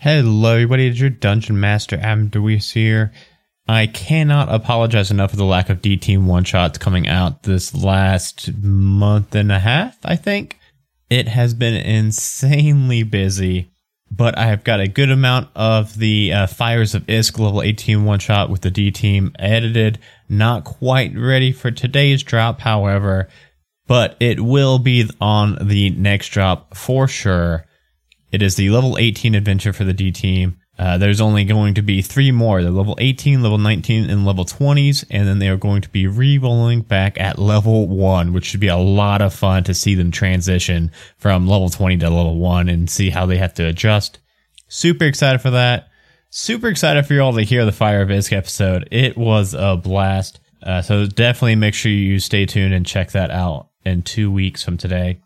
Hello, 0.00 0.52
everybody. 0.52 0.86
It's 0.86 1.00
your 1.00 1.10
Dungeon 1.10 1.58
Master, 1.58 1.98
Adam 2.00 2.28
DeWeese 2.28 2.70
here. 2.70 3.12
I 3.66 3.88
cannot 3.88 4.48
apologize 4.48 5.10
enough 5.10 5.32
for 5.32 5.36
the 5.36 5.42
lack 5.42 5.70
of 5.70 5.82
D 5.82 5.96
Team 5.96 6.28
one 6.28 6.44
shots 6.44 6.78
coming 6.78 7.08
out 7.08 7.42
this 7.42 7.74
last 7.74 8.56
month 8.62 9.34
and 9.34 9.50
a 9.50 9.58
half, 9.58 9.98
I 10.04 10.14
think. 10.14 10.56
It 11.10 11.26
has 11.26 11.52
been 11.52 11.74
insanely 11.74 13.02
busy, 13.02 13.72
but 14.08 14.38
I 14.38 14.46
have 14.46 14.62
got 14.62 14.78
a 14.78 14.86
good 14.86 15.10
amount 15.10 15.48
of 15.56 15.98
the 15.98 16.32
uh, 16.32 16.46
Fires 16.46 16.94
of 16.94 17.04
Isk 17.06 17.36
level 17.36 17.60
18 17.60 18.04
one 18.04 18.20
shot 18.20 18.50
with 18.50 18.60
the 18.60 18.70
D 18.70 18.92
Team 18.92 19.32
edited. 19.36 19.98
Not 20.28 20.62
quite 20.62 21.12
ready 21.16 21.50
for 21.50 21.72
today's 21.72 22.22
drop, 22.22 22.60
however, 22.60 23.26
but 23.88 24.16
it 24.20 24.38
will 24.38 24.78
be 24.78 25.10
on 25.20 25.58
the 25.60 25.90
next 25.90 26.28
drop 26.28 26.76
for 26.76 27.08
sure. 27.08 27.64
It 28.30 28.42
is 28.42 28.56
the 28.56 28.70
level 28.70 28.98
18 28.98 29.34
adventure 29.34 29.72
for 29.72 29.84
the 29.84 29.92
D 29.92 30.12
team. 30.12 30.58
Uh, 30.78 30.96
there's 30.96 31.20
only 31.20 31.44
going 31.44 31.74
to 31.74 31.82
be 31.82 32.02
three 32.02 32.30
more. 32.30 32.62
The 32.62 32.70
level 32.70 32.96
18, 33.00 33.42
level 33.42 33.58
19, 33.58 34.08
and 34.08 34.24
level 34.24 34.44
20s, 34.44 35.04
and 35.10 35.26
then 35.26 35.40
they 35.40 35.48
are 35.48 35.56
going 35.56 35.82
to 35.82 35.88
be 35.88 36.06
re-rolling 36.06 36.82
back 36.82 37.18
at 37.18 37.38
level 37.38 37.88
one, 37.88 38.32
which 38.32 38.44
should 38.44 38.60
be 38.60 38.68
a 38.68 38.76
lot 38.76 39.20
of 39.20 39.34
fun 39.34 39.64
to 39.64 39.74
see 39.74 39.96
them 39.96 40.12
transition 40.12 40.92
from 41.16 41.48
level 41.48 41.68
20 41.68 41.96
to 41.98 42.10
level 42.10 42.38
one 42.38 42.68
and 42.68 42.88
see 42.88 43.10
how 43.10 43.26
they 43.26 43.38
have 43.38 43.54
to 43.54 43.66
adjust. 43.66 44.20
Super 44.68 45.04
excited 45.04 45.40
for 45.40 45.50
that. 45.50 45.88
Super 46.30 46.68
excited 46.68 47.06
for 47.06 47.14
you 47.14 47.22
all 47.22 47.32
to 47.32 47.42
hear 47.42 47.64
the 47.64 47.72
Fire 47.72 48.02
of 48.02 48.10
Isk 48.10 48.32
episode. 48.36 48.86
It 48.92 49.16
was 49.16 49.54
a 49.54 49.76
blast. 49.76 50.38
Uh, 50.62 50.82
so 50.82 51.06
definitely 51.06 51.56
make 51.56 51.74
sure 51.74 51.90
you 51.90 52.20
stay 52.20 52.46
tuned 52.46 52.74
and 52.74 52.86
check 52.86 53.12
that 53.12 53.30
out 53.30 53.70
in 53.84 54.02
two 54.02 54.30
weeks 54.30 54.62
from 54.62 54.76
today. 54.76 55.20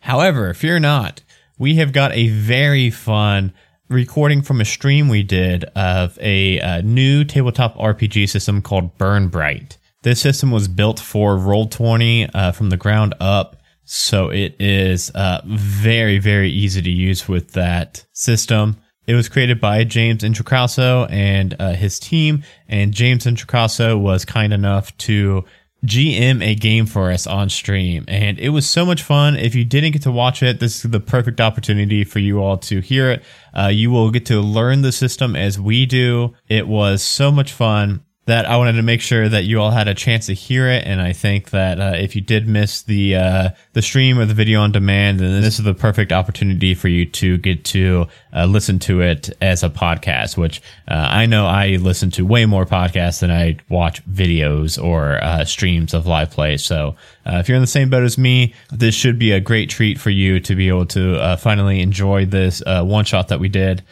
However, 0.00 0.54
fear 0.54 0.80
not 0.80 1.22
we 1.58 1.76
have 1.76 1.92
got 1.92 2.12
a 2.12 2.28
very 2.28 2.90
fun 2.90 3.52
recording 3.88 4.42
from 4.42 4.60
a 4.60 4.64
stream 4.64 5.08
we 5.08 5.22
did 5.22 5.64
of 5.76 6.18
a, 6.20 6.58
a 6.58 6.82
new 6.82 7.24
tabletop 7.24 7.76
RPG 7.76 8.28
system 8.28 8.62
called 8.62 8.96
Burn 8.98 9.28
Bright. 9.28 9.78
This 10.02 10.20
system 10.20 10.50
was 10.50 10.66
built 10.66 10.98
for 10.98 11.36
Roll20 11.36 12.30
uh, 12.34 12.52
from 12.52 12.70
the 12.70 12.76
ground 12.76 13.14
up, 13.20 13.56
so 13.84 14.30
it 14.30 14.56
is 14.58 15.10
uh, 15.10 15.42
very, 15.44 16.18
very 16.18 16.50
easy 16.50 16.82
to 16.82 16.90
use 16.90 17.28
with 17.28 17.52
that 17.52 18.04
system. 18.12 18.78
It 19.06 19.14
was 19.14 19.28
created 19.28 19.60
by 19.60 19.84
James 19.84 20.22
Introcaso 20.22 21.10
and 21.10 21.54
uh, 21.58 21.74
his 21.74 21.98
team, 21.98 22.44
and 22.68 22.92
James 22.92 23.26
Introcaso 23.26 24.00
was 24.00 24.24
kind 24.24 24.52
enough 24.52 24.96
to 24.98 25.44
GM 25.84 26.44
a 26.44 26.54
game 26.54 26.86
for 26.86 27.10
us 27.10 27.26
on 27.26 27.48
stream, 27.48 28.04
and 28.06 28.38
it 28.38 28.50
was 28.50 28.68
so 28.68 28.86
much 28.86 29.02
fun. 29.02 29.36
If 29.36 29.54
you 29.54 29.64
didn't 29.64 29.92
get 29.92 30.02
to 30.02 30.12
watch 30.12 30.42
it, 30.42 30.60
this 30.60 30.84
is 30.84 30.90
the 30.90 31.00
perfect 31.00 31.40
opportunity 31.40 32.04
for 32.04 32.20
you 32.20 32.40
all 32.40 32.56
to 32.58 32.80
hear 32.80 33.10
it. 33.10 33.24
Uh, 33.52 33.66
you 33.66 33.90
will 33.90 34.10
get 34.10 34.26
to 34.26 34.40
learn 34.40 34.82
the 34.82 34.92
system 34.92 35.34
as 35.34 35.58
we 35.58 35.86
do. 35.86 36.34
It 36.48 36.68
was 36.68 37.02
so 37.02 37.32
much 37.32 37.52
fun 37.52 38.04
that 38.26 38.46
I 38.46 38.56
wanted 38.56 38.74
to 38.74 38.82
make 38.82 39.00
sure 39.00 39.28
that 39.28 39.44
you 39.44 39.60
all 39.60 39.72
had 39.72 39.88
a 39.88 39.94
chance 39.94 40.26
to 40.26 40.32
hear 40.32 40.68
it. 40.68 40.86
And 40.86 41.00
I 41.00 41.12
think 41.12 41.50
that 41.50 41.80
uh, 41.80 41.96
if 41.96 42.14
you 42.14 42.22
did 42.22 42.46
miss 42.46 42.82
the 42.82 43.16
uh, 43.16 43.48
the 43.72 43.82
stream 43.82 44.18
or 44.18 44.26
the 44.26 44.34
video 44.34 44.60
on 44.60 44.70
demand, 44.70 45.18
then 45.18 45.42
this 45.42 45.58
is 45.58 45.64
the 45.64 45.74
perfect 45.74 46.12
opportunity 46.12 46.74
for 46.74 46.86
you 46.86 47.04
to 47.06 47.36
get 47.38 47.64
to 47.66 48.06
uh, 48.32 48.46
listen 48.46 48.78
to 48.80 49.00
it 49.00 49.30
as 49.40 49.64
a 49.64 49.68
podcast. 49.68 50.36
Which 50.36 50.62
uh, 50.86 51.08
I 51.10 51.26
know 51.26 51.46
I 51.46 51.76
listen 51.76 52.10
to 52.12 52.24
way 52.24 52.46
more 52.46 52.64
podcasts 52.64 53.20
than 53.20 53.32
I 53.32 53.58
watch 53.68 54.04
videos 54.06 54.82
or 54.82 55.22
uh, 55.22 55.44
streams 55.44 55.92
of 55.92 56.06
live 56.06 56.30
play. 56.30 56.58
So 56.58 56.94
uh, 57.26 57.38
if 57.38 57.48
you're 57.48 57.56
in 57.56 57.62
the 57.62 57.66
same 57.66 57.90
boat 57.90 58.04
as 58.04 58.16
me, 58.16 58.54
this 58.70 58.94
should 58.94 59.18
be 59.18 59.32
a 59.32 59.40
great 59.40 59.68
treat 59.68 59.98
for 59.98 60.10
you 60.10 60.38
to 60.40 60.54
be 60.54 60.68
able 60.68 60.86
to 60.86 61.36
finally 61.38 61.80
enjoy 61.80 62.26
this 62.26 62.62
one 62.66 63.04
shot 63.04 63.28
that 63.28 63.40
we 63.40 63.48
did. 63.48 63.82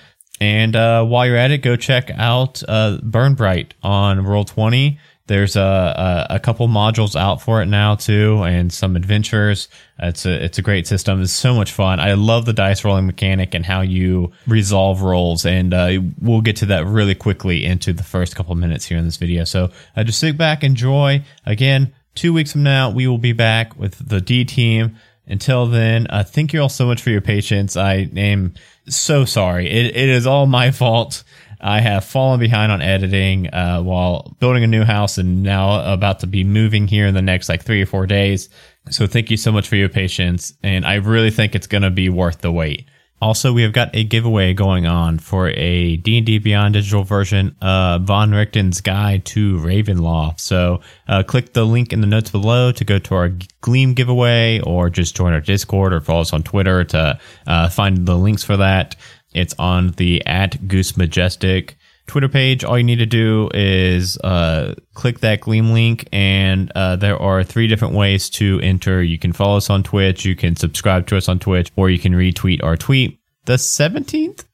And 0.41 0.74
uh, 0.74 1.05
while 1.05 1.27
you're 1.27 1.36
at 1.36 1.50
it, 1.50 1.58
go 1.58 1.77
check 1.77 2.10
out 2.16 2.62
uh, 2.66 2.98
Burn 3.02 3.34
Bright 3.34 3.74
on 3.83 4.20
Roll20. 4.20 4.98
There's 5.27 5.55
a, 5.55 6.27
a, 6.30 6.34
a, 6.34 6.41
couple 6.41 6.66
modules 6.66 7.14
out 7.14 7.41
for 7.41 7.62
it 7.62 7.66
now 7.66 7.94
too, 7.94 8.42
and 8.42 8.72
some 8.72 8.97
adventures. 8.97 9.69
It's 10.00 10.26
a 10.26 10.44
it's 10.44 10.59
a 10.59 10.62
great 10.62 10.88
system. 10.88 11.22
It's 11.22 11.31
so 11.31 11.54
much 11.54 11.70
fun. 11.70 12.00
I 12.00 12.15
love 12.15 12.47
the 12.47 12.53
dice 12.53 12.84
rolling 12.84 13.06
mechanic 13.06 13.54
and 13.54 13.65
how 13.65 13.82
you 13.82 14.32
resolve 14.48 15.03
rolls, 15.03 15.47
and 15.47 15.72
uh, 15.72 16.00
we'll 16.20 16.41
get 16.41 16.56
to 16.56 16.66
that 16.66 16.84
really 16.84 17.15
quickly 17.15 17.65
into 17.65 17.92
the 17.92 18.03
first 18.03 18.34
couple 18.34 18.56
minutes 18.56 18.86
here 18.86 18.98
in 18.98 19.04
this 19.04 19.19
video. 19.19 19.44
So 19.44 19.70
uh, 19.94 20.03
just 20.03 20.19
sit 20.19 20.36
back, 20.36 20.65
enjoy. 20.65 21.22
Again, 21.47 21.92
two 22.16 22.32
weeks 22.32 22.50
from 22.50 22.65
now, 22.65 22.91
we 22.91 23.06
will 23.06 23.19
be 23.19 23.32
back 23.32 23.78
with 23.78 24.09
the 24.09 24.20
D 24.20 24.44
team. 24.44 24.97
Until 25.30 25.66
then, 25.66 26.08
uh, 26.10 26.24
thank 26.24 26.52
you 26.52 26.60
all 26.60 26.68
so 26.68 26.86
much 26.86 27.00
for 27.00 27.10
your 27.10 27.20
patience. 27.20 27.76
I 27.76 28.10
am 28.16 28.54
so 28.88 29.24
sorry. 29.24 29.70
It, 29.70 29.96
it 29.96 30.08
is 30.08 30.26
all 30.26 30.46
my 30.46 30.72
fault. 30.72 31.22
I 31.60 31.80
have 31.80 32.04
fallen 32.04 32.41
behind 32.41 32.72
on 32.72 32.82
editing 32.82 33.46
uh, 33.54 33.80
while 33.80 34.34
building 34.41 34.64
a 34.64 34.66
new 34.66 34.82
house 34.82 35.18
and 35.18 35.42
now 35.42 35.92
about 35.92 36.20
to 36.20 36.26
be 36.26 36.42
moving 36.42 36.88
here 36.88 37.06
in 37.06 37.14
the 37.14 37.22
next 37.22 37.48
like 37.48 37.62
three 37.62 37.80
or 37.80 37.86
four 37.86 38.06
days. 38.06 38.48
So 38.91 39.06
thank 39.06 39.30
you 39.30 39.36
so 39.36 39.52
much 39.52 39.68
for 39.68 39.76
your 39.76 39.88
patience. 39.88 40.52
And 40.64 40.84
I 40.84 40.94
really 40.94 41.30
think 41.30 41.54
it's 41.54 41.68
going 41.68 41.82
to 41.82 41.91
be 41.91 42.08
worth 42.08 42.41
the 42.41 42.50
wait. 42.50 42.88
Also, 43.20 43.53
we 43.53 43.62
have 43.62 43.75
got 43.75 43.94
a 43.94 44.03
giveaway 44.03 44.54
going 44.54 44.86
on 44.86 45.19
for 45.19 45.50
a 45.50 45.97
D&D 45.97 46.38
Beyond 46.38 46.72
digital 46.72 47.04
version 47.04 47.54
of 47.60 48.03
Van 48.03 48.31
Richten's 48.31 48.81
Guide 48.81 49.26
to 49.26 49.58
Ravenloft. 49.58 50.41
So 50.41 50.81
uh, 51.06 51.22
click 51.22 51.53
the 51.53 51.64
link 51.66 51.92
in 51.92 52.00
the 52.00 52.06
notes 52.06 52.30
below 52.30 52.72
to 52.72 52.84
go 52.84 52.98
to 52.98 53.14
our 53.14 53.32
Gleam 53.60 53.92
giveaway 53.92 54.60
or 54.60 54.88
just 54.88 55.14
join 55.14 55.34
our 55.34 55.41
Discord 55.42 55.92
or 55.92 56.00
follow 56.00 56.22
us 56.22 56.32
on 56.32 56.42
Twitter 56.42 56.82
to 56.84 57.20
uh, 57.47 57.69
find 57.69 58.06
the 58.06 58.16
links 58.16 58.42
for 58.42 58.56
that. 58.56 58.97
It's 59.32 59.54
on 59.59 59.91
the 59.92 60.25
at 60.26 60.66
Goose 60.66 60.97
Majestic 60.97 61.76
Twitter 62.10 62.28
page. 62.28 62.65
All 62.65 62.76
you 62.76 62.82
need 62.82 62.98
to 62.98 63.06
do 63.06 63.48
is 63.54 64.19
uh, 64.19 64.75
click 64.94 65.21
that 65.21 65.41
Gleam 65.41 65.72
link, 65.72 66.09
and 66.12 66.71
uh, 66.75 66.97
there 66.97 67.16
are 67.16 67.44
three 67.44 67.69
different 67.69 67.94
ways 67.94 68.28
to 68.31 68.60
enter. 68.62 69.00
You 69.00 69.16
can 69.16 69.32
follow 69.32 69.56
us 69.56 69.71
on 69.71 69.84
Twitch, 69.84 70.25
you 70.25 70.34
can 70.34 70.56
subscribe 70.56 71.06
to 71.06 71.16
us 71.16 71.28
on 71.28 71.38
Twitch, 71.38 71.71
or 71.76 71.88
you 71.88 72.00
can 72.00 72.12
retweet 72.12 72.65
our 72.65 72.76
tweet. 72.76 73.21
The 73.44 73.54
17th 73.54 74.44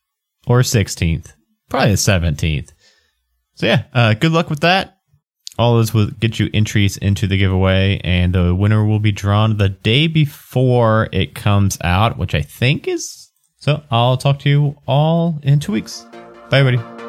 or 0.46 0.60
16th? 0.60 1.32
Probably 1.70 1.90
the 1.90 1.96
17th. 1.96 2.72
So, 3.54 3.66
yeah, 3.66 3.84
uh, 3.94 4.12
good 4.12 4.32
luck 4.32 4.50
with 4.50 4.60
that. 4.60 4.98
All 5.58 5.78
this 5.78 5.94
will 5.94 6.10
get 6.10 6.38
you 6.38 6.50
entries 6.52 6.98
into 6.98 7.26
the 7.26 7.38
giveaway, 7.38 8.02
and 8.04 8.34
the 8.34 8.54
winner 8.54 8.84
will 8.84 9.00
be 9.00 9.12
drawn 9.12 9.56
the 9.56 9.70
day 9.70 10.08
before 10.08 11.08
it 11.10 11.34
comes 11.34 11.78
out, 11.82 12.18
which 12.18 12.34
I 12.34 12.42
think 12.42 12.86
is. 12.86 13.30
So, 13.58 13.82
I'll 13.90 14.18
talk 14.18 14.40
to 14.40 14.50
you 14.50 14.76
all 14.86 15.40
in 15.42 15.58
two 15.58 15.72
weeks. 15.72 16.04
Bye, 16.50 16.58
everybody. 16.58 17.05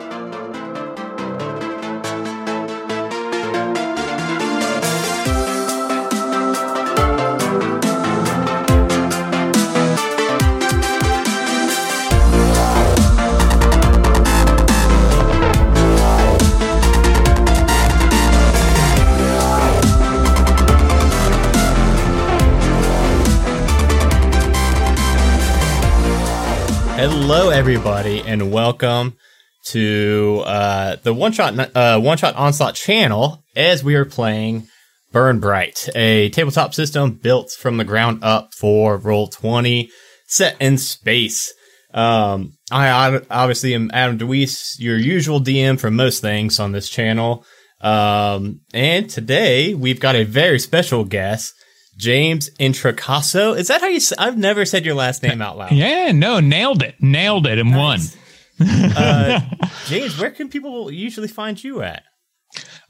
Hello, 27.29 27.49
everybody, 27.49 28.21
and 28.21 28.53
welcome 28.53 29.17
to 29.65 30.43
uh, 30.45 30.95
the 31.03 31.13
one 31.13 31.33
shot 31.33 31.75
uh, 31.75 31.99
one 31.99 32.17
shot 32.17 32.35
onslaught 32.35 32.73
channel 32.73 33.43
as 33.53 33.83
we 33.83 33.95
are 33.95 34.05
playing 34.05 34.69
Burn 35.11 35.41
Bright, 35.41 35.89
a 35.93 36.29
tabletop 36.29 36.73
system 36.73 37.15
built 37.15 37.51
from 37.51 37.75
the 37.75 37.83
ground 37.83 38.23
up 38.23 38.53
for 38.53 38.95
Roll 38.95 39.27
Twenty, 39.27 39.91
set 40.25 40.55
in 40.61 40.77
space. 40.77 41.53
Um, 41.93 42.53
I 42.71 43.19
obviously 43.29 43.75
am 43.75 43.91
Adam 43.93 44.17
DeWeese, 44.17 44.79
your 44.79 44.97
usual 44.97 45.41
DM 45.41 45.77
for 45.77 45.91
most 45.91 46.21
things 46.21 46.61
on 46.61 46.71
this 46.71 46.87
channel. 46.87 47.43
Um, 47.81 48.61
and 48.73 49.09
today 49.09 49.73
we've 49.73 49.99
got 49.99 50.15
a 50.15 50.23
very 50.23 50.59
special 50.59 51.03
guest. 51.03 51.53
James 51.97 52.49
Introcaso. 52.59 53.57
Is 53.57 53.67
that 53.67 53.81
how 53.81 53.87
you? 53.87 53.99
Say, 53.99 54.15
I've 54.17 54.37
never 54.37 54.65
said 54.65 54.85
your 54.85 54.95
last 54.95 55.23
name 55.23 55.41
out 55.41 55.57
loud. 55.57 55.71
Yeah, 55.71 56.11
no, 56.11 56.39
nailed 56.39 56.83
it, 56.83 56.95
nailed 57.01 57.47
it, 57.47 57.57
and 57.57 57.71
nice. 57.71 58.15
won. 58.59 58.69
uh, 58.95 59.41
James, 59.87 60.19
where 60.19 60.31
can 60.31 60.49
people 60.49 60.91
usually 60.91 61.27
find 61.27 61.61
you 61.61 61.81
at? 61.81 62.03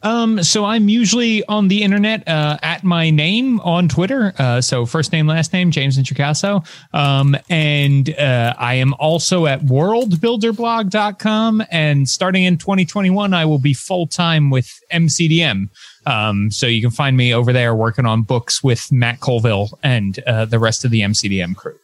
Um, 0.04 0.44
so 0.44 0.64
I'm 0.64 0.90
usually 0.90 1.44
on 1.46 1.70
the 1.70 1.82
internet 1.82 2.28
uh, 2.28 2.60
at 2.62 2.84
my 2.84 3.10
name 3.10 3.60
on 3.62 3.90
Twitter. 3.90 4.32
Uh, 4.38 4.62
so 4.62 4.86
first 4.86 5.12
name, 5.12 5.26
last 5.26 5.54
name, 5.54 5.72
James 5.72 5.98
Introcaso. 5.98 6.64
Um, 6.94 7.36
and 7.50 8.16
uh, 8.18 8.54
I 8.58 8.76
am 8.76 8.94
also 8.96 9.48
at 9.48 9.62
worldbuilderblog.com. 9.62 11.64
And 11.72 12.08
starting 12.08 12.44
in 12.44 12.58
2021, 12.58 13.34
I 13.34 13.46
will 13.46 13.58
be 13.58 13.74
full 13.74 14.06
time 14.06 14.52
with 14.52 14.72
MCDM. 14.94 15.70
Um, 16.08 16.50
so 16.52 16.68
you 16.68 16.82
can 16.82 16.92
find 16.92 17.18
me 17.18 17.34
over 17.34 17.52
there 17.52 17.76
working 17.76 18.06
on 18.06 18.24
books 18.24 18.64
with 18.64 18.92
Matt 18.92 19.20
Colville 19.20 19.78
and 19.84 20.18
uh, 20.26 20.46
the 20.46 20.58
rest 20.60 20.86
of 20.86 20.92
the 20.92 21.02
MCDM 21.02 21.56
crew. 21.56 21.76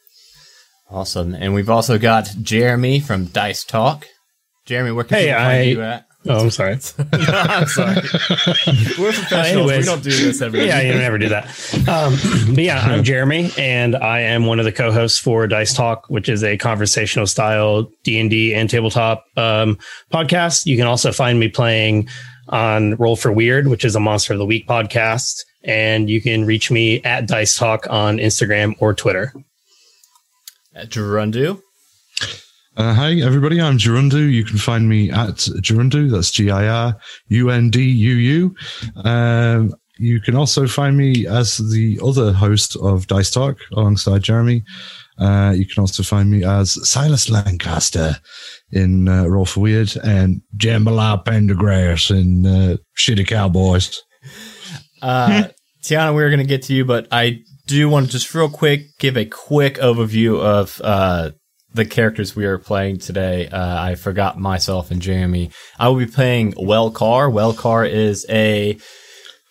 Awesome. 0.89 1.33
And 1.33 1.53
we've 1.53 1.69
also 1.69 1.97
got 1.97 2.29
Jeremy 2.41 2.99
from 2.99 3.25
Dice 3.25 3.63
Talk. 3.63 4.07
Jeremy, 4.65 4.91
where 4.91 5.03
can 5.03 5.17
Hey, 5.17 5.25
people 5.27 5.39
find 5.39 5.47
I- 5.49 5.61
you 5.63 5.81
at? 5.81 6.05
Oh, 6.25 6.39
I'm 6.45 6.51
sorry. 6.51 6.75
I'm 7.11 7.67
sorry. 7.67 7.95
We're 8.97 9.11
professionals. 9.11 9.27
we 9.67 9.73
anyways. 9.73 9.85
don't 9.85 10.03
do 10.03 10.09
this 10.09 10.41
every 10.41 10.65
yeah, 10.65 10.79
you 10.79 10.93
never 10.93 11.17
do 11.17 11.27
that. 11.27 11.47
Um, 11.89 12.15
but 12.55 12.63
yeah, 12.63 12.79
I'm 12.79 13.03
Jeremy, 13.03 13.51
and 13.57 13.93
I 13.97 14.21
am 14.21 14.45
one 14.45 14.57
of 14.57 14.63
the 14.63 14.71
co-hosts 14.71 15.19
for 15.19 15.45
Dice 15.47 15.73
Talk, 15.73 16.05
which 16.07 16.29
is 16.29 16.41
a 16.41 16.55
conversational 16.55 17.27
style 17.27 17.91
D 18.03 18.21
and 18.21 18.29
D 18.29 18.53
and 18.55 18.69
tabletop 18.69 19.25
um, 19.35 19.77
podcast. 20.13 20.65
You 20.65 20.77
can 20.77 20.87
also 20.87 21.11
find 21.11 21.41
me 21.41 21.49
playing 21.49 22.07
on 22.49 22.95
Roll 22.95 23.15
for 23.15 23.31
Weird, 23.31 23.67
which 23.67 23.85
is 23.85 23.95
a 23.95 23.99
Monster 23.99 24.33
of 24.33 24.39
the 24.39 24.45
Week 24.45 24.67
podcast, 24.67 25.43
and 25.63 26.09
you 26.09 26.21
can 26.21 26.45
reach 26.45 26.69
me 26.71 27.01
at 27.03 27.27
Dice 27.27 27.57
Talk 27.57 27.87
on 27.89 28.17
Instagram 28.17 28.75
or 28.79 28.93
Twitter. 28.93 29.33
Gerundu. 30.75 31.61
Uh, 32.75 32.93
hi, 32.93 33.13
everybody. 33.19 33.61
I'm 33.61 33.77
Gerundu. 33.77 34.31
You 34.31 34.43
can 34.43 34.57
find 34.57 34.89
me 34.89 35.11
at 35.11 35.35
Gerundu. 35.61 36.09
That's 36.09 36.31
G 36.31 36.49
I 36.49 36.67
R 36.67 36.97
U 37.27 37.49
N 37.51 37.69
D 37.69 37.83
U 37.83 38.15
U. 38.15 38.55
Um, 39.03 39.75
you 39.99 40.19
can 40.19 40.35
also 40.35 40.65
find 40.65 40.97
me 40.97 41.27
as 41.27 41.57
the 41.57 41.99
other 42.03 42.33
host 42.33 42.75
of 42.77 43.05
Dice 43.05 43.29
Talk 43.29 43.57
alongside 43.73 44.23
Jeremy. 44.23 44.63
Uh, 45.19 45.53
you 45.55 45.67
can 45.67 45.81
also 45.81 46.01
find 46.01 46.31
me 46.31 46.43
as 46.43 46.89
Silas 46.89 47.29
Lancaster 47.29 48.15
in 48.73 49.07
uh, 49.07 49.25
Roll 49.27 49.45
for 49.45 49.61
Weird 49.61 49.95
and 50.03 50.41
Jambalaya 50.57 51.23
Pendergrass 51.23 52.11
in 52.11 52.45
uh, 52.45 52.77
Shitty 52.97 53.27
Cowboys. 53.27 54.01
Uh, 55.01 55.45
Tiana, 55.83 56.13
we're 56.13 56.29
going 56.29 56.39
to 56.39 56.45
get 56.45 56.63
to 56.63 56.73
you, 56.73 56.85
but 56.85 57.07
I 57.11 57.41
do 57.67 57.87
want 57.89 58.07
to 58.07 58.11
just 58.11 58.33
real 58.33 58.49
quick 58.49 58.97
give 58.99 59.17
a 59.17 59.25
quick 59.25 59.75
overview 59.75 60.39
of 60.39 60.81
uh, 60.83 61.31
the 61.73 61.85
characters 61.85 62.35
we 62.35 62.45
are 62.45 62.57
playing 62.57 62.99
today. 62.99 63.47
Uh, 63.47 63.81
I 63.81 63.95
forgot 63.95 64.39
myself 64.39 64.91
and 64.91 65.01
Jeremy. 65.01 65.51
I 65.77 65.89
will 65.89 65.97
be 65.97 66.05
playing 66.05 66.53
Wellcar. 66.53 67.31
Wellcar 67.31 67.89
is 67.89 68.25
a 68.29 68.77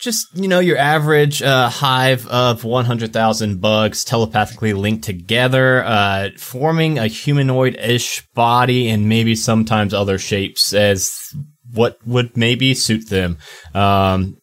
just 0.03 0.37
you 0.37 0.49
know 0.49 0.59
your 0.59 0.77
average 0.77 1.41
uh, 1.43 1.69
hive 1.71 2.27
of 2.27 2.65
100,000 2.65 3.61
bugs 3.61 4.05
telepathically 4.05 4.75
linked 4.75 5.05
together, 5.05 5.85
uh, 5.85 6.31
forming 6.37 6.99
a 6.99 7.07
humanoid-ish 7.07 8.27
body 8.35 8.89
and 8.89 9.09
maybe 9.09 9.37
sometimes 9.37 9.95
other 9.95 10.19
shapes 10.19 10.75
as 10.75 11.17
what 11.73 11.97
would 12.05 12.37
maybe 12.37 12.75
suit 12.75 13.09
them. 13.09 13.39
Um, 13.75 14.37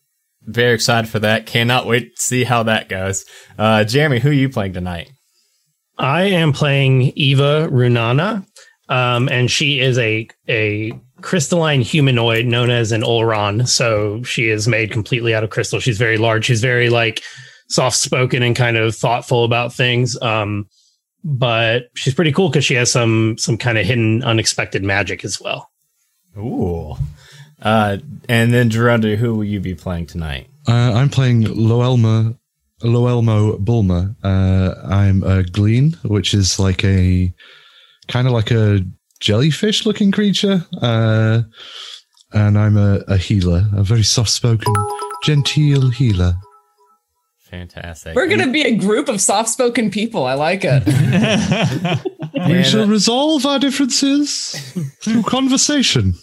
very 0.44 0.74
excited 0.74 1.10
for 1.10 1.20
that. 1.20 1.46
Cannot 1.46 1.86
wait 1.86 2.16
to 2.16 2.22
see 2.22 2.46
how 2.46 2.64
that 2.64 2.90
goes. 2.90 3.26
Uh, 3.58 3.84
Jeremy, 3.84 4.20
who 4.20 4.30
are 4.30 4.34
you 4.34 4.50
playing 4.50 4.74
tonight? 4.74 5.12
I 5.98 6.24
am 6.24 6.54
playing 6.54 7.12
Eva 7.16 7.68
Runana, 7.70 8.46
um, 8.88 9.28
and 9.28 9.52
she 9.52 9.82
is 9.82 9.98
a 9.98 10.30
a 10.48 10.94
crystalline 11.22 11.82
humanoid 11.82 12.46
known 12.46 12.70
as 12.70 12.92
an 12.92 13.02
Olron. 13.02 13.68
So 13.68 14.24
she 14.24 14.50
is 14.50 14.68
made 14.68 14.92
completely 14.92 15.34
out 15.34 15.44
of 15.44 15.50
crystal. 15.50 15.80
She's 15.80 15.98
very 15.98 16.18
large. 16.18 16.46
She's 16.46 16.62
very 16.62 16.90
like 16.90 17.24
soft 17.68 17.98
spoken 17.98 18.44
and 18.44 18.56
kind 18.56 18.78
of 18.78 18.96
thoughtful 18.96 19.44
about 19.44 19.74
things. 19.74 20.20
Um, 20.22 20.68
but 21.24 21.90
she's 21.96 22.14
pretty 22.14 22.32
cool 22.32 22.50
because 22.50 22.66
she 22.66 22.76
has 22.76 22.92
some 22.92 23.38
some 23.38 23.58
kind 23.58 23.78
of 23.78 23.86
hidden, 23.86 24.24
unexpected 24.24 24.84
magic 24.84 25.26
as 25.26 25.40
well. 25.40 25.70
Ooh. 26.38 26.96
Uh, 27.62 27.98
and 28.30 28.54
then 28.54 28.70
Gerundu, 28.70 29.18
who 29.18 29.36
will 29.36 29.44
you 29.44 29.60
be 29.60 29.76
playing 29.76 30.06
tonight? 30.06 30.48
Uh, 30.68 30.94
I'm 30.94 31.10
playing 31.10 31.44
Loelma, 31.44 32.38
Loelmo 32.82 33.58
Bulma. 33.58 34.16
Uh, 34.24 34.76
I'm 34.88 35.24
a 35.24 35.44
Glean, 35.44 35.98
which 36.04 36.34
is 36.34 36.60
like 36.60 36.84
a 36.86 37.34
kind 38.08 38.28
of 38.28 38.34
like 38.34 38.52
a 38.52 38.86
jellyfish 39.20 39.86
looking 39.86 40.12
creature. 40.12 40.66
Uh, 40.82 41.44
and 42.32 42.58
I'm 42.58 42.78
a, 42.78 43.00
a 43.08 43.18
healer, 43.18 43.66
a 43.76 43.84
very 43.84 44.04
soft 44.04 44.30
spoken, 44.30 44.74
genteel 45.24 45.90
healer. 45.90 46.36
Fantastic. 47.50 48.16
We're 48.16 48.28
going 48.28 48.46
to 48.46 48.52
be 48.52 48.62
a 48.62 48.76
group 48.76 49.10
of 49.10 49.20
soft 49.20 49.50
spoken 49.50 49.90
people. 49.90 50.26
I 50.26 50.36
like 50.36 50.62
it. 50.64 52.06
We 52.48 52.64
shall 52.64 52.88
resolve 52.88 53.46
our 53.46 53.60
differences 53.60 54.52
through 55.04 55.24
conversation. 55.24 56.14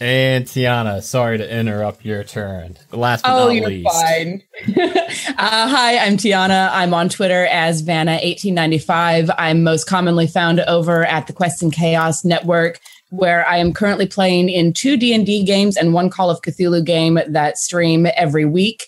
And 0.00 0.46
Tiana, 0.46 1.02
sorry 1.02 1.36
to 1.36 1.54
interrupt 1.58 2.06
your 2.06 2.24
turn. 2.24 2.78
Last 2.90 3.22
but 3.22 3.32
oh, 3.34 3.46
not 3.48 3.50
you're 3.50 3.66
least. 3.66 3.90
fine. 3.90 4.42
uh, 4.78 5.68
hi, 5.68 5.98
I'm 5.98 6.16
Tiana. 6.16 6.70
I'm 6.72 6.94
on 6.94 7.10
Twitter 7.10 7.44
as 7.46 7.82
Vanna1895. 7.82 9.34
I'm 9.36 9.62
most 9.62 9.84
commonly 9.84 10.26
found 10.26 10.60
over 10.60 11.04
at 11.04 11.26
the 11.26 11.34
Quest 11.34 11.62
and 11.62 11.70
Chaos 11.70 12.24
Network, 12.24 12.80
where 13.10 13.46
I 13.46 13.58
am 13.58 13.74
currently 13.74 14.06
playing 14.06 14.48
in 14.48 14.72
two 14.72 14.96
D&D 14.96 15.44
games 15.44 15.76
and 15.76 15.92
one 15.92 16.08
Call 16.08 16.30
of 16.30 16.40
Cthulhu 16.40 16.82
game 16.82 17.18
that 17.28 17.58
stream 17.58 18.06
every 18.16 18.46
week. 18.46 18.86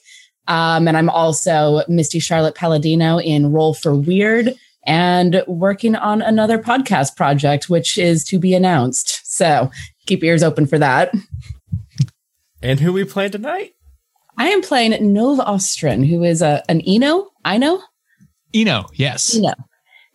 Um, 0.49 0.89
and 0.89 0.97
I'm 0.97 1.11
also 1.11 1.83
Misty 1.89 2.21
Charlotte 2.21 2.55
Palladino 2.55 3.21
in 3.21 3.53
Roll 3.53 3.75
for 3.75 3.95
Weird 3.95 4.55
and 4.85 5.43
working 5.47 5.95
on 5.95 6.23
another 6.23 6.59
podcast 6.59 7.17
project, 7.17 7.69
which 7.69 7.99
is 7.99 8.25
to 8.25 8.39
be 8.39 8.55
announced. 8.55 9.21
So 9.25 9.71
keep 10.07 10.23
your 10.23 10.33
ears 10.33 10.43
open 10.43 10.67
for 10.67 10.79
that. 10.79 11.13
And 12.63 12.81
who 12.81 12.93
we 12.93 13.05
playing 13.05 13.33
tonight? 13.33 13.75
I 14.39 14.49
am 14.49 14.63
playing 14.63 15.13
Nova 15.13 15.43
Ostrin, 15.43 16.07
who 16.09 16.23
is 16.23 16.43
a, 16.43 16.63
an 16.69 16.81
Eno. 16.81 17.29
I 17.45 17.59
know. 17.59 17.83
Eno, 18.55 18.87
yes. 18.95 19.37
Eno. 19.37 19.53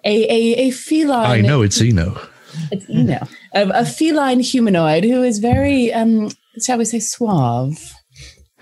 A, 0.03 0.31
a, 0.31 0.67
a 0.67 0.71
feline. 0.71 1.29
I 1.29 1.41
know 1.41 1.61
it's 1.61 1.81
Eno. 1.81 2.19
It's 2.71 2.89
Eno. 2.89 3.27
a, 3.53 3.69
a 3.69 3.85
feline 3.85 4.39
humanoid 4.39 5.03
who 5.03 5.23
is 5.23 5.39
very, 5.39 5.93
um, 5.93 6.29
shall 6.61 6.77
we 6.77 6.85
say, 6.85 6.99
suave. 6.99 7.93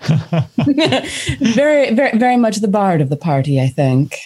very, 0.00 1.94
very, 1.94 2.18
very 2.18 2.36
much 2.36 2.56
the 2.58 2.68
bard 2.68 3.00
of 3.00 3.08
the 3.08 3.16
party, 3.16 3.60
I 3.60 3.68
think. 3.68 4.16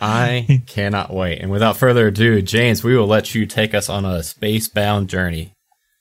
I 0.00 0.62
cannot 0.66 1.12
wait. 1.12 1.38
And 1.40 1.50
without 1.50 1.76
further 1.76 2.08
ado, 2.08 2.42
James, 2.42 2.84
we 2.84 2.96
will 2.96 3.06
let 3.06 3.34
you 3.34 3.46
take 3.46 3.72
us 3.74 3.88
on 3.88 4.04
a 4.04 4.22
space 4.22 4.68
bound 4.68 5.08
journey. 5.08 5.52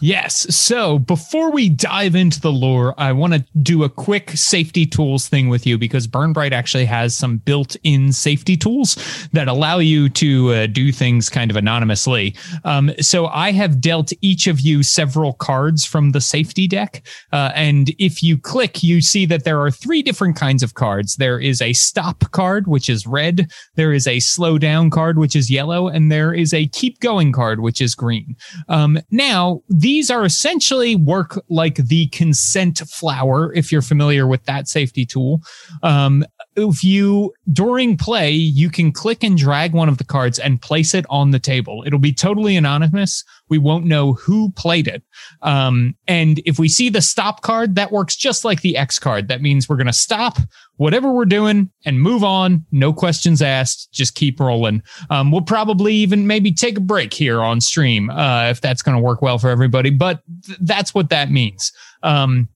Yes. 0.00 0.54
So 0.54 0.98
before 0.98 1.50
we 1.50 1.68
dive 1.68 2.14
into 2.14 2.40
the 2.40 2.52
lore, 2.52 2.94
I 2.98 3.12
want 3.12 3.32
to 3.34 3.44
do 3.62 3.82
a 3.82 3.88
quick 3.88 4.30
safety 4.30 4.86
tools 4.86 5.28
thing 5.28 5.48
with 5.48 5.66
you 5.66 5.76
because 5.76 6.06
Burnbright 6.06 6.52
actually 6.52 6.84
has 6.84 7.16
some 7.16 7.38
built 7.38 7.76
in 7.82 8.12
safety 8.12 8.56
tools 8.56 8.96
that 9.32 9.48
allow 9.48 9.78
you 9.78 10.08
to 10.10 10.52
uh, 10.52 10.66
do 10.66 10.92
things 10.92 11.28
kind 11.28 11.50
of 11.50 11.56
anonymously. 11.56 12.36
Um, 12.64 12.92
so 13.00 13.26
I 13.26 13.50
have 13.52 13.80
dealt 13.80 14.12
each 14.20 14.46
of 14.46 14.60
you 14.60 14.82
several 14.82 15.32
cards 15.34 15.84
from 15.84 16.12
the 16.12 16.20
safety 16.20 16.68
deck. 16.68 17.06
Uh, 17.32 17.50
and 17.54 17.90
if 17.98 18.22
you 18.22 18.38
click, 18.38 18.82
you 18.82 19.00
see 19.00 19.26
that 19.26 19.44
there 19.44 19.60
are 19.60 19.70
three 19.70 20.02
different 20.02 20.36
kinds 20.36 20.62
of 20.62 20.74
cards. 20.74 21.16
There 21.16 21.40
is 21.40 21.60
a 21.60 21.72
stop 21.72 22.30
card, 22.30 22.68
which 22.68 22.88
is 22.88 23.06
red. 23.06 23.50
There 23.74 23.92
is 23.92 24.06
a 24.06 24.20
slow 24.20 24.58
down 24.58 24.90
card, 24.90 25.18
which 25.18 25.34
is 25.34 25.50
yellow. 25.50 25.88
And 25.88 26.12
there 26.12 26.32
is 26.32 26.54
a 26.54 26.68
keep 26.68 27.00
going 27.00 27.32
card, 27.32 27.60
which 27.60 27.80
is 27.80 27.94
green. 27.94 28.36
Um, 28.68 29.00
now, 29.10 29.62
these 29.88 30.10
are 30.10 30.22
essentially 30.22 30.96
work 30.96 31.42
like 31.48 31.76
the 31.76 32.08
consent 32.08 32.80
flower, 32.80 33.54
if 33.54 33.72
you're 33.72 33.80
familiar 33.80 34.26
with 34.26 34.44
that 34.44 34.68
safety 34.68 35.06
tool. 35.06 35.40
Um, 35.82 36.26
if 36.58 36.82
you 36.84 37.32
during 37.52 37.96
play, 37.96 38.30
you 38.30 38.70
can 38.70 38.92
click 38.92 39.22
and 39.22 39.36
drag 39.36 39.72
one 39.72 39.88
of 39.88 39.98
the 39.98 40.04
cards 40.04 40.38
and 40.38 40.60
place 40.60 40.94
it 40.94 41.06
on 41.08 41.30
the 41.30 41.38
table. 41.38 41.82
It'll 41.86 41.98
be 41.98 42.12
totally 42.12 42.56
anonymous. 42.56 43.24
We 43.48 43.58
won't 43.58 43.86
know 43.86 44.14
who 44.14 44.50
played 44.52 44.88
it. 44.88 45.02
Um, 45.42 45.96
and 46.06 46.40
if 46.44 46.58
we 46.58 46.68
see 46.68 46.88
the 46.88 47.00
stop 47.00 47.42
card, 47.42 47.74
that 47.76 47.92
works 47.92 48.16
just 48.16 48.44
like 48.44 48.60
the 48.60 48.76
X 48.76 48.98
card. 48.98 49.28
That 49.28 49.42
means 49.42 49.68
we're 49.68 49.76
going 49.76 49.86
to 49.86 49.92
stop 49.92 50.38
whatever 50.76 51.10
we're 51.12 51.24
doing 51.24 51.70
and 51.84 52.00
move 52.00 52.24
on. 52.24 52.64
No 52.72 52.92
questions 52.92 53.42
asked. 53.42 53.92
Just 53.92 54.14
keep 54.14 54.40
rolling. 54.40 54.82
Um, 55.10 55.30
we'll 55.30 55.42
probably 55.42 55.94
even 55.94 56.26
maybe 56.26 56.52
take 56.52 56.78
a 56.78 56.80
break 56.80 57.12
here 57.12 57.40
on 57.40 57.60
stream 57.60 58.10
uh, 58.10 58.48
if 58.50 58.60
that's 58.60 58.82
going 58.82 58.96
to 58.96 59.02
work 59.02 59.22
well 59.22 59.38
for 59.38 59.50
everybody. 59.50 59.90
But 59.90 60.20
th- 60.44 60.58
that's 60.62 60.94
what 60.94 61.10
that 61.10 61.30
means. 61.30 61.72
Um, 62.02 62.48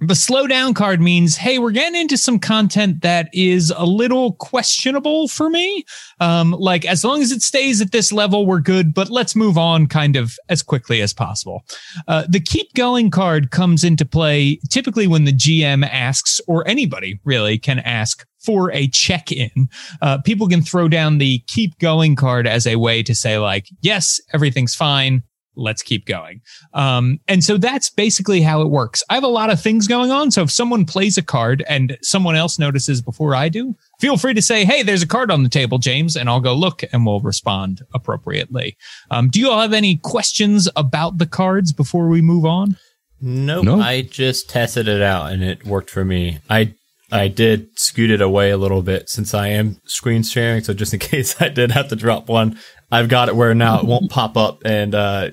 the 0.00 0.14
slow 0.14 0.46
down 0.46 0.72
card 0.72 1.00
means, 1.00 1.36
hey, 1.36 1.58
we're 1.58 1.70
getting 1.72 2.00
into 2.00 2.16
some 2.16 2.38
content 2.38 3.02
that 3.02 3.28
is 3.34 3.72
a 3.76 3.84
little 3.84 4.32
questionable 4.34 5.28
for 5.28 5.50
me. 5.50 5.84
Um, 6.20 6.52
like 6.52 6.86
as 6.86 7.04
long 7.04 7.20
as 7.20 7.32
it 7.32 7.42
stays 7.42 7.80
at 7.80 7.92
this 7.92 8.10
level, 8.10 8.46
we're 8.46 8.60
good, 8.60 8.94
but 8.94 9.10
let's 9.10 9.36
move 9.36 9.58
on 9.58 9.86
kind 9.86 10.16
of 10.16 10.36
as 10.48 10.62
quickly 10.62 11.02
as 11.02 11.12
possible. 11.12 11.64
Uh, 12.08 12.24
the 12.28 12.40
keep 12.40 12.72
going 12.74 13.10
card 13.10 13.50
comes 13.50 13.84
into 13.84 14.06
play 14.06 14.58
typically 14.70 15.06
when 15.06 15.24
the 15.24 15.32
GM 15.32 15.86
asks, 15.86 16.40
or 16.46 16.66
anybody 16.66 17.20
really 17.24 17.58
can 17.58 17.78
ask 17.80 18.26
for 18.38 18.72
a 18.72 18.88
check 18.88 19.30
in. 19.30 19.68
Uh, 20.00 20.18
people 20.18 20.48
can 20.48 20.62
throw 20.62 20.88
down 20.88 21.18
the 21.18 21.40
keep 21.46 21.78
going 21.78 22.16
card 22.16 22.46
as 22.46 22.66
a 22.66 22.76
way 22.76 23.02
to 23.02 23.14
say, 23.14 23.38
like, 23.38 23.66
yes, 23.82 24.18
everything's 24.32 24.74
fine. 24.74 25.22
Let's 25.60 25.82
keep 25.82 26.06
going. 26.06 26.40
Um, 26.74 27.20
and 27.28 27.44
so 27.44 27.58
that's 27.58 27.90
basically 27.90 28.40
how 28.40 28.62
it 28.62 28.68
works. 28.68 29.02
I 29.10 29.14
have 29.14 29.24
a 29.24 29.28
lot 29.28 29.50
of 29.50 29.60
things 29.60 29.86
going 29.86 30.10
on. 30.10 30.30
So 30.30 30.42
if 30.42 30.50
someone 30.50 30.84
plays 30.84 31.18
a 31.18 31.22
card 31.22 31.64
and 31.68 31.96
someone 32.02 32.36
else 32.36 32.58
notices 32.58 33.02
before 33.02 33.34
I 33.34 33.48
do, 33.48 33.76
feel 34.00 34.16
free 34.16 34.34
to 34.34 34.42
say, 34.42 34.64
Hey, 34.64 34.82
there's 34.82 35.02
a 35.02 35.08
card 35.08 35.30
on 35.30 35.42
the 35.42 35.48
table, 35.48 35.78
James, 35.78 36.16
and 36.16 36.28
I'll 36.28 36.40
go 36.40 36.54
look 36.54 36.82
and 36.92 37.06
we'll 37.06 37.20
respond 37.20 37.82
appropriately. 37.94 38.76
Um, 39.10 39.28
do 39.28 39.38
you 39.38 39.50
all 39.50 39.60
have 39.60 39.72
any 39.72 39.96
questions 39.96 40.68
about 40.76 41.18
the 41.18 41.26
cards 41.26 41.72
before 41.72 42.08
we 42.08 42.22
move 42.22 42.44
on? 42.44 42.76
Nope. 43.20 43.64
No. 43.64 43.80
I 43.80 44.02
just 44.02 44.48
tested 44.48 44.88
it 44.88 45.02
out 45.02 45.30
and 45.30 45.42
it 45.42 45.66
worked 45.66 45.90
for 45.90 46.04
me. 46.04 46.38
I 46.48 46.74
I 47.12 47.28
did 47.28 47.78
scoot 47.78 48.10
it 48.10 48.20
away 48.20 48.50
a 48.50 48.56
little 48.56 48.82
bit 48.82 49.08
since 49.08 49.34
I 49.34 49.48
am 49.48 49.80
screen 49.84 50.22
sharing, 50.22 50.62
so 50.62 50.72
just 50.74 50.94
in 50.94 51.00
case 51.00 51.40
I 51.40 51.48
did 51.48 51.72
have 51.72 51.88
to 51.88 51.96
drop 51.96 52.28
one, 52.28 52.58
I've 52.90 53.08
got 53.08 53.28
it 53.28 53.36
where 53.36 53.54
now 53.54 53.80
it 53.80 53.86
won't 53.86 54.10
pop 54.10 54.36
up 54.36 54.62
and 54.64 54.94
uh, 54.94 55.30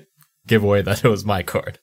give 0.48 0.64
away 0.64 0.82
that 0.82 1.04
it 1.04 1.08
was 1.08 1.24
my 1.24 1.42
card. 1.42 1.78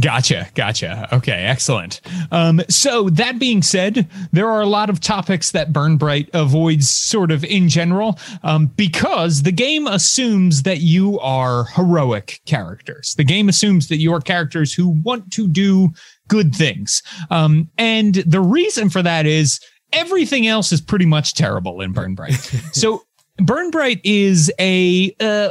Gotcha. 0.00 0.48
Gotcha. 0.54 1.08
Okay. 1.12 1.32
Excellent. 1.32 2.00
Um, 2.30 2.62
so 2.68 3.10
that 3.10 3.38
being 3.38 3.62
said, 3.62 4.08
there 4.32 4.48
are 4.48 4.60
a 4.60 4.66
lot 4.66 4.88
of 4.88 5.00
topics 5.00 5.52
that 5.52 5.72
Burn 5.72 5.96
Bright 5.96 6.30
avoids 6.32 6.88
sort 6.88 7.30
of 7.30 7.44
in 7.44 7.68
general, 7.68 8.18
um, 8.42 8.66
because 8.68 9.42
the 9.42 9.52
game 9.52 9.86
assumes 9.86 10.62
that 10.62 10.78
you 10.78 11.20
are 11.20 11.64
heroic 11.64 12.40
characters. 12.46 13.14
The 13.16 13.24
game 13.24 13.48
assumes 13.48 13.88
that 13.88 13.98
you 13.98 14.14
are 14.14 14.20
characters 14.20 14.72
who 14.72 14.88
want 15.02 15.30
to 15.32 15.46
do 15.46 15.90
good 16.28 16.54
things. 16.54 17.02
Um, 17.30 17.68
and 17.76 18.14
the 18.14 18.40
reason 18.40 18.88
for 18.88 19.02
that 19.02 19.26
is 19.26 19.60
everything 19.92 20.46
else 20.46 20.72
is 20.72 20.80
pretty 20.80 21.06
much 21.06 21.34
terrible 21.34 21.80
in 21.80 21.92
Burn 21.92 22.14
Bright. 22.14 22.34
so 22.72 23.02
Burn 23.36 23.70
Bright 23.70 24.00
is 24.04 24.50
a, 24.58 25.14
uh, 25.20 25.50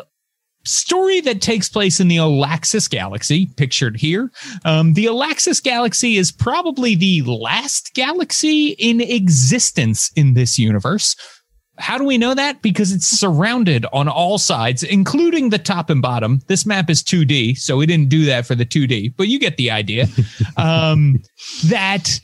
story 0.70 1.20
that 1.22 1.42
takes 1.42 1.68
place 1.68 2.00
in 2.00 2.08
the 2.08 2.18
Alaxis 2.18 2.90
galaxy, 2.90 3.48
pictured 3.58 3.98
here. 3.98 4.32
Um, 4.66 4.94
the 4.94 5.06
Alaxis 5.06 5.62
galaxy 5.62 6.18
is 6.18 6.32
probably 6.32 6.96
the 6.96 7.22
last 7.24 7.94
galaxy 7.94 8.70
in 8.78 9.02
existence 9.02 10.12
in 10.16 10.34
this 10.34 10.60
universe. 10.60 11.16
How 11.78 11.98
do 11.98 12.04
we 12.04 12.18
know 12.18 12.34
that? 12.34 12.62
Because 12.62 12.92
it's 12.92 13.08
surrounded 13.08 13.86
on 13.94 14.10
all 14.10 14.38
sides, 14.38 14.84
including 14.84 15.50
the 15.50 15.58
top 15.58 15.90
and 15.90 16.02
bottom. 16.02 16.42
This 16.48 16.66
map 16.66 16.90
is 16.90 17.02
2D, 17.02 17.58
so 17.58 17.78
we 17.78 17.86
didn't 17.86 18.10
do 18.10 18.26
that 18.26 18.46
for 18.46 18.54
the 18.54 18.66
2D, 18.66 19.14
but 19.16 19.30
you 19.30 19.40
get 19.40 19.58
the 19.58 19.72
idea. 19.72 20.08
um, 20.58 21.22
that 21.66 22.20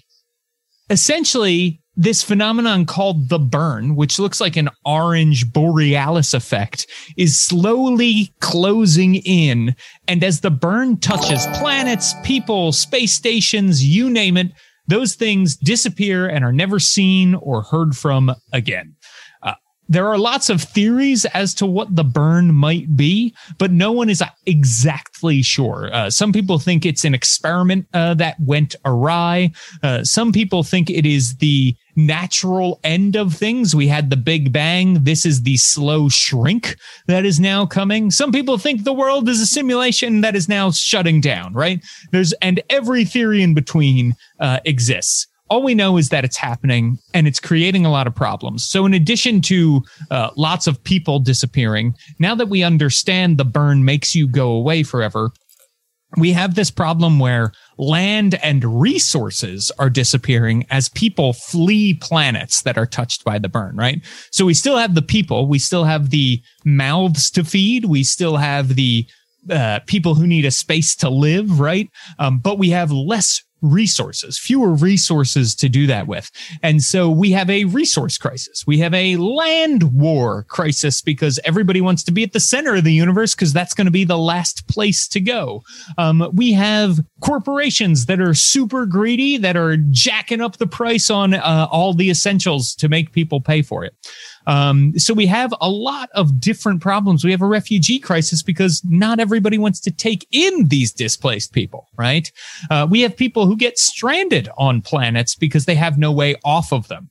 essentially 0.89 1.81
this 1.97 2.21
phenomenon 2.21 2.85
called 2.85 3.29
the 3.29 3.39
burn, 3.39 3.95
which 3.95 4.19
looks 4.19 4.41
like 4.41 4.57
an 4.57 4.69
orange 4.85 5.51
borealis 5.51 6.33
effect, 6.33 6.87
is 7.17 7.39
slowly 7.39 8.33
closing 8.41 9.15
in. 9.15 9.75
And 10.07 10.23
as 10.23 10.41
the 10.41 10.51
burn 10.51 10.97
touches 10.97 11.45
planets, 11.57 12.13
people, 12.23 12.71
space 12.71 13.13
stations, 13.13 13.85
you 13.85 14.09
name 14.09 14.37
it, 14.37 14.51
those 14.87 15.15
things 15.15 15.55
disappear 15.55 16.27
and 16.27 16.43
are 16.45 16.53
never 16.53 16.79
seen 16.79 17.35
or 17.35 17.63
heard 17.63 17.95
from 17.95 18.31
again. 18.53 18.95
There 19.87 20.07
are 20.07 20.17
lots 20.17 20.49
of 20.49 20.61
theories 20.61 21.25
as 21.25 21.53
to 21.55 21.65
what 21.65 21.95
the 21.95 22.03
burn 22.03 22.53
might 22.53 22.95
be, 22.95 23.35
but 23.57 23.71
no 23.71 23.91
one 23.91 24.09
is 24.09 24.23
exactly 24.45 25.41
sure. 25.41 25.89
Uh, 25.93 26.09
some 26.09 26.33
people 26.33 26.57
think 26.57 26.85
it's 26.85 27.05
an 27.05 27.13
experiment 27.13 27.87
uh, 27.93 28.15
that 28.15 28.39
went 28.39 28.75
awry. 28.83 29.51
Uh, 29.83 30.03
some 30.03 30.31
people 30.31 30.63
think 30.63 30.89
it 30.89 31.05
is 31.05 31.35
the 31.37 31.75
natural 31.95 32.79
end 32.83 33.15
of 33.15 33.33
things. 33.33 33.75
We 33.75 33.87
had 33.87 34.09
the 34.09 34.17
Big 34.17 34.51
Bang. 34.51 35.03
This 35.03 35.25
is 35.25 35.43
the 35.43 35.57
slow 35.57 36.09
shrink 36.09 36.75
that 37.07 37.25
is 37.25 37.39
now 37.39 37.65
coming. 37.65 38.11
Some 38.11 38.31
people 38.31 38.57
think 38.57 38.83
the 38.83 38.93
world 38.93 39.29
is 39.29 39.39
a 39.39 39.45
simulation 39.45 40.21
that 40.21 40.35
is 40.35 40.49
now 40.49 40.71
shutting 40.71 41.21
down, 41.21 41.53
right? 41.53 41.83
There's, 42.11 42.33
and 42.41 42.61
every 42.69 43.05
theory 43.05 43.41
in 43.41 43.53
between 43.53 44.15
uh, 44.39 44.59
exists. 44.65 45.27
All 45.49 45.61
we 45.61 45.75
know 45.75 45.97
is 45.97 46.09
that 46.09 46.25
it's 46.25 46.37
happening 46.37 46.97
and 47.13 47.27
it's 47.27 47.39
creating 47.39 47.85
a 47.85 47.91
lot 47.91 48.07
of 48.07 48.15
problems. 48.15 48.63
So, 48.65 48.85
in 48.85 48.93
addition 48.93 49.41
to 49.41 49.83
uh, 50.09 50.31
lots 50.35 50.65
of 50.65 50.83
people 50.83 51.19
disappearing, 51.19 51.95
now 52.17 52.33
that 52.35 52.49
we 52.49 52.63
understand 52.63 53.37
the 53.37 53.45
burn 53.45 53.85
makes 53.85 54.15
you 54.15 54.27
go 54.27 54.51
away 54.51 54.81
forever, 54.81 55.31
we 56.17 56.31
have 56.31 56.55
this 56.55 56.71
problem 56.71 57.19
where 57.19 57.51
land 57.77 58.35
and 58.41 58.81
resources 58.81 59.71
are 59.77 59.89
disappearing 59.89 60.65
as 60.69 60.89
people 60.89 61.33
flee 61.33 61.93
planets 61.93 62.61
that 62.61 62.77
are 62.77 62.85
touched 62.85 63.23
by 63.23 63.37
the 63.37 63.49
burn, 63.49 63.75
right? 63.75 64.01
So 64.31 64.45
we 64.45 64.53
still 64.53 64.77
have 64.77 64.95
the 64.95 65.01
people, 65.01 65.47
we 65.47 65.59
still 65.59 65.83
have 65.83 66.09
the 66.09 66.41
mouths 66.63 67.29
to 67.31 67.43
feed, 67.43 67.85
we 67.85 68.03
still 68.03 68.37
have 68.37 68.75
the 68.75 69.05
uh, 69.49 69.79
people 69.85 70.15
who 70.15 70.25
need 70.25 70.45
a 70.45 70.51
space 70.51 70.95
to 70.97 71.09
live, 71.09 71.59
right? 71.59 71.89
Um, 72.17 72.39
but 72.39 72.57
we 72.57 72.69
have 72.69 72.91
less 72.91 73.43
resources, 73.71 74.37
fewer 74.37 74.73
resources 74.73 75.55
to 75.55 75.69
do 75.69 75.87
that 75.87 76.07
with. 76.07 76.31
And 76.63 76.83
so 76.83 77.09
we 77.09 77.31
have 77.31 77.49
a 77.49 77.65
resource 77.65 78.17
crisis. 78.17 78.65
We 78.65 78.79
have 78.79 78.93
a 78.93 79.17
land 79.17 79.93
war 79.93 80.43
crisis 80.43 81.01
because 81.01 81.39
everybody 81.43 81.81
wants 81.81 82.03
to 82.03 82.11
be 82.11 82.23
at 82.23 82.33
the 82.33 82.39
center 82.39 82.75
of 82.75 82.83
the 82.83 82.93
universe 82.93 83.35
because 83.35 83.53
that's 83.53 83.73
going 83.73 83.85
to 83.85 83.91
be 83.91 84.03
the 84.03 84.17
last 84.17 84.67
place 84.67 85.07
to 85.09 85.19
go. 85.19 85.63
Um, 85.97 86.29
we 86.33 86.53
have 86.53 86.99
corporations 87.21 88.05
that 88.05 88.19
are 88.19 88.33
super 88.33 88.85
greedy 88.85 89.37
that 89.37 89.57
are 89.57 89.77
jacking 89.77 90.41
up 90.41 90.57
the 90.57 90.67
price 90.67 91.09
on 91.09 91.33
uh, 91.33 91.67
all 91.71 91.93
the 91.93 92.09
essentials 92.09 92.75
to 92.75 92.89
make 92.89 93.11
people 93.11 93.41
pay 93.41 93.61
for 93.61 93.83
it. 93.83 93.93
Um, 94.47 94.97
so 94.97 95.13
we 95.13 95.25
have 95.27 95.53
a 95.61 95.69
lot 95.69 96.09
of 96.13 96.39
different 96.39 96.81
problems. 96.81 97.23
We 97.23 97.31
have 97.31 97.41
a 97.41 97.47
refugee 97.47 97.99
crisis 97.99 98.43
because 98.43 98.81
not 98.85 99.19
everybody 99.19 99.57
wants 99.57 99.79
to 99.81 99.91
take 99.91 100.27
in 100.31 100.67
these 100.67 100.91
displaced 100.91 101.53
people, 101.53 101.87
right? 101.97 102.31
Uh, 102.69 102.87
we 102.89 103.01
have 103.01 103.15
people 103.15 103.45
who 103.45 103.57
get 103.57 103.77
stranded 103.77 104.49
on 104.57 104.81
planets 104.81 105.35
because 105.35 105.65
they 105.65 105.75
have 105.75 105.97
no 105.97 106.11
way 106.11 106.35
off 106.43 106.71
of 106.71 106.87
them. 106.87 107.09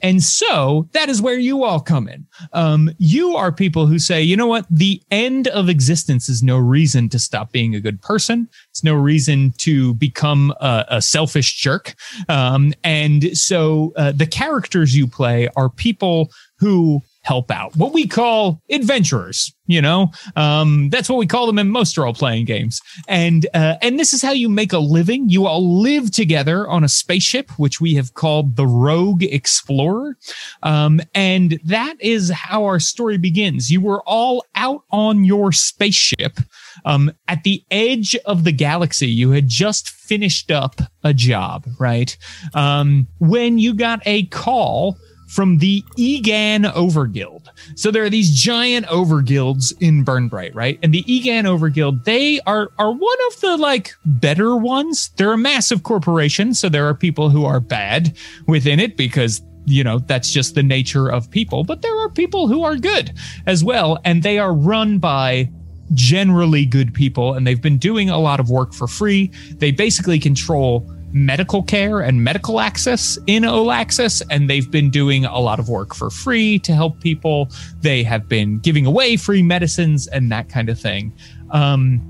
And 0.00 0.22
so 0.22 0.88
that 0.92 1.08
is 1.08 1.22
where 1.22 1.38
you 1.38 1.64
all 1.64 1.80
come 1.80 2.08
in. 2.08 2.26
Um, 2.52 2.90
you 2.98 3.36
are 3.36 3.52
people 3.52 3.86
who 3.86 3.98
say, 3.98 4.22
you 4.22 4.36
know 4.36 4.46
what? 4.46 4.66
The 4.70 5.02
end 5.10 5.48
of 5.48 5.68
existence 5.68 6.28
is 6.28 6.42
no 6.42 6.58
reason 6.58 7.08
to 7.10 7.18
stop 7.18 7.52
being 7.52 7.74
a 7.74 7.80
good 7.80 8.02
person. 8.02 8.48
It's 8.70 8.82
no 8.82 8.94
reason 8.94 9.52
to 9.58 9.94
become 9.94 10.52
a, 10.60 10.84
a 10.88 11.02
selfish 11.02 11.56
jerk. 11.56 11.94
Um, 12.28 12.72
and 12.82 13.36
so 13.36 13.92
uh, 13.96 14.12
the 14.12 14.26
characters 14.26 14.96
you 14.96 15.06
play 15.06 15.48
are 15.56 15.68
people 15.68 16.30
who 16.62 17.00
help 17.22 17.50
out. 17.50 17.76
What 17.76 17.92
we 17.92 18.06
call 18.06 18.60
adventurers 18.70 19.52
you 19.72 19.80
know? 19.80 20.10
Um, 20.36 20.90
that's 20.90 21.08
what 21.08 21.18
we 21.18 21.26
call 21.26 21.46
them 21.46 21.58
in 21.58 21.70
most 21.70 21.96
role 21.96 22.12
playing 22.12 22.44
games. 22.44 22.80
And 23.08 23.46
uh, 23.54 23.76
and 23.80 23.98
this 23.98 24.12
is 24.12 24.20
how 24.20 24.32
you 24.32 24.48
make 24.48 24.72
a 24.72 24.78
living. 24.78 25.28
You 25.28 25.46
all 25.46 25.80
live 25.80 26.10
together 26.10 26.68
on 26.68 26.84
a 26.84 26.88
spaceship 26.88 27.50
which 27.58 27.80
we 27.80 27.94
have 27.94 28.14
called 28.14 28.56
the 28.56 28.66
rogue 28.66 29.22
explorer. 29.22 30.16
Um, 30.62 31.00
and 31.14 31.58
that 31.64 31.96
is 32.00 32.30
how 32.30 32.64
our 32.64 32.80
story 32.80 33.16
begins. 33.16 33.70
You 33.70 33.80
were 33.80 34.02
all 34.02 34.44
out 34.54 34.82
on 34.90 35.24
your 35.24 35.52
spaceship 35.52 36.38
um, 36.84 37.12
at 37.28 37.42
the 37.44 37.64
edge 37.70 38.16
of 38.26 38.44
the 38.44 38.52
galaxy. 38.52 39.08
You 39.08 39.30
had 39.30 39.48
just 39.48 39.88
finished 39.88 40.50
up 40.50 40.80
a 41.02 41.14
job 41.14 41.66
right? 41.78 42.16
Um, 42.54 43.08
when 43.18 43.58
you 43.58 43.74
got 43.74 44.02
a 44.04 44.26
call 44.26 44.96
from 45.32 45.56
the 45.58 45.82
Egan 45.96 46.64
Overguild. 46.64 47.48
So 47.74 47.90
there 47.90 48.04
are 48.04 48.10
these 48.10 48.30
giant 48.30 48.84
overguilds 48.86 49.72
in 49.80 50.04
Burnbright, 50.04 50.54
right? 50.54 50.78
And 50.82 50.92
the 50.92 51.10
Egan 51.10 51.46
Overguild, 51.46 52.04
they 52.04 52.38
are 52.40 52.70
are 52.78 52.92
one 52.92 53.18
of 53.28 53.40
the 53.40 53.56
like 53.56 53.94
better 54.04 54.54
ones. 54.56 55.08
They're 55.16 55.32
a 55.32 55.38
massive 55.38 55.84
corporation, 55.84 56.52
so 56.52 56.68
there 56.68 56.86
are 56.86 56.94
people 56.94 57.30
who 57.30 57.46
are 57.46 57.60
bad 57.60 58.14
within 58.46 58.78
it 58.78 58.98
because 58.98 59.40
you 59.64 59.82
know 59.82 60.00
that's 60.00 60.30
just 60.30 60.54
the 60.56 60.62
nature 60.62 61.08
of 61.08 61.30
people 61.30 61.62
but 61.62 61.82
there 61.82 61.96
are 62.00 62.08
people 62.08 62.48
who 62.48 62.64
are 62.64 62.74
good 62.74 63.16
as 63.46 63.62
well 63.62 63.96
and 64.04 64.24
they 64.24 64.36
are 64.36 64.52
run 64.52 64.98
by 64.98 65.48
generally 65.94 66.66
good 66.66 66.92
people 66.92 67.34
and 67.34 67.46
they've 67.46 67.62
been 67.62 67.78
doing 67.78 68.10
a 68.10 68.18
lot 68.18 68.40
of 68.40 68.50
work 68.50 68.74
for 68.74 68.88
free 68.88 69.30
they 69.58 69.70
basically 69.70 70.18
control 70.18 70.84
medical 71.12 71.62
care 71.62 72.00
and 72.00 72.24
medical 72.24 72.60
access 72.60 73.18
in 73.26 73.42
Olaxis, 73.42 74.22
and 74.30 74.48
they've 74.48 74.70
been 74.70 74.90
doing 74.90 75.24
a 75.24 75.38
lot 75.38 75.58
of 75.58 75.68
work 75.68 75.94
for 75.94 76.10
free 76.10 76.58
to 76.60 76.74
help 76.74 77.00
people. 77.00 77.48
They 77.80 78.02
have 78.02 78.28
been 78.28 78.58
giving 78.58 78.86
away 78.86 79.16
free 79.16 79.42
medicines 79.42 80.06
and 80.08 80.30
that 80.32 80.48
kind 80.48 80.68
of 80.68 80.78
thing. 80.78 81.12
Um, 81.50 82.00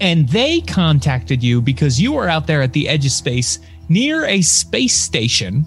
and 0.00 0.28
they 0.30 0.60
contacted 0.62 1.42
you 1.42 1.60
because 1.62 2.00
you 2.00 2.12
were 2.12 2.28
out 2.28 2.46
there 2.46 2.62
at 2.62 2.72
the 2.72 2.88
edge 2.88 3.06
of 3.06 3.12
space 3.12 3.58
near 3.88 4.24
a 4.24 4.42
space 4.42 4.94
station 4.94 5.66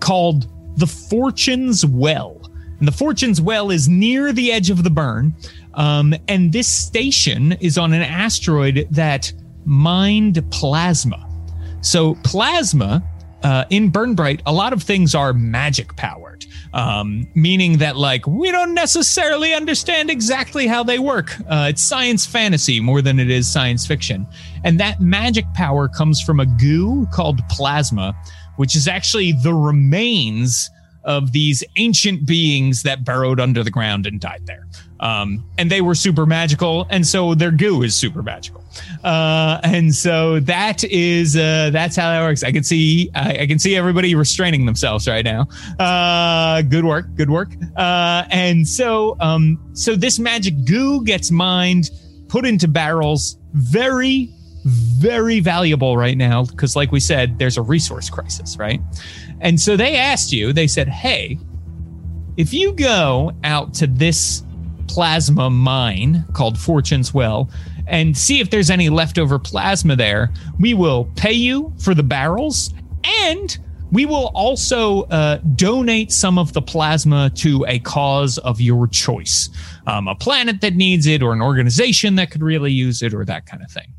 called 0.00 0.48
the 0.76 0.86
Fortune's 0.86 1.84
Well. 1.84 2.40
And 2.78 2.86
the 2.86 2.92
Fortune's 2.92 3.40
Well 3.40 3.70
is 3.70 3.88
near 3.88 4.32
the 4.32 4.52
edge 4.52 4.70
of 4.70 4.82
the 4.82 4.90
burn. 4.90 5.34
Um, 5.74 6.14
and 6.28 6.52
this 6.52 6.68
station 6.68 7.52
is 7.52 7.78
on 7.78 7.92
an 7.92 8.02
asteroid 8.02 8.88
that 8.90 9.32
mined 9.64 10.42
plasma. 10.50 11.25
So 11.86 12.16
plasma 12.24 13.00
uh, 13.44 13.64
in 13.70 13.92
Burnbright, 13.92 14.40
a 14.44 14.52
lot 14.52 14.72
of 14.72 14.82
things 14.82 15.14
are 15.14 15.32
magic 15.32 15.94
powered. 15.94 16.44
um, 16.72 17.26
meaning 17.34 17.78
that 17.78 17.96
like 17.96 18.26
we 18.26 18.50
don't 18.52 18.74
necessarily 18.74 19.54
understand 19.54 20.10
exactly 20.10 20.66
how 20.66 20.82
they 20.82 20.98
work. 20.98 21.34
Uh, 21.48 21.68
it's 21.70 21.82
science 21.82 22.26
fantasy 22.26 22.80
more 22.80 23.00
than 23.02 23.18
it 23.18 23.30
is 23.30 23.50
science 23.50 23.86
fiction, 23.86 24.26
and 24.64 24.78
that 24.78 25.00
magic 25.00 25.44
power 25.54 25.88
comes 25.88 26.20
from 26.20 26.40
a 26.40 26.46
goo 26.46 27.06
called 27.12 27.40
plasma, 27.48 28.14
which 28.56 28.76
is 28.76 28.86
actually 28.86 29.32
the 29.32 29.54
remains 29.54 30.70
of 31.06 31.32
these 31.32 31.64
ancient 31.76 32.26
beings 32.26 32.82
that 32.82 33.04
burrowed 33.04 33.40
under 33.40 33.62
the 33.62 33.70
ground 33.70 34.06
and 34.06 34.20
died 34.20 34.42
there. 34.44 34.66
Um, 34.98 35.44
and 35.56 35.70
they 35.70 35.80
were 35.80 35.94
super 35.94 36.26
magical, 36.26 36.86
and 36.90 37.06
so 37.06 37.34
their 37.34 37.50
goo 37.50 37.82
is 37.82 37.94
super 37.94 38.22
magical. 38.22 38.64
Uh, 39.04 39.60
and 39.62 39.94
so 39.94 40.40
that 40.40 40.84
is 40.84 41.36
uh, 41.36 41.70
that's 41.72 41.96
how 41.96 42.10
that 42.10 42.22
works. 42.22 42.42
I 42.42 42.50
can 42.50 42.64
see 42.64 43.10
I, 43.14 43.40
I, 43.40 43.46
can 43.46 43.58
see 43.58 43.76
everybody 43.76 44.14
restraining 44.14 44.66
themselves 44.66 45.06
right 45.06 45.24
now. 45.24 45.48
Uh, 45.78 46.62
good 46.62 46.84
work, 46.84 47.14
good 47.14 47.30
work. 47.30 47.50
Uh, 47.76 48.24
and 48.30 48.66
so 48.66 49.16
um, 49.20 49.70
so 49.74 49.96
this 49.96 50.18
magic 50.18 50.64
goo 50.64 51.04
gets 51.04 51.30
mined, 51.30 51.90
put 52.28 52.46
into 52.46 52.66
barrels. 52.66 53.38
Very 53.52 54.32
very 54.66 55.38
valuable 55.38 55.96
right 55.96 56.16
now 56.16 56.44
because, 56.44 56.74
like 56.74 56.90
we 56.90 56.98
said, 56.98 57.38
there's 57.38 57.56
a 57.56 57.62
resource 57.62 58.10
crisis, 58.10 58.56
right? 58.58 58.80
And 59.40 59.60
so 59.60 59.76
they 59.76 59.96
asked 59.96 60.32
you. 60.32 60.52
They 60.52 60.66
said, 60.66 60.88
"Hey, 60.88 61.38
if 62.36 62.52
you 62.52 62.72
go 62.72 63.32
out 63.44 63.74
to 63.74 63.86
this 63.86 64.42
plasma 64.88 65.50
mine 65.50 66.24
called 66.32 66.58
Fortune's 66.58 67.12
Well." 67.12 67.50
and 67.88 68.16
see 68.16 68.40
if 68.40 68.50
there's 68.50 68.68
any 68.68 68.88
leftover 68.88 69.38
plasma 69.38 69.94
there. 69.94 70.32
We 70.58 70.74
will 70.74 71.04
pay 71.14 71.34
you 71.34 71.72
for 71.78 71.94
the 71.94 72.02
barrels 72.02 72.74
and 73.04 73.56
we 73.92 74.06
will 74.06 74.32
also 74.34 75.02
uh, 75.04 75.36
donate 75.54 76.10
some 76.10 76.36
of 76.36 76.52
the 76.52 76.60
plasma 76.60 77.30
to 77.36 77.64
a 77.68 77.78
cause 77.78 78.38
of 78.38 78.60
your 78.60 78.88
choice 78.88 79.48
um, 79.86 80.08
a 80.08 80.14
planet 80.14 80.60
that 80.60 80.74
needs 80.74 81.06
it, 81.06 81.22
or 81.22 81.32
an 81.32 81.40
organization 81.40 82.16
that 82.16 82.30
could 82.30 82.42
really 82.42 82.72
use 82.72 83.02
it, 83.02 83.14
or 83.14 83.24
that 83.24 83.46
kind 83.46 83.62
of 83.62 83.70
thing. 83.70 83.92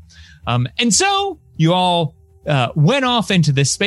Um, 0.46 0.68
and 0.78 0.92
so 0.92 1.40
you 1.56 1.72
all 1.72 2.14
uh, 2.48 2.72
went 2.74 3.04
off 3.04 3.30
into 3.30 3.52
this 3.52 3.78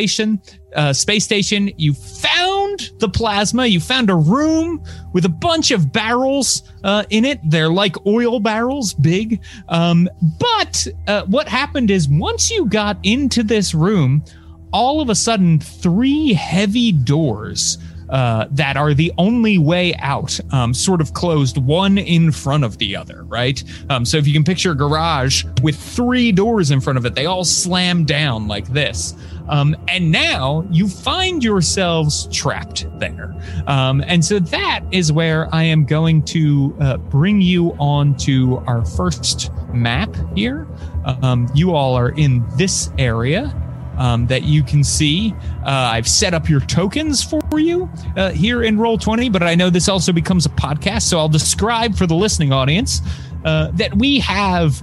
uh, 0.75 0.93
space 0.93 1.23
station. 1.23 1.71
You 1.77 1.93
found 1.93 2.91
the 2.99 3.09
plasma. 3.09 3.65
You 3.65 3.79
found 3.79 4.09
a 4.09 4.15
room 4.15 4.83
with 5.13 5.25
a 5.25 5.29
bunch 5.29 5.71
of 5.71 5.91
barrels 5.91 6.63
uh, 6.83 7.03
in 7.09 7.25
it. 7.25 7.39
They're 7.43 7.69
like 7.69 8.05
oil 8.05 8.39
barrels, 8.39 8.93
big. 8.93 9.41
Um, 9.69 10.07
but 10.39 10.87
uh, 11.07 11.25
what 11.25 11.47
happened 11.47 11.91
is 11.91 12.07
once 12.07 12.49
you 12.51 12.67
got 12.67 12.97
into 13.03 13.43
this 13.43 13.73
room, 13.73 14.23
all 14.71 15.01
of 15.01 15.09
a 15.09 15.15
sudden, 15.15 15.59
three 15.59 16.33
heavy 16.33 16.91
doors 16.91 17.77
uh, 18.11 18.47
that 18.51 18.77
are 18.77 18.93
the 18.93 19.11
only 19.17 19.57
way 19.57 19.95
out, 19.95 20.39
um, 20.51 20.73
sort 20.73 21.01
of 21.01 21.13
closed 21.13 21.57
one 21.57 21.97
in 21.97 22.31
front 22.31 22.63
of 22.63 22.77
the 22.77 22.95
other, 22.95 23.23
right? 23.23 23.63
Um, 23.89 24.05
so 24.05 24.17
if 24.17 24.27
you 24.27 24.33
can 24.33 24.43
picture 24.43 24.71
a 24.71 24.75
garage 24.75 25.45
with 25.61 25.75
three 25.75 26.31
doors 26.31 26.71
in 26.71 26.81
front 26.81 26.97
of 26.97 27.05
it, 27.05 27.15
they 27.15 27.25
all 27.25 27.45
slam 27.45 28.03
down 28.03 28.47
like 28.47 28.67
this. 28.67 29.15
Um, 29.49 29.75
and 29.87 30.11
now 30.11 30.65
you 30.69 30.87
find 30.87 31.43
yourselves 31.43 32.27
trapped 32.31 32.85
there. 32.99 33.35
Um, 33.67 34.03
and 34.07 34.23
so 34.23 34.39
that 34.39 34.81
is 34.91 35.11
where 35.11 35.53
I 35.53 35.63
am 35.63 35.85
going 35.85 36.23
to 36.23 36.75
uh, 36.79 36.97
bring 36.97 37.41
you 37.41 37.71
on 37.79 38.15
to 38.17 38.57
our 38.67 38.85
first 38.85 39.51
map 39.73 40.15
here. 40.35 40.67
Um, 41.05 41.49
you 41.55 41.73
all 41.73 41.95
are 41.95 42.09
in 42.09 42.45
this 42.57 42.91
area 42.97 43.55
um, 44.01 44.25
that 44.25 44.43
you 44.43 44.63
can 44.63 44.83
see. 44.83 45.31
Uh, 45.63 45.69
I've 45.93 46.07
set 46.07 46.33
up 46.33 46.49
your 46.49 46.59
tokens 46.61 47.23
for 47.23 47.59
you 47.59 47.87
uh, 48.17 48.31
here 48.31 48.63
in 48.63 48.77
Roll20, 48.77 49.31
but 49.31 49.43
I 49.43 49.53
know 49.53 49.69
this 49.69 49.87
also 49.87 50.11
becomes 50.11 50.47
a 50.47 50.49
podcast, 50.49 51.03
so 51.03 51.19
I'll 51.19 51.29
describe 51.29 51.95
for 51.95 52.07
the 52.07 52.15
listening 52.15 52.51
audience 52.51 53.01
uh, 53.45 53.69
that 53.73 53.95
we 53.95 54.19
have 54.19 54.81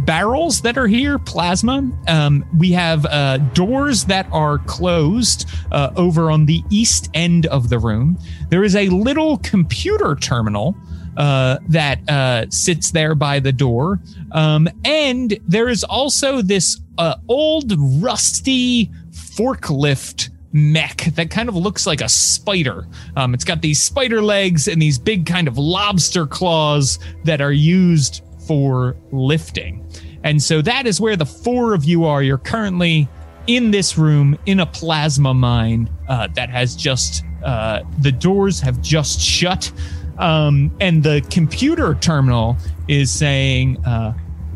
barrels 0.00 0.60
that 0.60 0.76
are 0.76 0.86
here, 0.86 1.18
plasma. 1.18 1.90
Um, 2.06 2.44
we 2.58 2.72
have 2.72 3.06
uh, 3.06 3.38
doors 3.54 4.04
that 4.04 4.26
are 4.30 4.58
closed 4.58 5.48
uh, 5.72 5.92
over 5.96 6.30
on 6.30 6.44
the 6.44 6.62
east 6.68 7.08
end 7.14 7.46
of 7.46 7.70
the 7.70 7.78
room. 7.78 8.18
There 8.50 8.62
is 8.62 8.76
a 8.76 8.90
little 8.90 9.38
computer 9.38 10.16
terminal 10.16 10.76
uh, 11.20 11.58
that 11.68 12.08
uh, 12.08 12.46
sits 12.48 12.92
there 12.92 13.14
by 13.14 13.38
the 13.38 13.52
door. 13.52 14.00
Um, 14.32 14.66
and 14.86 15.38
there 15.46 15.68
is 15.68 15.84
also 15.84 16.40
this 16.40 16.80
uh, 16.96 17.16
old, 17.28 17.74
rusty 18.02 18.90
forklift 19.10 20.30
mech 20.52 21.04
that 21.16 21.28
kind 21.30 21.50
of 21.50 21.54
looks 21.54 21.86
like 21.86 22.00
a 22.00 22.08
spider. 22.08 22.86
Um, 23.16 23.34
it's 23.34 23.44
got 23.44 23.60
these 23.60 23.82
spider 23.82 24.22
legs 24.22 24.66
and 24.66 24.80
these 24.80 24.98
big 24.98 25.26
kind 25.26 25.46
of 25.46 25.58
lobster 25.58 26.26
claws 26.26 26.98
that 27.24 27.42
are 27.42 27.52
used 27.52 28.22
for 28.48 28.96
lifting. 29.12 29.86
And 30.24 30.42
so 30.42 30.62
that 30.62 30.86
is 30.86 31.02
where 31.02 31.16
the 31.16 31.26
four 31.26 31.74
of 31.74 31.84
you 31.84 32.06
are. 32.06 32.22
You're 32.22 32.38
currently 32.38 33.06
in 33.46 33.70
this 33.70 33.98
room 33.98 34.38
in 34.46 34.60
a 34.60 34.66
plasma 34.66 35.34
mine 35.34 35.90
uh, 36.08 36.28
that 36.34 36.48
has 36.48 36.74
just, 36.74 37.24
uh, 37.44 37.82
the 37.98 38.12
doors 38.12 38.58
have 38.60 38.80
just 38.80 39.20
shut. 39.20 39.70
Um, 40.18 40.70
and 40.80 41.02
the 41.02 41.22
computer 41.30 41.94
terminal 41.94 42.56
is 42.88 43.10
saying, 43.10 43.84
uh, 43.86 44.12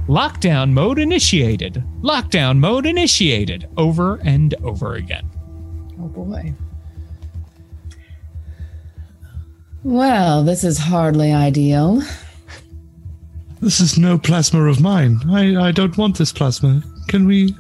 lockdown 0.09 0.73
mode 0.73 0.99
initiated, 0.99 1.83
lockdown 2.03 2.59
mode 2.59 2.87
initiated 2.87 3.69
over 3.77 4.17
and 4.17 4.55
over 4.63 4.95
again. 4.95 5.29
Oh 6.01 6.09
boy. 6.09 6.55
Well, 9.83 10.45
this 10.45 10.65
is 10.65 10.79
hardly 10.79 11.33
ideal. 11.33 12.03
This 13.61 13.81
is 13.81 13.99
no 13.99 14.19
plasma 14.19 14.65
of 14.65 14.81
mine. 14.81 15.21
I, 15.31 15.69
I 15.69 15.73
don't 15.73 15.97
want 15.97 16.19
this 16.19 16.33
plasma. 16.33 16.83
Can 17.09 17.27
we 17.27 17.55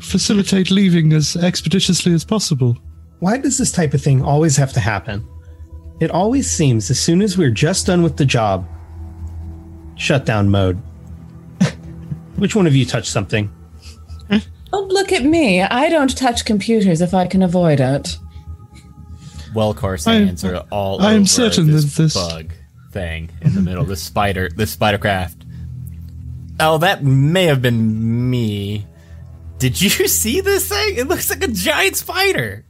facilitate 0.00 0.70
leaving 0.70 1.12
as 1.12 1.36
expeditiously 1.36 2.12
as 2.12 2.24
possible? 2.24 2.76
Why 3.20 3.38
does 3.38 3.56
this 3.56 3.72
type 3.72 3.94
of 3.94 4.02
thing 4.02 4.22
always 4.22 4.56
have 4.56 4.72
to 4.74 4.80
happen? 4.80 5.26
It 6.00 6.10
always 6.10 6.50
seems 6.50 6.90
as 6.90 7.00
soon 7.00 7.22
as 7.22 7.38
we're 7.38 7.50
just 7.50 7.86
done 7.86 8.02
with 8.02 8.16
the 8.16 8.24
job, 8.26 8.68
shutdown 9.96 10.48
mode. 10.50 10.76
Which 12.36 12.54
one 12.54 12.66
of 12.66 12.76
you 12.76 12.84
touched 12.84 13.10
something? 13.10 13.50
Don't 14.72 14.88
look 14.88 15.12
at 15.12 15.24
me. 15.24 15.62
I 15.62 15.88
don't 15.88 16.14
touch 16.16 16.44
computers 16.44 17.00
if 17.00 17.14
I 17.14 17.26
can 17.26 17.42
avoid 17.42 17.80
it. 17.80 18.18
Well, 19.54 19.72
Corsairs 19.72 20.44
are 20.44 20.66
all 20.70 21.00
I'm 21.00 21.20
over 21.20 21.26
certain 21.26 21.70
this, 21.70 21.84
that 21.96 22.02
this- 22.02 22.14
bug 22.14 22.52
thing 22.92 23.30
in 23.40 23.54
the 23.54 23.62
middle. 23.62 23.84
This 23.84 24.02
spider, 24.02 24.50
this 24.54 24.72
spider 24.72 24.98
craft. 24.98 25.44
Oh, 26.60 26.78
that 26.78 27.04
may 27.04 27.44
have 27.44 27.62
been 27.62 28.28
me. 28.28 28.86
Did 29.58 29.80
you 29.80 29.88
see 30.08 30.40
this 30.42 30.68
thing? 30.68 30.96
It 30.96 31.08
looks 31.08 31.30
like 31.30 31.42
a 31.44 31.48
giant 31.48 31.96
spider. 31.96 32.66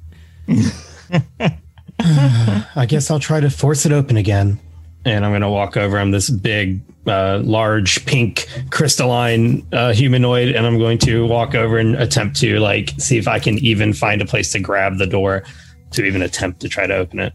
I 2.00 2.86
guess 2.88 3.10
I'll 3.10 3.20
try 3.20 3.40
to 3.40 3.50
force 3.50 3.86
it 3.86 3.92
open 3.92 4.16
again. 4.16 4.58
And 5.04 5.24
I'm 5.24 5.30
going 5.30 5.42
to 5.42 5.48
walk 5.48 5.76
over. 5.76 5.98
I'm 5.98 6.10
this 6.10 6.28
big, 6.30 6.80
uh, 7.06 7.40
large, 7.44 8.04
pink, 8.06 8.48
crystalline 8.70 9.64
uh, 9.72 9.92
humanoid, 9.92 10.54
and 10.54 10.66
I'm 10.66 10.78
going 10.78 10.98
to 10.98 11.26
walk 11.26 11.54
over 11.54 11.78
and 11.78 11.94
attempt 11.94 12.36
to 12.40 12.58
like 12.58 12.90
see 12.98 13.16
if 13.16 13.28
I 13.28 13.38
can 13.38 13.56
even 13.58 13.92
find 13.92 14.20
a 14.20 14.26
place 14.26 14.50
to 14.52 14.58
grab 14.58 14.98
the 14.98 15.06
door 15.06 15.44
to 15.92 16.04
even 16.04 16.22
attempt 16.22 16.60
to 16.62 16.68
try 16.68 16.86
to 16.88 16.94
open 16.94 17.20
it. 17.20 17.32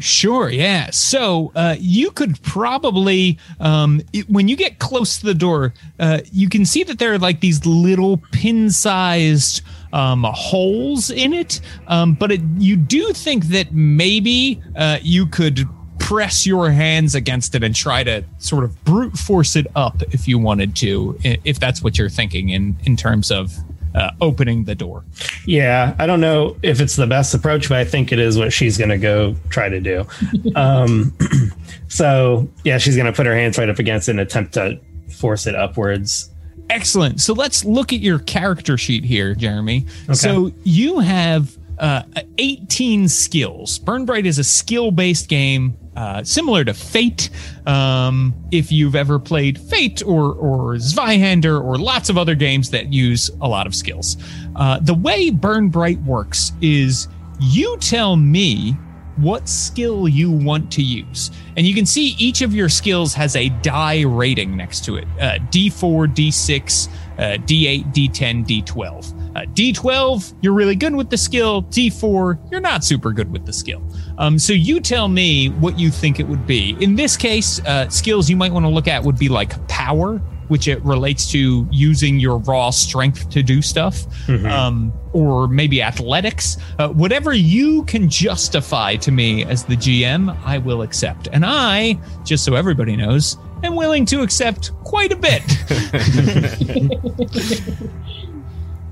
Sure, 0.00 0.50
yeah. 0.50 0.90
So 0.90 1.50
uh, 1.54 1.76
you 1.78 2.10
could 2.10 2.42
probably, 2.42 3.38
um, 3.60 4.02
it- 4.12 4.28
when 4.28 4.48
you 4.48 4.56
get 4.56 4.78
close 4.78 5.18
to 5.20 5.24
the 5.26 5.34
door, 5.34 5.72
uh, 5.98 6.18
you 6.30 6.48
can 6.50 6.66
see 6.66 6.82
that 6.82 6.98
there 6.98 7.14
are 7.14 7.18
like 7.18 7.40
these 7.40 7.64
little 7.64 8.18
pin-sized 8.32 9.62
um, 9.94 10.24
holes 10.24 11.10
in 11.10 11.32
it. 11.32 11.60
Um, 11.86 12.14
but 12.14 12.32
it, 12.32 12.40
you 12.58 12.76
do 12.76 13.12
think 13.12 13.46
that 13.46 13.72
maybe 13.72 14.60
uh, 14.76 14.98
you 15.00 15.24
could 15.26 15.66
press 15.98 16.46
your 16.46 16.70
hands 16.70 17.14
against 17.14 17.54
it 17.54 17.62
and 17.62 17.74
try 17.74 18.04
to 18.04 18.22
sort 18.38 18.64
of 18.64 18.84
brute 18.84 19.16
force 19.16 19.56
it 19.56 19.66
up 19.74 20.02
if 20.10 20.28
you 20.28 20.38
wanted 20.38 20.76
to, 20.76 21.18
if 21.22 21.58
that's 21.58 21.82
what 21.82 21.96
you're 21.96 22.10
thinking 22.10 22.50
in 22.50 22.76
in 22.84 22.96
terms 22.96 23.30
of 23.30 23.54
uh, 23.94 24.10
opening 24.20 24.64
the 24.64 24.74
door. 24.74 25.04
Yeah, 25.46 25.94
I 25.98 26.06
don't 26.06 26.20
know 26.20 26.56
if 26.62 26.80
it's 26.80 26.96
the 26.96 27.06
best 27.06 27.32
approach, 27.32 27.68
but 27.68 27.78
I 27.78 27.84
think 27.84 28.12
it 28.12 28.18
is 28.18 28.36
what 28.36 28.52
she's 28.52 28.76
going 28.76 28.90
to 28.90 28.98
go 28.98 29.36
try 29.50 29.68
to 29.68 29.80
do. 29.80 30.04
um, 30.56 31.16
so, 31.88 32.48
yeah, 32.64 32.78
she's 32.78 32.96
going 32.96 33.06
to 33.06 33.12
put 33.12 33.26
her 33.26 33.34
hands 33.34 33.56
right 33.56 33.68
up 33.68 33.78
against 33.78 34.08
it 34.08 34.12
and 34.12 34.20
attempt 34.20 34.54
to 34.54 34.80
force 35.08 35.46
it 35.46 35.54
upwards. 35.54 36.30
Excellent. 36.70 37.20
So 37.20 37.34
let's 37.34 37.64
look 37.64 37.92
at 37.92 38.00
your 38.00 38.18
character 38.20 38.76
sheet 38.78 39.04
here, 39.04 39.34
Jeremy. 39.34 39.86
So 40.12 40.52
you 40.64 40.98
have 40.98 41.56
uh, 41.78 42.02
18 42.38 43.08
skills. 43.08 43.78
Burn 43.78 44.04
Bright 44.04 44.26
is 44.26 44.38
a 44.38 44.44
skill 44.44 44.90
based 44.90 45.28
game. 45.28 45.76
Uh, 45.96 46.24
similar 46.24 46.64
to 46.64 46.74
Fate, 46.74 47.30
um, 47.66 48.34
if 48.50 48.72
you've 48.72 48.96
ever 48.96 49.20
played 49.20 49.60
Fate 49.60 50.02
or 50.04 50.32
or 50.32 50.74
Zweihander 50.74 51.62
or 51.62 51.78
lots 51.78 52.08
of 52.08 52.18
other 52.18 52.34
games 52.34 52.70
that 52.70 52.92
use 52.92 53.30
a 53.40 53.48
lot 53.48 53.66
of 53.66 53.74
skills, 53.74 54.16
uh, 54.56 54.80
the 54.80 54.94
way 54.94 55.30
Burn 55.30 55.68
Bright 55.68 56.00
works 56.02 56.50
is 56.60 57.06
you 57.40 57.76
tell 57.78 58.16
me 58.16 58.76
what 59.16 59.48
skill 59.48 60.08
you 60.08 60.30
want 60.30 60.70
to 60.72 60.82
use. 60.82 61.30
And 61.56 61.66
you 61.66 61.74
can 61.74 61.86
see 61.86 62.16
each 62.18 62.42
of 62.42 62.54
your 62.54 62.68
skills 62.68 63.14
has 63.14 63.36
a 63.36 63.48
die 63.48 64.02
rating 64.02 64.56
next 64.56 64.84
to 64.86 64.96
it 64.96 65.06
uh, 65.20 65.38
D4, 65.50 66.14
D6, 66.14 66.88
uh, 66.88 67.22
D8, 67.44 67.92
D10, 67.92 68.46
D12. 68.46 69.20
Uh, 69.36 69.40
D12, 69.46 70.34
you're 70.42 70.52
really 70.52 70.76
good 70.76 70.94
with 70.94 71.10
the 71.10 71.16
skill. 71.16 71.62
D4, 71.64 72.50
you're 72.50 72.60
not 72.60 72.84
super 72.84 73.12
good 73.12 73.30
with 73.32 73.46
the 73.46 73.52
skill. 73.52 73.82
Um, 74.18 74.38
so 74.38 74.52
you 74.52 74.80
tell 74.80 75.08
me 75.08 75.48
what 75.48 75.78
you 75.78 75.90
think 75.90 76.20
it 76.20 76.28
would 76.28 76.46
be. 76.46 76.76
In 76.80 76.94
this 76.94 77.16
case, 77.16 77.60
uh, 77.66 77.88
skills 77.88 78.30
you 78.30 78.36
might 78.36 78.52
want 78.52 78.64
to 78.64 78.70
look 78.70 78.88
at 78.88 79.02
would 79.02 79.18
be 79.18 79.28
like 79.28 79.66
power, 79.68 80.20
which 80.48 80.68
it 80.68 80.82
relates 80.84 81.30
to 81.32 81.66
using 81.70 82.18
your 82.18 82.38
raw 82.38 82.70
strength 82.70 83.28
to 83.30 83.42
do 83.42 83.62
stuff, 83.62 84.04
um, 84.28 84.92
or 85.12 85.48
maybe 85.48 85.82
athletics. 85.82 86.56
Uh, 86.78 86.88
whatever 86.88 87.32
you 87.32 87.84
can 87.84 88.08
justify 88.08 88.96
to 88.96 89.10
me 89.10 89.44
as 89.44 89.64
the 89.64 89.76
GM, 89.76 90.36
I 90.44 90.58
will 90.58 90.82
accept. 90.82 91.28
And 91.32 91.44
I, 91.44 91.98
just 92.24 92.44
so 92.44 92.54
everybody 92.54 92.96
knows, 92.96 93.36
am 93.62 93.76
willing 93.76 94.04
to 94.06 94.22
accept 94.22 94.72
quite 94.84 95.12
a 95.12 95.16
bit. 95.16 95.42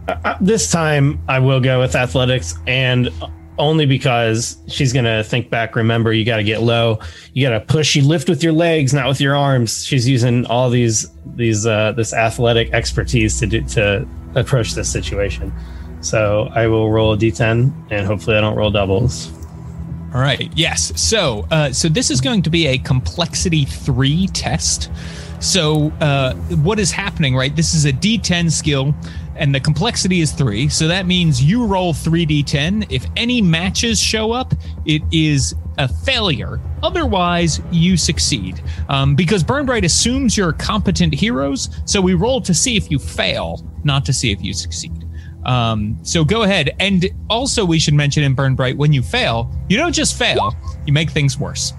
Uh, 0.08 0.36
this 0.40 0.68
time 0.70 1.22
I 1.28 1.38
will 1.38 1.60
go 1.60 1.78
with 1.78 1.94
athletics 1.94 2.58
and 2.66 3.08
only 3.58 3.84
because 3.86 4.56
she's 4.66 4.92
going 4.92 5.04
to 5.04 5.22
think 5.24 5.50
back 5.50 5.76
remember 5.76 6.12
you 6.12 6.24
got 6.24 6.38
to 6.38 6.44
get 6.44 6.62
low 6.62 6.98
you 7.34 7.46
got 7.46 7.58
to 7.58 7.60
push 7.60 7.94
you 7.94 8.02
lift 8.02 8.28
with 8.28 8.42
your 8.42 8.52
legs 8.52 8.94
not 8.94 9.06
with 9.06 9.20
your 9.20 9.36
arms 9.36 9.84
she's 9.84 10.08
using 10.08 10.46
all 10.46 10.70
these 10.70 11.10
these 11.34 11.66
uh 11.66 11.92
this 11.92 12.14
athletic 12.14 12.72
expertise 12.72 13.38
to 13.38 13.46
do 13.46 13.60
to 13.62 14.06
approach 14.34 14.72
this 14.72 14.90
situation 14.90 15.52
so 16.00 16.48
I 16.52 16.66
will 16.66 16.90
roll 16.90 17.12
a 17.12 17.16
d10 17.16 17.90
and 17.90 18.06
hopefully 18.06 18.36
I 18.36 18.40
don't 18.40 18.56
roll 18.56 18.70
doubles 18.70 19.30
All 20.14 20.20
right. 20.20 20.50
Yes. 20.54 20.92
So, 21.00 21.46
uh, 21.50 21.72
so 21.72 21.88
this 21.88 22.10
is 22.10 22.20
going 22.20 22.42
to 22.42 22.50
be 22.50 22.66
a 22.66 22.76
complexity 22.76 23.64
three 23.64 24.26
test. 24.28 24.90
So, 25.40 25.90
uh, 26.00 26.34
what 26.34 26.78
is 26.78 26.92
happening? 26.92 27.34
Right. 27.34 27.56
This 27.56 27.72
is 27.72 27.86
a 27.86 27.92
D10 27.92 28.50
skill, 28.52 28.94
and 29.36 29.54
the 29.54 29.60
complexity 29.60 30.20
is 30.20 30.32
three. 30.32 30.68
So 30.68 30.88
that 30.88 31.06
means 31.06 31.42
you 31.42 31.66
roll 31.66 31.92
three 31.92 32.26
D10. 32.26 32.86
If 32.90 33.06
any 33.16 33.40
matches 33.40 33.98
show 33.98 34.32
up, 34.32 34.54
it 34.84 35.02
is 35.10 35.54
a 35.78 35.88
failure. 35.88 36.60
Otherwise, 36.82 37.60
you 37.70 37.96
succeed. 37.96 38.62
Um, 38.88 39.14
because 39.14 39.42
Burn 39.42 39.66
Bright 39.66 39.84
assumes 39.84 40.36
you're 40.36 40.52
competent 40.52 41.14
heroes. 41.14 41.70
So 41.84 42.00
we 42.00 42.14
roll 42.14 42.40
to 42.42 42.52
see 42.52 42.76
if 42.76 42.90
you 42.90 42.98
fail, 42.98 43.64
not 43.84 44.04
to 44.06 44.12
see 44.12 44.30
if 44.32 44.42
you 44.42 44.52
succeed. 44.52 44.92
Um, 45.44 45.98
so 46.02 46.24
go 46.24 46.42
ahead. 46.42 46.70
And 46.78 47.06
also, 47.28 47.64
we 47.64 47.78
should 47.78 47.94
mention 47.94 48.22
in 48.22 48.34
Burn 48.34 48.54
Bright, 48.54 48.76
when 48.76 48.92
you 48.92 49.02
fail, 49.02 49.50
you 49.68 49.76
don't 49.76 49.92
just 49.92 50.16
fail, 50.16 50.54
you 50.86 50.92
make 50.92 51.10
things 51.10 51.38
worse. 51.38 51.72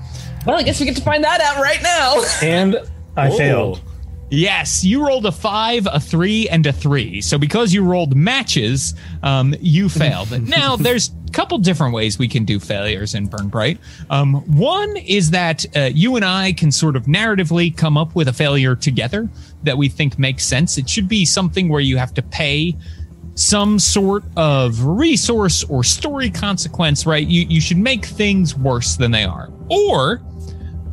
Well, 0.46 0.58
I 0.58 0.64
guess 0.64 0.80
we 0.80 0.86
get 0.86 0.98
to 0.98 1.02
find 1.02 1.24
that 1.24 1.40
out 1.40 1.62
right 1.62 1.82
now. 1.82 2.24
and 2.42 2.78
I 3.16 3.30
failed 3.30 3.82
Yes, 4.30 4.84
you 4.84 5.06
rolled 5.06 5.26
a 5.26 5.32
five, 5.32 5.88
a 5.92 6.00
three, 6.00 6.50
and 6.50 6.66
a 6.66 6.74
three. 6.74 7.22
So 7.22 7.38
because 7.38 7.74
you 7.74 7.84
rolled 7.84 8.16
matches, 8.16 8.96
um, 9.22 9.54
you 9.60 9.90
failed. 9.90 10.32
now, 10.48 10.76
there's 10.76 11.12
a 11.28 11.32
couple 11.32 11.58
different 11.60 11.94
ways 11.94 12.18
we 12.18 12.28
can 12.28 12.44
do 12.44 12.60
failures 12.60 13.14
in 13.14 13.28
Burn 13.28 13.48
Bright. 13.48 13.78
Um, 14.10 14.36
one 14.58 14.98
is 14.98 15.30
that 15.32 15.66
uh, 15.76 15.92
you 15.94 16.16
and 16.16 16.26
I 16.26 16.54
can 16.54 16.72
sort 16.72 16.96
of 16.96 17.04
narratively 17.04 17.76
come 17.76 17.96
up 17.96 18.16
with 18.16 18.28
a 18.28 18.34
failure 18.34 18.76
together 18.76 19.30
that 19.64 19.78
we 19.78 19.88
think 19.88 20.18
makes 20.18 20.44
sense. 20.46 20.78
It 20.78 20.90
should 20.90 21.08
be 21.08 21.26
something 21.26 21.70
where 21.70 21.82
you 21.82 21.98
have 21.98 22.14
to 22.16 22.24
pay 22.24 22.76
some 23.36 23.80
sort 23.80 24.24
of 24.36 24.84
resource 24.84 25.64
or 25.64 25.84
story 25.84 26.30
consequence, 26.30 27.06
right? 27.06 27.26
You 27.26 27.46
you 27.50 27.62
should 27.62 27.78
make 27.78 28.06
things 28.06 28.56
worse 28.56 28.96
than 28.96 29.12
they 29.12 29.24
are. 29.24 29.52
Or 29.70 30.22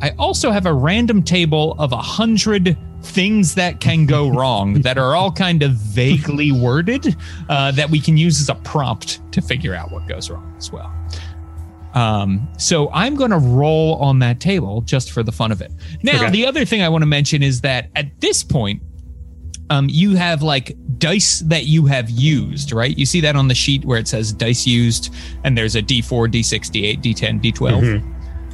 I 0.01 0.11
also 0.17 0.51
have 0.51 0.65
a 0.65 0.73
random 0.73 1.21
table 1.21 1.75
of 1.77 1.91
a 1.91 1.97
hundred 1.97 2.77
things 3.01 3.55
that 3.55 3.79
can 3.79 4.05
go 4.05 4.29
wrong 4.33 4.75
that 4.81 4.97
are 4.97 5.15
all 5.15 5.31
kind 5.31 5.63
of 5.63 5.71
vaguely 5.73 6.51
worded 6.51 7.15
uh, 7.49 7.71
that 7.71 7.89
we 7.89 7.99
can 7.99 8.17
use 8.17 8.39
as 8.41 8.49
a 8.49 8.55
prompt 8.55 9.19
to 9.33 9.41
figure 9.41 9.73
out 9.73 9.91
what 9.91 10.07
goes 10.07 10.29
wrong 10.29 10.53
as 10.57 10.71
well. 10.71 10.93
Um, 11.93 12.47
so 12.57 12.89
I'm 12.93 13.15
going 13.15 13.31
to 13.31 13.37
roll 13.37 13.95
on 13.95 14.19
that 14.19 14.39
table 14.39 14.81
just 14.81 15.11
for 15.11 15.23
the 15.23 15.31
fun 15.31 15.51
of 15.51 15.61
it. 15.61 15.71
Now, 16.03 16.21
Okay. 16.23 16.31
the 16.31 16.45
other 16.45 16.63
thing 16.63 16.81
I 16.81 16.87
want 16.89 17.01
to 17.01 17.05
mention 17.07 17.43
is 17.43 17.61
that 17.61 17.89
at 17.95 18.21
this 18.21 18.43
point, 18.43 18.81
um, 19.69 19.87
you 19.89 20.15
have 20.15 20.41
like 20.41 20.75
dice 20.97 21.39
that 21.39 21.65
you 21.65 21.85
have 21.87 22.09
used, 22.09 22.71
right? 22.71 22.97
You 22.97 23.05
see 23.05 23.21
that 23.21 23.35
on 23.35 23.47
the 23.47 23.55
sheet 23.55 23.83
where 23.85 23.97
it 23.99 24.07
says 24.07 24.31
dice 24.33 24.65
used, 24.67 25.13
and 25.43 25.57
there's 25.57 25.75
a 25.75 25.81
D4, 25.81 26.29
D6, 26.29 26.69
D8, 26.71 27.01
D10, 27.01 27.41
D12. 27.41 28.07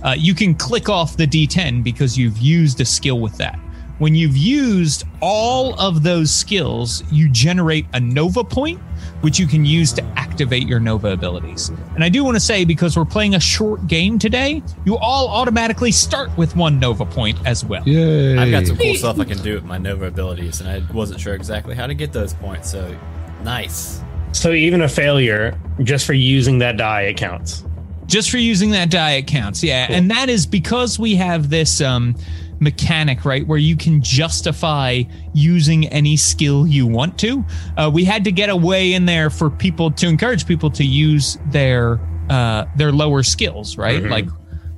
Uh, 0.03 0.15
you 0.17 0.33
can 0.36 0.53
click 0.55 0.89
off 0.89 1.17
the 1.17 1.25
D10 1.25 1.83
because 1.83 2.17
you've 2.17 2.38
used 2.38 2.79
a 2.81 2.86
skill 2.86 3.19
with 3.19 3.36
that. 3.38 3.60
When 3.99 4.13
you've 4.13 4.38
used 4.38 5.05
all 5.21 5.79
of 5.79 6.03
those 6.03 6.33
skills, 6.33 7.03
you 7.12 7.29
generate 7.29 7.86
a 7.93 7.99
Nova 7.99 8.43
point, 8.43 8.79
which 9.21 9.39
you 9.39 9.47
can 9.47 9.65
use 9.65 9.91
to 9.93 10.03
activate 10.15 10.67
your 10.67 10.79
Nova 10.79 11.12
abilities. 11.12 11.69
And 11.95 12.03
I 12.03 12.10
do 12.10 12.23
want 12.23 12.36
to 12.36 12.39
say, 12.39 12.63
because 12.63 12.95
we're 12.95 13.05
playing 13.05 13.33
a 13.33 13.39
short 13.39 13.88
game 13.88 14.19
today, 14.19 14.62
you 14.86 14.97
all 14.97 15.29
automatically 15.29 15.91
start 15.91 16.36
with 16.38 16.55
one 16.55 16.79
Nova 16.79 17.05
point 17.05 17.39
as 17.45 17.65
well. 17.65 17.83
Yay. 17.88 18.38
I've 18.38 18.51
got 18.51 18.67
some 18.67 18.77
cool 18.77 18.93
stuff 18.93 19.19
I 19.19 19.25
can 19.25 19.39
do 19.39 19.55
with 19.55 19.65
my 19.65 19.79
Nova 19.79 20.05
abilities, 20.05 20.62
and 20.62 20.69
I 20.69 20.83
wasn't 20.93 21.19
sure 21.19 21.33
exactly 21.33 21.73
how 21.73 21.88
to 21.88 21.95
get 21.95 22.13
those 22.13 22.36
points. 22.36 22.71
So, 22.71 22.95
nice. 23.43 24.03
so 24.31 24.51
even 24.51 24.81
a 24.81 24.89
failure 24.89 25.60
just 25.81 26.05
for 26.05 26.13
using 26.13 26.60
that 26.60 26.77
die 26.77 27.03
it 27.03 27.17
counts 27.17 27.63
just 28.05 28.29
for 28.29 28.38
using 28.38 28.71
that 28.71 28.89
die 28.89 29.13
it 29.13 29.27
counts 29.27 29.63
yeah 29.63 29.88
and 29.89 30.12
that 30.12 30.29
is 30.29 30.45
because 30.45 30.99
we 30.99 31.15
have 31.15 31.49
this 31.49 31.81
um 31.81 32.15
mechanic 32.59 33.23
right 33.25 33.45
where 33.47 33.57
you 33.57 33.75
can 33.75 34.01
justify 34.01 35.03
using 35.33 35.87
any 35.89 36.17
skill 36.17 36.67
you 36.67 36.87
want 36.87 37.17
to. 37.19 37.45
Uh, 37.77 37.89
we 37.93 38.03
had 38.03 38.23
to 38.23 38.31
get 38.31 38.49
a 38.49 38.55
way 38.55 38.93
in 38.93 39.05
there 39.05 39.29
for 39.29 39.49
people 39.49 39.91
to 39.91 40.07
encourage 40.07 40.45
people 40.47 40.69
to 40.71 40.83
use 40.83 41.37
their 41.47 41.99
uh 42.29 42.65
their 42.75 42.91
lower 42.91 43.23
skills 43.23 43.77
right? 43.77 44.03
Like 44.03 44.27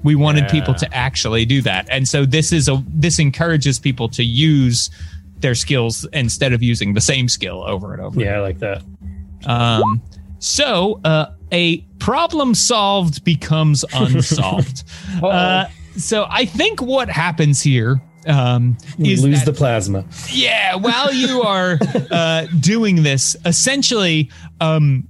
we 0.03 0.15
wanted 0.15 0.47
people 0.49 0.73
to 0.75 0.93
actually 0.95 1.45
do 1.45 1.61
that. 1.63 1.87
And 1.89 2.07
so 2.07 2.25
this 2.25 2.51
is 2.51 2.67
a 2.67 2.83
this 2.87 3.19
encourages 3.19 3.79
people 3.79 4.07
to 4.09 4.23
use 4.23 4.89
their 5.37 5.55
skills 5.55 6.05
instead 6.13 6.53
of 6.53 6.61
using 6.61 6.93
the 6.93 7.01
same 7.01 7.27
skill 7.27 7.63
over 7.63 7.93
and 7.93 8.01
over. 8.01 8.19
Yeah 8.19 8.37
I 8.37 8.39
like 8.39 8.59
that. 8.59 8.83
Um, 9.45 10.01
so 10.39 10.99
uh, 11.03 11.33
a 11.51 11.81
problem 11.99 12.55
solved 12.55 13.23
becomes 13.23 13.83
unsolved. 13.93 14.83
uh, 15.23 15.65
so 15.99 16.25
I 16.29 16.45
think 16.45 16.81
what 16.81 17.09
happens 17.09 17.61
here 17.61 18.01
um, 18.27 18.77
is 18.99 19.23
lose 19.23 19.39
that- 19.39 19.45
the 19.45 19.53
plasma 19.53 20.05
yeah, 20.31 20.75
while 20.75 21.13
you 21.13 21.41
are 21.41 21.77
uh, 22.11 22.47
doing 22.59 23.03
this, 23.03 23.35
essentially, 23.45 24.29
um, 24.61 25.07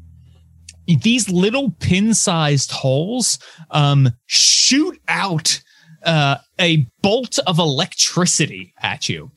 these 1.02 1.30
little 1.30 1.72
pin-sized 1.80 2.72
holes 2.72 3.38
um, 3.72 4.10
shoot 4.26 5.00
out 5.08 5.62
uh, 6.04 6.38
a 6.60 6.88
bolt 7.02 7.40
of 7.46 7.60
electricity 7.60 8.74
at 8.82 9.10
you. 9.10 9.32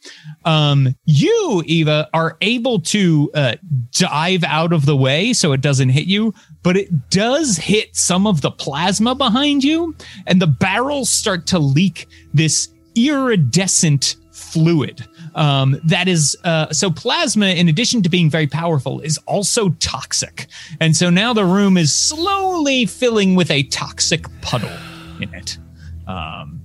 Um, 0.45 0.95
you, 1.05 1.63
Eva, 1.67 2.09
are 2.15 2.37
able 2.41 2.81
to 2.81 3.31
uh, 3.35 3.57
dive 3.91 4.45
out 4.45 4.73
of 4.73 4.87
the 4.87 4.97
way 4.97 5.33
so 5.33 5.53
it 5.53 5.61
doesn't 5.61 5.91
hit 5.91 6.07
you, 6.07 6.33
but 6.63 6.77
it 6.77 7.11
does 7.11 7.57
hit 7.57 7.95
some 7.97 8.27
of 8.27 8.41
the 8.41 8.51
plasma 8.51 9.15
behind 9.15 9.65
you, 9.65 9.95
and 10.27 10.41
the 10.41 10.47
barrels 10.47 11.11
start 11.11 11.47
to 11.49 11.59
leak 11.59 12.09
this 12.33 12.69
iridescent 12.95 14.17
fluid 14.31 15.07
um, 15.35 15.81
that 15.85 16.09
is 16.09 16.37
uh, 16.45 16.71
so 16.73 16.91
plasma 16.91 17.47
in 17.47 17.69
addition 17.69 18.03
to 18.03 18.09
being 18.09 18.29
very 18.29 18.47
powerful 18.47 19.01
is 19.01 19.19
also 19.19 19.71
toxic. 19.81 20.47
And 20.81 20.97
so 20.97 21.11
now 21.11 21.33
the 21.33 21.45
room 21.45 21.77
is 21.77 21.95
slowly 21.95 22.87
filling 22.87 23.35
with 23.35 23.51
a 23.51 23.63
toxic 23.65 24.27
puddle 24.43 24.73
in 25.21 25.33
it. 25.35 25.59
Um, 26.07 26.61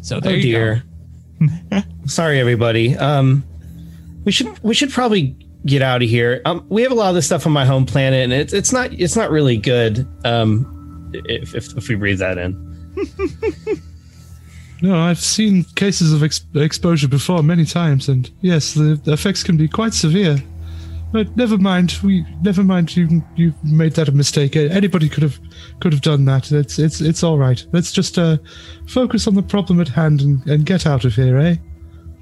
so 0.00 0.20
there 0.20 0.32
oh 0.32 0.36
you 0.36 0.42
dear. 0.42 0.84
Sorry 2.06 2.38
everybody. 2.38 2.96
Um 2.96 3.44
we 4.24 4.32
should 4.32 4.58
we 4.62 4.74
should 4.74 4.90
probably 4.90 5.36
get 5.66 5.82
out 5.82 6.02
of 6.02 6.08
here 6.08 6.40
um 6.44 6.64
we 6.68 6.82
have 6.82 6.92
a 6.92 6.94
lot 6.94 7.08
of 7.08 7.14
this 7.14 7.26
stuff 7.26 7.46
on 7.46 7.52
my 7.52 7.64
home 7.64 7.84
planet 7.84 8.22
and 8.24 8.32
it's 8.32 8.52
it's 8.52 8.72
not 8.72 8.92
it's 8.92 9.16
not 9.16 9.30
really 9.30 9.56
good 9.56 10.06
um 10.24 11.10
if 11.12 11.54
if, 11.54 11.76
if 11.76 11.88
we 11.88 11.94
breathe 11.94 12.18
that 12.18 12.38
in 12.38 12.54
No, 14.82 14.98
I've 14.98 15.20
seen 15.20 15.64
cases 15.74 16.12
of 16.12 16.22
ex- 16.22 16.44
exposure 16.54 17.08
before 17.08 17.42
many 17.42 17.64
times, 17.64 18.08
and 18.08 18.30
yes, 18.42 18.74
the, 18.74 19.00
the 19.04 19.12
effects 19.12 19.42
can 19.42 19.56
be 19.56 19.68
quite 19.68 19.94
severe. 19.94 20.36
But 21.12 21.34
never 21.36 21.56
mind. 21.56 21.98
We 22.02 22.26
never 22.42 22.62
mind. 22.62 22.94
You 22.94 23.22
you 23.36 23.54
made 23.62 23.92
that 23.92 24.08
a 24.08 24.12
mistake. 24.12 24.54
Anybody 24.54 25.08
could 25.08 25.22
have 25.22 25.38
could 25.80 25.92
have 25.92 26.02
done 26.02 26.24
that. 26.26 26.52
It's 26.52 26.78
it's 26.78 27.00
it's 27.00 27.22
all 27.22 27.38
right. 27.38 27.64
Let's 27.72 27.92
just 27.92 28.18
uh, 28.18 28.36
focus 28.86 29.26
on 29.26 29.34
the 29.34 29.42
problem 29.42 29.80
at 29.80 29.88
hand 29.88 30.20
and, 30.20 30.46
and 30.46 30.66
get 30.66 30.86
out 30.86 31.04
of 31.04 31.14
here, 31.14 31.38
eh? 31.38 31.56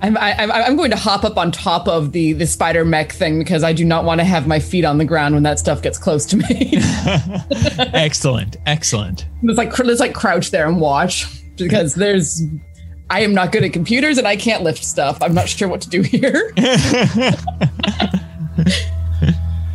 I'm 0.00 0.16
I, 0.18 0.34
I'm 0.34 0.50
I'm 0.52 0.76
going 0.76 0.90
to 0.90 0.96
hop 0.96 1.24
up 1.24 1.38
on 1.38 1.50
top 1.50 1.88
of 1.88 2.12
the 2.12 2.32
the 2.34 2.46
spider 2.46 2.84
mech 2.84 3.12
thing 3.12 3.38
because 3.38 3.62
I 3.64 3.72
do 3.72 3.84
not 3.84 4.04
want 4.04 4.20
to 4.20 4.24
have 4.24 4.46
my 4.46 4.58
feet 4.58 4.84
on 4.84 4.98
the 4.98 5.04
ground 5.04 5.34
when 5.34 5.42
that 5.44 5.58
stuff 5.58 5.80
gets 5.82 5.96
close 5.98 6.26
to 6.26 6.36
me. 6.36 6.74
excellent, 7.94 8.56
excellent. 8.66 9.26
Let's 9.42 9.56
like 9.56 9.72
cr- 9.72 9.84
let's 9.84 10.00
like 10.00 10.14
crouch 10.14 10.50
there 10.50 10.66
and 10.68 10.80
watch 10.80 11.26
because 11.56 11.94
there's. 11.94 12.42
I 13.10 13.20
am 13.20 13.34
not 13.34 13.52
good 13.52 13.62
at 13.64 13.72
computers 13.74 14.16
and 14.18 14.26
I 14.26 14.34
can't 14.36 14.62
lift 14.62 14.82
stuff. 14.82 15.18
I'm 15.22 15.34
not 15.34 15.48
sure 15.48 15.68
what 15.68 15.80
to 15.82 15.90
do 15.90 16.02
here. 16.02 16.52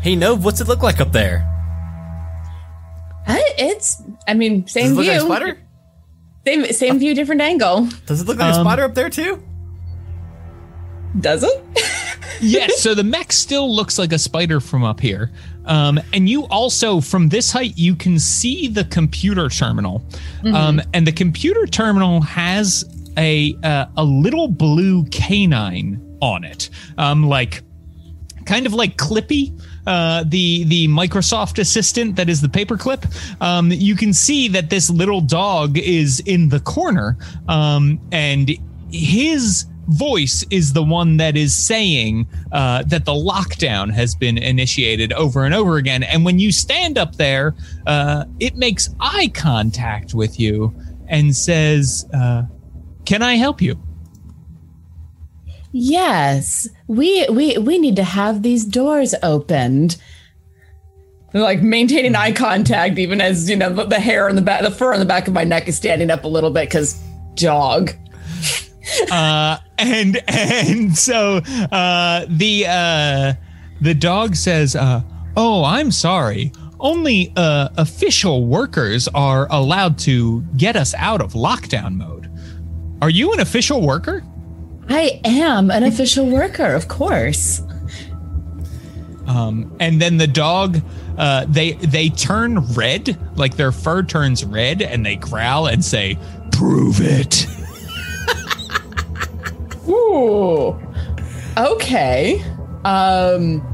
Hey, 0.02 0.16
Nove, 0.16 0.44
what's 0.44 0.62
it 0.62 0.68
look 0.70 0.82
like 0.82 1.02
up 1.02 1.12
there? 1.12 1.46
I, 3.28 3.44
it's 3.58 4.02
I 4.30 4.34
mean 4.34 4.62
Does 4.62 4.72
same 4.72 4.92
it 4.92 4.96
look 4.96 5.04
view, 5.04 5.12
like 5.12 5.22
a 5.22 5.26
spider? 5.26 5.58
same 6.46 6.66
same 6.74 7.00
view, 7.00 7.14
different 7.14 7.42
angle. 7.42 7.90
Does 8.06 8.22
it 8.22 8.28
look 8.28 8.38
like 8.40 8.54
a 8.56 8.58
Um, 8.60 8.66
spider 8.66 8.84
up 8.86 8.96
there 8.96 9.10
too? 9.10 9.44
Does 11.20 11.44
it? 11.44 11.66
yes, 12.42 12.82
so 12.82 12.94
the 12.94 13.04
mech 13.04 13.32
still 13.32 13.74
looks 13.74 13.98
like 13.98 14.14
a 14.14 14.20
spider 14.20 14.60
from 14.60 14.84
up 14.84 15.00
here. 15.00 15.32
Um, 15.66 16.00
and 16.14 16.28
you 16.28 16.46
also, 16.46 17.00
from 17.00 17.30
this 17.30 17.52
height, 17.52 17.78
you 17.78 17.96
can 17.96 18.20
see 18.20 18.68
the 18.68 18.86
computer 18.86 19.50
terminal. 19.50 20.04
Um, 20.46 20.82
and 20.94 21.06
the 21.06 21.12
computer 21.12 21.66
terminal 21.66 22.22
has 22.22 22.86
a 23.18 23.56
uh, 23.64 23.86
a 23.98 24.04
little 24.04 24.48
blue 24.48 25.04
canine 25.06 26.18
on 26.22 26.44
it, 26.44 26.70
um, 26.98 27.28
like 27.28 27.64
kind 28.46 28.66
of 28.66 28.74
like 28.74 28.98
Clippy. 28.98 29.60
Uh, 29.86 30.24
the 30.28 30.64
the 30.66 30.88
Microsoft 30.88 31.58
assistant 31.58 32.16
that 32.16 32.30
is 32.30 32.42
the 32.42 32.48
paperclip. 32.48 33.06
Um, 33.42 33.72
you 33.72 33.96
can 33.96 34.14
see 34.14 34.48
that 34.50 34.70
this 34.70 34.90
little 34.90 35.22
dog 35.22 35.78
is 35.78 36.20
in 36.22 36.50
the 36.50 36.60
corner, 36.60 37.18
um, 37.48 38.00
and 38.12 38.52
his 38.92 39.66
voice 39.90 40.46
is 40.50 40.74
the 40.74 40.84
one 40.84 41.18
that 41.18 41.36
is 41.36 41.54
saying 41.54 42.28
uh, 42.52 42.84
that 42.84 43.06
the 43.06 43.12
lockdown 43.12 43.92
has 43.92 44.16
been 44.16 44.38
initiated 44.38 45.12
over 45.14 45.44
and 45.44 45.54
over 45.54 45.78
again. 45.78 46.04
And 46.04 46.24
when 46.24 46.40
you 46.40 46.52
stand 46.52 46.98
up 46.98 47.16
there, 47.16 47.56
uh, 47.88 48.26
it 48.40 48.56
makes 48.56 48.90
eye 49.00 49.32
contact 49.34 50.14
with 50.14 50.40
you 50.40 50.74
and 51.08 51.36
says, 51.36 52.06
uh, 52.14 52.44
"Can 53.06 53.22
I 53.22 53.36
help 53.36 53.62
you?" 53.62 53.80
Yes, 55.72 56.68
we 56.88 57.28
we 57.30 57.58
we 57.58 57.78
need 57.78 57.96
to 57.98 58.04
have 58.04 58.42
these 58.42 58.66
doors 58.66 59.14
opened. 59.22 59.98
Like 61.32 61.62
maintaining 61.62 62.16
eye 62.16 62.32
contact, 62.32 62.98
even 62.98 63.22
as 63.22 63.50
you 63.50 63.56
know 63.56 63.70
the, 63.70 64.00
hair 64.00 64.30
on 64.30 64.36
the 64.36 64.42
back, 64.42 64.64
the 64.64 64.72
fur 64.72 64.94
on 64.94 65.00
the 65.00 65.06
back 65.06 65.28
of 65.28 65.34
my 65.34 65.44
neck 65.44 65.68
is 65.68 65.78
standing 65.78 66.10
up 66.10 66.24
a 66.24 66.28
little 66.28 66.50
bit 66.50 66.70
because 66.70 67.00
dog. 67.36 67.92
uh, 69.12 69.58
and 69.78 70.22
and 70.28 70.98
so 70.98 71.38
uh, 71.72 72.26
the 72.28 72.66
uh, 72.68 73.34
the 73.82 73.94
dog 73.94 74.36
says, 74.36 74.76
uh, 74.76 75.02
"Oh, 75.36 75.64
I'm 75.64 75.92
sorry. 75.92 76.52
Only 76.80 77.34
uh, 77.36 77.70
official 77.78 78.46
workers 78.46 79.10
are 79.10 79.48
allowed 79.52 79.98
to 80.00 80.42
get 80.56 80.76
us 80.76 80.94
out 80.96 81.22
of 81.22 81.34
lockdown 81.34 81.96
mode. 81.96 82.32
Are 83.02 83.10
you 83.10 83.34
an 83.34 83.40
official 83.40 83.82
worker?" 83.82 84.24
I 84.90 85.22
am 85.24 85.70
an 85.70 85.84
official 85.84 86.26
worker, 86.26 86.74
of 86.74 86.88
course. 86.88 87.62
Um, 89.28 89.76
and 89.80 90.02
then 90.02 90.18
the 90.18 90.26
dog, 90.26 90.82
uh, 91.18 91.46
they 91.48 91.74
they 91.74 92.10
turn 92.10 92.60
red, 92.74 93.16
like 93.38 93.56
their 93.56 93.72
fur 93.72 94.02
turns 94.02 94.44
red, 94.44 94.82
and 94.82 95.06
they 95.06 95.16
growl 95.16 95.68
and 95.68 95.86
say, 95.86 96.18
"Prove 96.52 97.00
it." 97.02 97.46
Ooh. 99.90 100.80
Okay. 101.58 102.44
Um 102.86 103.66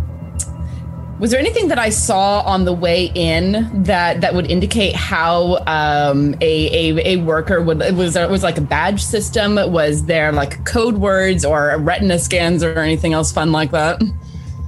was 1.17 1.31
there 1.31 1.39
anything 1.39 1.69
that 1.69 1.79
I 1.79 1.91
saw 1.91 2.41
on 2.41 2.65
the 2.65 2.73
way 2.73 3.09
in 3.15 3.83
that 3.83 4.19
that 4.19 4.33
would 4.33 4.51
indicate 4.51 4.95
how 4.95 5.63
um, 5.65 6.35
a, 6.41 6.91
a 6.91 7.13
a 7.13 7.17
worker 7.17 7.61
would 7.61 7.79
was 7.95 8.15
there 8.15 8.27
was 8.27 8.43
like 8.43 8.57
a 8.57 8.61
badge 8.61 9.01
system? 9.01 9.55
Was 9.71 10.05
there 10.05 10.33
like 10.33 10.65
code 10.65 10.97
words 10.97 11.45
or 11.45 11.77
retina 11.79 12.19
scans 12.19 12.63
or 12.63 12.79
anything 12.79 13.13
else 13.13 13.31
fun 13.31 13.53
like 13.53 13.71
that? 13.71 14.01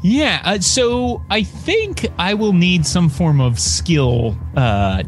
Yeah, 0.04 0.42
uh, 0.46 0.60
so 0.60 1.22
I 1.30 1.44
think 1.44 2.08
I 2.18 2.34
will 2.34 2.54
need 2.54 2.86
some 2.86 3.10
form 3.10 3.42
of 3.42 3.60
skill 3.60 4.38
uh, 4.56 5.04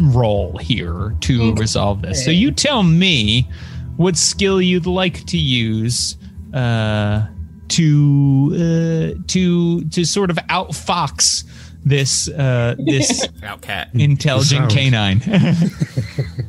roll 0.00 0.56
here 0.58 1.14
to 1.20 1.54
resolve 1.56 2.00
this. 2.00 2.24
So 2.24 2.30
you 2.30 2.52
tell 2.52 2.82
me 2.82 3.50
what 4.00 4.16
skill 4.16 4.62
you'd 4.62 4.86
like 4.86 5.26
to 5.26 5.36
use 5.36 6.16
uh, 6.54 7.26
to 7.68 8.50
uh, 8.54 9.22
to 9.26 9.84
to 9.84 10.04
sort 10.06 10.30
of 10.30 10.38
outfox 10.48 11.44
this 11.84 12.26
uh, 12.28 12.76
this 12.78 13.26
Outcat. 13.42 13.88
intelligent 13.94 14.70
canine. 14.70 15.20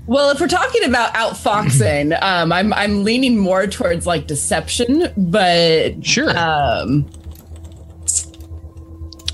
Well, 0.08 0.32
if 0.32 0.42
we're 0.42 0.50
talking 0.50 0.84
about 0.84 1.14
outfoxing, 1.14 2.12
um, 2.22 2.52
I'm 2.52 2.74
I'm 2.74 3.06
leaning 3.06 3.38
more 3.38 3.66
towards 3.66 4.06
like 4.06 4.28
deception, 4.28 5.08
but 5.16 6.06
sure. 6.06 6.38
um, 6.38 7.10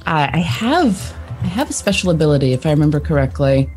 I, 0.05 0.29
I 0.33 0.37
have 0.37 1.15
I 1.41 1.47
have 1.47 1.71
a 1.71 1.73
special 1.73 2.11
ability 2.11 2.53
if 2.53 2.67
I 2.67 2.69
remember 2.69 2.99
correctly. 2.99 3.71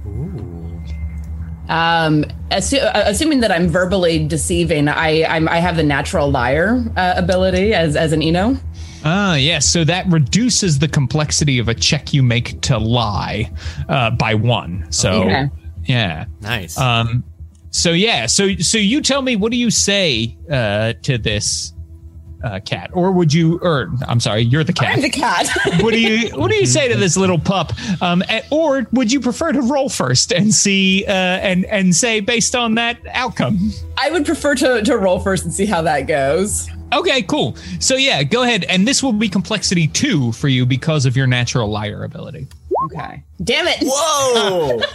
Um, 1.70 2.24
assu- 2.50 2.84
uh, 2.84 3.04
assuming 3.06 3.40
that 3.40 3.52
I'm 3.52 3.68
verbally 3.68 4.26
deceiving, 4.26 4.88
I 4.88 5.24
I'm, 5.24 5.48
I 5.48 5.58
have 5.58 5.76
the 5.76 5.82
natural 5.84 6.30
liar 6.30 6.84
uh, 6.96 7.14
ability 7.16 7.72
as 7.72 7.96
as 7.96 8.12
an 8.12 8.22
Eno. 8.22 8.56
Ah, 9.04 9.36
yes. 9.36 9.66
So 9.66 9.84
that 9.84 10.06
reduces 10.08 10.78
the 10.78 10.88
complexity 10.88 11.58
of 11.58 11.68
a 11.68 11.74
check 11.74 12.12
you 12.12 12.22
make 12.22 12.60
to 12.62 12.76
lie 12.76 13.50
uh, 13.88 14.10
by 14.10 14.34
one. 14.34 14.86
So 14.90 15.22
Okay. 15.22 15.48
yeah. 15.84 16.26
Nice. 16.42 16.76
Um, 16.76 17.24
so 17.70 17.92
yeah, 17.92 18.26
so 18.26 18.56
so 18.56 18.76
you 18.78 19.00
tell 19.00 19.22
me, 19.22 19.36
what 19.36 19.52
do 19.52 19.56
you 19.56 19.70
say 19.70 20.36
uh, 20.50 20.94
to 21.04 21.16
this 21.18 21.72
uh, 22.42 22.60
cat, 22.60 22.90
or 22.92 23.10
would 23.12 23.32
you? 23.32 23.58
Or 23.62 23.90
I'm 24.06 24.20
sorry, 24.20 24.42
you're 24.42 24.64
the 24.64 24.72
cat. 24.72 24.96
I'm 24.96 25.02
the 25.02 25.10
cat. 25.10 25.48
what 25.80 25.92
do 25.92 26.00
you 26.00 26.30
What 26.36 26.50
do 26.50 26.56
you 26.56 26.66
say 26.66 26.88
to 26.88 26.96
this 26.98 27.16
little 27.16 27.38
pup? 27.38 27.72
Um, 28.02 28.22
or 28.50 28.86
would 28.92 29.12
you 29.12 29.20
prefer 29.20 29.52
to 29.52 29.60
roll 29.62 29.88
first 29.88 30.32
and 30.32 30.54
see 30.54 31.04
uh, 31.06 31.10
and 31.12 31.64
and 31.66 31.94
say 31.94 32.20
based 32.20 32.54
on 32.54 32.74
that 32.76 32.98
outcome? 33.12 33.70
I 33.98 34.10
would 34.10 34.24
prefer 34.24 34.54
to 34.56 34.82
to 34.82 34.96
roll 34.98 35.20
first 35.20 35.44
and 35.44 35.52
see 35.52 35.66
how 35.66 35.82
that 35.82 36.02
goes. 36.06 36.68
Okay, 36.92 37.22
cool. 37.22 37.54
So 37.78 37.94
yeah, 37.96 38.22
go 38.24 38.42
ahead, 38.42 38.64
and 38.64 38.86
this 38.88 39.00
will 39.02 39.12
be 39.12 39.28
complexity 39.28 39.86
two 39.86 40.32
for 40.32 40.48
you 40.48 40.66
because 40.66 41.06
of 41.06 41.16
your 41.16 41.26
natural 41.28 41.68
liar 41.70 42.02
ability. 42.02 42.48
Okay. 42.86 43.22
Damn 43.44 43.66
it. 43.68 43.78
Whoa! 43.82 44.80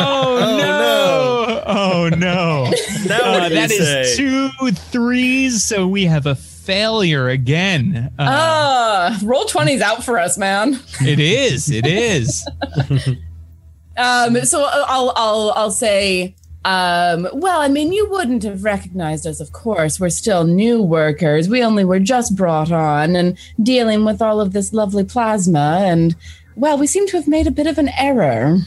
Oh, 0.00 0.56
no! 0.58 1.62
Oh 1.66 2.08
no! 2.08 2.64
now 3.06 3.34
Uh, 3.34 3.38
what 3.40 3.48
do 3.48 3.54
that 3.54 3.70
you 3.70 3.76
is 3.76 4.16
say? 4.16 4.16
two 4.16 4.50
threes, 4.72 5.62
so 5.62 5.86
we 5.86 6.04
have 6.06 6.26
a 6.26 6.34
failure 6.68 7.28
again. 7.30 8.12
Uh, 8.18 8.22
Uh, 8.22 9.18
roll 9.24 9.44
20's 9.46 9.80
out 9.80 10.04
for 10.04 10.18
us, 10.18 10.36
man. 10.36 10.78
it 11.00 11.18
is. 11.18 11.70
It 11.70 11.86
is. 11.86 12.46
Um, 13.96 14.44
so 14.44 14.62
I'll 14.62 15.12
I'll 15.16 15.52
I'll 15.56 15.70
say, 15.72 16.36
um, 16.64 17.26
well, 17.32 17.60
I 17.60 17.66
mean, 17.66 17.92
you 17.92 18.08
wouldn't 18.08 18.44
have 18.44 18.62
recognized 18.62 19.26
us, 19.26 19.40
of 19.40 19.50
course. 19.50 19.98
We're 19.98 20.08
still 20.10 20.44
new 20.44 20.80
workers. 20.80 21.48
We 21.48 21.64
only 21.64 21.84
were 21.84 21.98
just 21.98 22.36
brought 22.36 22.70
on 22.70 23.16
and 23.16 23.36
dealing 23.60 24.04
with 24.04 24.22
all 24.22 24.40
of 24.40 24.52
this 24.52 24.72
lovely 24.72 25.02
plasma, 25.02 25.82
and 25.84 26.14
well, 26.54 26.78
we 26.78 26.86
seem 26.86 27.08
to 27.08 27.16
have 27.16 27.26
made 27.26 27.48
a 27.48 27.50
bit 27.50 27.66
of 27.66 27.76
an 27.76 27.88
error. 27.98 28.58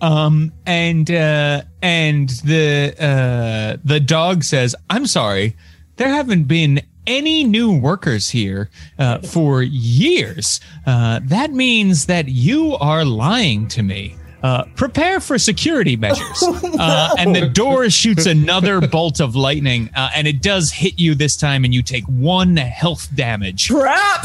Um, 0.00 0.52
and 0.64 1.10
uh, 1.10 1.62
and 1.82 2.28
the 2.44 2.94
uh, 3.00 3.78
the 3.84 3.98
dog 3.98 4.44
says, 4.44 4.76
"I'm 4.90 5.06
sorry, 5.08 5.56
there 5.96 6.08
haven't 6.08 6.44
been." 6.44 6.80
Any 7.06 7.44
new 7.44 7.70
workers 7.70 8.30
here 8.30 8.70
uh, 8.98 9.18
for 9.18 9.60
years. 9.62 10.58
Uh, 10.86 11.20
that 11.24 11.50
means 11.52 12.06
that 12.06 12.28
you 12.28 12.76
are 12.76 13.04
lying 13.04 13.68
to 13.68 13.82
me. 13.82 14.16
Uh, 14.42 14.64
prepare 14.74 15.20
for 15.20 15.38
security 15.38 15.96
measures. 15.96 16.42
uh, 16.78 17.14
and 17.18 17.36
the 17.36 17.46
door 17.46 17.90
shoots 17.90 18.24
another 18.24 18.80
bolt 18.80 19.20
of 19.20 19.36
lightning, 19.36 19.90
uh, 19.94 20.08
and 20.16 20.26
it 20.26 20.40
does 20.40 20.70
hit 20.72 20.98
you 20.98 21.14
this 21.14 21.36
time, 21.36 21.62
and 21.66 21.74
you 21.74 21.82
take 21.82 22.04
one 22.04 22.56
health 22.56 23.14
damage. 23.14 23.68
Crap! 23.68 24.24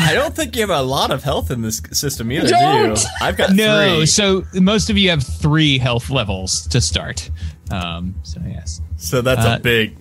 I 0.00 0.10
don't 0.12 0.36
think 0.36 0.54
you 0.56 0.60
have 0.60 0.68
a 0.68 0.82
lot 0.82 1.10
of 1.10 1.22
health 1.22 1.50
in 1.50 1.62
this 1.62 1.80
system 1.92 2.30
either, 2.32 2.48
do 2.48 2.52
Don't. 2.52 3.02
you? 3.02 3.08
I've 3.22 3.38
got 3.38 3.52
No, 3.54 3.96
three. 3.96 4.06
so 4.06 4.44
most 4.60 4.90
of 4.90 4.98
you 4.98 5.08
have 5.08 5.22
three 5.22 5.78
health 5.78 6.10
levels 6.10 6.66
to 6.68 6.82
start. 6.82 7.30
Um, 7.70 8.14
so 8.24 8.42
yes. 8.46 8.82
So 8.98 9.22
that's 9.22 9.46
Uh, 9.46 9.56
a 9.58 9.60
big. 9.62 9.96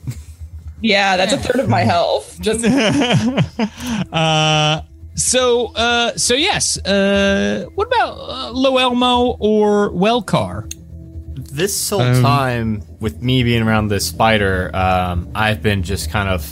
Yeah, 0.83 1.17
that's 1.17 1.33
a 1.33 1.37
third 1.37 1.59
of 1.59 1.67
my 1.69 1.81
health. 1.81 2.37
Just 2.39 2.63
Uh, 4.13 4.81
so 5.15 5.67
uh, 5.75 6.15
so 6.15 6.33
yes. 6.35 6.77
Uh, 6.85 7.65
what 7.75 7.87
about 7.87 8.13
uh, 8.17 8.51
Loelmo 8.53 9.37
or 9.39 9.89
Wellcar? 9.91 10.69
this 11.35 11.89
whole 11.89 12.01
Um, 12.01 12.21
time 12.23 12.81
with 12.99 13.21
me 13.21 13.43
being 13.43 13.61
around 13.61 13.87
this 13.89 14.07
spider, 14.07 14.71
um, 14.75 15.29
I've 15.35 15.61
been 15.61 15.83
just 15.83 16.09
kind 16.09 16.29
of 16.29 16.43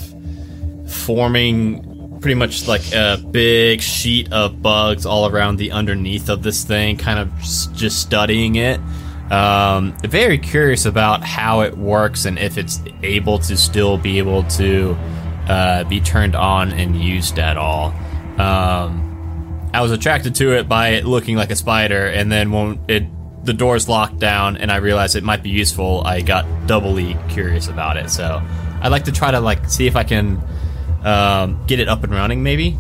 forming 0.92 2.20
pretty 2.22 2.36
much 2.36 2.68
like 2.68 2.84
a 2.94 3.18
big 3.32 3.82
sheet 3.82 4.32
of 4.32 4.62
bugs 4.62 5.06
all 5.08 5.28
around 5.28 5.56
the 5.58 5.72
underneath 5.72 6.30
of 6.30 6.44
this 6.44 6.64
thing, 6.64 6.98
kind 6.98 7.18
of 7.20 7.36
just, 7.40 7.74
just 7.74 8.00
studying 8.02 8.56
it. 8.56 8.80
Um, 9.32 9.96
very 10.04 10.38
curious 10.38 10.86
about 10.86 11.24
how 11.24 11.62
it 11.62 11.78
works 11.78 12.26
and 12.26 12.38
if 12.38 12.58
it's 12.58 12.82
able 13.02 13.40
to 13.40 13.56
still 13.56 13.98
be 13.98 14.18
able 14.18 14.44
to 14.44 14.98
uh, 15.48 15.86
be 15.86 16.02
turned 16.02 16.36
on 16.36 16.74
and 16.74 16.96
used 17.02 17.40
at 17.40 17.56
all. 17.56 17.94
Um, 18.38 19.70
I 19.74 19.82
was 19.82 19.92
attracted 19.92 20.36
to 20.36 20.54
it 20.58 20.68
by 20.68 20.90
it 20.90 21.06
looking 21.06 21.38
like 21.38 21.50
a 21.50 21.56
spider, 21.56 22.08
and 22.08 22.30
then 22.30 22.52
when 22.52 22.80
it 22.90 23.06
the 23.44 23.54
doors 23.54 23.90
locked 23.90 24.20
down 24.20 24.58
and 24.58 24.72
I 24.72 24.76
realized 24.76 25.16
it 25.16 25.24
might 25.24 25.42
be 25.42 25.50
useful, 25.50 26.04
I 26.06 26.22
got 26.22 26.46
doubly 26.68 27.18
curious 27.30 27.68
about 27.70 27.98
it. 27.98 28.10
So 28.10 28.42
I'd 28.82 28.90
like 28.90 29.06
to 29.06 29.12
try 29.12 29.32
to 29.32 29.40
like 29.40 29.68
see 29.70 29.88
if 29.88 29.96
I 29.96 30.04
can 30.04 30.42
um, 31.04 31.66
get 31.66 31.80
it 31.80 31.88
up 31.88 32.04
and 32.04 32.14
running, 32.14 32.44
maybe. 32.44 32.78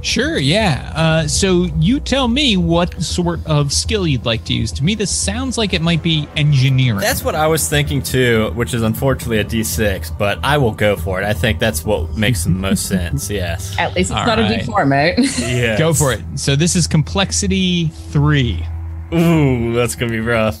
Sure, 0.00 0.38
yeah. 0.38 0.92
Uh, 0.94 1.26
so 1.26 1.64
you 1.80 1.98
tell 1.98 2.28
me 2.28 2.56
what 2.56 3.02
sort 3.02 3.44
of 3.46 3.72
skill 3.72 4.06
you'd 4.06 4.24
like 4.24 4.44
to 4.44 4.54
use. 4.54 4.70
To 4.72 4.84
me, 4.84 4.94
this 4.94 5.10
sounds 5.14 5.58
like 5.58 5.74
it 5.74 5.82
might 5.82 6.02
be 6.02 6.28
engineering. 6.36 7.00
That's 7.00 7.24
what 7.24 7.34
I 7.34 7.46
was 7.48 7.68
thinking 7.68 8.02
too, 8.02 8.52
which 8.54 8.74
is 8.74 8.82
unfortunately 8.82 9.38
a 9.38 9.44
D6, 9.44 10.16
but 10.16 10.38
I 10.44 10.56
will 10.56 10.72
go 10.72 10.96
for 10.96 11.20
it. 11.20 11.24
I 11.26 11.32
think 11.32 11.58
that's 11.58 11.84
what 11.84 12.16
makes 12.16 12.44
the 12.44 12.50
most 12.50 12.86
sense. 12.88 13.28
Yes. 13.28 13.76
At 13.78 13.94
least 13.94 14.10
it's 14.10 14.18
All 14.18 14.24
not 14.26 14.38
right. 14.38 14.62
a 14.62 14.64
D4, 14.64 14.88
mate. 14.88 15.18
Yeah. 15.40 15.76
Go 15.76 15.92
for 15.92 16.12
it. 16.12 16.22
So 16.36 16.54
this 16.54 16.76
is 16.76 16.86
complexity 16.86 17.88
three. 18.10 18.64
Ooh, 19.12 19.72
that's 19.72 19.94
gonna 19.96 20.12
be 20.12 20.20
rough. 20.20 20.58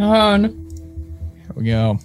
oh, 0.00 0.36
no. 0.36 0.48
Here 0.48 1.52
we 1.54 1.64
go. 1.66 1.98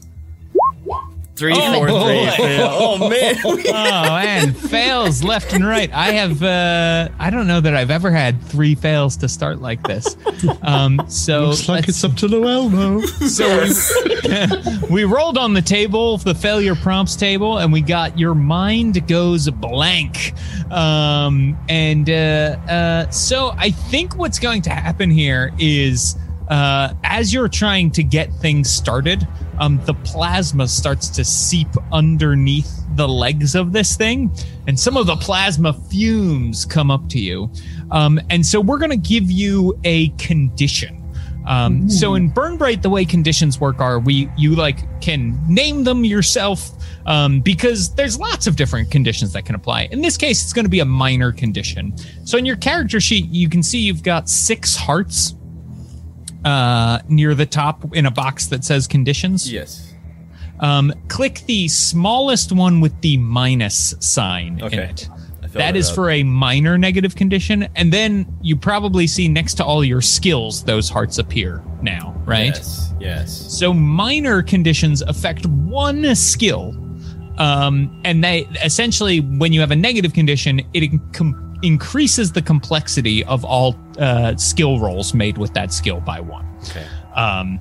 Three, 1.40 1.54
Oh, 1.56 1.74
four, 1.74 1.88
three. 1.88 1.96
boy. 1.98 2.32
fail. 2.38 2.68
Oh 2.72 3.10
man. 3.10 3.36
Oh 3.46 4.10
man, 4.10 4.54
fails 4.54 5.24
left 5.24 5.54
and 5.54 5.66
right. 5.66 5.90
I 5.94 6.12
have 6.12 6.44
uh 6.44 7.10
I 7.18 7.30
don't 7.30 7.48
know 7.48 7.62
that 7.62 7.74
I've 7.76 7.92
ever 7.92 8.12
had 8.12 8.42
three 8.44 8.76
fails 8.76 9.16
to 9.18 9.30
start 9.30 9.62
like 9.62 9.82
this. 9.84 10.18
Um 10.64 11.02
so 11.08 11.46
Looks 11.48 11.70
like 11.70 11.88
it's 11.88 12.04
up 12.04 12.16
to 12.18 12.28
Llewellyn. 12.28 13.08
So 13.30 13.68
we, 14.90 14.90
we 14.90 15.04
rolled 15.06 15.38
on 15.38 15.54
the 15.54 15.62
table, 15.62 16.18
the 16.18 16.36
failure 16.36 16.76
prompts 16.76 17.16
table, 17.16 17.60
and 17.60 17.72
we 17.72 17.82
got 17.82 18.18
your 18.20 18.36
mind 18.36 19.08
goes 19.08 19.50
blank. 19.50 20.34
Um, 20.72 21.58
and 21.70 22.10
uh, 22.10 22.14
uh, 22.70 23.10
so 23.10 23.54
I 23.58 23.72
think 23.72 24.16
what's 24.18 24.40
going 24.40 24.62
to 24.64 24.70
happen 24.72 25.10
here 25.10 25.52
is 25.58 26.16
uh, 26.50 26.94
as 27.04 27.34
you're 27.34 27.48
trying 27.48 27.92
to 27.92 28.04
get 28.04 28.34
things 28.36 28.70
started, 28.70 29.28
um, 29.60 29.80
the 29.86 29.94
plasma 29.94 30.68
starts 30.68 31.10
to 31.10 31.24
seep 31.24 31.68
underneath 31.92 32.82
the 32.96 33.08
legs 33.08 33.56
of 33.56 33.72
this 33.72 33.96
thing, 33.96 34.32
and 34.68 34.80
some 34.80 34.98
of 34.98 35.06
the 35.06 35.16
plasma 35.18 35.74
fumes 35.74 36.66
come 36.66 36.90
up 36.90 37.08
to 37.10 37.20
you. 37.20 37.50
Um, 37.92 38.20
and 38.30 38.46
so 38.46 38.60
we're 38.60 38.80
going 38.80 38.90
to 38.92 38.98
give 38.98 39.30
you 39.30 39.80
a 39.84 40.10
condition. 40.10 40.96
Um, 41.48 41.90
so 41.90 42.14
in 42.14 42.30
Burn 42.30 42.58
Bright, 42.58 42.84
the 42.84 42.90
way 42.92 43.06
conditions 43.06 43.60
work 43.60 43.80
are 43.80 44.00
we 44.00 44.30
you 44.38 44.56
like 44.56 45.02
can 45.02 45.42
name 45.48 45.84
them 45.84 46.04
yourself 46.04 46.70
um, 47.08 47.42
because 47.42 47.94
there's 47.96 48.20
lots 48.20 48.46
of 48.46 48.56
different 48.56 48.92
conditions 48.92 49.34
that 49.34 49.46
can 49.46 49.56
apply. 49.56 49.84
In 49.92 50.02
this 50.02 50.16
case, 50.16 50.44
it's 50.44 50.54
going 50.54 50.66
to 50.66 50.70
be 50.70 50.82
a 50.82 50.86
minor 50.86 51.32
condition. 51.32 51.98
So 52.24 52.38
in 52.38 52.46
your 52.46 52.58
character 52.58 53.00
sheet, 53.00 53.26
you 53.30 53.50
can 53.50 53.64
see 53.64 53.80
you've 53.80 54.04
got 54.04 54.30
six 54.30 54.76
hearts 54.76 55.34
uh, 56.46 57.00
near 57.08 57.36
the 57.36 57.46
top 57.46 57.96
in 57.96 58.06
a 58.06 58.12
box 58.12 58.48
that 58.48 58.64
says 58.64 58.88
conditions. 58.88 59.52
yes. 59.52 59.86
Um, 60.62 60.94
click 61.08 61.44
the 61.48 61.70
smallest 61.70 62.52
one 62.52 62.82
with 62.82 63.00
the 63.00 63.18
minus 63.18 63.96
sign 64.02 64.60
in 64.60 64.80
it. 64.80 65.10
That 65.54 65.76
is 65.76 65.90
up. 65.90 65.96
for 65.96 66.10
a 66.10 66.24
minor 66.24 66.78
negative 66.78 67.16
condition. 67.16 67.68
And 67.76 67.92
then 67.94 68.28
you 68.42 68.56
probably 68.56 69.08
see 69.08 69.28
next 69.28 69.56
to 69.56 69.66
all 69.66 69.84
your 69.84 70.02
skills, 70.02 70.64
those 70.66 70.90
hearts 70.90 71.18
appear 71.18 71.64
now, 71.82 72.14
right? 72.26 72.54
Yes. 72.54 72.94
Yes. 73.00 73.58
So 73.58 73.74
minor 73.74 74.44
conditions 74.44 75.02
affect 75.02 75.46
one 75.46 76.14
skill. 76.16 76.76
Um, 77.38 78.02
and 78.04 78.22
they 78.24 78.42
essentially, 78.64 79.22
when 79.22 79.54
you 79.54 79.62
have 79.62 79.72
a 79.72 79.76
negative 79.76 80.14
condition, 80.14 80.62
it 80.74 80.92
com- 81.14 81.49
increases 81.64 82.32
the 82.32 82.42
complexity 82.42 83.24
of 83.26 83.44
all 83.46 83.76
uh, 83.98 84.36
skill 84.38 84.80
rolls 84.80 85.14
made 85.14 85.38
with 85.38 85.54
that 85.54 85.74
skill 85.74 86.00
by 86.02 86.20
one. 86.20 86.46
Okay. 86.70 86.86
Um, 87.16 87.60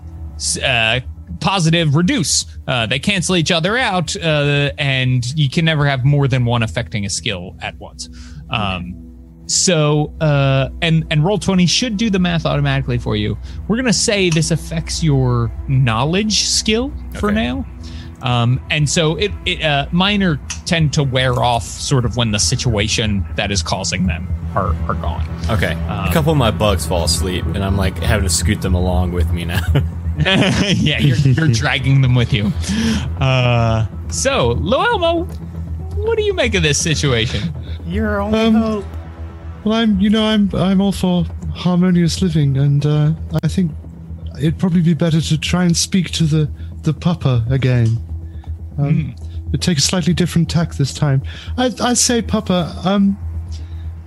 uh, 0.64 1.00
positive 1.40 1.94
reduce. 1.94 2.46
Uh, 2.66 2.86
they 2.86 2.98
cancel 2.98 3.36
each 3.36 3.50
other 3.50 3.76
out, 3.76 4.14
uh, 4.16 4.70
and 4.78 5.26
you 5.38 5.50
can 5.50 5.64
never 5.64 5.86
have 5.86 6.04
more 6.04 6.28
than 6.28 6.44
one 6.44 6.62
affecting 6.62 7.04
a 7.04 7.10
skill 7.10 7.56
at 7.60 7.76
once. 7.78 8.08
Um, 8.50 8.94
so, 9.46 10.14
uh, 10.20 10.68
and 10.82 11.06
and 11.10 11.24
roll 11.24 11.38
twenty 11.38 11.66
should 11.66 11.96
do 11.96 12.10
the 12.10 12.18
math 12.18 12.44
automatically 12.44 12.98
for 12.98 13.16
you. 13.16 13.36
We're 13.66 13.76
gonna 13.76 13.92
say 13.92 14.30
this 14.30 14.50
affects 14.50 15.02
your 15.02 15.50
knowledge 15.68 16.40
skill 16.42 16.92
for 17.18 17.30
Okay. 17.30 17.34
now. 17.34 17.66
Um, 18.20 18.60
and 18.70 18.88
so 18.88 19.16
it, 19.16 19.30
it 19.46 19.62
uh, 19.62 19.86
minor 19.92 20.40
tend 20.68 20.92
to 20.94 21.02
wear 21.02 21.42
off 21.42 21.64
sort 21.64 22.04
of 22.04 22.16
when 22.16 22.30
the 22.30 22.38
situation 22.38 23.24
that 23.36 23.50
is 23.50 23.62
causing 23.62 24.06
them 24.06 24.28
are, 24.54 24.74
are 24.88 24.94
gone. 24.94 25.26
Okay. 25.50 25.72
Um, 25.72 26.08
a 26.08 26.12
couple 26.12 26.32
of 26.32 26.38
my 26.38 26.50
bugs 26.50 26.86
fall 26.86 27.04
asleep, 27.04 27.44
and 27.46 27.64
I'm 27.64 27.76
like 27.76 27.96
having 27.98 28.26
to 28.28 28.32
scoot 28.32 28.60
them 28.60 28.74
along 28.74 29.12
with 29.12 29.30
me 29.32 29.44
now. 29.44 29.60
yeah, 30.18 30.98
you're, 30.98 31.16
you're 31.16 31.48
dragging 31.48 32.00
them 32.02 32.14
with 32.16 32.32
you. 32.32 32.46
Uh, 33.20 33.86
so, 34.08 34.56
Loelmo, 34.56 35.26
what 35.94 36.16
do 36.18 36.24
you 36.24 36.34
make 36.34 36.54
of 36.54 36.62
this 36.64 36.76
situation? 36.76 37.54
You're 37.86 38.20
only 38.20 38.38
Um, 38.38 38.84
Well, 39.64 39.74
I'm, 39.74 40.00
you 40.00 40.10
know, 40.10 40.24
I'm, 40.24 40.52
I'm 40.54 40.80
all 40.80 40.90
for 40.92 41.24
harmonious 41.54 42.20
living, 42.20 42.56
and 42.56 42.84
uh, 42.84 43.12
I 43.42 43.48
think 43.48 43.70
it'd 44.38 44.58
probably 44.58 44.82
be 44.82 44.94
better 44.94 45.20
to 45.20 45.38
try 45.38 45.64
and 45.64 45.76
speak 45.76 46.10
to 46.12 46.24
the, 46.24 46.50
the 46.82 46.92
papa 46.92 47.44
again. 47.48 47.86
Um, 48.76 49.14
But 49.16 49.27
take 49.56 49.78
a 49.78 49.80
slightly 49.80 50.12
different 50.12 50.50
tack 50.50 50.74
this 50.74 50.92
time. 50.92 51.22
I, 51.56 51.72
I 51.80 51.94
say, 51.94 52.20
Papa, 52.20 52.74
um, 52.84 53.16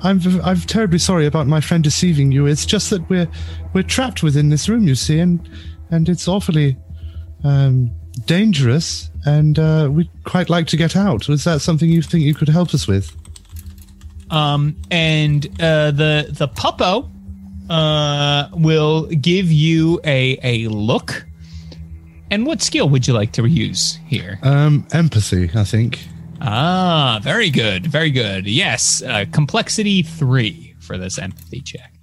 I'm, 0.04 0.20
I'm 0.44 0.58
terribly 0.58 1.00
sorry 1.00 1.26
about 1.26 1.48
my 1.48 1.62
friend 1.62 1.84
deceiving 1.84 2.32
you. 2.32 2.46
It's 2.46 2.66
just 2.66 2.90
that 2.92 3.10
we're, 3.10 3.28
we're 3.74 3.84
trapped 3.84 4.22
within 4.22 4.50
this 4.50 4.70
room, 4.70 4.88
you 4.88 4.96
see, 4.96 5.20
and, 5.20 5.50
and 5.90 6.08
it's 6.08 6.28
awfully, 6.28 6.78
um, 7.44 7.92
dangerous, 8.26 9.10
and 9.26 9.58
uh, 9.58 9.90
we'd 9.92 10.10
quite 10.26 10.50
like 10.50 10.68
to 10.68 10.78
get 10.78 10.96
out. 10.96 11.30
Is 11.30 11.44
that 11.46 11.62
something 11.62 11.90
you 11.90 12.02
think 12.02 12.24
you 12.24 12.34
could 12.34 12.50
help 12.50 12.74
us 12.74 12.88
with? 12.88 13.16
Um, 14.30 14.78
and 14.90 15.46
uh, 15.62 15.92
the 15.92 16.28
the 16.30 16.48
puppo 16.48 17.10
uh, 17.70 18.48
will 18.54 19.08
give 19.08 19.52
you 19.52 20.00
a 20.04 20.40
a 20.44 20.70
look. 20.70 21.26
And 22.32 22.46
what 22.46 22.62
skill 22.62 22.88
would 22.88 23.08
you 23.08 23.14
like 23.14 23.34
to 23.34 23.46
use 23.46 24.00
here? 24.08 24.40
Um, 24.42 24.88
empathy, 24.94 25.52
I 25.54 25.66
think. 25.66 26.00
Ah, 26.40 27.20
very 27.22 27.50
good, 27.50 27.86
very 27.86 28.10
good. 28.10 28.48
Yes, 28.48 29.04
uh, 29.04 29.26
complexity 29.34 30.02
three 30.02 30.74
for 30.80 30.98
this 30.98 31.20
empathy 31.20 31.60
check. 31.60 31.94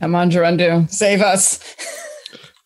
Come 0.00 0.16
on, 0.16 0.30
Gerundu. 0.30 0.90
Save 0.90 1.22
us. 1.22 1.60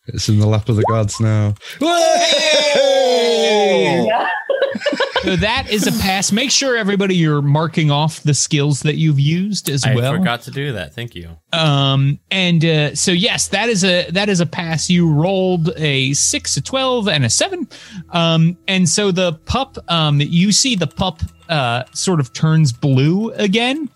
It's 0.07 0.27
in 0.29 0.39
the 0.39 0.47
lap 0.47 0.67
of 0.67 0.77
the 0.77 0.83
gods 0.89 1.19
now. 1.19 1.53
So 5.23 5.35
that 5.35 5.69
is 5.69 5.85
a 5.85 5.91
pass. 6.01 6.31
Make 6.31 6.49
sure 6.49 6.75
everybody 6.75 7.15
you're 7.15 7.43
marking 7.43 7.91
off 7.91 8.23
the 8.23 8.33
skills 8.33 8.81
that 8.81 8.95
you've 8.95 9.19
used 9.19 9.69
as 9.69 9.85
I 9.85 9.93
well. 9.93 10.13
I 10.13 10.17
forgot 10.17 10.41
to 10.43 10.51
do 10.51 10.73
that. 10.73 10.95
Thank 10.95 11.13
you. 11.13 11.37
Um, 11.53 12.19
and 12.31 12.65
uh, 12.65 12.95
so 12.95 13.11
yes, 13.11 13.47
that 13.49 13.69
is 13.69 13.83
a 13.83 14.09
that 14.11 14.29
is 14.29 14.39
a 14.39 14.47
pass. 14.47 14.89
You 14.89 15.11
rolled 15.11 15.69
a 15.77 16.13
six, 16.13 16.57
a 16.57 16.61
twelve, 16.61 17.07
and 17.07 17.23
a 17.23 17.29
seven. 17.29 17.67
Um, 18.09 18.57
and 18.67 18.89
so 18.89 19.11
the 19.11 19.33
pup, 19.45 19.77
um, 19.89 20.21
you 20.21 20.51
see 20.51 20.75
the 20.75 20.87
pup 20.87 21.21
uh, 21.49 21.83
sort 21.93 22.19
of 22.19 22.33
turns 22.33 22.73
blue 22.73 23.29
again, 23.33 23.89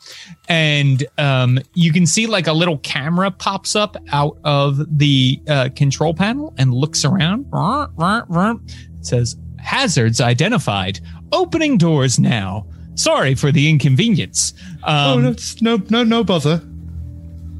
and 0.48 1.08
um, 1.18 1.58
you 1.74 1.92
can 1.92 2.06
see 2.06 2.28
like 2.28 2.46
a 2.46 2.54
little 2.54 2.78
camera 2.80 3.32
pops 3.32 3.76
up 3.76 3.98
out 4.12 4.38
of 4.44 4.78
the 5.00 5.42
uh, 5.48 5.70
control 5.76 6.14
panel 6.14 6.54
and 6.60 6.72
looks 6.72 7.04
around. 7.04 7.48
It 7.52 9.06
says 9.06 9.38
hazards 9.66 10.22
identified. 10.22 11.00
Opening 11.32 11.78
doors 11.78 12.20
now. 12.20 12.66
Sorry 12.96 13.36
for 13.36 13.52
the 13.52 13.70
inconvenience. 13.70 14.54
Um, 14.84 14.96
oh, 14.96 15.20
no, 15.20 15.36
no, 15.78 15.84
no, 15.90 16.04
no 16.04 16.24
bother. 16.24 16.62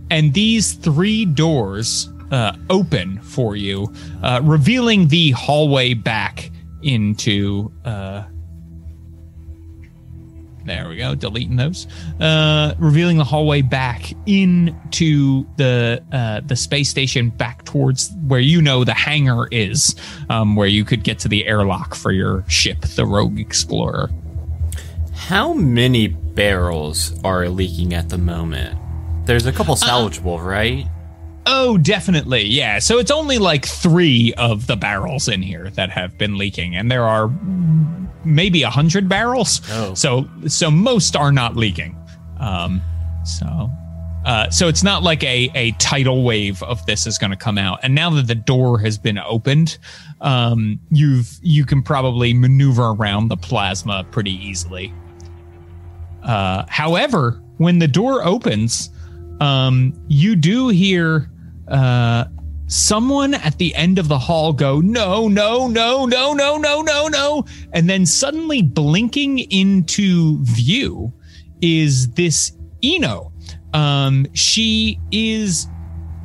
and 0.10 0.34
these 0.34 0.74
three 0.74 1.26
doors 1.26 2.10
uh, 2.32 2.56
open 2.70 3.20
for 3.22 3.56
you, 3.56 3.92
uh, 4.24 4.40
revealing 4.44 5.08
the 5.10 5.32
hallway 5.32 5.94
back 5.94 6.52
into 6.84 7.72
uh, 7.86 8.24
There 10.66 10.90
we 10.90 10.98
go, 10.98 11.14
deleting 11.14 11.58
those. 11.58 11.86
Uh, 12.20 12.74
revealing 12.80 13.18
the 13.18 13.24
hallway 13.24 13.62
back 13.62 14.12
into 14.26 15.46
the 15.58 16.04
uh, 16.12 16.42
the 16.42 16.56
space 16.56 16.90
station, 16.90 17.30
back 17.30 17.66
towards 17.66 18.12
where 18.28 18.40
you 18.40 18.62
know 18.64 18.84
the 18.84 18.94
hangar 18.94 19.48
is, 19.52 19.96
um, 20.30 20.56
where 20.56 20.68
you 20.68 20.84
could 20.84 21.04
get 21.04 21.20
to 21.20 21.28
the 21.28 21.46
airlock 21.46 21.94
for 21.94 22.12
your 22.12 22.44
ship, 22.48 22.82
the 22.82 23.06
Rogue 23.06 23.40
Explorer. 23.40 24.10
How 25.14 25.54
many 25.54 26.08
barrels 26.08 27.18
are 27.24 27.48
leaking 27.48 27.94
at 27.94 28.10
the 28.10 28.18
moment? 28.18 28.78
There's 29.26 29.46
a 29.46 29.52
couple 29.52 29.76
salvageable, 29.76 30.44
right? 30.44 30.88
Oh, 31.48 31.78
definitely. 31.78 32.44
Yeah. 32.46 32.80
So 32.80 32.98
it's 32.98 33.12
only 33.12 33.38
like 33.38 33.66
three 33.66 34.34
of 34.38 34.68
the 34.68 34.76
barrels 34.76 35.28
in 35.28 35.42
here 35.42 35.70
that 35.72 35.90
have 35.92 36.18
been 36.18 36.38
leaking, 36.38 36.76
and 36.76 36.92
there 36.92 37.04
are 37.04 37.30
maybe 38.24 38.64
a 38.64 38.70
hundred 38.70 39.08
barrels. 39.08 39.62
Oh. 39.72 39.94
So 39.94 40.28
so 40.48 40.72
most 40.72 41.16
are 41.16 41.32
not 41.32 41.56
leaking. 41.56 41.96
Um, 42.40 42.82
so 43.24 43.70
uh, 44.26 44.50
so 44.50 44.68
it's 44.68 44.84
not 44.84 45.04
like 45.04 45.24
a 45.24 45.52
a 45.54 45.72
tidal 45.74 46.24
wave 46.24 46.62
of 46.64 46.84
this 46.88 47.06
is 47.06 47.18
going 47.20 47.32
to 47.32 47.38
come 47.38 47.60
out. 47.60 47.80
And 47.84 47.94
now 47.94 48.10
that 48.12 48.28
the 48.28 48.36
door 48.36 48.80
has 48.80 48.98
been 48.98 49.20
opened, 49.20 49.78
um, 50.22 50.80
you've 50.90 51.38
you 51.44 51.64
can 51.64 51.84
probably 51.84 52.34
maneuver 52.34 52.88
around 52.88 53.28
the 53.28 53.38
plasma 53.38 54.04
pretty 54.10 54.34
easily. 54.34 54.92
Uh, 56.24 56.66
however, 56.68 57.40
when 57.58 57.78
the 57.78 57.88
door 57.88 58.24
opens, 58.26 58.90
um, 59.42 59.94
you 60.08 60.36
do 60.36 60.70
hear 60.70 61.30
uh, 61.68 62.26
someone 62.68 63.34
at 63.34 63.58
the 63.58 63.74
end 63.76 64.00
of 64.00 64.08
the 64.08 64.18
hall 64.18 64.54
go, 64.54 64.80
no, 64.82 65.28
no, 65.28 65.68
no, 65.68 66.06
no, 66.06 66.34
no, 66.34 66.58
no, 66.58 66.82
no, 66.82 67.08
no. 67.08 67.46
And 67.74 67.90
then 67.90 68.06
suddenly 68.06 68.62
blinking 68.62 69.40
into 69.52 70.44
view 70.44 71.14
is 71.62 72.10
this 72.12 72.52
Eno. 72.84 73.32
Um, 73.74 74.28
she 74.34 75.00
is 75.12 75.68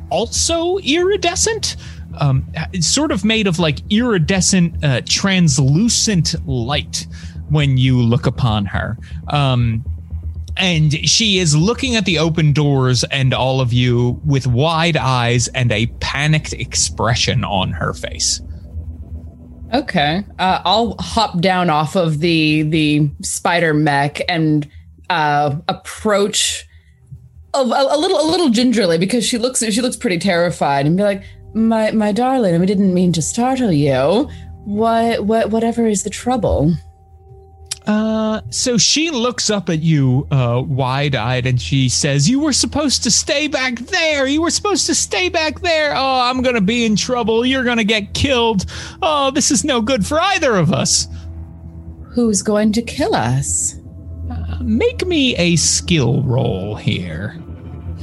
also 0.09 0.77
iridescent. 0.77 1.75
Um, 2.19 2.45
sort 2.81 3.11
of 3.11 3.23
made 3.23 3.47
of 3.47 3.57
like 3.57 3.79
iridescent, 3.89 4.83
uh, 4.83 5.01
translucent 5.05 6.35
light 6.45 7.07
when 7.49 7.77
you 7.77 8.01
look 8.01 8.25
upon 8.25 8.65
her. 8.65 8.97
Um, 9.29 9.85
and 10.57 10.93
she 11.09 11.37
is 11.39 11.55
looking 11.55 11.95
at 11.95 12.05
the 12.05 12.19
open 12.19 12.53
doors 12.53 13.03
and 13.05 13.33
all 13.33 13.61
of 13.61 13.73
you 13.73 14.21
with 14.25 14.47
wide 14.47 14.97
eyes 14.97 15.47
and 15.49 15.71
a 15.71 15.87
panicked 15.99 16.53
expression 16.53 17.43
on 17.43 17.71
her 17.71 17.93
face. 17.93 18.41
Okay, 19.73 20.25
uh, 20.37 20.61
I'll 20.65 20.95
hop 20.99 21.39
down 21.39 21.69
off 21.69 21.95
of 21.95 22.19
the 22.19 22.63
the 22.63 23.09
spider 23.21 23.73
mech 23.73 24.21
and 24.27 24.69
uh, 25.09 25.55
approach 25.69 26.67
a, 27.53 27.59
a, 27.59 27.95
a 27.95 27.97
little 27.97 28.19
a 28.19 28.27
little 28.29 28.49
gingerly 28.49 28.97
because 28.97 29.25
she 29.25 29.37
looks 29.37 29.63
she 29.63 29.81
looks 29.81 29.95
pretty 29.95 30.17
terrified 30.17 30.85
and 30.85 30.97
be 30.97 31.03
like, 31.03 31.23
"My 31.53 31.91
my 31.91 32.11
darling, 32.11 32.59
we 32.59 32.65
didn't 32.65 32.93
mean 32.93 33.13
to 33.13 33.21
startle 33.21 33.71
you. 33.71 34.29
What 34.65 35.25
what 35.25 35.51
whatever 35.51 35.87
is 35.87 36.03
the 36.03 36.09
trouble?" 36.09 36.75
Uh, 37.87 38.41
so 38.51 38.77
she 38.77 39.09
looks 39.09 39.49
up 39.49 39.69
at 39.69 39.79
you, 39.81 40.27
uh, 40.29 40.61
wide 40.65 41.15
eyed, 41.15 41.47
and 41.47 41.59
she 41.59 41.89
says, 41.89 42.29
You 42.29 42.39
were 42.39 42.53
supposed 42.53 43.03
to 43.03 43.11
stay 43.11 43.47
back 43.47 43.79
there. 43.79 44.27
You 44.27 44.41
were 44.43 44.51
supposed 44.51 44.85
to 44.85 44.95
stay 44.95 45.29
back 45.29 45.61
there. 45.61 45.93
Oh, 45.95 46.19
I'm 46.21 46.41
going 46.43 46.55
to 46.55 46.61
be 46.61 46.85
in 46.85 46.95
trouble. 46.95 47.45
You're 47.45 47.63
going 47.63 47.77
to 47.77 47.83
get 47.83 48.13
killed. 48.13 48.65
Oh, 49.01 49.31
this 49.31 49.49
is 49.49 49.63
no 49.63 49.81
good 49.81 50.05
for 50.05 50.19
either 50.19 50.55
of 50.55 50.71
us. 50.71 51.07
Who's 52.13 52.41
going 52.41 52.73
to 52.73 52.81
kill 52.81 53.15
us? 53.15 53.75
Uh, 54.29 54.57
make 54.61 55.05
me 55.07 55.35
a 55.37 55.55
skill 55.55 56.21
roll 56.21 56.75
here. 56.75 57.31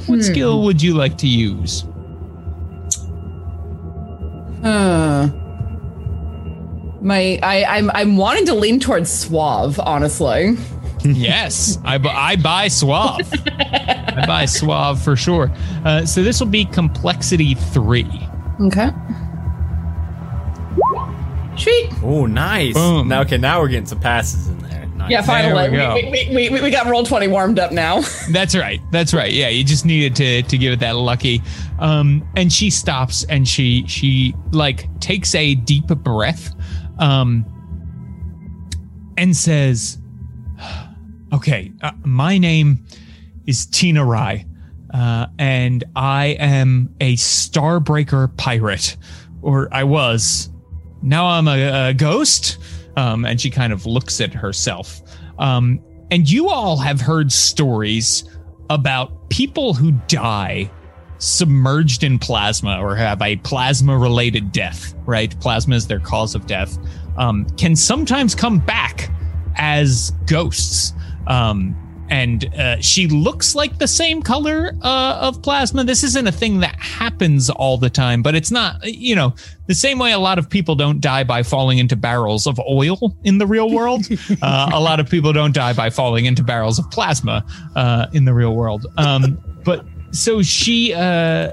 What 0.07 0.23
skill 0.23 0.63
would 0.63 0.81
you 0.81 0.93
like 0.95 1.17
to 1.19 1.27
use? 1.27 1.85
Uh, 4.63 5.29
my 7.01 7.39
I 7.43 7.63
I'm 7.65 7.89
I'm 7.91 8.17
wanting 8.17 8.45
to 8.47 8.53
lean 8.55 8.79
towards 8.79 9.09
suave, 9.11 9.79
honestly. 9.79 10.57
yes, 11.03 11.77
I, 11.85 11.97
bu- 11.97 12.09
I 12.09 12.35
buy 12.35 12.67
Suave. 12.67 13.21
I 13.47 14.25
buy 14.27 14.45
Suave 14.45 15.01
for 15.01 15.15
sure. 15.15 15.49
Uh, 15.85 16.05
so 16.05 16.21
this 16.23 16.41
will 16.41 16.47
be 16.47 16.65
complexity 16.65 17.53
three. 17.55 18.09
Okay. 18.61 18.89
Sweet. 21.57 21.89
Oh, 22.03 22.25
nice. 22.25 22.73
Boom. 22.73 23.07
Now, 23.09 23.21
okay, 23.21 23.37
now 23.37 23.59
we're 23.61 23.67
getting 23.67 23.85
some 23.85 23.99
passes 23.99 24.47
in 24.47 24.57
there. 24.59 24.85
Nice. 24.95 25.11
Yeah, 25.11 25.21
finally. 25.21 25.69
we 25.69 25.77
go. 25.77 25.93
We, 25.95 26.03
we, 26.09 26.35
we, 26.35 26.49
we, 26.49 26.61
we 26.61 26.69
got 26.71 26.85
roll 26.87 27.03
20 27.03 27.27
warmed 27.27 27.59
up 27.59 27.71
now. 27.71 28.01
That's 28.31 28.55
right. 28.55 28.79
That's 28.91 29.13
right. 29.13 29.31
Yeah, 29.31 29.49
you 29.49 29.63
just 29.63 29.85
needed 29.85 30.15
to 30.17 30.43
to 30.43 30.57
give 30.57 30.73
it 30.73 30.79
that 30.81 30.95
lucky. 30.95 31.41
Um, 31.79 32.27
and 32.35 32.51
she 32.51 32.69
stops 32.69 33.23
and 33.25 33.47
she 33.47 33.85
she 33.87 34.33
like 34.51 34.87
takes 34.99 35.35
a 35.35 35.55
deep 35.55 35.87
breath, 35.87 36.53
um, 36.99 37.45
and 39.17 39.35
says, 39.35 39.97
"Okay, 41.33 41.71
uh, 41.81 41.91
my 42.03 42.37
name 42.37 42.85
is 43.47 43.65
Tina 43.65 44.05
Rai, 44.05 44.45
uh, 44.93 45.27
and 45.37 45.83
I 45.95 46.37
am 46.39 46.93
a 47.01 47.15
Starbreaker 47.15 48.35
pirate, 48.37 48.95
or 49.41 49.67
I 49.71 49.83
was. 49.83 50.49
Now 51.01 51.25
I'm 51.27 51.47
a, 51.47 51.89
a 51.89 51.93
ghost." 51.93 52.57
Um, 52.95 53.23
and 53.23 53.39
she 53.39 53.49
kind 53.49 53.71
of 53.71 53.85
looks 53.85 54.19
at 54.19 54.33
herself. 54.33 55.01
Um, 55.37 55.79
and 56.11 56.29
you 56.29 56.49
all 56.49 56.77
have 56.77 56.99
heard 56.99 57.31
stories 57.31 58.23
about 58.69 59.29
people 59.29 59.73
who 59.73 59.91
die 60.07 60.69
submerged 61.19 62.03
in 62.03 62.17
plasma 62.17 62.79
or 62.81 62.95
have 62.95 63.21
a 63.21 63.35
plasma 63.37 63.97
related 63.97 64.51
death, 64.51 64.95
right? 65.05 65.37
Plasma 65.39 65.75
is 65.75 65.87
their 65.87 65.99
cause 65.99 66.33
of 66.33 66.47
death, 66.47 66.77
um, 67.17 67.45
can 67.57 67.75
sometimes 67.75 68.33
come 68.33 68.59
back 68.59 69.11
as 69.55 70.11
ghosts. 70.25 70.93
Um, 71.27 71.75
and 72.09 72.45
uh, 72.55 72.81
she 72.81 73.07
looks 73.07 73.53
like 73.53 73.77
the 73.77 73.87
same 73.87 74.23
color 74.23 74.73
uh, 74.81 75.19
of 75.21 75.43
plasma. 75.43 75.83
This 75.83 76.03
isn't 76.03 76.25
a 76.25 76.31
thing 76.31 76.59
that 76.61 76.75
happens 76.79 77.51
all 77.51 77.77
the 77.77 77.89
time, 77.89 78.23
but 78.23 78.33
it's 78.33 78.49
not, 78.49 78.83
you 78.83 79.15
know, 79.15 79.35
the 79.67 79.75
same 79.75 79.99
way 79.99 80.11
a 80.11 80.17
lot 80.19 80.39
of 80.39 80.49
people 80.49 80.73
don't 80.73 81.01
die 81.01 81.23
by 81.23 81.43
falling 81.43 81.77
into 81.77 81.95
barrels 81.95 82.47
of 82.47 82.59
oil 82.67 83.15
in 83.23 83.37
the 83.37 83.45
real 83.45 83.69
world. 83.69 84.07
uh, 84.41 84.71
a 84.73 84.79
lot 84.79 84.99
of 84.99 85.07
people 85.07 85.31
don't 85.33 85.53
die 85.53 85.73
by 85.73 85.91
falling 85.91 86.25
into 86.25 86.43
barrels 86.43 86.79
of 86.79 86.89
plasma 86.89 87.45
uh, 87.75 88.07
in 88.11 88.25
the 88.25 88.33
real 88.33 88.55
world. 88.55 88.87
Um, 88.97 89.37
but 89.63 89.85
so 90.11 90.41
she, 90.41 90.93
uh, 90.93 91.51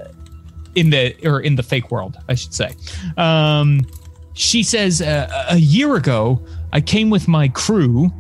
in 0.75 0.91
the 0.91 1.17
or 1.27 1.41
in 1.41 1.57
the 1.57 1.63
fake 1.63 1.91
world, 1.91 2.17
I 2.29 2.35
should 2.35 2.55
say. 2.55 2.75
Um, 3.17 3.87
she 4.35 4.63
says 4.63 5.01
uh, 5.01 5.47
a 5.51 5.57
year 5.57 5.97
ago, 5.97 6.45
I 6.73 6.81
came 6.81 7.09
with 7.09 7.27
my 7.27 7.49
crew 7.49 8.13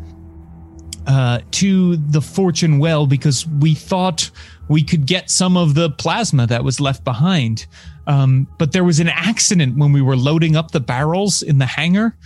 uh, 1.06 1.40
to 1.52 1.96
the 1.96 2.20
Fortune 2.20 2.78
Well 2.78 3.06
because 3.06 3.46
we 3.46 3.74
thought 3.74 4.30
we 4.68 4.82
could 4.82 5.06
get 5.06 5.30
some 5.30 5.56
of 5.56 5.74
the 5.74 5.90
plasma 5.90 6.46
that 6.46 6.64
was 6.64 6.80
left 6.80 7.04
behind. 7.04 7.66
Um, 8.06 8.48
but 8.58 8.72
there 8.72 8.84
was 8.84 8.98
an 9.00 9.08
accident 9.08 9.76
when 9.76 9.92
we 9.92 10.00
were 10.00 10.16
loading 10.16 10.56
up 10.56 10.70
the 10.70 10.80
barrels 10.80 11.42
in 11.42 11.58
the 11.58 11.66
hangar. 11.66 12.16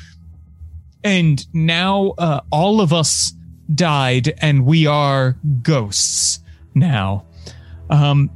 And 1.02 1.44
now 1.52 2.14
uh, 2.18 2.40
all 2.50 2.80
of 2.80 2.92
us 2.92 3.32
died 3.74 4.34
and 4.40 4.66
we 4.66 4.86
are 4.86 5.36
ghosts 5.62 6.40
now. 6.74 7.24
Um, 7.90 8.30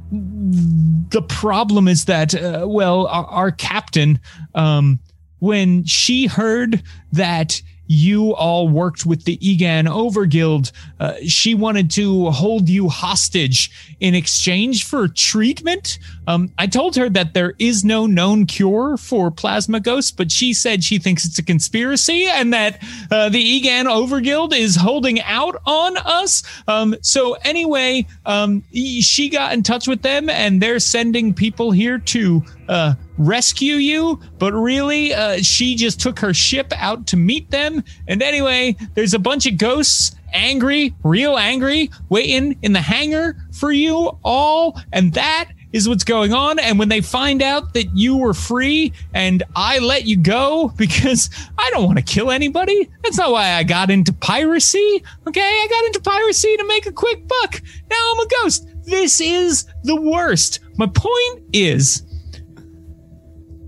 the 1.09 1.21
problem 1.21 1.87
is 1.87 2.05
that, 2.05 2.35
uh, 2.35 2.65
well, 2.67 3.07
our, 3.07 3.25
our 3.25 3.51
captain, 3.51 4.19
um, 4.53 4.99
when 5.39 5.85
she 5.85 6.27
heard 6.27 6.83
that 7.13 7.61
you 7.87 8.33
all 8.33 8.67
worked 8.67 9.05
with 9.05 9.25
the 9.25 9.37
Egan 9.47 9.85
Overguild, 9.85 10.71
uh, 10.99 11.13
she 11.27 11.53
wanted 11.53 11.91
to 11.91 12.31
hold 12.31 12.69
you 12.69 12.89
hostage 12.89 13.71
in 13.99 14.15
exchange 14.15 14.85
for 14.85 15.07
treatment. 15.07 15.99
Um, 16.27 16.51
I 16.57 16.67
told 16.67 16.95
her 16.95 17.09
that 17.09 17.33
there 17.33 17.53
is 17.59 17.85
no 17.85 18.05
known 18.05 18.45
cure 18.45 18.97
for 18.97 19.31
plasma 19.31 19.79
ghosts, 19.79 20.11
but 20.11 20.31
she 20.31 20.53
said 20.53 20.83
she 20.83 20.97
thinks 20.97 21.25
it's 21.25 21.39
a 21.39 21.43
conspiracy 21.43 22.25
and 22.25 22.53
that 22.53 22.81
uh, 23.11 23.29
the 23.29 23.39
Egan 23.39 23.85
Overguild 23.85 24.55
is 24.55 24.75
holding 24.75 25.21
out 25.21 25.61
on 25.65 25.97
us. 25.97 26.43
Um, 26.67 26.95
so 27.01 27.33
anyway, 27.43 28.05
um, 28.25 28.63
she 28.73 29.29
got 29.29 29.53
in 29.53 29.63
touch 29.63 29.87
with 29.87 30.01
them 30.01 30.29
and 30.29 30.61
they're 30.61 30.79
sending 30.79 31.33
people 31.33 31.71
here 31.71 31.99
to 31.99 32.43
uh, 32.67 32.95
rescue 33.17 33.75
you, 33.75 34.19
but 34.37 34.53
really, 34.53 35.13
uh, 35.13 35.37
she 35.37 35.75
just 35.75 35.99
took 35.99 36.19
her 36.19 36.33
ship 36.33 36.71
out 36.75 37.07
to 37.07 37.17
meet 37.17 37.49
them. 37.51 37.83
And 38.07 38.21
anyway, 38.21 38.75
there's 38.93 39.13
a 39.13 39.19
bunch 39.19 39.45
of 39.45 39.57
ghosts, 39.57 40.15
angry, 40.33 40.93
real 41.03 41.37
angry, 41.37 41.89
waiting 42.09 42.57
in 42.61 42.73
the 42.73 42.81
hangar 42.81 43.37
for 43.51 43.71
you 43.71 44.17
all. 44.23 44.79
And 44.91 45.13
that 45.13 45.49
is 45.75 45.89
what's 45.89 46.05
going 46.05 46.33
on. 46.33 46.57
And 46.57 46.79
when 46.79 46.87
they 46.87 47.01
find 47.01 47.41
out 47.41 47.73
that 47.73 47.87
you 47.93 48.15
were 48.15 48.33
free 48.33 48.93
and 49.13 49.43
I 49.57 49.79
let 49.79 50.05
you 50.05 50.15
go 50.15 50.69
because 50.77 51.29
I 51.57 51.69
don't 51.71 51.85
want 51.85 51.97
to 51.97 52.03
kill 52.03 52.31
anybody, 52.31 52.89
that's 53.03 53.17
not 53.17 53.31
why 53.31 53.51
I 53.51 53.63
got 53.63 53.91
into 53.91 54.13
piracy. 54.13 55.03
Okay, 55.27 55.41
I 55.41 55.67
got 55.69 55.85
into 55.85 55.99
piracy 56.01 56.55
to 56.57 56.65
make 56.65 56.85
a 56.85 56.93
quick 56.93 57.27
buck. 57.27 57.61
Now 57.89 58.11
I'm 58.13 58.19
a 58.19 58.27
ghost. 58.41 58.69
This 58.85 59.19
is 59.19 59.65
the 59.83 59.99
worst. 59.99 60.59
My 60.77 60.87
point 60.87 61.43
is, 61.51 62.03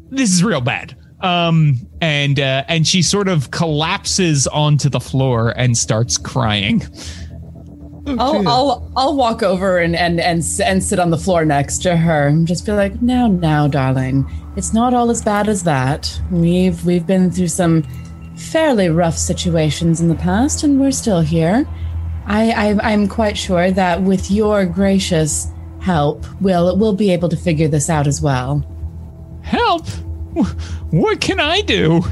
this 0.10 0.32
is 0.32 0.44
real 0.44 0.62
bad. 0.62 0.96
Um, 1.22 1.88
and 2.00 2.40
uh, 2.40 2.64
and 2.68 2.88
she 2.88 3.02
sort 3.02 3.28
of 3.28 3.52
collapses 3.52 4.48
onto 4.48 4.90
the 4.90 5.00
floor 5.00 5.50
and 5.58 5.78
starts 5.78 6.18
crying. 6.18 6.84
I'll, 8.08 8.48
I'll 8.48 8.92
I'll 8.96 9.16
walk 9.16 9.44
over 9.44 9.80
and 9.80 9.96
and 9.96 10.20
and 10.20 10.44
and 10.64 10.84
sit 10.84 11.00
on 11.00 11.10
the 11.10 11.18
floor 11.18 11.44
next 11.44 11.80
to 11.80 11.98
her 11.98 12.28
and 12.28 12.48
just 12.48 12.66
be 12.66 12.72
like, 12.72 13.02
"Now, 13.02 13.28
now, 13.28 13.68
darling, 13.68 14.30
it's 14.56 14.74
not 14.74 14.94
all 14.94 15.10
as 15.10 15.22
bad 15.22 15.50
as 15.50 15.64
that. 15.64 16.20
We've 16.32 16.86
we've 16.86 17.06
been 17.06 17.32
through 17.32 17.50
some 17.50 17.84
fairly 18.38 18.90
rough 18.90 19.18
situations 19.18 20.00
in 20.00 20.08
the 20.08 20.16
past, 20.16 20.64
and 20.64 20.80
we're 20.80 20.92
still 20.92 21.22
here. 21.22 21.68
I, 22.28 22.52
I 22.52 22.92
I'm 22.92 23.08
quite 23.08 23.38
sure 23.38 23.72
that 23.72 24.02
with 24.04 24.32
your 24.32 24.66
gracious 24.66 25.48
help, 25.82 26.26
we'll 26.40 26.78
we'll 26.78 26.96
be 26.96 27.12
able 27.12 27.30
to 27.30 27.38
figure 27.38 27.68
this 27.68 27.90
out 27.90 28.08
as 28.08 28.22
well. 28.22 28.66
Help! 29.48 29.88
What 30.92 31.22
can 31.22 31.40
I 31.40 31.62
do? 31.62 32.04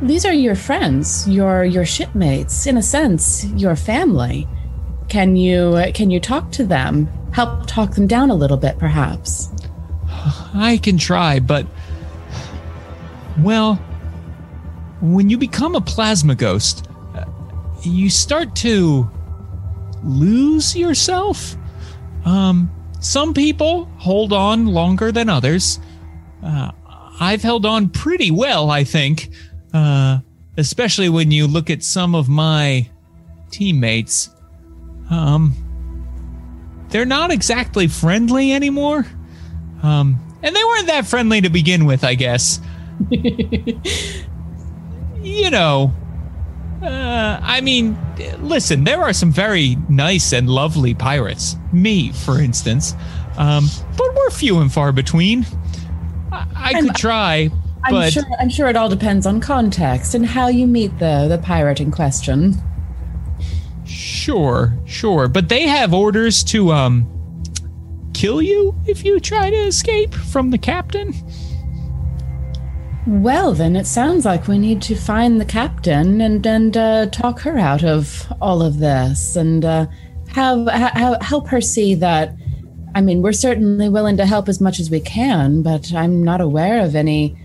These 0.00 0.24
are 0.24 0.32
your 0.32 0.54
friends, 0.54 1.28
your 1.28 1.64
your 1.64 1.84
shipmates, 1.84 2.66
in 2.66 2.76
a 2.76 2.82
sense, 2.82 3.44
your 3.56 3.76
family. 3.76 4.48
Can 5.08 5.36
you 5.36 5.90
can 5.92 6.10
you 6.10 6.20
talk 6.20 6.52
to 6.52 6.64
them? 6.64 7.06
Help 7.32 7.66
talk 7.66 7.94
them 7.94 8.06
down 8.06 8.30
a 8.30 8.34
little 8.34 8.56
bit, 8.56 8.78
perhaps." 8.78 9.50
I 10.54 10.78
can 10.82 10.98
try, 10.98 11.40
but 11.40 11.66
well, 13.40 13.74
when 15.00 15.30
you 15.30 15.38
become 15.38 15.74
a 15.74 15.80
plasma 15.80 16.34
ghost, 16.34 16.88
uh, 17.14 17.24
you 17.82 18.08
start 18.08 18.54
to 18.56 19.10
lose 20.04 20.76
yourself. 20.76 21.56
Um, 22.24 22.70
some 23.00 23.34
people 23.34 23.86
hold 23.98 24.32
on 24.32 24.66
longer 24.66 25.10
than 25.10 25.28
others. 25.28 25.80
Uh, 26.42 26.72
I've 27.20 27.42
held 27.42 27.66
on 27.66 27.90
pretty 27.90 28.30
well, 28.30 28.70
I 28.70 28.84
think. 28.84 29.28
Uh, 29.72 30.18
especially 30.56 31.08
when 31.08 31.30
you 31.30 31.46
look 31.46 31.70
at 31.70 31.82
some 31.82 32.14
of 32.14 32.28
my 32.28 32.88
teammates. 33.50 34.30
Um, 35.10 35.54
they're 36.90 37.04
not 37.04 37.30
exactly 37.30 37.88
friendly 37.88 38.52
anymore. 38.52 39.06
Um, 39.82 40.18
and 40.42 40.54
they 40.54 40.64
weren't 40.64 40.88
that 40.88 41.06
friendly 41.06 41.40
to 41.40 41.50
begin 41.50 41.86
with, 41.86 42.04
I 42.04 42.14
guess. 42.14 42.60
you 43.10 43.80
know, 45.50 45.92
uh, 46.82 47.40
I 47.42 47.60
mean, 47.60 47.98
listen, 48.40 48.84
there 48.84 49.02
are 49.02 49.12
some 49.12 49.30
very 49.30 49.76
nice 49.88 50.32
and 50.32 50.48
lovely 50.48 50.94
pirates. 50.94 51.56
Me, 51.72 52.12
for 52.12 52.40
instance. 52.40 52.94
Um, 53.36 53.66
but 53.96 54.14
we're 54.14 54.30
few 54.30 54.60
and 54.60 54.72
far 54.72 54.92
between. 54.92 55.46
I, 56.32 56.72
I'm- 56.74 56.86
could 56.86 56.96
try, 56.96 57.50
I'm 57.84 57.92
but 57.92 58.12
sure 58.12 58.24
I'm 58.38 58.48
sure 58.50 58.68
it 58.68 58.76
all 58.76 58.88
depends 58.88 59.26
on 59.26 59.40
context 59.40 60.14
and 60.14 60.24
how 60.26 60.48
you 60.48 60.66
meet 60.66 60.98
the 60.98 61.26
the 61.28 61.38
pirate 61.38 61.80
in 61.80 61.90
question. 61.90 62.54
sure, 63.84 64.74
sure. 64.86 65.28
But 65.28 65.48
they 65.48 65.66
have 65.66 65.92
orders 65.94 66.44
to 66.44 66.72
um 66.72 67.06
kill 68.14 68.42
you 68.42 68.74
if 68.86 69.04
you 69.04 69.18
try 69.18 69.48
to 69.50 69.56
escape 69.56 70.12
from 70.14 70.50
the 70.50 70.58
captain. 70.58 71.14
Well, 73.06 73.54
then 73.54 73.76
it 73.76 73.86
sounds 73.86 74.24
like 74.26 74.46
we 74.46 74.58
need 74.58 74.82
to 74.82 74.94
find 74.94 75.40
the 75.40 75.44
captain 75.46 76.20
and 76.20 76.46
and 76.46 76.76
uh, 76.76 77.06
talk 77.06 77.40
her 77.40 77.58
out 77.58 77.82
of 77.82 78.30
all 78.40 78.60
of 78.62 78.78
this 78.78 79.36
and 79.36 79.64
uh, 79.64 79.86
have 80.28 80.66
ha- 80.68 81.16
help 81.22 81.48
her 81.48 81.60
see 81.62 81.94
that. 81.96 82.34
I 82.94 83.00
mean, 83.00 83.22
we're 83.22 83.32
certainly 83.32 83.88
willing 83.88 84.16
to 84.16 84.26
help 84.26 84.48
as 84.48 84.60
much 84.60 84.80
as 84.80 84.90
we 84.90 85.00
can, 85.00 85.62
but 85.62 85.92
I'm 85.94 86.22
not 86.24 86.40
aware 86.40 86.80
of 86.84 86.94
any. 86.96 87.36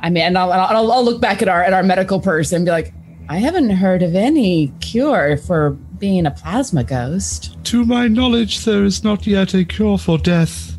I 0.00 0.10
mean, 0.10 0.22
and 0.24 0.38
I'll, 0.38 0.52
I'll, 0.52 0.92
I'll 0.92 1.04
look 1.04 1.20
back 1.20 1.42
at 1.42 1.48
our 1.48 1.62
at 1.62 1.72
our 1.72 1.82
medical 1.82 2.20
person 2.20 2.56
and 2.56 2.64
be 2.64 2.70
like, 2.70 2.92
I 3.28 3.38
haven't 3.38 3.70
heard 3.70 4.02
of 4.02 4.14
any 4.14 4.68
cure 4.80 5.36
for 5.36 5.70
being 5.98 6.26
a 6.26 6.30
plasma 6.30 6.84
ghost. 6.84 7.56
To 7.64 7.84
my 7.84 8.06
knowledge, 8.08 8.64
there 8.64 8.84
is 8.84 9.02
not 9.02 9.26
yet 9.26 9.54
a 9.54 9.64
cure 9.64 9.98
for 9.98 10.18
death. 10.18 10.78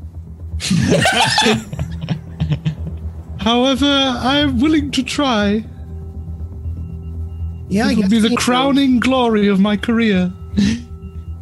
However, 3.39 3.85
I 3.85 4.37
am 4.39 4.59
willing 4.59 4.91
to 4.91 5.03
try. 5.03 5.63
Yeah, 7.67 7.89
It 7.91 7.97
will 7.97 8.09
be 8.09 8.19
the 8.19 8.29
can- 8.29 8.37
crowning 8.37 8.99
glory 8.99 9.47
of 9.47 9.59
my 9.59 9.75
career. 9.77 10.31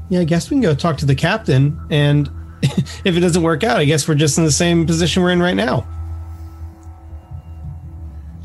Yeah, 0.09 0.19
I 0.21 0.23
guess 0.25 0.49
we 0.49 0.55
can 0.55 0.61
go 0.61 0.75
talk 0.75 0.97
to 0.97 1.05
the 1.05 1.15
captain, 1.15 1.79
and 1.89 2.29
if 3.05 3.17
it 3.17 3.19
doesn't 3.19 3.43
work 3.43 3.63
out, 3.63 3.77
I 3.77 3.85
guess 3.85 4.07
we're 4.07 4.15
just 4.15 4.37
in 4.37 4.45
the 4.45 4.51
same 4.51 4.85
position 4.85 5.21
we're 5.21 5.31
in 5.31 5.41
right 5.41 5.55
now. 5.55 5.87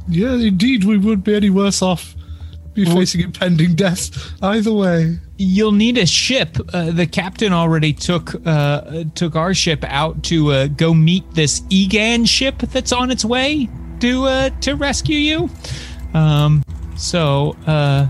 Yeah, 0.08 0.34
indeed, 0.34 0.84
we 0.84 0.98
would 0.98 1.22
be 1.22 1.34
any 1.34 1.50
worse 1.50 1.82
off. 1.82 2.14
Be 2.74 2.84
facing 2.84 3.22
impending 3.22 3.74
death 3.74 4.10
either 4.42 4.72
way. 4.72 5.18
You'll 5.36 5.72
need 5.72 5.98
a 5.98 6.06
ship. 6.06 6.56
Uh, 6.72 6.92
the 6.92 7.06
captain 7.06 7.52
already 7.52 7.92
took 7.92 8.34
uh, 8.46 9.04
took 9.14 9.34
our 9.34 9.52
ship 9.52 9.84
out 9.84 10.22
to 10.24 10.52
uh, 10.52 10.66
go 10.68 10.94
meet 10.94 11.28
this 11.34 11.62
Egan 11.70 12.24
ship 12.24 12.58
that's 12.58 12.92
on 12.92 13.10
its 13.10 13.24
way 13.24 13.68
to 14.00 14.24
uh, 14.24 14.50
to 14.60 14.74
rescue 14.74 15.16
you. 15.16 15.50
Um, 16.14 16.62
so, 16.96 17.56
uh, 17.66 18.08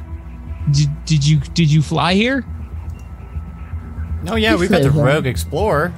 did, 0.71 1.05
did 1.07 1.27
you 1.27 1.39
did 1.55 1.71
you 1.71 1.81
fly 1.83 2.15
here? 2.15 2.45
Oh 4.27 4.37
yeah, 4.37 4.57
we've 4.57 4.71
got 4.71 4.83
the 4.83 4.91
Rogue 4.91 5.27
Explorer. 5.27 5.93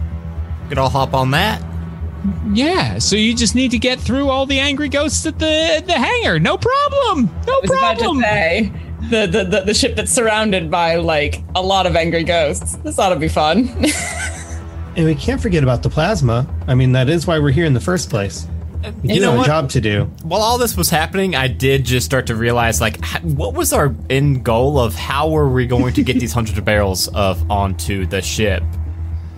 Could 0.69 0.79
all 0.79 0.91
hop 0.91 1.15
on 1.15 1.31
that. 1.33 1.63
Yeah. 2.53 2.99
So 2.99 3.17
you 3.17 3.35
just 3.35 3.55
need 3.55 3.71
to 3.71 3.79
get 3.79 3.99
through 3.99 4.29
all 4.29 4.45
the 4.47 4.59
angry 4.59 4.89
ghosts 4.89 5.25
at 5.27 5.39
the 5.39 5.83
the 5.87 5.95
hangar. 5.95 6.39
No 6.39 6.59
problem. 6.59 7.31
No 7.47 7.55
I 7.55 7.61
was 7.63 7.71
about 7.71 7.99
to 7.99 8.05
problem. 8.05 8.21
say 8.23 8.73
the, 9.09 9.27
the 9.27 9.45
the 9.45 9.61
the 9.63 9.75
ship 9.75 9.97
that's 9.97 10.13
surrounded 10.13 10.71
by 10.71 10.97
like 10.97 11.43
a 11.55 11.63
lot 11.63 11.87
of 11.87 11.97
angry 11.97 12.25
ghosts. 12.25 12.77
This 12.77 12.99
ought 12.99 13.11
to 13.11 13.17
be 13.17 13.29
fun. 13.29 13.69
And 14.97 15.07
we 15.07 15.15
can't 15.15 15.41
forget 15.41 15.63
about 15.63 15.85
the 15.85 15.89
plasma. 15.89 16.53
I 16.67 16.75
mean, 16.75 16.91
that 16.93 17.09
is 17.09 17.25
why 17.25 17.39
we're 17.39 17.53
here 17.53 17.65
in 17.65 17.75
the 17.75 17.81
first 17.81 18.11
place. 18.11 18.49
You 19.03 19.15
do 19.15 19.21
know 19.21 19.35
a 19.35 19.37
what? 19.39 19.47
job 19.47 19.71
to 19.71 19.81
do. 19.81 20.05
While 20.23 20.41
all 20.41 20.59
this 20.59 20.77
was 20.77 20.91
happening, 20.91 21.35
I 21.35 21.49
did 21.49 21.85
just 21.85 22.07
start 22.07 22.27
to 22.29 22.35
realize, 22.35 22.81
like, 22.81 23.05
what 23.23 23.55
was 23.55 23.73
our 23.73 23.95
end 24.09 24.45
goal 24.45 24.79
of 24.79 24.95
how 24.95 25.29
were 25.31 25.49
we 25.49 25.67
going 25.67 25.93
to 25.95 26.03
get 26.03 26.15
these 26.21 26.33
hundreds 26.33 26.59
of 26.59 26.65
barrels 26.65 27.09
of 27.09 27.51
onto 27.51 28.07
the 28.07 28.23
ship? 28.23 28.63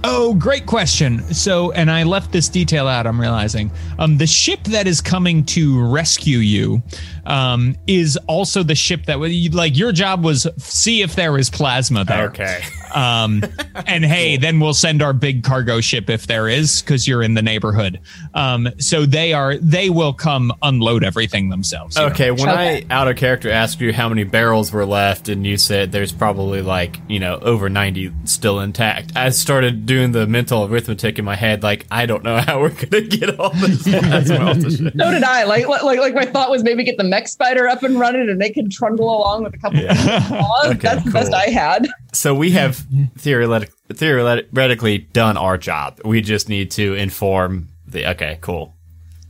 Oh, 0.05 0.35
great 0.35 0.67
question. 0.67 1.23
So, 1.33 1.71
and 1.73 1.91
I 1.91 2.03
left 2.03 2.33
this 2.33 2.49
detail 2.49 2.89
out. 2.89 3.07
I'm 3.07 3.21
realizing 3.21 3.71
um, 3.99 4.19
the 4.19 4.27
ship 4.27 4.63
that 4.65 4.87
is 4.89 5.01
coming 5.01 5.45
to 5.47 5.81
rescue 5.87 6.39
you 6.39 6.83
um, 7.25 7.77
is 7.87 8.17
also 8.27 8.65
the 8.65 8.75
ship 8.75 9.07
that 9.07 9.21
was 9.21 9.33
like 9.55 9.77
your 9.77 9.93
job 9.93 10.25
was 10.25 10.47
see 10.59 11.03
if 11.03 11.15
there 11.15 11.39
is 11.39 11.51
plasma 11.51 12.05
there. 12.05 12.25
Okay. 12.31 12.63
Um, 12.93 13.45
and 13.87 14.05
hey, 14.05 14.37
then 14.37 14.59
we'll 14.59 14.75
send 14.75 15.03
our 15.03 15.13
big 15.13 15.45
cargo 15.45 15.81
ship 15.81 16.11
if 16.11 16.27
there 16.27 16.49
is, 16.49 16.83
because 16.83 17.07
you're 17.07 17.23
in 17.23 17.35
the 17.35 17.43
neighborhood. 17.43 18.01
Um, 18.35 18.69
so 18.79 19.07
they 19.07 19.33
are 19.33 19.57
they 19.57 19.89
will 19.89 20.13
come 20.13 20.53
unload 20.63 21.05
everything 21.05 21.49
themselves. 21.49 21.97
here. 21.97 22.07
Okay, 22.09 22.31
when 22.33 22.49
Okay. 22.49 22.85
I 22.91 22.95
out 22.95 23.07
of 23.09 23.17
character 23.17 23.51
asked 23.51 23.81
you 23.81 23.93
how 23.93 24.09
many 24.09 24.25
barrels 24.25 24.73
were 24.73 24.85
left, 24.85 25.29
and 25.29 25.47
you 25.47 25.57
said 25.59 25.93
there's 25.93 26.13
probably 26.13 26.61
like 26.61 27.01
you 27.09 27.21
know 27.21 27.37
over 27.37 27.69
ninety 27.69 28.13
still 28.25 28.59
intact, 28.61 29.17
I 29.17 29.31
started 29.31 29.87
doing 29.93 30.13
the 30.13 30.27
mental 30.27 30.65
arithmetic 30.65 31.19
in 31.19 31.25
my 31.25 31.37
head. 31.37 31.63
Like 31.63 31.87
I 31.91 32.07
don't 32.07 32.23
know 32.25 32.39
how 32.47 32.61
we're 32.61 32.71
gonna 32.71 33.03
get 33.03 33.39
all 33.39 33.51
this 33.51 33.83
plasma 33.89 34.37
off 34.39 34.61
so 34.61 34.69
did 34.91 35.23
I. 35.23 35.45
Like 35.45 35.69
like 35.69 35.99
like 35.99 36.15
my 36.15 36.25
thought 36.25 36.51
was 36.51 36.63
maybe 36.63 36.83
get 36.85 36.97
the 36.97 37.05
mech 37.05 37.29
spider 37.29 37.69
up 37.69 37.83
and 37.83 37.99
running 38.01 38.29
and 38.31 38.41
they 38.41 38.51
can 38.51 38.71
trundle 38.71 39.09
along 39.15 39.45
with 39.45 39.55
a 39.55 39.59
couple 39.59 39.81
of 39.87 39.97
claws. 40.27 40.67
Okay, 40.67 40.79
That's 40.79 41.05
the 41.05 41.11
best. 41.11 41.35
I 41.35 41.47
had. 41.51 41.89
So 42.13 42.35
we 42.35 42.51
have 42.53 42.85
theoretic- 43.19 43.73
theoretically 43.93 44.99
done 44.99 45.37
our 45.37 45.59
job. 45.59 46.01
We 46.05 46.21
just 46.23 46.49
need 46.49 46.71
to 46.73 46.95
inform 46.95 47.69
the. 47.87 48.11
Okay, 48.13 48.39
cool. 48.41 48.75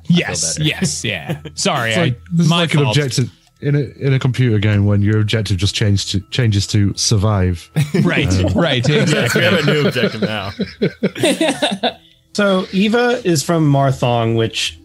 yes, 0.04 0.58
better. 0.58 0.68
yes, 0.68 1.04
yeah. 1.04 1.40
Sorry, 1.54 1.90
It's 1.90 1.98
like, 1.98 2.14
I, 2.14 2.18
this 2.32 2.44
is 2.46 2.50
my 2.50 2.56
like 2.60 2.74
an 2.74 2.86
objective 2.86 3.30
in 3.62 3.76
a 3.76 3.80
in 3.98 4.12
a 4.12 4.18
computer 4.18 4.58
game 4.58 4.84
when 4.84 5.02
your 5.02 5.20
objective 5.20 5.56
just 5.56 5.74
changes 5.74 6.04
to 6.06 6.20
changes 6.30 6.66
to 6.68 6.92
survive. 6.94 7.70
Right, 8.02 8.28
um, 8.44 8.52
right, 8.54 8.86
exactly. 8.88 9.40
We 9.40 9.44
have 9.44 9.66
a 9.66 9.66
new 9.66 9.86
objective 9.86 10.20
now. 10.22 10.52
So 12.34 12.66
Eva 12.72 13.20
is 13.24 13.42
from 13.42 13.70
Marthong, 13.70 14.36
which, 14.36 14.80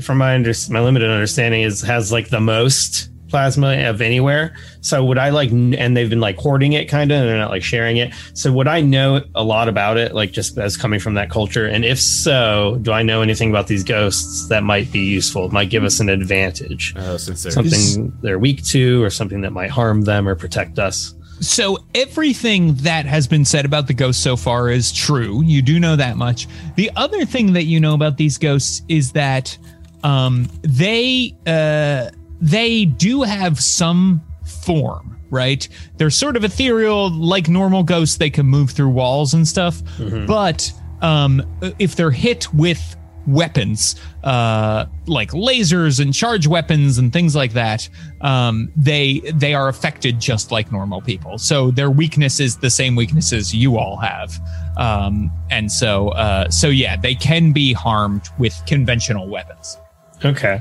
from 0.00 0.18
my 0.18 0.34
under, 0.36 0.52
my 0.70 0.80
limited 0.80 1.10
understanding, 1.10 1.62
is 1.62 1.82
has 1.82 2.12
like 2.12 2.28
the 2.28 2.40
most 2.40 3.08
plasma 3.34 3.88
of 3.88 4.00
anywhere. 4.00 4.54
So 4.80 5.04
would 5.06 5.18
I 5.18 5.30
like, 5.30 5.50
and 5.50 5.96
they've 5.96 6.08
been 6.08 6.20
like 6.20 6.36
hoarding 6.36 6.74
it 6.74 6.88
kind 6.88 7.10
of, 7.10 7.18
and 7.18 7.28
they're 7.28 7.36
not 7.36 7.50
like 7.50 7.64
sharing 7.64 7.96
it. 7.96 8.14
So 8.34 8.52
would 8.52 8.68
I 8.68 8.80
know 8.80 9.24
a 9.34 9.42
lot 9.42 9.68
about 9.68 9.96
it, 9.96 10.14
like 10.14 10.30
just 10.30 10.56
as 10.56 10.76
coming 10.76 11.00
from 11.00 11.14
that 11.14 11.30
culture? 11.30 11.66
And 11.66 11.84
if 11.84 12.00
so, 12.00 12.78
do 12.82 12.92
I 12.92 13.02
know 13.02 13.22
anything 13.22 13.50
about 13.50 13.66
these 13.66 13.82
ghosts 13.82 14.46
that 14.50 14.62
might 14.62 14.92
be 14.92 15.00
useful, 15.00 15.50
might 15.50 15.68
give 15.68 15.82
us 15.82 15.98
an 15.98 16.08
advantage? 16.08 16.94
Oh, 16.96 17.16
since 17.16 17.42
they're 17.42 17.50
Something 17.50 18.16
they're 18.22 18.38
weak 18.38 18.62
to, 18.66 19.02
or 19.02 19.10
something 19.10 19.40
that 19.40 19.52
might 19.52 19.70
harm 19.70 20.02
them 20.02 20.28
or 20.28 20.36
protect 20.36 20.78
us. 20.78 21.12
So 21.40 21.78
everything 21.92 22.74
that 22.76 23.04
has 23.06 23.26
been 23.26 23.44
said 23.44 23.64
about 23.64 23.88
the 23.88 23.94
ghosts 23.94 24.22
so 24.22 24.36
far 24.36 24.70
is 24.70 24.92
true. 24.92 25.42
You 25.42 25.60
do 25.60 25.80
know 25.80 25.96
that 25.96 26.16
much. 26.16 26.46
The 26.76 26.88
other 26.94 27.24
thing 27.24 27.52
that 27.54 27.64
you 27.64 27.80
know 27.80 27.94
about 27.94 28.16
these 28.16 28.38
ghosts 28.38 28.82
is 28.88 29.10
that 29.12 29.58
um, 30.04 30.48
they 30.62 31.34
uh, 31.48 32.10
they 32.44 32.84
do 32.84 33.22
have 33.22 33.58
some 33.58 34.22
form, 34.64 35.18
right? 35.30 35.66
They're 35.96 36.10
sort 36.10 36.36
of 36.36 36.44
ethereal, 36.44 37.10
like 37.10 37.48
normal 37.48 37.82
ghosts. 37.82 38.18
They 38.18 38.30
can 38.30 38.46
move 38.46 38.70
through 38.70 38.90
walls 38.90 39.32
and 39.32 39.48
stuff. 39.48 39.82
But 40.26 40.70
um, 41.00 41.42
if 41.78 41.96
they're 41.96 42.10
hit 42.10 42.52
with 42.52 42.96
weapons, 43.26 43.96
uh, 44.24 44.84
like 45.06 45.30
lasers 45.30 45.98
and 46.00 46.12
charge 46.12 46.46
weapons 46.46 46.98
and 46.98 47.10
things 47.14 47.34
like 47.34 47.54
that, 47.54 47.88
um, 48.20 48.70
they 48.76 49.20
they 49.32 49.54
are 49.54 49.68
affected 49.68 50.20
just 50.20 50.52
like 50.52 50.70
normal 50.70 51.00
people. 51.00 51.38
So 51.38 51.70
their 51.70 51.90
weakness 51.90 52.40
is 52.40 52.58
the 52.58 52.68
same 52.68 52.94
weaknesses 52.94 53.54
you 53.54 53.78
all 53.78 53.96
have, 53.96 54.38
um, 54.76 55.30
and 55.50 55.72
so 55.72 56.10
uh, 56.10 56.50
so 56.50 56.68
yeah, 56.68 56.96
they 56.96 57.14
can 57.14 57.52
be 57.52 57.72
harmed 57.72 58.28
with 58.38 58.54
conventional 58.66 59.26
weapons. 59.28 59.78
Okay. 60.22 60.60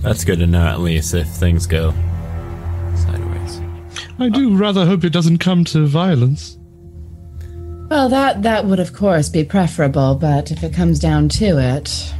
That's 0.00 0.24
good 0.24 0.38
to 0.38 0.46
know 0.46 0.66
at 0.66 0.80
least 0.80 1.14
if 1.14 1.28
things 1.28 1.66
go 1.66 1.92
sideways. 2.96 3.60
I 4.18 4.28
do 4.28 4.56
rather 4.56 4.86
hope 4.86 5.04
it 5.04 5.12
doesn't 5.12 5.38
come 5.38 5.64
to 5.66 5.86
violence. 5.86 6.58
Well, 7.88 8.08
that 8.08 8.42
that 8.42 8.66
would 8.66 8.80
of 8.80 8.92
course 8.92 9.28
be 9.28 9.44
preferable, 9.44 10.14
but 10.14 10.50
if 10.50 10.62
it 10.62 10.74
comes 10.74 10.98
down 10.98 11.28
to 11.30 11.58
it, 11.58 12.14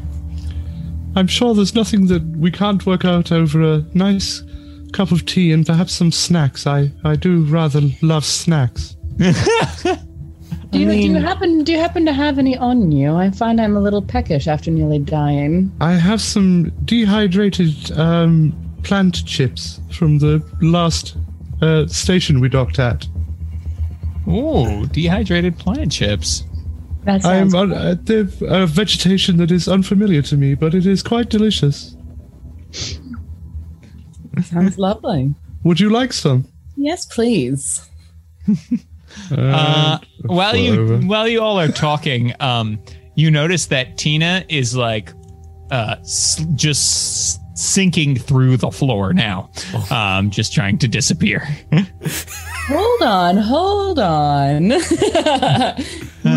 I'm 1.15 1.27
sure 1.27 1.55
there's 1.55 1.75
nothing 1.75 2.07
that 2.07 2.25
we 2.37 2.51
can't 2.51 2.85
work 2.87 3.05
out 3.05 3.33
over 3.33 3.63
a 3.63 3.85
nice 3.95 4.43
cup 4.93 5.13
of 5.13 5.27
tea 5.27 5.53
and 5.53 5.67
perhaps 5.67 5.93
some 5.93 6.13
snacks. 6.13 6.67
I, 6.67 6.91
I 7.05 7.17
do 7.17 7.43
rather 7.45 7.83
love 8.03 8.25
snacks. 8.25 8.97
do 10.71 10.81
you, 10.81 10.91
do 10.91 10.97
you 10.97 11.15
happen 11.15 11.65
do 11.65 11.73
you 11.73 11.79
happen 11.79 12.05
to 12.05 12.13
have 12.13 12.39
any 12.39 12.57
on 12.57 12.93
you? 12.93 13.15
I 13.15 13.31
find 13.31 13.61
I'm 13.61 13.77
a 13.77 13.81
little 13.81 14.03
peckish 14.03 14.47
after 14.47 14.71
nearly 14.71 14.99
dying. 14.99 15.73
I 15.81 15.93
have 15.93 16.21
some 16.21 16.71
dehydrated 16.85 17.91
um, 17.93 18.53
plant 18.83 19.25
chips 19.27 19.81
from 19.91 20.19
the 20.19 20.43
last 20.61 21.17
uh, 21.63 21.87
station 21.87 22.41
we 22.41 22.49
docked 22.49 22.79
at. 22.79 23.07
Oh, 24.27 24.85
dehydrated 24.87 25.59
plant 25.59 25.93
chips. 25.93 26.45
That 27.05 27.25
I 27.25 27.37
am 27.37 27.51
sounds 27.51 27.73
uh, 27.73 27.77
uh, 27.77 27.95
the 28.05 28.47
uh, 28.49 28.67
vegetation 28.67 29.39
that 29.39 29.51
is 29.51 29.69
unfamiliar 29.69 30.21
to 30.23 30.37
me, 30.37 30.55
but 30.55 30.75
it 30.75 30.85
is 30.85 31.03
quite 31.03 31.31
delicious. 31.31 31.97
sounds 34.43 34.79
lovely. 34.79 35.35
Would 35.65 35.81
you 35.81 35.89
like 35.89 36.13
some? 36.13 36.47
Yes, 36.77 37.07
please. 37.07 37.89
Uh, 39.37 39.99
while 40.27 40.57
you 40.57 40.81
over. 40.81 40.99
while 41.07 41.29
you 41.29 41.41
all 41.41 41.59
are 41.59 41.69
talking, 41.69 42.33
um, 42.41 42.79
you 43.15 43.31
notice 43.31 43.67
that 43.67 43.97
Tina 43.99 44.45
is 44.49 44.75
like, 44.77 45.13
uh, 45.71 45.97
s- 46.01 46.45
just 46.55 47.41
sinking 47.59 48.17
through 48.17 48.57
the 48.57 48.71
floor 48.71 49.13
now, 49.13 49.51
um, 49.91 50.31
just 50.31 50.53
trying 50.53 50.79
to 50.79 50.89
disappear. 50.89 51.41
Hold 52.69 53.03
on, 53.03 53.37
hold 53.39 53.99
on. 53.99 54.69
Would 54.69 54.83
Uh, 54.83 55.77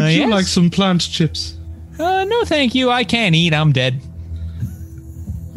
you 0.08 0.22
yes? 0.22 0.30
like 0.30 0.46
some 0.46 0.70
plant 0.70 1.02
chips? 1.02 1.58
Uh, 2.00 2.24
no, 2.24 2.46
thank 2.46 2.74
you. 2.74 2.90
I 2.90 3.04
can't 3.04 3.36
eat. 3.36 3.54
I'm 3.54 3.74
dead. 3.74 4.02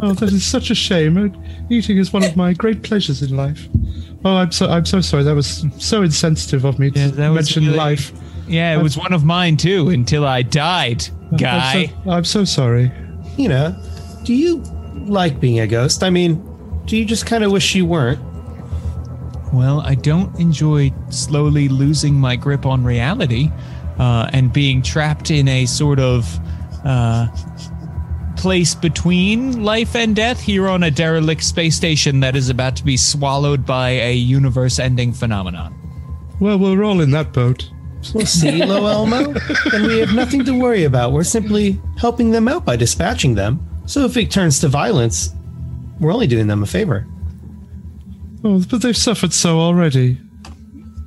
Oh, 0.01 0.13
that 0.15 0.33
is 0.33 0.45
such 0.45 0.71
a 0.71 0.75
shame. 0.75 1.17
Uh, 1.17 1.29
Eating 1.71 1.97
is 1.99 2.13
one 2.13 2.25
of 2.25 2.37
my 2.37 2.53
great 2.53 2.83
pleasures 2.83 3.23
in 3.23 3.37
life. 3.37 3.69
Oh, 4.25 4.37
I'm 4.37 4.53
so 4.53 4.69
I'm 4.69 4.87
so 4.87 5.01
sorry. 5.01 5.23
That 5.25 5.35
was 5.35 5.67
so 5.79 6.03
insensitive 6.03 6.65
of 6.65 6.79
me 6.79 6.91
to 6.91 6.99
Yeah, 6.99 7.07
that 7.09 7.33
mention 7.33 7.65
really- 7.65 7.77
life. 7.77 8.13
Yeah, 8.47 8.79
it 8.79 8.83
was 8.83 8.97
one 8.97 9.13
of 9.15 9.25
mine 9.25 9.57
too 9.57 9.89
until 9.89 10.27
I 10.27 10.43
died, 10.43 11.07
guy. 11.39 11.75
I'm 11.75 12.05
so, 12.05 12.11
I'm 12.11 12.25
so 12.25 12.45
sorry. 12.45 12.93
You 13.39 13.49
know, 13.49 13.75
do 14.25 14.35
you 14.35 14.63
like 15.07 15.41
being 15.41 15.61
a 15.61 15.67
ghost? 15.67 16.03
I 16.03 16.11
mean, 16.11 16.43
do 16.85 16.97
you 16.97 17.07
just 17.07 17.25
kind 17.25 17.43
of 17.43 17.51
wish 17.53 17.75
you 17.75 17.87
weren't? 17.87 18.21
Well, 19.53 19.81
I 19.81 19.95
don't 19.95 20.39
enjoy 20.39 20.93
slowly 21.11 21.69
losing 21.69 22.15
my 22.15 22.37
grip 22.37 22.67
on 22.67 22.85
reality 22.85 23.51
uh, 23.99 24.29
and 24.33 24.53
being 24.53 24.83
trapped 24.83 25.31
in 25.31 25.49
a 25.49 25.65
sort 25.65 25.99
of 26.01 26.39
uh, 26.85 27.29
place 28.45 28.75
between 28.75 29.65
life 29.65 29.97
and 29.97 30.15
death 30.15 30.39
here 30.39 30.69
on 30.69 30.83
a 30.83 30.91
derelict 30.91 31.43
space 31.43 31.75
station 31.75 32.21
that 32.21 32.37
is 32.37 32.51
about 32.51 32.77
to 32.77 32.85
be 32.85 32.95
swallowed 32.95 33.65
by 33.65 33.89
a 33.89 34.13
universe 34.13 34.79
ending 34.79 35.15
phenomenon. 35.15 35.75
Well, 36.41 36.59
we're 36.59 36.85
all 36.85 37.01
in 37.01 37.11
that 37.13 37.33
boat. 37.33 37.71
Well, 38.13 38.27
see, 38.27 38.63
Lo 38.63 38.85
Elmo, 38.85 39.33
then 39.71 39.87
we 39.87 39.99
have 40.01 40.13
nothing 40.13 40.45
to 40.45 40.61
worry 40.61 40.85
about. 40.85 41.13
We're 41.13 41.25
simply 41.25 41.81
helping 41.97 42.33
them 42.33 42.47
out 42.47 42.67
by 42.67 42.77
dispatching 42.77 43.35
them. 43.35 43.67
So 43.87 44.05
if 44.05 44.15
it 44.19 44.31
turns 44.31 44.61
to 44.61 44.69
violence, 44.69 45.31
we're 45.99 46.13
only 46.13 46.27
doing 46.27 46.47
them 46.47 46.63
a 46.63 46.67
favor. 46.67 47.07
Oh, 48.45 48.63
but 48.69 48.83
they've 48.83 48.95
suffered 48.95 49.33
so 49.33 49.59
already. 49.59 50.19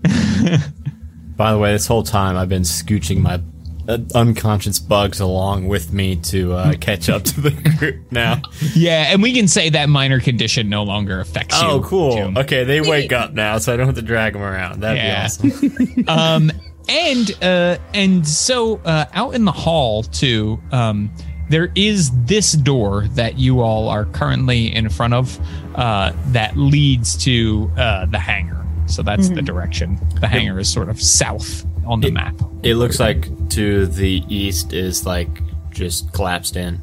By 1.37 1.51
the 1.51 1.59
way, 1.59 1.71
this 1.71 1.85
whole 1.85 2.01
time 2.01 2.35
I've 2.35 2.49
been 2.49 2.63
scooching 2.63 3.19
my 3.19 3.39
uh, 3.87 3.97
unconscious 4.15 4.79
bugs 4.79 5.19
along 5.19 5.67
with 5.67 5.93
me 5.93 6.15
to 6.17 6.53
uh, 6.53 6.73
catch 6.79 7.09
up 7.09 7.23
to 7.23 7.41
the 7.41 7.51
group 7.79 8.11
now. 8.11 8.41
Yeah, 8.75 9.11
and 9.11 9.21
we 9.21 9.33
can 9.33 9.47
say 9.47 9.69
that 9.69 9.89
minor 9.89 10.19
condition 10.19 10.69
no 10.69 10.83
longer 10.83 11.19
affects 11.19 11.61
you. 11.61 11.67
Oh, 11.67 11.81
cool. 11.81 12.11
Jim. 12.15 12.37
Okay, 12.37 12.63
they 12.63 12.81
wake 12.81 13.11
up 13.13 13.33
now, 13.33 13.57
so 13.57 13.73
I 13.73 13.77
don't 13.77 13.85
have 13.87 13.95
to 13.95 14.01
drag 14.01 14.33
them 14.33 14.41
around. 14.41 14.81
That'd 14.81 14.97
Yeah. 14.97 15.27
be 15.41 16.05
awesome. 16.05 16.05
um 16.07 16.51
and 16.89 17.31
uh 17.43 17.77
and 17.93 18.25
so 18.27 18.77
uh 18.85 19.05
out 19.13 19.35
in 19.35 19.43
the 19.43 19.51
hall 19.51 20.03
too 20.03 20.57
um 20.71 21.11
there 21.49 21.69
is 21.75 22.11
this 22.25 22.53
door 22.53 23.07
that 23.09 23.37
you 23.37 23.59
all 23.61 23.89
are 23.89 24.05
currently 24.05 24.73
in 24.73 24.87
front 24.89 25.13
of 25.13 25.37
uh 25.75 26.13
that 26.27 26.55
leads 26.55 27.17
to 27.17 27.69
uh 27.75 28.05
the 28.05 28.17
hangar 28.19 28.65
so 28.85 29.01
that's 29.01 29.27
the 29.29 29.41
direction 29.41 29.99
the 30.21 30.27
hangar 30.29 30.57
is 30.59 30.71
sort 30.71 30.87
of 30.87 31.01
south 31.01 31.65
on 31.87 31.99
the 32.01 32.11
map 32.11 32.35
It 32.63 32.75
looks 32.75 32.99
like 32.99 33.27
to 33.49 33.85
the 33.87 34.23
east 34.29 34.73
is 34.73 35.05
like 35.05 35.29
just 35.71 36.11
collapsed 36.13 36.55
in. 36.55 36.81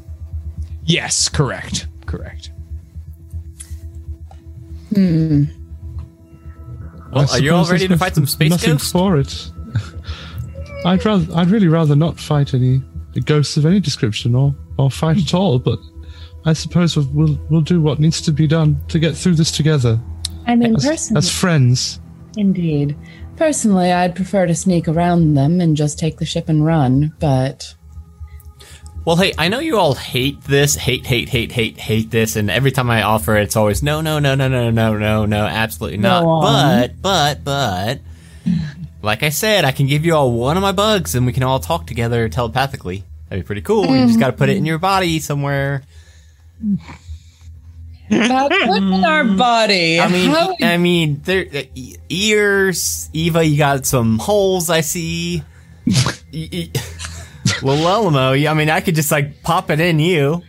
yes 0.85 1.29
correct 1.29 1.87
correct 2.05 2.51
hmm. 4.93 5.43
Well, 7.11 7.27
I 7.31 7.37
are 7.37 7.39
you 7.41 7.53
all 7.53 7.65
ready 7.65 7.87
to 7.87 7.97
fight 7.97 8.15
some 8.15 8.25
space 8.25 8.49
nothing 8.49 8.71
ghosts? 8.71 8.91
for 8.91 9.17
it. 9.17 9.51
I'd 10.85 11.05
rather, 11.05 11.33
I'd 11.35 11.49
really 11.49 11.67
rather 11.69 11.95
not 11.95 12.19
fight 12.19 12.53
any 12.53 12.81
ghosts 13.25 13.55
of 13.55 13.65
any 13.65 13.79
description, 13.79 14.35
or 14.35 14.53
or 14.77 14.91
fight 14.91 15.17
at 15.17 15.33
all. 15.33 15.57
But 15.59 15.79
I 16.43 16.51
suppose 16.53 16.97
we'll 16.97 17.07
we'll, 17.13 17.39
we'll 17.49 17.61
do 17.61 17.79
what 17.81 17.99
needs 17.99 18.19
to 18.21 18.31
be 18.33 18.47
done 18.47 18.81
to 18.89 18.99
get 18.99 19.15
through 19.15 19.35
this 19.35 19.51
together 19.51 19.97
I 20.45 20.55
mean, 20.57 20.75
as, 20.75 20.85
personally, 20.85 21.17
as 21.19 21.29
friends. 21.31 21.99
indeed. 22.35 22.97
Personally, 23.37 23.91
I'd 23.91 24.15
prefer 24.15 24.45
to 24.45 24.55
sneak 24.55 24.87
around 24.87 25.33
them 25.33 25.59
and 25.59 25.75
just 25.75 25.99
take 25.99 26.17
the 26.17 26.25
ship 26.25 26.47
and 26.47 26.65
run, 26.65 27.13
but 27.19 27.75
Well, 29.03 29.17
hey, 29.17 29.33
I 29.37 29.49
know 29.49 29.59
you 29.59 29.77
all 29.77 29.93
hate 29.93 30.41
this, 30.43 30.75
hate, 30.75 31.05
hate, 31.05 31.29
hate, 31.29 31.51
hate, 31.51 31.77
hate 31.77 32.09
this, 32.09 32.35
and 32.35 32.49
every 32.49 32.71
time 32.71 32.89
I 32.89 33.03
offer 33.03 33.37
it, 33.37 33.43
it's 33.43 33.55
always 33.55 33.83
no, 33.83 34.01
no, 34.01 34.19
no, 34.19 34.35
no, 34.35 34.47
no, 34.47 34.69
no, 34.71 34.97
no, 34.97 35.25
no, 35.25 35.45
absolutely 35.45 35.97
not. 35.97 36.23
But, 36.23 37.01
but, 37.01 37.43
but, 37.43 37.99
like 39.03 39.21
I 39.21 39.29
said, 39.29 39.65
I 39.65 39.71
can 39.71 39.85
give 39.85 40.05
you 40.05 40.15
all 40.15 40.31
one 40.31 40.57
of 40.57 40.63
my 40.63 40.71
bugs, 40.71 41.13
and 41.13 41.25
we 41.25 41.33
can 41.33 41.43
all 41.43 41.59
talk 41.59 41.85
together 41.87 42.27
telepathically. 42.29 43.03
That'd 43.29 43.43
be 43.43 43.45
pretty 43.45 43.61
cool. 43.61 43.85
You 43.85 44.05
just 44.07 44.17
mm. 44.17 44.21
got 44.21 44.31
to 44.31 44.37
put 44.37 44.49
it 44.49 44.57
in 44.57 44.65
your 44.65 44.79
body 44.79 45.19
somewhere. 45.19 45.83
About 48.09 48.51
what's 48.51 48.77
in 48.85 49.03
our 49.05 49.23
body? 49.23 49.99
I 49.99 50.07
mean, 50.07 50.29
How- 50.29 50.55
I 50.61 50.77
mean, 50.77 51.21
there 51.23 51.45
uh, 51.53 51.63
ears. 52.09 53.09
Eva, 53.13 53.43
you 53.43 53.57
got 53.57 53.85
some 53.85 54.19
holes. 54.19 54.69
I 54.69 54.81
see. 54.81 55.43
E- 56.31 56.49
e- 56.51 56.71
Well, 57.61 57.87
Elmo, 57.87 58.33
I 58.33 58.53
mean, 58.53 58.69
I 58.69 58.81
could 58.81 58.95
just 58.95 59.11
like 59.11 59.41
pop 59.43 59.69
it 59.69 59.79
in 59.79 59.99
you. 59.99 60.41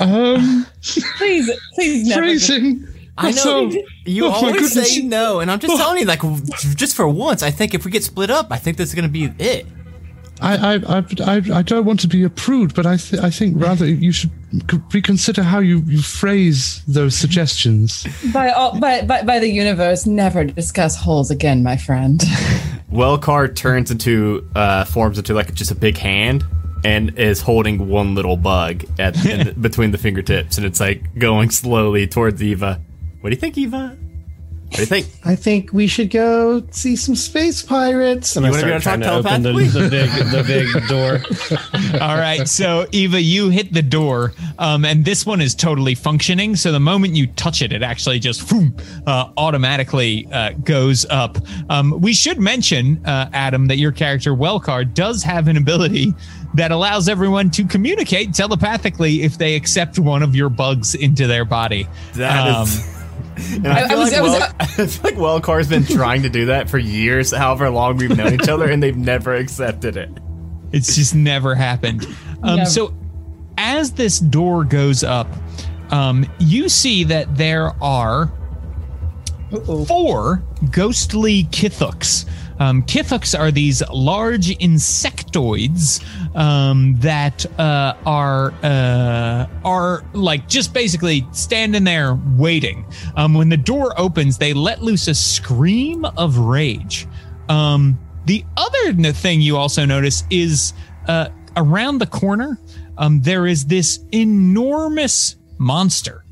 Um, 0.00 0.66
please, 1.16 1.50
please 1.74 2.08
never. 2.08 2.20
phrasing. 2.22 2.86
I 3.16 3.30
know 3.30 3.70
So- 3.70 3.72
you 4.04 4.26
oh 4.26 4.30
always 4.30 4.72
say 4.72 5.02
no, 5.02 5.40
and 5.40 5.50
I'm 5.50 5.60
just 5.60 5.76
telling 5.76 6.00
you, 6.00 6.04
like, 6.04 6.20
just 6.74 6.96
for 6.96 7.08
once, 7.08 7.42
I 7.42 7.50
think 7.50 7.72
if 7.72 7.84
we 7.84 7.90
get 7.90 8.02
split 8.04 8.28
up, 8.30 8.48
I 8.50 8.56
think 8.58 8.76
this 8.76 8.88
is 8.88 8.94
gonna 8.94 9.08
be 9.08 9.32
it. 9.38 9.66
I, 10.44 10.74
I, 10.74 10.98
I, 10.98 11.04
I, 11.24 11.42
I 11.54 11.62
don't 11.62 11.86
want 11.86 12.00
to 12.00 12.08
be 12.08 12.22
a 12.22 12.28
prude, 12.28 12.74
but 12.74 12.84
I, 12.84 12.96
th- 12.96 13.22
I 13.22 13.30
think 13.30 13.54
rather 13.56 13.86
you 13.86 14.12
should 14.12 14.30
reconsider 14.92 15.42
how 15.42 15.60
you, 15.60 15.78
you 15.86 16.02
phrase 16.02 16.82
those 16.86 17.16
suggestions. 17.16 18.06
By 18.32 18.50
all, 18.50 18.78
by, 18.78 19.02
by 19.02 19.22
by 19.22 19.38
the 19.38 19.48
universe, 19.48 20.04
never 20.04 20.44
discuss 20.44 20.96
holes 20.96 21.30
again, 21.30 21.62
my 21.62 21.78
friend. 21.78 22.20
Wellcar 22.92 23.56
turns 23.56 23.90
into 23.90 24.46
uh, 24.54 24.84
forms 24.84 25.16
into 25.16 25.32
like 25.32 25.54
just 25.54 25.70
a 25.70 25.74
big 25.74 25.96
hand 25.96 26.44
and 26.84 27.18
is 27.18 27.40
holding 27.40 27.88
one 27.88 28.14
little 28.14 28.36
bug 28.36 28.84
at 28.98 29.24
in, 29.24 29.58
between 29.60 29.92
the 29.92 29.98
fingertips, 29.98 30.58
and 30.58 30.66
it's 30.66 30.78
like 30.78 31.18
going 31.18 31.48
slowly 31.48 32.06
towards 32.06 32.42
Eva. 32.42 32.82
What 33.22 33.30
do 33.30 33.34
you 33.34 33.40
think, 33.40 33.56
Eva? 33.56 33.96
What 34.74 34.88
do 34.88 34.96
you 34.96 35.02
think? 35.02 35.06
I 35.24 35.36
think 35.36 35.72
we 35.72 35.86
should 35.86 36.10
go 36.10 36.60
see 36.72 36.96
some 36.96 37.14
space 37.14 37.62
pirates. 37.62 38.34
And 38.34 38.44
You 38.44 38.50
I 38.50 38.56
wanna 38.56 38.72
go 38.72 38.78
start 38.80 39.02
talk 39.02 39.22
trying 39.22 39.44
to 39.44 39.52
open 39.52 39.70
the, 39.70 39.80
the 39.80 39.88
big 39.88 40.10
the 40.32 40.42
big 40.44 40.88
door. 41.92 42.00
All 42.02 42.16
right, 42.16 42.48
so 42.48 42.84
Eva, 42.90 43.22
you 43.22 43.50
hit 43.50 43.72
the 43.72 43.82
door, 43.82 44.32
um, 44.58 44.84
and 44.84 45.04
this 45.04 45.24
one 45.24 45.40
is 45.40 45.54
totally 45.54 45.94
functioning. 45.94 46.56
So 46.56 46.72
the 46.72 46.80
moment 46.80 47.14
you 47.14 47.28
touch 47.28 47.62
it, 47.62 47.72
it 47.72 47.84
actually 47.84 48.18
just 48.18 48.50
whoom, 48.50 48.76
uh, 49.06 49.30
automatically 49.36 50.26
uh, 50.32 50.54
goes 50.64 51.06
up. 51.08 51.38
Um, 51.70 52.00
we 52.00 52.12
should 52.12 52.40
mention, 52.40 53.00
uh, 53.06 53.30
Adam, 53.32 53.68
that 53.68 53.76
your 53.76 53.92
character 53.92 54.32
Wellcar 54.32 54.92
does 54.92 55.22
have 55.22 55.46
an 55.46 55.56
ability 55.56 56.14
that 56.54 56.72
allows 56.72 57.08
everyone 57.08 57.48
to 57.50 57.64
communicate 57.64 58.34
telepathically 58.34 59.22
if 59.22 59.38
they 59.38 59.54
accept 59.54 60.00
one 60.00 60.24
of 60.24 60.34
your 60.34 60.48
bugs 60.48 60.96
into 60.96 61.28
their 61.28 61.44
body. 61.44 61.86
That 62.14 62.66
is. 62.66 63.03
And 63.36 63.66
I 63.68 63.84
I- 63.84 63.88
feel, 63.88 63.98
I 63.98 64.00
was- 64.00 64.12
like 64.12 64.18
I 64.18 64.22
was- 64.22 64.32
well, 64.32 64.52
I 64.60 64.66
feel 64.86 65.00
like 65.02 65.14
Wellcar's 65.42 65.68
been 65.68 65.84
trying 65.84 66.22
to 66.22 66.28
do 66.28 66.46
that 66.46 66.68
for 66.70 66.78
years, 66.78 67.30
however 67.32 67.70
long 67.70 67.96
we've 67.96 68.16
known 68.16 68.34
each 68.34 68.48
other, 68.48 68.70
and 68.70 68.82
they've 68.82 68.96
never 68.96 69.34
accepted 69.34 69.96
it. 69.96 70.10
It's 70.72 70.94
just 70.96 71.14
never 71.14 71.54
happened. 71.54 72.04
Um, 72.42 72.56
Never. 72.56 72.70
So, 72.70 72.94
as 73.56 73.92
this 73.92 74.18
door 74.18 74.64
goes 74.64 75.04
up, 75.04 75.28
um, 75.90 76.26
you 76.38 76.68
see 76.68 77.04
that 77.04 77.36
there 77.36 77.72
are 77.82 78.32
four 79.86 80.42
ghostly 80.70 81.44
Kithooks. 81.44 82.26
Um, 82.58 82.84
are 83.34 83.50
these 83.50 83.82
large 83.88 84.48
insectoids 84.58 86.04
um, 86.36 86.96
that 87.00 87.44
uh, 87.58 87.96
are 88.06 88.52
uh, 88.62 89.46
are 89.64 90.04
like 90.12 90.48
just 90.48 90.72
basically 90.72 91.26
standing 91.32 91.84
there 91.84 92.18
waiting. 92.36 92.86
Um, 93.16 93.34
when 93.34 93.48
the 93.48 93.56
door 93.56 93.98
opens, 93.98 94.38
they 94.38 94.52
let 94.52 94.82
loose 94.82 95.08
a 95.08 95.14
scream 95.14 96.04
of 96.04 96.38
rage. 96.38 97.06
Um, 97.48 97.98
the 98.24 98.44
other 98.56 99.12
thing 99.12 99.40
you 99.40 99.56
also 99.56 99.84
notice 99.84 100.24
is 100.30 100.72
uh, 101.08 101.28
around 101.56 101.98
the 101.98 102.06
corner, 102.06 102.58
um, 102.96 103.20
there 103.20 103.46
is 103.46 103.66
this 103.66 104.00
enormous 104.12 105.36
monster 105.58 106.23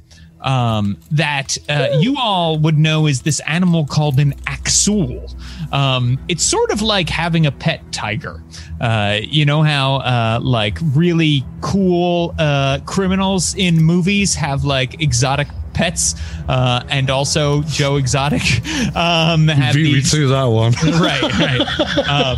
um, 0.43 0.99
that 1.11 1.57
uh, 1.69 1.89
you 1.99 2.17
all 2.19 2.59
would 2.59 2.79
know 2.79 3.07
is 3.07 3.23
this 3.23 3.41
animal 3.41 3.87
called 3.87 4.19
an 4.19 4.33
axul. 4.43 5.33
Um, 5.73 6.19
it's 6.29 6.43
sort 6.43 6.71
of 6.71 6.83
like 6.83 7.09
having 7.09 7.47
a 7.47 7.53
pet 7.53 7.81
tiger. 7.93 8.43
Uh, 8.81 9.21
you 9.23 9.45
know 9.45 9.63
how 9.63 9.97
uh, 9.97 10.41
like 10.43 10.79
really 10.95 11.45
cool 11.61 12.35
uh, 12.39 12.81
criminals 12.81 13.55
in 13.55 13.83
movies 13.83 14.35
have 14.35 14.65
like 14.65 15.01
exotic 15.01 15.49
pets, 15.73 16.15
uh, 16.49 16.85
and 16.89 17.09
also 17.11 17.63
Joe 17.63 17.97
Exotic 17.97 18.43
um, 18.97 19.49
have 19.49 19.75
Beat 19.75 19.85
me 19.85 19.93
these 19.95 20.11
to 20.13 20.29
that 20.29 20.45
one. 20.45 20.73
right 21.01 21.23
right 21.23 22.09
um, 22.09 22.37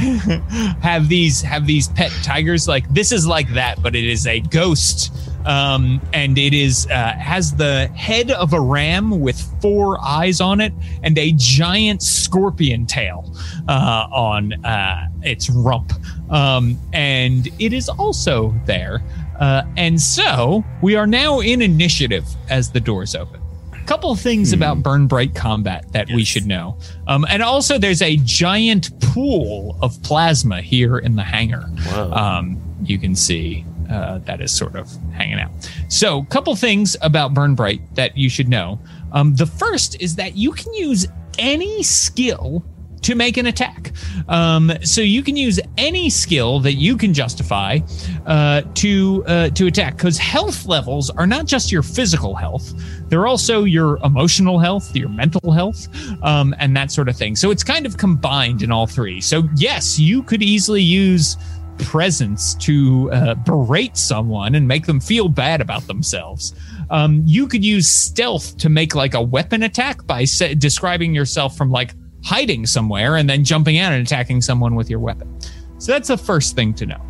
have 0.80 1.08
these 1.08 1.42
have 1.42 1.66
these 1.66 1.88
pet 1.88 2.10
tigers 2.22 2.66
like 2.66 2.88
this 2.92 3.12
is 3.12 3.26
like 3.26 3.48
that 3.50 3.82
but 3.82 3.94
it 3.94 4.04
is 4.04 4.26
a 4.26 4.40
ghost 4.40 5.12
um, 5.44 6.00
and 6.12 6.38
it 6.38 6.52
is 6.52 6.86
uh, 6.86 7.12
has 7.12 7.54
the 7.54 7.86
head 7.88 8.30
of 8.30 8.52
a 8.52 8.60
ram 8.60 9.20
with 9.20 9.40
four 9.60 9.98
eyes 10.04 10.40
on 10.40 10.60
it 10.60 10.72
and 11.02 11.16
a 11.18 11.32
giant 11.32 12.02
scorpion 12.02 12.86
tail 12.86 13.34
uh, 13.68 14.06
on 14.12 14.52
uh, 14.64 15.08
its 15.22 15.50
rump. 15.50 15.92
Um, 16.30 16.78
and 16.92 17.48
it 17.58 17.72
is 17.72 17.88
also 17.88 18.54
there. 18.66 19.02
Uh, 19.40 19.62
and 19.76 20.00
so 20.00 20.62
we 20.82 20.96
are 20.96 21.06
now 21.06 21.40
in 21.40 21.62
initiative 21.62 22.26
as 22.50 22.70
the 22.70 22.80
doors 22.80 23.14
open. 23.14 23.40
A 23.72 23.84
couple 23.84 24.14
things 24.14 24.52
about 24.52 24.82
burn 24.82 25.06
bright 25.06 25.34
combat 25.34 25.90
that 25.92 26.08
we 26.08 26.22
should 26.22 26.46
know. 26.46 26.76
Um, 27.08 27.26
and 27.28 27.42
also 27.42 27.78
there's 27.78 28.02
a 28.02 28.16
giant 28.18 29.00
pool 29.00 29.76
of 29.80 30.00
plasma 30.02 30.60
here 30.60 30.98
in 30.98 31.16
the 31.16 31.24
hangar. 31.24 31.64
Um, 31.96 32.60
you 32.84 32.98
can 32.98 33.16
see 33.16 33.64
uh, 33.90 34.18
that 34.18 34.40
is 34.40 34.52
sort 34.52 34.76
of 34.76 34.90
hanging 35.12 35.38
out 35.38 35.50
so 35.88 36.22
couple 36.24 36.54
things 36.54 36.96
about 37.02 37.34
burn 37.34 37.54
bright 37.54 37.80
that 37.94 38.16
you 38.16 38.28
should 38.28 38.48
know 38.48 38.78
um, 39.12 39.34
the 39.34 39.46
first 39.46 40.00
is 40.00 40.14
that 40.16 40.36
you 40.36 40.52
can 40.52 40.72
use 40.74 41.06
any 41.38 41.82
skill 41.82 42.64
to 43.02 43.14
make 43.14 43.36
an 43.36 43.46
attack. 43.46 43.92
Um, 44.28 44.72
so 44.82 45.00
you 45.00 45.22
can 45.22 45.36
use 45.36 45.58
any 45.78 46.10
skill 46.10 46.60
that 46.60 46.74
you 46.74 46.96
can 46.96 47.14
justify 47.14 47.78
uh, 48.26 48.62
to 48.74 49.24
uh, 49.26 49.48
to 49.50 49.66
attack 49.66 49.96
because 49.96 50.18
health 50.18 50.66
levels 50.66 51.10
are 51.10 51.26
not 51.26 51.46
just 51.46 51.72
your 51.72 51.82
physical 51.82 52.34
health; 52.34 52.72
they're 53.08 53.26
also 53.26 53.64
your 53.64 53.98
emotional 54.04 54.58
health, 54.58 54.94
your 54.94 55.08
mental 55.08 55.52
health, 55.52 55.88
um, 56.22 56.54
and 56.58 56.76
that 56.76 56.90
sort 56.90 57.08
of 57.08 57.16
thing. 57.16 57.36
So 57.36 57.50
it's 57.50 57.64
kind 57.64 57.86
of 57.86 57.96
combined 57.96 58.62
in 58.62 58.70
all 58.70 58.86
three. 58.86 59.20
So 59.20 59.48
yes, 59.56 59.98
you 59.98 60.22
could 60.22 60.42
easily 60.42 60.82
use 60.82 61.36
presence 61.82 62.54
to 62.54 63.10
uh, 63.12 63.34
berate 63.34 63.96
someone 63.96 64.54
and 64.54 64.66
make 64.66 64.86
them 64.86 65.00
feel 65.00 65.28
bad 65.28 65.60
about 65.60 65.86
themselves. 65.86 66.54
Um, 66.90 67.22
you 67.24 67.46
could 67.46 67.64
use 67.64 67.88
stealth 67.88 68.56
to 68.58 68.68
make 68.68 68.94
like 68.94 69.14
a 69.14 69.22
weapon 69.22 69.62
attack 69.62 70.06
by 70.06 70.24
sa- 70.24 70.54
describing 70.56 71.14
yourself 71.14 71.56
from 71.56 71.70
like 71.70 71.94
hiding 72.24 72.66
somewhere 72.66 73.16
and 73.16 73.28
then 73.28 73.44
jumping 73.44 73.78
out 73.78 73.92
and 73.92 74.06
attacking 74.06 74.40
someone 74.40 74.74
with 74.74 74.90
your 74.90 75.00
weapon. 75.00 75.40
So 75.78 75.92
that's 75.92 76.08
the 76.08 76.18
first 76.18 76.54
thing 76.54 76.74
to 76.74 76.86
know. 76.86 77.00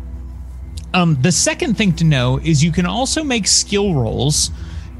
Um, 0.93 1.17
the 1.21 1.31
second 1.31 1.75
thing 1.75 1.93
to 1.93 2.03
know 2.03 2.39
is 2.43 2.63
you 2.63 2.71
can 2.71 2.85
also 2.85 3.23
make 3.23 3.47
skill 3.47 3.93
rolls 3.93 4.51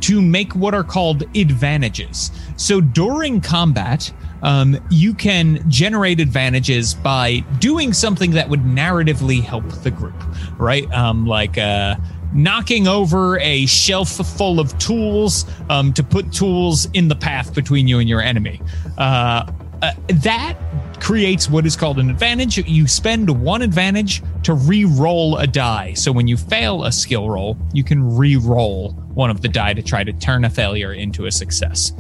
to 0.02 0.22
make 0.22 0.56
what 0.56 0.74
are 0.74 0.84
called 0.84 1.24
advantages. 1.36 2.32
So 2.58 2.82
during 2.82 3.40
combat, 3.40 4.12
um, 4.44 4.78
you 4.90 5.14
can 5.14 5.70
generate 5.70 6.20
advantages 6.20 6.94
by 6.94 7.40
doing 7.60 7.94
something 7.94 8.32
that 8.32 8.50
would 8.50 8.62
narratively 8.62 9.42
help 9.42 9.68
the 9.84 9.92
group, 9.92 10.16
right? 10.58 10.92
Um, 10.92 11.26
like 11.26 11.58
uh, 11.58 11.96
knocking 12.34 12.88
over 12.88 13.40
a 13.40 13.66
shelf 13.66 14.10
full 14.10 14.60
of 14.60 14.78
tools 14.80 15.46
um, 15.70 15.94
to 15.94 16.04
put 16.04 16.32
tools 16.32 16.88
in 16.94 17.08
the 17.08 17.16
path 17.16 17.54
between 17.54 17.88
you 17.88 18.00
and 18.00 18.08
your 18.08 18.22
enemy. 18.22 18.62
Uh, 18.98 19.52
uh, 19.82 19.92
that 20.24 20.58
creates 21.00 21.50
what 21.50 21.66
is 21.66 21.76
called 21.76 22.00
an 22.00 22.10
advantage. 22.10 22.58
You 22.58 22.88
spend 22.88 23.30
one 23.42 23.64
advantage 23.64 24.22
to 24.44 24.54
re-roll 24.54 25.38
a 25.38 25.48
die. 25.48 25.94
So 25.94 26.12
when 26.12 26.28
you 26.28 26.38
fail 26.38 26.84
a 26.84 26.92
skill 26.92 27.30
roll, 27.30 27.58
you 27.74 27.84
can 27.84 28.16
re-roll 28.16 28.92
one 29.14 29.32
of 29.32 29.42
the 29.42 29.48
die 29.48 29.74
to 29.74 29.82
try 29.82 30.04
to 30.04 30.14
turn 30.14 30.46
a 30.46 30.50
failure 30.50 30.94
into 30.94 31.26
a 31.26 31.32
success. 31.32 31.92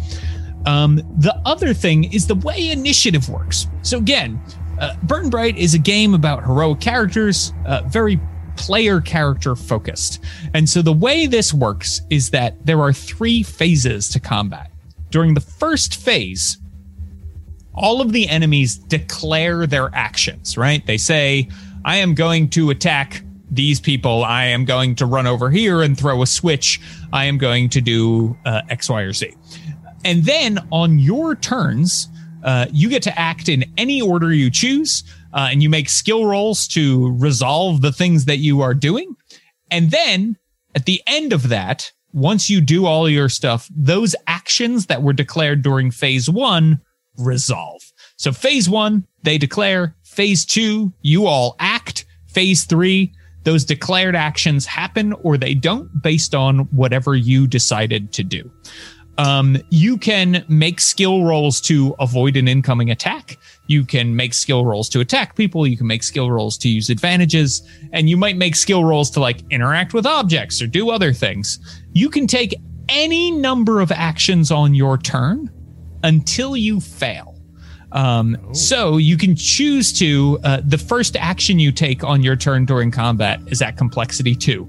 Um, 0.66 0.98
the 1.18 1.40
other 1.46 1.74
thing 1.74 2.14
is 2.14 2.28
the 2.28 2.36
way 2.36 2.72
initiative 2.72 3.30
works. 3.30 3.68
So 3.82 3.98
again, 3.98 4.40
uh, 4.80 4.96
Burn 5.04 5.30
Bright 5.30 5.58
is 5.58 5.74
a 5.74 5.80
game 5.80 6.14
about 6.14 6.44
heroic 6.44 6.80
characters, 6.80 7.54
uh, 7.66 7.84
very 7.88 8.20
player 8.58 9.02
character 9.02 9.56
focused. 9.56 10.24
And 10.54 10.70
so 10.70 10.82
the 10.82 10.94
way 10.94 11.26
this 11.26 11.54
works 11.54 12.02
is 12.10 12.30
that 12.32 12.64
there 12.66 12.80
are 12.82 12.94
three 12.94 13.44
phases 13.44 14.10
to 14.10 14.20
combat. 14.20 14.72
During 15.10 15.34
the 15.34 15.42
first 15.42 15.96
phase, 15.96 16.58
all 17.74 18.02
of 18.02 18.12
the 18.12 18.28
enemies 18.28 18.78
declare 18.78 19.66
their 19.66 19.90
actions, 19.94 20.58
right? 20.58 20.86
They 20.86 20.98
say, 20.98 21.50
I 21.86 21.98
am 21.98 22.14
going 22.14 22.50
to 22.50 22.70
attack 22.70 23.24
these 23.50 23.80
people. 23.80 24.24
I 24.24 24.46
am 24.46 24.66
going 24.66 24.96
to 24.96 25.06
run 25.06 25.28
over 25.28 25.50
here 25.50 25.82
and 25.82 25.98
throw 25.98 26.22
a 26.22 26.28
switch. 26.28 26.80
I 27.12 27.26
am 27.26 27.38
going 27.38 27.70
to 27.70 27.82
do 27.82 28.38
uh, 28.46 28.62
X, 28.70 28.90
Y, 28.90 29.02
or 29.02 29.14
Z. 29.14 29.34
And 30.04 30.24
then 30.24 30.60
on 30.72 31.00
your 31.00 31.36
turns, 31.36 32.08
uh, 32.44 32.66
you 32.72 32.90
get 32.90 33.04
to 33.04 33.20
act 33.20 33.50
in 33.50 33.66
any 33.78 34.02
order 34.02 34.34
you 34.34 34.50
choose, 34.50 35.04
uh, 35.34 35.50
and 35.52 35.62
you 35.62 35.70
make 35.70 35.90
skill 35.90 36.26
rolls 36.26 36.68
to 36.70 37.16
resolve 37.18 37.82
the 37.82 37.92
things 37.92 38.26
that 38.26 38.38
you 38.38 38.62
are 38.62 38.74
doing. 38.74 39.16
And 39.70 39.92
then 39.92 40.38
at 40.76 40.86
the 40.86 41.02
end 41.08 41.34
of 41.34 41.50
that, 41.50 41.92
once 42.14 42.50
you 42.50 42.62
do 42.62 42.86
all 42.86 43.08
your 43.10 43.30
stuff, 43.30 43.70
those 43.76 44.16
actions 44.28 44.88
that 44.88 45.02
were 45.02 45.14
declared 45.14 45.62
during 45.62 45.92
phase 45.92 46.30
one 46.30 46.82
resolve. 47.18 47.82
So 48.18 48.32
phase 48.32 48.70
one, 48.70 49.06
they 49.24 49.38
declare. 49.38 49.96
Phase 50.04 50.46
two, 50.46 50.94
you 51.02 51.26
all 51.26 51.56
act. 51.60 52.06
Phase 52.28 52.66
three, 52.66 53.14
those 53.44 53.64
declared 53.64 54.16
actions 54.16 54.66
happen 54.66 55.14
or 55.14 55.38
they 55.38 55.54
don't 55.54 55.90
based 56.02 56.36
on 56.36 56.60
whatever 56.72 57.16
you 57.16 57.48
decided 57.48 58.12
to 58.14 58.24
do. 58.24 58.52
Um, 59.18 59.58
you 59.70 59.98
can 59.98 60.44
make 60.48 60.80
skill 60.80 61.24
rolls 61.24 61.62
to 61.62 61.96
avoid 62.00 62.38
an 62.38 62.48
incoming 62.48 62.90
attack. 62.90 63.38
You 63.68 63.84
can 63.86 64.16
make 64.16 64.34
skill 64.34 64.66
rolls 64.66 64.90
to 64.90 65.00
attack 65.00 65.36
people. 65.36 65.68
You 65.68 65.78
can 65.78 65.86
make 65.88 66.02
skill 66.04 66.32
rolls 66.32 66.58
to 66.60 66.70
use 66.70 66.90
advantages, 66.90 67.62
and 67.94 68.10
you 68.10 68.18
might 68.18 68.38
make 68.38 68.56
skill 68.56 68.84
rolls 68.84 69.10
to 69.12 69.20
like 69.20 69.42
interact 69.52 69.94
with 69.94 70.06
objects 70.06 70.62
or 70.62 70.68
do 70.68 70.90
other 70.90 71.14
things. 71.14 71.60
You 71.94 72.10
can 72.10 72.26
take 72.26 72.56
any 72.90 73.32
number 73.32 73.80
of 73.80 73.92
actions 73.92 74.50
on 74.52 74.74
your 74.74 74.98
turn 74.98 75.50
until 76.04 76.58
you 76.58 76.80
fail. 76.80 77.40
Um, 77.92 78.38
So 78.54 78.98
you 78.98 79.18
can 79.18 79.36
choose 79.36 79.94
to, 80.00 80.40
uh, 80.44 80.62
the 80.66 80.78
first 80.78 81.16
action 81.18 81.60
you 81.60 81.72
take 81.72 82.04
on 82.04 82.24
your 82.24 82.36
turn 82.36 82.66
during 82.66 82.90
combat 82.92 83.42
is 83.48 83.62
at 83.62 83.78
complexity 83.78 84.34
two. 84.34 84.68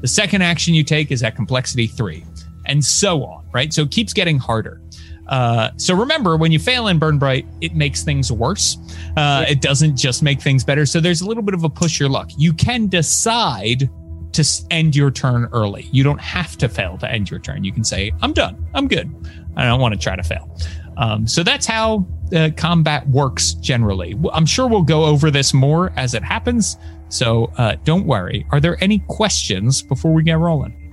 The 0.00 0.08
second 0.08 0.42
action 0.42 0.74
you 0.74 0.84
take 0.84 1.10
is 1.10 1.22
at 1.22 1.34
complexity 1.36 1.86
three, 1.86 2.24
and 2.66 2.84
so 2.84 3.24
on, 3.24 3.48
right? 3.52 3.72
So 3.72 3.82
it 3.82 3.90
keeps 3.90 4.12
getting 4.12 4.38
harder. 4.38 4.80
Uh, 5.28 5.70
so 5.76 5.94
remember, 5.94 6.36
when 6.36 6.52
you 6.52 6.58
fail 6.58 6.86
in 6.86 6.98
Burn 6.98 7.18
Bright, 7.18 7.46
it 7.60 7.74
makes 7.74 8.04
things 8.04 8.30
worse. 8.30 8.78
Uh, 9.16 9.44
It 9.48 9.60
doesn't 9.60 9.96
just 9.96 10.22
make 10.22 10.40
things 10.40 10.62
better. 10.62 10.86
So 10.86 11.00
there's 11.00 11.20
a 11.20 11.26
little 11.26 11.42
bit 11.42 11.54
of 11.54 11.64
a 11.64 11.68
push 11.68 11.98
your 11.98 12.08
luck. 12.08 12.30
You 12.38 12.52
can 12.52 12.86
decide 12.86 13.90
to 14.32 14.44
end 14.70 14.94
your 14.94 15.10
turn 15.10 15.48
early. 15.52 15.88
You 15.90 16.04
don't 16.04 16.20
have 16.20 16.56
to 16.58 16.68
fail 16.68 16.98
to 16.98 17.10
end 17.10 17.30
your 17.30 17.40
turn. 17.40 17.64
You 17.64 17.72
can 17.72 17.82
say, 17.84 18.12
I'm 18.22 18.32
done. 18.32 18.68
I'm 18.74 18.86
good. 18.86 19.10
I 19.56 19.64
don't 19.64 19.80
want 19.80 19.94
to 19.94 19.98
try 20.00 20.14
to 20.14 20.22
fail. 20.22 20.56
Um, 20.96 21.26
so 21.26 21.42
that's 21.42 21.66
how 21.66 22.06
uh, 22.34 22.50
combat 22.56 23.08
works 23.08 23.54
generally. 23.54 24.14
I'm 24.32 24.46
sure 24.46 24.68
we'll 24.68 24.82
go 24.82 25.04
over 25.04 25.30
this 25.30 25.52
more 25.54 25.92
as 25.96 26.14
it 26.14 26.22
happens. 26.22 26.76
So 27.08 27.50
uh, 27.56 27.76
don't 27.84 28.06
worry. 28.06 28.46
Are 28.50 28.60
there 28.60 28.76
any 28.82 29.00
questions 29.08 29.82
before 29.82 30.12
we 30.12 30.22
get 30.22 30.38
rolling? 30.38 30.85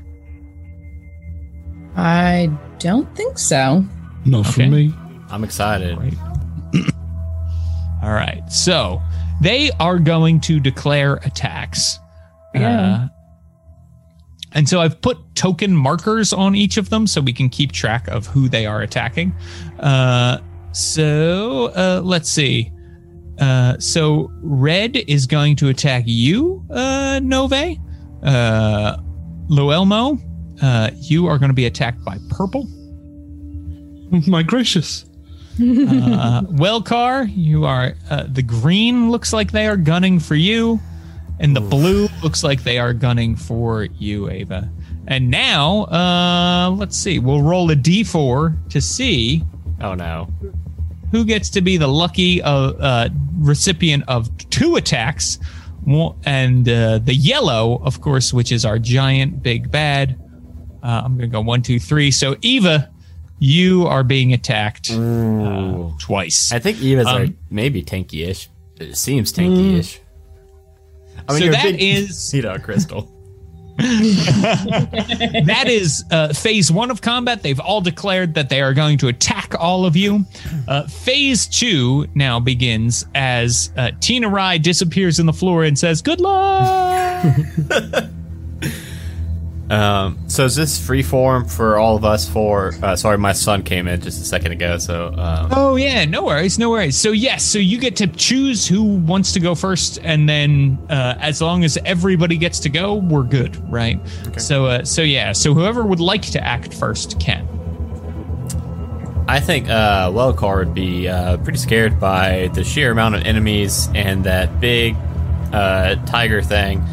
I 1.96 2.50
don't 2.80 3.14
think 3.16 3.38
so. 3.38 3.86
Not 4.26 4.42
Okay. 4.48 4.64
from 4.64 4.72
me. 4.72 4.94
I'm 5.30 5.44
excited. 5.44 5.98
Great. 5.98 6.16
All 8.04 8.12
right. 8.12 8.42
So 8.52 9.02
they 9.42 9.72
are 9.80 10.00
going 10.00 10.40
to 10.42 10.60
declare 10.60 11.16
attacks. 11.24 12.00
Yeah. 12.56 12.80
Uh, 12.80 13.08
and 14.56 14.70
so 14.70 14.80
I've 14.82 15.02
put 15.02 15.18
token 15.36 15.76
markers 15.76 16.32
on 16.32 16.54
each 16.56 16.78
of 16.78 16.90
them 16.90 17.08
so 17.08 17.22
we 17.22 17.34
can 17.34 17.50
keep 17.50 17.72
track 17.72 18.08
of 18.08 18.28
who 18.28 18.48
they 18.48 18.66
are 18.68 18.82
attacking. 18.82 19.34
Uh, 19.80 20.38
so 20.74 21.72
uh, 21.76 22.02
let's 22.04 22.30
see. 22.30 22.72
Uh, 23.40 23.80
so 23.80 24.30
red 24.44 24.96
is 25.08 25.26
going 25.26 25.56
to 25.56 25.70
attack 25.70 26.04
you, 26.06 26.64
uh, 26.70 27.20
Nove. 27.24 27.80
Uh, 28.22 28.98
Loelmo, 29.50 30.20
uh, 30.64 30.90
you 30.96 31.28
are 31.28 31.38
going 31.38 31.50
to 31.50 31.54
be 31.56 31.66
attacked 31.68 32.04
by 32.04 32.18
purple. 32.30 32.64
My 34.28 34.42
gracious. 34.44 35.06
uh, 35.60 36.42
Wellcar, 36.50 37.32
you 37.36 37.66
are 37.66 37.94
uh, 38.10 38.24
the 38.28 38.42
green 38.42 39.12
looks 39.12 39.34
like 39.34 39.52
they 39.52 39.68
are 39.68 39.78
gunning 39.78 40.20
for 40.20 40.34
you, 40.36 40.80
and 41.40 41.56
the 41.56 41.62
blue 41.62 42.08
looks 42.24 42.44
like 42.44 42.64
they 42.64 42.80
are 42.80 42.94
gunning 42.94 43.36
for 43.36 43.84
you, 43.84 44.30
Ava. 44.30 44.70
And 45.08 45.30
now, 45.30 45.84
uh, 45.86 46.70
let's 46.72 46.96
see. 46.98 47.20
We'll 47.20 47.42
roll 47.44 47.70
a 47.70 47.76
d4 47.76 48.70
to 48.70 48.80
see 48.82 49.44
Oh 49.82 49.94
no. 49.96 50.30
who 51.12 51.26
gets 51.26 51.50
to 51.52 51.62
be 51.62 51.76
the 51.78 51.88
lucky 51.90 52.42
uh, 52.42 52.50
uh, 52.72 53.10
recipient 53.38 54.06
of 54.08 54.30
two 54.50 54.76
attacks. 54.78 55.40
And 56.26 56.70
uh, 56.70 57.00
the 57.00 57.14
yellow, 57.14 57.82
of 57.84 58.00
course, 58.00 58.34
which 58.34 58.52
is 58.54 58.64
our 58.64 58.80
giant 58.80 59.44
big 59.44 59.70
bad. 59.70 60.18
Uh, 60.84 61.02
I'm 61.06 61.18
going 61.18 61.30
to 61.30 61.34
go 61.34 61.42
one, 61.42 61.62
two, 61.62 61.80
three. 61.80 62.12
So, 62.12 62.36
Eva, 62.42 62.92
you 63.40 63.88
are 63.88 64.04
being 64.04 64.34
attacked 64.34 64.92
uh, 64.92 65.90
twice. 66.00 66.52
I 66.52 66.60
think 66.60 66.82
Eva's 66.82 67.08
Um, 67.08 67.22
are 67.22 67.28
maybe 67.50 67.82
tanky-ish. 67.84 68.50
It 68.80 68.98
seems 68.98 69.32
tanky-ish. 69.32 70.00
I 71.28 71.32
mean, 71.34 71.40
So 71.40 71.44
you're 71.46 71.54
that 71.54 71.64
big, 71.64 71.82
is- 71.82 72.34
you 72.36 72.42
know, 72.42 72.58
crystal. 72.60 73.10
that 73.78 75.64
is 75.68 76.04
uh, 76.12 76.32
phase 76.32 76.72
one 76.72 76.92
of 76.92 77.02
combat. 77.02 77.42
They've 77.42 77.60
all 77.60 77.82
declared 77.82 78.36
that 78.36 78.48
they 78.50 78.62
are 78.62 78.74
going 78.74 79.00
to 79.00 79.08
attack 79.08 79.56
all 79.60 79.86
of 79.86 79.96
you. 79.96 80.26
Uh, 80.68 80.88
phase 80.88 81.48
two 81.48 82.06
now 82.14 82.40
begins 82.40 83.06
as 83.16 83.72
uh, 83.78 83.90
Tina 84.00 84.30
Rai 84.30 84.60
disappears 84.60 85.20
in 85.20 85.26
the 85.26 85.34
floor 85.34 85.64
and 85.64 85.78
says, 85.80 86.02
Good 86.04 86.22
luck. 86.22 87.26
Um, 89.70 90.20
so 90.28 90.46
is 90.46 90.56
this 90.56 90.84
free 90.84 91.04
form 91.04 91.46
for 91.46 91.78
all 91.78 91.96
of 91.96 92.04
us? 92.04 92.28
For 92.28 92.74
uh, 92.84 92.96
sorry, 92.96 93.18
my 93.18 93.32
son 93.32 93.64
came 93.64 93.88
in 93.88 94.02
just 94.02 94.22
a 94.22 94.26
second 94.26 94.52
ago. 94.52 94.78
So 94.78 95.08
um, 95.18 95.50
oh, 95.52 95.76
yeah, 95.76 96.06
no 96.06 96.26
worries, 96.26 96.60
no 96.60 96.70
worries. 96.70 96.98
So, 96.98 97.12
yes, 97.12 97.44
so 97.44 97.60
you 97.60 97.80
get 97.80 97.96
to 97.98 98.08
choose 98.08 98.68
who 98.68 98.84
wants 98.84 99.32
to 99.34 99.40
go 99.40 99.56
first. 99.56 100.00
And 100.04 100.28
then 100.28 100.78
uh, 100.90 101.16
as 101.20 101.42
long 101.42 101.64
as 101.64 101.78
everybody 101.86 102.38
gets 102.38 102.60
to 102.62 102.70
go, 102.70 102.96
we're 102.96 103.24
good, 103.24 103.56
right? 103.72 104.00
So, 104.38 104.66
uh, 104.66 104.86
so 104.86 105.02
yeah, 105.02 105.32
so 105.32 105.54
whoever 105.54 105.86
would 105.86 106.02
like 106.02 106.24
to 106.24 106.44
act 106.44 106.74
first 106.74 107.20
can. 107.20 107.48
I 109.28 109.40
think 109.40 109.70
uh, 109.70 110.10
Wellcar 110.10 110.58
would 110.58 110.74
be 110.74 111.08
uh, 111.08 111.38
pretty 111.38 111.58
scared 111.58 112.00
by 112.00 112.50
the 112.54 112.66
sheer 112.66 112.92
amount 112.92 113.16
of 113.16 113.24
enemies 113.24 113.88
and 113.96 114.26
that 114.26 114.60
big 114.60 114.98
uh, 115.54 115.96
tiger 116.06 116.42
thing 116.42 116.84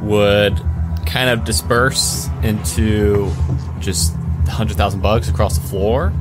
would 0.00 0.56
kind 1.06 1.30
of 1.30 1.44
disperse 1.44 2.28
into 2.42 3.30
just 3.80 4.14
100,000 4.44 5.00
bugs 5.00 5.28
across 5.28 5.58
the 5.58 5.66
floor. 5.66 6.12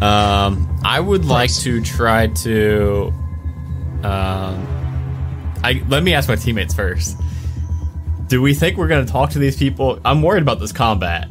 Um, 0.00 0.68
I 0.84 1.00
would 1.00 1.24
like 1.24 1.52
to 1.56 1.80
try 1.80 2.26
to. 2.28 3.12
Um, 4.02 4.66
I 5.62 5.82
let 5.88 6.02
me 6.02 6.12
ask 6.14 6.28
my 6.28 6.36
teammates 6.36 6.74
first. 6.74 7.16
Do 8.26 8.42
we 8.42 8.54
think 8.54 8.76
we're 8.76 8.88
going 8.88 9.04
to 9.06 9.10
talk 9.10 9.30
to 9.30 9.38
these 9.38 9.56
people? 9.56 9.98
I'm 10.04 10.20
worried 10.22 10.42
about 10.42 10.58
this 10.60 10.72
combat. 10.72 11.28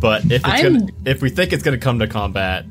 But 0.00 0.24
if 0.26 0.42
it's 0.46 0.62
gonna, 0.62 0.86
if 1.04 1.22
we 1.22 1.30
think 1.30 1.52
it's 1.52 1.62
going 1.62 1.78
to 1.78 1.82
come 1.82 1.98
to 1.98 2.06
combat, 2.06 2.66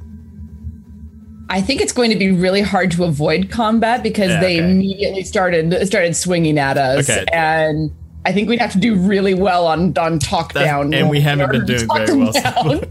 I 1.49 1.61
think 1.61 1.81
it's 1.81 1.91
going 1.93 2.09
to 2.11 2.15
be 2.15 2.31
really 2.31 2.61
hard 2.61 2.91
to 2.91 3.03
avoid 3.03 3.49
combat 3.49 4.01
because 4.03 4.29
Yeah, 4.29 4.39
they 4.39 4.59
okay. 4.61 4.71
immediately 4.71 5.23
started 5.23 5.85
started 5.87 6.15
swinging 6.15 6.57
at 6.57 6.77
us, 6.77 7.09
Okay. 7.09 7.25
and 7.33 7.91
I 8.25 8.31
think 8.31 8.47
we'd 8.49 8.59
have 8.59 8.71
to 8.73 8.79
do 8.79 8.95
really 8.95 9.33
well 9.33 9.67
on 9.67 9.97
on 9.97 10.19
talk 10.19 10.53
That's- 10.53 10.71
down, 10.71 10.93
and 10.93 11.09
we 11.09 11.21
haven't 11.21 11.51
been 11.51 11.65
doing 11.65 11.87
very 11.93 12.17
well. 12.17 12.33
so 12.33 12.81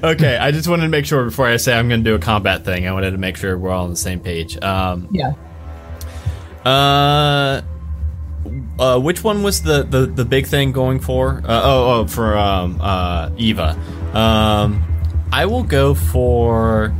okay, 0.04 0.36
I 0.36 0.52
just 0.52 0.68
wanted 0.68 0.84
to 0.84 0.88
make 0.88 1.06
sure 1.06 1.24
before 1.24 1.46
I 1.46 1.56
say 1.56 1.76
I'm 1.76 1.88
going 1.88 2.02
to 2.04 2.10
do 2.10 2.14
a 2.14 2.18
combat 2.18 2.64
thing. 2.64 2.86
I 2.86 2.92
wanted 2.92 3.10
to 3.10 3.18
make 3.18 3.36
sure 3.36 3.58
we're 3.58 3.70
all 3.70 3.84
on 3.84 3.90
the 3.90 3.96
same 3.96 4.20
page. 4.20 4.56
Um, 4.62 5.08
yeah, 5.10 5.32
uh, 6.64 7.62
uh, 8.78 8.98
which 9.00 9.22
one 9.24 9.42
was 9.42 9.62
the, 9.62 9.82
the, 9.82 10.06
the 10.06 10.24
big 10.24 10.46
thing 10.46 10.72
going 10.72 11.00
for? 11.00 11.42
Uh, 11.44 11.60
oh, 11.64 12.00
oh, 12.00 12.06
for 12.06 12.36
um, 12.36 12.78
uh, 12.80 13.30
Eva. 13.36 13.78
Um, 14.12 14.84
I 15.32 15.46
will 15.46 15.62
go 15.62 15.94
for. 15.94 16.94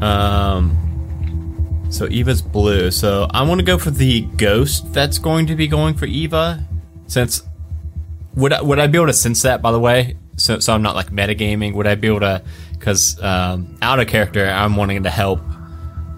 Um, 0.00 0.76
so 1.90 2.06
Eva's 2.08 2.42
blue. 2.42 2.90
So 2.90 3.26
I 3.30 3.42
want 3.42 3.60
to 3.60 3.64
go 3.64 3.78
for 3.78 3.90
the 3.90 4.22
ghost 4.22 4.92
that's 4.92 5.18
going 5.18 5.46
to 5.46 5.56
be 5.56 5.66
going 5.66 5.94
for 5.94 6.04
Eva. 6.06 6.66
Since 7.08 7.42
would 8.36 8.52
I, 8.52 8.62
would 8.62 8.78
I 8.78 8.86
be 8.86 8.96
able 8.98 9.08
to 9.08 9.12
sense 9.12 9.42
that? 9.42 9.60
By 9.60 9.72
the 9.72 9.80
way, 9.80 10.16
so 10.36 10.60
so 10.60 10.72
I'm 10.72 10.82
not 10.82 10.94
like 10.94 11.10
metagaming. 11.10 11.74
Would 11.74 11.86
I 11.88 11.96
be 11.96 12.06
able 12.08 12.20
to? 12.20 12.42
Because 12.72 13.20
um, 13.22 13.76
out 13.82 13.98
of 13.98 14.06
character, 14.06 14.46
I'm 14.48 14.76
wanting 14.76 15.02
to 15.02 15.10
help 15.10 15.40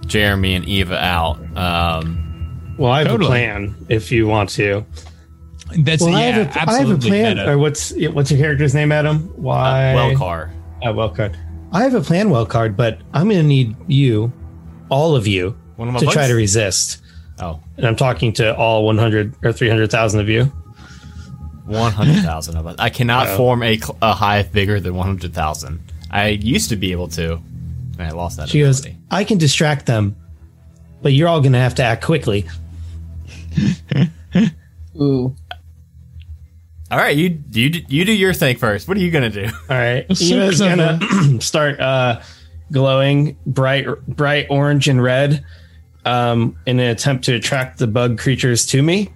Jeremy 0.06 0.54
and 0.54 0.64
Eva 0.66 1.02
out. 1.02 1.38
Um, 1.56 2.74
Well, 2.78 2.92
I 2.92 2.98
have 2.98 3.08
Totally. 3.08 3.26
a 3.28 3.30
plan 3.30 3.86
if 3.88 4.12
you 4.12 4.26
want 4.26 4.50
to. 4.50 4.84
That's 5.78 6.02
Well, 6.02 6.10
yeah, 6.10 6.18
I, 6.18 6.22
have 6.22 6.36
a, 6.68 6.70
I 6.72 6.78
have 6.80 6.90
a 6.90 6.98
plan. 6.98 7.36
meta. 7.38 7.50
Or 7.52 7.56
what's 7.58 7.92
what's 8.12 8.30
your 8.30 8.40
character's 8.40 8.74
name, 8.74 8.90
Adam? 8.92 9.28
uh, 9.28 9.40
Why? 9.40 9.94
Wellcar. 9.96 10.50
Uh, 10.84 10.92
well 10.92 11.10
card. 11.10 11.36
I 11.72 11.82
have 11.84 11.94
a 11.94 12.00
plan, 12.00 12.30
well 12.30 12.44
card, 12.46 12.76
but 12.76 12.98
I'm 13.14 13.28
going 13.28 13.40
to 13.40 13.46
need 13.46 13.76
you, 13.86 14.32
all 14.88 15.14
of 15.14 15.26
you, 15.28 15.56
of 15.78 15.88
my 15.88 16.00
to 16.00 16.06
try 16.06 16.26
to 16.26 16.34
resist. 16.34 17.00
Oh, 17.38 17.60
And 17.76 17.86
I'm 17.86 17.94
talking 17.96 18.32
to 18.34 18.54
all 18.56 18.84
100 18.84 19.36
or 19.44 19.52
300,000 19.52 20.20
of 20.20 20.28
you. 20.28 20.52
100,000 21.70 22.56
of 22.56 22.66
us. 22.66 22.76
I 22.78 22.90
cannot 22.90 23.28
Uh-oh. 23.28 23.36
form 23.36 23.62
a, 23.62 23.76
cl- 23.78 23.96
a 24.02 24.12
hive 24.12 24.52
bigger 24.52 24.80
than 24.80 24.94
100,000. 24.94 25.80
I 26.10 26.28
used 26.28 26.68
to 26.70 26.76
be 26.76 26.92
able 26.92 27.08
to, 27.08 27.34
and 27.34 28.02
I 28.02 28.10
lost 28.10 28.36
that 28.38 28.48
She 28.48 28.60
goes. 28.60 28.86
I 29.10 29.24
can 29.24 29.38
distract 29.38 29.86
them, 29.86 30.16
but 31.02 31.12
you're 31.12 31.28
all 31.28 31.40
going 31.40 31.52
to 31.52 31.58
have 31.60 31.76
to 31.76 31.82
act 31.84 32.04
quickly. 32.04 32.46
ooh, 35.00 35.34
All 36.90 36.98
right, 36.98 37.16
you 37.16 37.42
you 37.52 37.70
do- 37.70 37.82
you 37.88 38.04
do 38.04 38.12
your 38.12 38.32
thing 38.34 38.56
first. 38.56 38.88
What 38.88 38.96
are 38.96 39.00
you 39.00 39.10
gonna 39.10 39.30
do? 39.30 39.44
All 39.46 39.76
right. 39.76 40.06
so 40.16 40.24
Eva's 40.24 40.58
going 40.60 40.78
to 40.78 41.40
start 41.40 41.78
uh, 41.80 42.20
glowing 42.72 43.36
bright, 43.46 43.86
bright 44.06 44.46
orange 44.50 44.88
and 44.88 45.02
red 45.02 45.44
um, 46.04 46.56
in 46.66 46.78
an 46.80 46.88
attempt 46.88 47.24
to 47.26 47.34
attract 47.34 47.78
the 47.78 47.86
bug 47.86 48.18
creatures 48.18 48.66
to 48.66 48.82
me. 48.82 49.10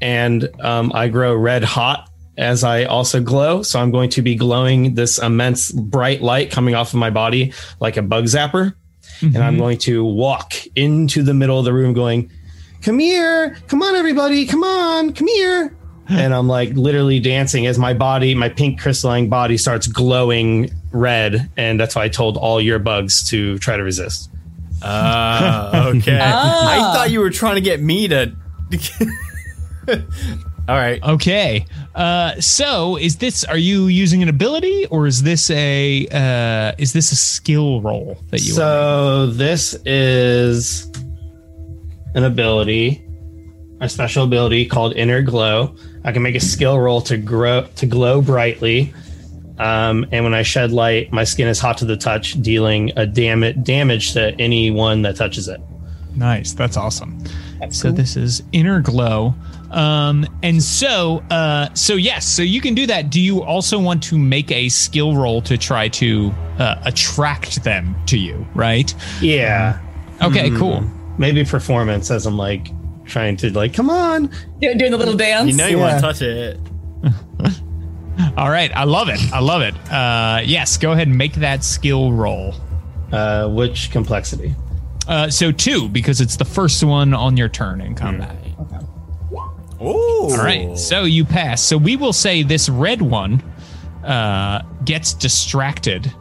And 0.00 0.48
um, 0.60 0.92
I 0.94 1.08
grow 1.08 1.34
red 1.34 1.64
hot 1.64 2.08
as 2.36 2.62
I 2.64 2.84
also 2.84 3.20
glow. 3.20 3.62
So 3.62 3.80
I'm 3.80 3.90
going 3.90 4.10
to 4.10 4.22
be 4.22 4.34
glowing 4.36 4.94
this 4.94 5.18
immense 5.18 5.72
bright 5.72 6.22
light 6.22 6.50
coming 6.50 6.74
off 6.74 6.88
of 6.94 6.98
my 7.00 7.10
body 7.10 7.52
like 7.80 7.96
a 7.96 8.02
bug 8.02 8.24
zapper. 8.24 8.74
And 9.20 9.36
I'm 9.38 9.56
Mhm. 9.56 9.58
going 9.58 9.78
to 9.78 10.04
walk 10.04 10.54
into 10.76 11.24
the 11.24 11.34
middle 11.34 11.58
of 11.58 11.64
the 11.64 11.72
room 11.72 11.92
going, 11.94 12.30
Come 12.82 13.00
here. 13.00 13.56
Come 13.66 13.82
on, 13.82 13.96
everybody. 13.96 14.46
Come 14.46 14.62
on. 14.62 15.12
Come 15.12 15.26
here. 15.26 15.74
And 16.08 16.32
I'm 16.32 16.46
like 16.46 16.70
literally 16.74 17.18
dancing 17.18 17.66
as 17.66 17.76
my 17.78 17.92
body, 17.92 18.34
my 18.36 18.48
pink 18.48 18.80
crystalline 18.80 19.28
body 19.28 19.56
starts 19.58 19.88
glowing 19.88 20.70
red. 20.92 21.50
And 21.56 21.78
that's 21.80 21.96
why 21.96 22.04
I 22.04 22.08
told 22.08 22.36
all 22.36 22.60
your 22.60 22.78
bugs 22.78 23.28
to 23.30 23.58
try 23.58 23.76
to 23.76 23.82
resist. 23.82 24.30
Ah, 24.80 25.86
okay. 25.88 26.18
Ah. 26.22 26.90
I 26.92 26.94
thought 26.94 27.10
you 27.10 27.18
were 27.18 27.30
trying 27.30 27.56
to 27.56 27.60
get 27.60 27.82
me 27.82 28.06
to. 28.08 28.32
All 30.68 30.76
right. 30.76 31.02
Okay. 31.02 31.64
Uh, 31.94 32.38
so 32.40 32.96
is 32.96 33.16
this? 33.16 33.42
Are 33.44 33.56
you 33.56 33.86
using 33.86 34.22
an 34.22 34.28
ability, 34.28 34.86
or 34.86 35.06
is 35.06 35.22
this 35.22 35.50
a 35.50 36.06
uh, 36.12 36.74
is 36.76 36.92
this 36.92 37.10
a 37.10 37.16
skill 37.16 37.80
roll 37.80 38.18
that 38.30 38.40
you? 38.40 38.52
So 38.52 39.28
this 39.28 39.74
is 39.86 40.90
an 42.14 42.24
ability, 42.24 43.02
a 43.80 43.88
special 43.88 44.24
ability 44.24 44.66
called 44.66 44.94
Inner 44.94 45.22
Glow. 45.22 45.74
I 46.04 46.12
can 46.12 46.22
make 46.22 46.34
a 46.34 46.40
skill 46.40 46.78
roll 46.78 47.00
to 47.02 47.16
grow 47.16 47.66
to 47.76 47.86
glow 47.86 48.20
brightly. 48.20 48.92
Um, 49.58 50.06
and 50.12 50.22
when 50.22 50.34
I 50.34 50.42
shed 50.42 50.70
light, 50.70 51.12
my 51.12 51.24
skin 51.24 51.48
is 51.48 51.58
hot 51.58 51.78
to 51.78 51.84
the 51.84 51.96
touch, 51.96 52.40
dealing 52.42 52.92
a 52.96 53.06
dam- 53.06 53.62
damage 53.62 54.12
to 54.12 54.32
anyone 54.38 55.02
that 55.02 55.16
touches 55.16 55.48
it. 55.48 55.60
Nice. 56.14 56.52
That's 56.52 56.76
awesome. 56.76 57.18
so 57.70 57.90
this 57.90 58.16
is 58.16 58.42
inner 58.52 58.80
glow. 58.80 59.34
Um, 59.70 60.26
and 60.42 60.62
so, 60.62 61.22
uh, 61.30 61.68
so 61.74 61.94
yes, 61.94 62.26
so 62.26 62.42
you 62.42 62.60
can 62.60 62.74
do 62.74 62.86
that. 62.86 63.10
Do 63.10 63.20
you 63.20 63.42
also 63.42 63.78
want 63.78 64.02
to 64.04 64.18
make 64.18 64.50
a 64.50 64.68
skill 64.70 65.14
roll 65.14 65.42
to 65.42 65.58
try 65.58 65.88
to 65.88 66.30
uh, 66.58 66.76
attract 66.84 67.62
them 67.64 67.94
to 68.06 68.18
you? 68.18 68.46
Right. 68.54 68.94
Yeah, 69.20 69.78
Okay. 70.22 70.50
Cool. 70.50 70.82
maybe 71.18 71.44
performance 71.44 72.10
as 72.10 72.24
I'm 72.26 72.36
like 72.38 72.68
trying 73.04 73.36
to 73.38 73.50
like, 73.52 73.74
come 73.74 73.90
on. 73.90 74.30
Do- 74.60 74.74
Doing 74.74 74.90
the 74.92 74.96
little 74.98 75.16
dance. 75.16 75.50
You 75.50 75.56
know 75.56 75.66
you 75.66 75.78
Yeah. 75.78 75.82
want 75.84 75.96
to 75.96 76.00
touch 76.00 76.22
it. 76.22 76.60
All 78.36 78.50
right. 78.50 78.74
I 78.74 78.84
love 78.84 79.08
it. 79.08 79.20
I 79.32 79.40
love 79.40 79.62
it. 79.62 79.74
Uh, 79.92 80.40
yes. 80.44 80.76
Go 80.76 80.92
ahead 80.92 81.06
and 81.08 81.16
make 81.16 81.34
that 81.34 81.62
skill 81.62 82.12
roll. 82.12 82.54
Uh, 83.12 83.48
which 83.48 83.90
complexity? 83.90 84.54
Uh, 85.06 85.30
so 85.30 85.50
two 85.52 85.88
because 85.88 86.20
it's 86.20 86.36
the 86.36 86.44
first 86.44 86.82
one 86.84 87.14
on 87.14 87.36
your 87.36 87.48
turn 87.48 87.80
in 87.80 87.94
combat. 87.94 88.36
Ooh. 89.80 90.28
All 90.30 90.36
right, 90.38 90.76
so 90.76 91.04
you 91.04 91.24
pass. 91.24 91.62
So 91.62 91.76
we 91.76 91.96
will 91.96 92.12
say 92.12 92.42
this 92.42 92.68
red 92.68 93.00
one 93.00 93.42
uh, 94.04 94.62
gets 94.84 95.14
distracted 95.14 96.12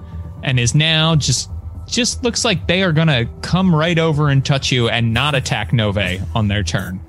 and 0.43 0.59
is 0.59 0.75
now 0.75 1.15
just 1.15 1.49
just 1.87 2.21
looks 2.21 2.43
like 2.43 2.67
they 2.67 2.83
are 2.83 2.91
gonna 2.91 3.25
come 3.41 3.73
right 3.73 3.97
over 3.97 4.29
and 4.29 4.45
touch 4.45 4.71
you 4.71 4.89
and 4.89 5.13
not 5.13 5.33
attack 5.33 5.71
Nove 5.71 6.21
on 6.35 6.49
their 6.49 6.61
turn. 6.61 6.99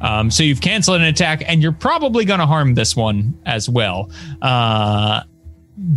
Um, 0.00 0.30
so 0.30 0.42
you've 0.42 0.62
canceled 0.62 0.96
an 0.96 1.06
attack 1.06 1.42
and 1.46 1.62
you're 1.62 1.70
probably 1.70 2.24
gonna 2.24 2.46
harm 2.46 2.74
this 2.74 2.96
one 2.96 3.38
as 3.44 3.68
well. 3.68 4.10
Uh, 4.40 5.22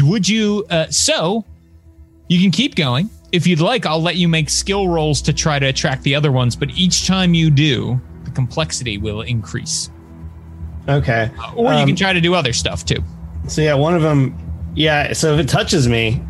would 0.01 0.27
you? 0.27 0.65
Uh, 0.69 0.87
so 0.87 1.45
you 2.27 2.41
can 2.41 2.51
keep 2.51 2.75
going. 2.75 3.09
If 3.31 3.47
you'd 3.47 3.59
like, 3.59 3.85
I'll 3.85 4.01
let 4.01 4.17
you 4.17 4.27
make 4.27 4.49
skill 4.49 4.87
rolls 4.87 5.21
to 5.23 5.33
try 5.33 5.59
to 5.59 5.65
attract 5.67 6.03
the 6.03 6.15
other 6.15 6.31
ones, 6.31 6.55
but 6.55 6.69
each 6.71 7.07
time 7.07 7.33
you 7.33 7.49
do, 7.49 7.99
the 8.23 8.31
complexity 8.31 8.97
will 8.97 9.21
increase. 9.21 9.89
Okay. 10.87 11.29
Or 11.55 11.73
you 11.73 11.79
Um, 11.79 11.87
can 11.87 11.95
try 11.95 12.13
to 12.13 12.21
do 12.21 12.33
other 12.35 12.53
stuff 12.53 12.85
too. 12.85 13.03
So 13.47 13.61
yeah, 13.61 13.73
one 13.73 13.95
of 13.95 14.01
them. 14.01 14.37
Yeah, 14.75 15.13
so 15.13 15.33
if 15.33 15.39
it 15.39 15.47
touches 15.49 15.87
me, 15.87 16.21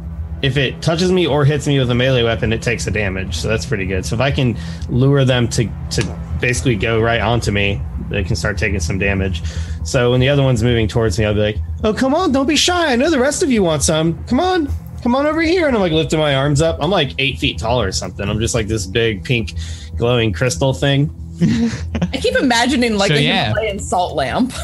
if 0.41 0.56
it 0.58 0.82
touches 0.82 1.12
me 1.12 1.26
or 1.26 1.45
hits 1.45 1.66
me 1.68 1.80
with 1.80 1.89
a 1.89 1.95
melee 1.95 2.24
weapon, 2.24 2.53
it 2.53 2.62
takes 2.62 2.86
a 2.88 2.91
damage. 2.91 3.36
So 3.36 3.47
that's 3.47 3.66
pretty 3.66 3.86
good. 3.86 4.06
So 4.06 4.16
if 4.16 4.22
I 4.22 4.32
can 4.32 4.58
lure 4.89 5.26
them 5.26 5.47
to 5.49 5.66
to 5.91 6.20
basically 6.39 6.76
go 6.76 7.01
right 7.01 7.22
onto 7.22 7.51
me, 7.51 7.82
they 8.10 8.24
can 8.24 8.36
start 8.36 8.58
taking 8.58 8.80
some 8.80 8.99
damage. 8.99 9.41
So 9.84 10.12
when 10.12 10.20
the 10.20 10.30
other 10.30 10.43
one's 10.43 10.62
moving 10.64 10.88
towards 10.88 11.18
me, 11.18 11.26
I'll 11.26 11.34
be 11.34 11.39
like, 11.39 11.58
"Oh, 11.84 11.93
come 11.93 12.14
on, 12.14 12.32
don't 12.32 12.45
be 12.47 12.56
shy. 12.56 12.91
I 12.93 12.95
know 12.95 13.10
the 13.10 13.20
rest 13.20 13.43
of 13.43 13.49
you 13.51 13.64
want 13.64 13.82
some. 13.84 14.24
Come 14.26 14.39
on, 14.39 14.70
come 15.01 15.16
on 15.16 15.26
over 15.26 15.41
here." 15.41 15.68
And 15.68 15.76
I'm 15.76 15.82
like 15.82 15.91
lifting 15.93 16.20
my 16.20 16.36
arms 16.36 16.62
up. 16.62 16.78
I'm 16.82 16.91
like 16.91 17.12
eight 17.18 17.39
feet 17.39 17.58
tall 17.58 17.82
or 17.82 17.91
something. 17.91 18.28
I'm 18.30 18.39
just 18.39 18.53
like 18.56 18.68
this 18.68 18.86
big 18.86 19.24
pink 19.24 19.53
glowing 19.97 20.32
crystal 20.34 20.74
thing. 20.74 21.10
I 21.41 22.17
keep 22.21 22.36
imagining 22.36 22.95
like 22.97 23.09
So, 23.11 23.15
a 23.17 23.21
yeah. 23.21 23.45
Himalayan 23.49 23.79
salt 23.79 24.15
lamp. 24.15 24.51
So 24.51 24.61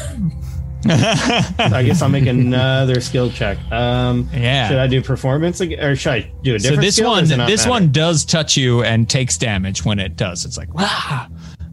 I 0.88 1.82
guess 1.84 2.02
I'll 2.02 2.08
make 2.08 2.26
another 2.26 3.00
skill 3.00 3.30
check. 3.30 3.56
Um, 3.70 4.28
Yeah. 4.32 4.68
Should 4.68 4.78
I 4.78 4.86
do 4.88 5.00
performance 5.02 5.60
again, 5.60 5.78
or 5.84 5.94
should 5.94 6.12
I 6.12 6.20
do 6.42 6.54
a 6.54 6.58
different? 6.58 6.76
So 6.76 6.80
this 6.80 6.96
skill, 6.96 7.10
one, 7.10 7.22
does 7.22 7.30
it 7.30 7.36
not 7.36 7.48
this 7.48 7.60
matter? 7.60 7.70
one 7.70 7.92
does 7.92 8.24
touch 8.24 8.56
you 8.56 8.82
and 8.82 9.08
takes 9.08 9.38
damage 9.38 9.84
when 9.84 9.98
it 10.00 10.16
does. 10.16 10.44
It's 10.44 10.56
like 10.58 10.72
wow. 10.74 11.28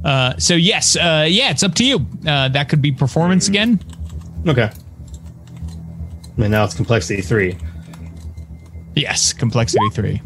Uh, 0.06 0.38
so 0.38 0.54
yes, 0.54 0.96
uh, 0.96 1.26
yeah, 1.28 1.50
it's 1.50 1.64
up 1.64 1.74
to 1.76 1.84
you. 1.86 2.06
Uh, 2.28 2.50
that 2.50 2.70
could 2.70 2.82
be 2.82 2.92
performance 2.92 3.48
Hmm. 3.48 3.52
again. 3.54 3.80
Okay. 4.48 4.70
And 6.38 6.52
now 6.52 6.64
it's 6.64 6.74
complexity 6.76 7.22
three. 7.22 7.58
Yes, 8.96 9.34
complexity 9.34 9.90
three. 9.92 10.22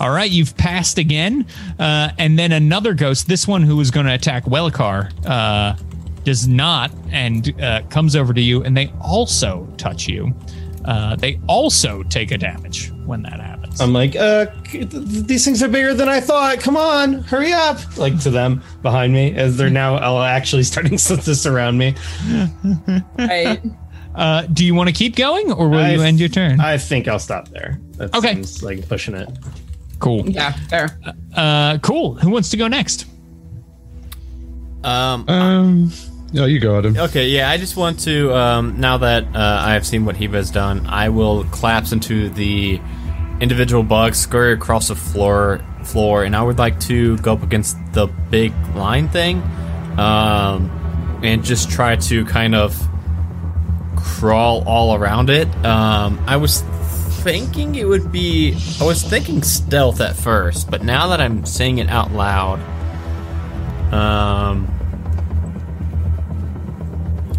All 0.00 0.10
right, 0.10 0.30
you've 0.30 0.56
passed 0.56 0.98
again, 0.98 1.46
uh, 1.78 2.10
and 2.18 2.38
then 2.38 2.52
another 2.52 2.92
ghost. 2.94 3.28
This 3.28 3.48
one 3.48 3.62
who 3.62 3.76
was 3.76 3.90
going 3.90 4.06
to 4.06 4.14
attack 4.14 4.44
Welkar 4.44 5.10
uh, 5.26 5.76
does 6.24 6.46
not, 6.46 6.90
and 7.10 7.58
uh, 7.62 7.82
comes 7.88 8.14
over 8.16 8.34
to 8.34 8.40
you, 8.40 8.62
and 8.62 8.76
they 8.76 8.92
also 9.00 9.66
touch 9.78 10.06
you. 10.06 10.34
Uh, 10.84 11.16
they 11.16 11.40
also 11.48 12.02
take 12.04 12.30
a 12.30 12.38
damage 12.38 12.92
when 13.06 13.22
that 13.22 13.40
happens. 13.40 13.80
I'm 13.80 13.92
like, 13.92 14.14
uh, 14.14 14.46
th- 14.70 14.88
th- 14.90 15.04
these 15.26 15.44
things 15.44 15.60
are 15.62 15.68
bigger 15.68 15.94
than 15.94 16.08
I 16.08 16.20
thought. 16.20 16.60
Come 16.60 16.76
on, 16.76 17.14
hurry 17.24 17.52
up! 17.52 17.78
Like 17.96 18.20
to 18.20 18.30
them 18.30 18.62
behind 18.82 19.12
me 19.12 19.34
as 19.34 19.56
they're 19.56 19.68
now 19.70 20.22
actually 20.22 20.62
starting 20.62 20.96
to 20.98 21.16
to 21.16 21.34
surround 21.34 21.78
me. 21.78 21.94
Right. 23.18 23.60
Uh, 24.14 24.42
do 24.52 24.64
you 24.64 24.74
want 24.74 24.88
to 24.88 24.94
keep 24.94 25.16
going, 25.16 25.52
or 25.52 25.68
will 25.68 25.78
I 25.80 25.90
you 25.92 26.02
end 26.02 26.20
your 26.20 26.28
turn? 26.28 26.60
I 26.60 26.78
think 26.78 27.08
I'll 27.08 27.18
stop 27.18 27.48
there. 27.48 27.78
That 27.96 28.14
Okay. 28.14 28.34
seems 28.34 28.62
like 28.62 28.88
pushing 28.88 29.14
it. 29.14 29.28
Cool. 29.98 30.28
yeah. 30.28 30.52
Fair. 30.52 30.98
Uh, 31.34 31.78
cool. 31.78 32.14
Who 32.14 32.30
wants 32.30 32.50
to 32.50 32.56
go 32.56 32.68
next? 32.68 33.06
Um. 34.84 35.28
Um, 35.28 35.92
yeah, 36.32 36.46
you 36.46 36.58
go, 36.58 36.78
Adam. 36.78 36.96
Okay, 36.96 37.28
yeah, 37.28 37.48
I 37.48 37.56
just 37.56 37.76
want 37.76 38.00
to, 38.00 38.34
um, 38.34 38.80
now 38.80 38.98
that 38.98 39.24
uh, 39.24 39.62
I 39.64 39.72
have 39.72 39.86
seen 39.86 40.04
what 40.04 40.16
Hiva 40.16 40.36
has 40.36 40.50
done, 40.50 40.86
I 40.86 41.08
will 41.08 41.44
collapse 41.44 41.92
into 41.92 42.28
the 42.30 42.80
individual 43.40 43.82
bugs, 43.82 44.18
scurry 44.18 44.52
across 44.52 44.88
the 44.88 44.96
floor, 44.96 45.60
floor, 45.84 46.24
and 46.24 46.34
I 46.34 46.42
would 46.42 46.58
like 46.58 46.80
to 46.80 47.16
go 47.18 47.34
up 47.34 47.42
against 47.42 47.76
the 47.92 48.06
big 48.06 48.52
line 48.74 49.08
thing, 49.08 49.40
um, 49.98 51.20
and 51.22 51.44
just 51.44 51.70
try 51.70 51.96
to 51.96 52.24
kind 52.26 52.54
of 52.54 52.76
crawl 53.96 54.64
all 54.66 54.94
around 54.94 55.30
it. 55.30 55.48
Um, 55.64 56.22
I 56.26 56.36
was 56.36 56.62
thinking 57.26 57.74
it 57.74 57.88
would 57.88 58.12
be, 58.12 58.56
I 58.80 58.84
was 58.84 59.02
thinking 59.02 59.42
stealth 59.42 60.00
at 60.00 60.14
first, 60.14 60.70
but 60.70 60.84
now 60.84 61.08
that 61.08 61.20
I'm 61.20 61.44
saying 61.44 61.78
it 61.78 61.88
out 61.88 62.12
loud, 62.12 62.60
um, 63.92 64.68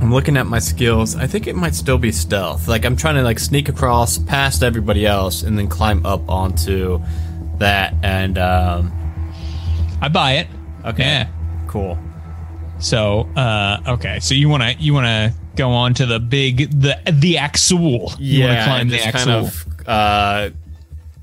I'm 0.02 0.12
looking 0.14 0.36
at 0.38 0.46
my 0.46 0.60
skills. 0.60 1.16
I 1.16 1.26
think 1.26 1.48
it 1.48 1.56
might 1.56 1.74
still 1.74 1.98
be 1.98 2.12
stealth. 2.12 2.68
Like 2.68 2.86
I'm 2.86 2.96
trying 2.98 3.16
to 3.16 3.24
like 3.24 3.40
sneak 3.40 3.70
across 3.70 4.18
past 4.18 4.62
everybody 4.62 5.06
else 5.06 5.44
and 5.44 5.58
then 5.58 5.68
climb 5.70 6.06
up 6.06 6.30
onto 6.30 7.02
that 7.58 7.94
and 8.04 8.38
um 8.38 8.92
I 10.02 10.10
buy 10.10 10.34
it. 10.34 10.48
okay. 10.86 11.04
Yeah. 11.04 11.28
Cool. 11.68 11.98
So, 12.80 13.22
uh, 13.36 13.80
okay. 13.88 14.20
So 14.20 14.36
you 14.36 14.48
want 14.50 14.62
to 14.64 14.74
you 14.74 14.94
want 14.94 15.06
to 15.08 15.34
go 15.56 15.72
on 15.72 15.94
to 15.96 16.06
the 16.06 16.20
big 16.20 16.70
the 16.80 17.00
the 17.12 17.40
axle. 17.40 18.14
You 18.20 18.44
want 18.44 18.52
to 18.52 18.54
Yeah, 18.54 18.66
climb 18.66 18.90
the 18.90 19.02
axle. 19.04 19.34
kind 19.34 19.46
of 19.48 19.77
uh 19.88 20.50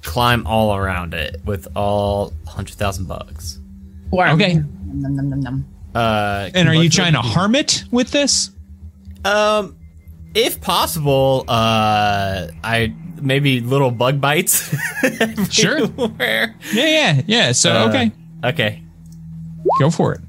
climb 0.02 0.46
all 0.46 0.74
around 0.76 1.14
it 1.14 1.40
with 1.44 1.66
all 1.74 2.28
100,000 2.44 3.06
bugs. 3.06 3.58
Worm. 4.10 4.34
Okay. 4.40 4.54
Num, 4.54 5.16
num, 5.16 5.30
num, 5.30 5.40
num. 5.40 5.64
Uh 5.94 6.50
and 6.54 6.68
are 6.68 6.74
you 6.74 6.88
trying 6.90 7.12
to 7.14 7.20
harm 7.22 7.54
it 7.54 7.84
with 7.90 8.10
this? 8.10 8.50
Um 9.24 9.76
if 10.34 10.60
possible, 10.60 11.44
uh 11.48 12.48
I 12.64 12.92
maybe 13.20 13.60
little 13.60 13.90
bug 13.90 14.20
bites. 14.20 14.74
Sure. 15.50 15.80
Yeah, 16.18 16.46
yeah, 16.72 17.22
yeah. 17.26 17.52
So 17.52 17.72
Uh, 17.72 17.88
okay, 17.88 18.12
Okay. 18.44 18.82
go 19.78 19.90
for 19.90 20.14
it. 20.14 20.20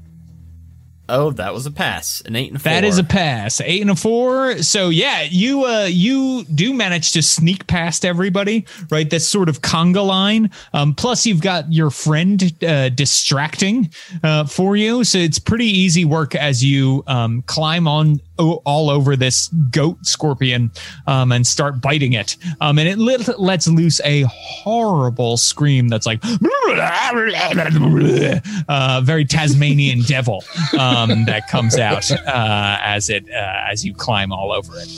Oh, 1.08 1.30
that 1.32 1.54
was 1.54 1.66
a 1.66 1.70
pass. 1.70 2.20
An 2.26 2.34
8 2.34 2.48
and 2.48 2.56
a 2.56 2.58
4. 2.58 2.72
That 2.72 2.84
is 2.84 2.98
a 2.98 3.04
pass. 3.04 3.60
Eight 3.60 3.80
and 3.80 3.90
a 3.90 3.96
four. 3.96 4.62
So 4.62 4.88
yeah, 4.88 5.22
you 5.22 5.64
uh 5.64 5.84
you 5.84 6.44
do 6.44 6.74
manage 6.74 7.12
to 7.12 7.22
sneak 7.22 7.66
past 7.66 8.04
everybody, 8.04 8.66
right? 8.90 9.08
That's 9.08 9.26
sort 9.26 9.48
of 9.48 9.62
conga 9.62 10.04
line. 10.04 10.50
Um, 10.72 10.94
plus 10.94 11.26
you've 11.26 11.40
got 11.40 11.72
your 11.72 11.90
friend 11.90 12.52
uh, 12.64 12.88
distracting 12.88 13.90
uh, 14.22 14.46
for 14.46 14.76
you, 14.76 15.04
so 15.04 15.18
it's 15.18 15.38
pretty 15.38 15.66
easy 15.66 16.04
work 16.04 16.34
as 16.34 16.64
you 16.64 17.04
um, 17.06 17.42
climb 17.42 17.86
on 17.86 18.20
all 18.38 18.90
over 18.90 19.16
this 19.16 19.48
goat 19.70 20.04
scorpion 20.04 20.70
um, 21.06 21.32
and 21.32 21.46
start 21.46 21.80
biting 21.80 22.12
it. 22.12 22.36
Um, 22.60 22.78
and 22.78 22.88
it 22.88 22.98
lit- 22.98 23.38
lets 23.38 23.68
loose 23.68 24.00
a 24.04 24.22
horrible 24.28 25.36
scream 25.36 25.88
that's 25.88 26.06
like 26.06 26.20
uh, 28.68 29.00
very 29.04 29.24
Tasmanian 29.24 30.02
devil 30.06 30.44
um, 30.78 31.24
that 31.26 31.48
comes 31.48 31.78
out 31.78 32.10
uh, 32.10 32.78
as 32.82 33.10
it 33.10 33.28
uh, 33.30 33.64
as 33.70 33.84
you 33.84 33.94
climb 33.94 34.32
all 34.32 34.52
over 34.52 34.72
it. 34.76 34.88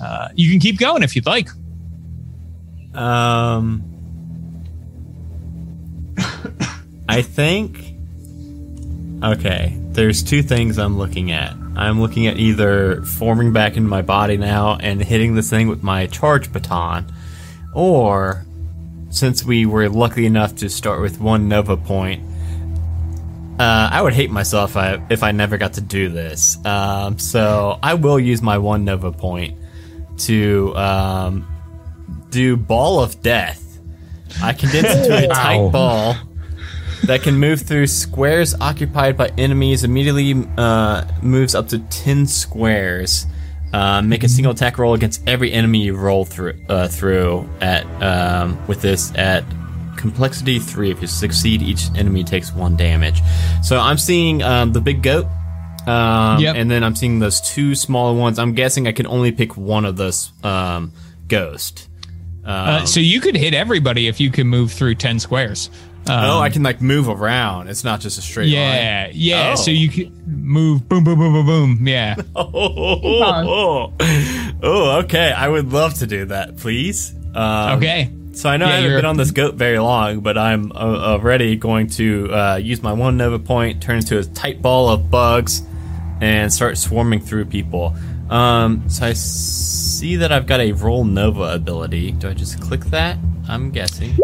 Uh, 0.00 0.28
you 0.34 0.50
can 0.50 0.60
keep 0.60 0.78
going 0.78 1.02
if 1.02 1.16
you'd 1.16 1.26
like. 1.26 1.48
Um, 2.94 3.82
I 7.08 7.22
think. 7.22 7.92
Okay, 9.22 9.78
there's 9.92 10.22
two 10.22 10.42
things 10.42 10.78
I'm 10.78 10.98
looking 10.98 11.32
at. 11.32 11.54
I'm 11.76 12.00
looking 12.00 12.26
at 12.26 12.38
either 12.38 13.02
forming 13.02 13.52
back 13.52 13.76
into 13.76 13.88
my 13.88 14.02
body 14.02 14.36
now 14.36 14.76
and 14.76 15.02
hitting 15.02 15.34
this 15.34 15.50
thing 15.50 15.68
with 15.68 15.82
my 15.82 16.06
charge 16.06 16.52
baton, 16.52 17.12
or 17.74 18.44
since 19.10 19.44
we 19.44 19.66
were 19.66 19.88
lucky 19.88 20.26
enough 20.26 20.56
to 20.56 20.68
start 20.68 21.00
with 21.00 21.20
one 21.20 21.48
Nova 21.48 21.76
point, 21.76 22.22
uh, 23.58 23.88
I 23.92 24.02
would 24.02 24.14
hate 24.14 24.30
myself 24.30 24.70
if 24.70 24.76
I, 24.76 25.06
if 25.10 25.22
I 25.22 25.32
never 25.32 25.56
got 25.56 25.74
to 25.74 25.80
do 25.80 26.08
this. 26.08 26.64
Um, 26.64 27.18
so 27.18 27.78
I 27.82 27.94
will 27.94 28.18
use 28.18 28.42
my 28.42 28.58
one 28.58 28.84
Nova 28.84 29.12
point 29.12 29.58
to 30.18 30.76
um, 30.76 31.46
do 32.30 32.56
Ball 32.56 33.00
of 33.00 33.22
Death. 33.22 33.60
I 34.42 34.52
condense 34.52 34.94
into 34.94 35.24
a 35.24 35.28
tight 35.28 35.70
ball 35.70 36.16
that 37.06 37.22
can 37.22 37.36
move 37.38 37.62
through 37.62 37.86
squares 37.86 38.54
occupied 38.60 39.16
by 39.16 39.28
enemies. 39.38 39.84
Immediately 39.84 40.46
uh, 40.56 41.04
moves 41.22 41.54
up 41.54 41.68
to 41.68 41.78
ten 41.78 42.26
squares. 42.26 43.26
Uh, 43.72 44.00
make 44.02 44.22
a 44.22 44.28
single 44.28 44.52
attack 44.52 44.78
roll 44.78 44.94
against 44.94 45.26
every 45.28 45.52
enemy 45.52 45.80
you 45.80 45.96
roll 45.96 46.24
through 46.24 46.54
uh, 46.68 46.86
through 46.88 47.48
at 47.60 47.84
um, 48.02 48.64
with 48.68 48.80
this 48.82 49.12
at 49.16 49.44
complexity 49.96 50.58
three. 50.58 50.90
If 50.90 51.00
you 51.00 51.08
succeed, 51.08 51.60
each 51.62 51.88
enemy 51.96 52.24
takes 52.24 52.52
one 52.52 52.76
damage. 52.76 53.20
So 53.62 53.78
I'm 53.78 53.98
seeing 53.98 54.42
um, 54.42 54.72
the 54.72 54.80
big 54.80 55.02
goat. 55.02 55.26
Um, 55.86 56.40
Yep. 56.40 56.56
And 56.56 56.70
then 56.70 56.82
I'm 56.82 56.94
seeing 56.96 57.18
those 57.18 57.40
two 57.40 57.74
smaller 57.74 58.18
ones. 58.18 58.38
I'm 58.38 58.54
guessing 58.54 58.86
I 58.88 58.92
can 58.92 59.06
only 59.06 59.32
pick 59.32 59.56
one 59.56 59.84
of 59.84 59.96
those 59.96 60.32
um, 60.42 60.92
ghost. 61.28 61.88
Uh, 62.44 62.84
so 62.86 63.00
you 63.00 63.20
could 63.20 63.36
hit 63.36 63.54
everybody 63.54 64.06
if 64.06 64.20
you 64.20 64.30
can 64.30 64.46
move 64.46 64.70
through 64.72 64.94
10 64.94 65.18
squares. 65.18 65.70
Oh, 66.08 66.40
I 66.40 66.50
can 66.50 66.62
like 66.62 66.80
move 66.80 67.08
around. 67.08 67.68
It's 67.68 67.84
not 67.84 68.00
just 68.00 68.18
a 68.18 68.22
straight 68.22 68.46
line. 68.46 68.52
Yeah, 68.52 69.10
yeah. 69.12 69.52
Oh. 69.52 69.56
So 69.56 69.70
you 69.70 69.88
can 69.88 70.12
move, 70.26 70.88
boom, 70.88 71.04
boom, 71.04 71.18
boom, 71.18 71.32
boom, 71.32 71.46
boom. 71.46 71.86
Yeah. 71.88 72.16
line. 72.16 72.26
Oh, 72.36 73.92
oh, 74.00 74.48
oh, 74.62 74.98
okay. 75.00 75.32
I 75.32 75.48
would 75.48 75.72
love 75.72 75.94
to 75.94 76.06
do 76.06 76.26
that, 76.26 76.56
please. 76.56 77.14
Um, 77.34 77.78
Okay. 77.78 78.10
So 78.32 78.48
I 78.50 78.56
know 78.56 78.66
Yeah, 78.66 78.72
I 78.72 78.76
haven't 78.80 78.96
been 78.98 79.04
on 79.04 79.16
this 79.16 79.30
goat 79.30 79.54
very 79.54 79.78
long, 79.78 80.20
but 80.20 80.36
I'm 80.36 80.72
uh, 80.72 80.74
already 80.74 81.54
going 81.54 81.86
to 81.90 82.32
uh, 82.34 82.56
use 82.56 82.82
my 82.82 82.92
one 82.92 83.16
Nova 83.16 83.38
point, 83.38 83.80
turn 83.80 83.98
into 83.98 84.18
a 84.18 84.24
tight 84.24 84.60
ball 84.60 84.88
of 84.88 85.08
bugs, 85.08 85.62
and 86.20 86.52
start 86.52 86.76
swarming 86.76 87.20
through 87.20 87.44
people. 87.44 87.94
Um, 88.30 88.88
so 88.88 89.06
I 89.06 89.12
see 89.12 90.16
that 90.16 90.32
I've 90.32 90.46
got 90.46 90.58
a 90.60 90.72
roll 90.72 91.04
Nova 91.04 91.54
ability. 91.54 92.10
Do 92.12 92.28
I 92.28 92.34
just 92.34 92.60
click 92.60 92.80
that? 92.86 93.18
I'm 93.48 93.70
guessing. 93.70 94.16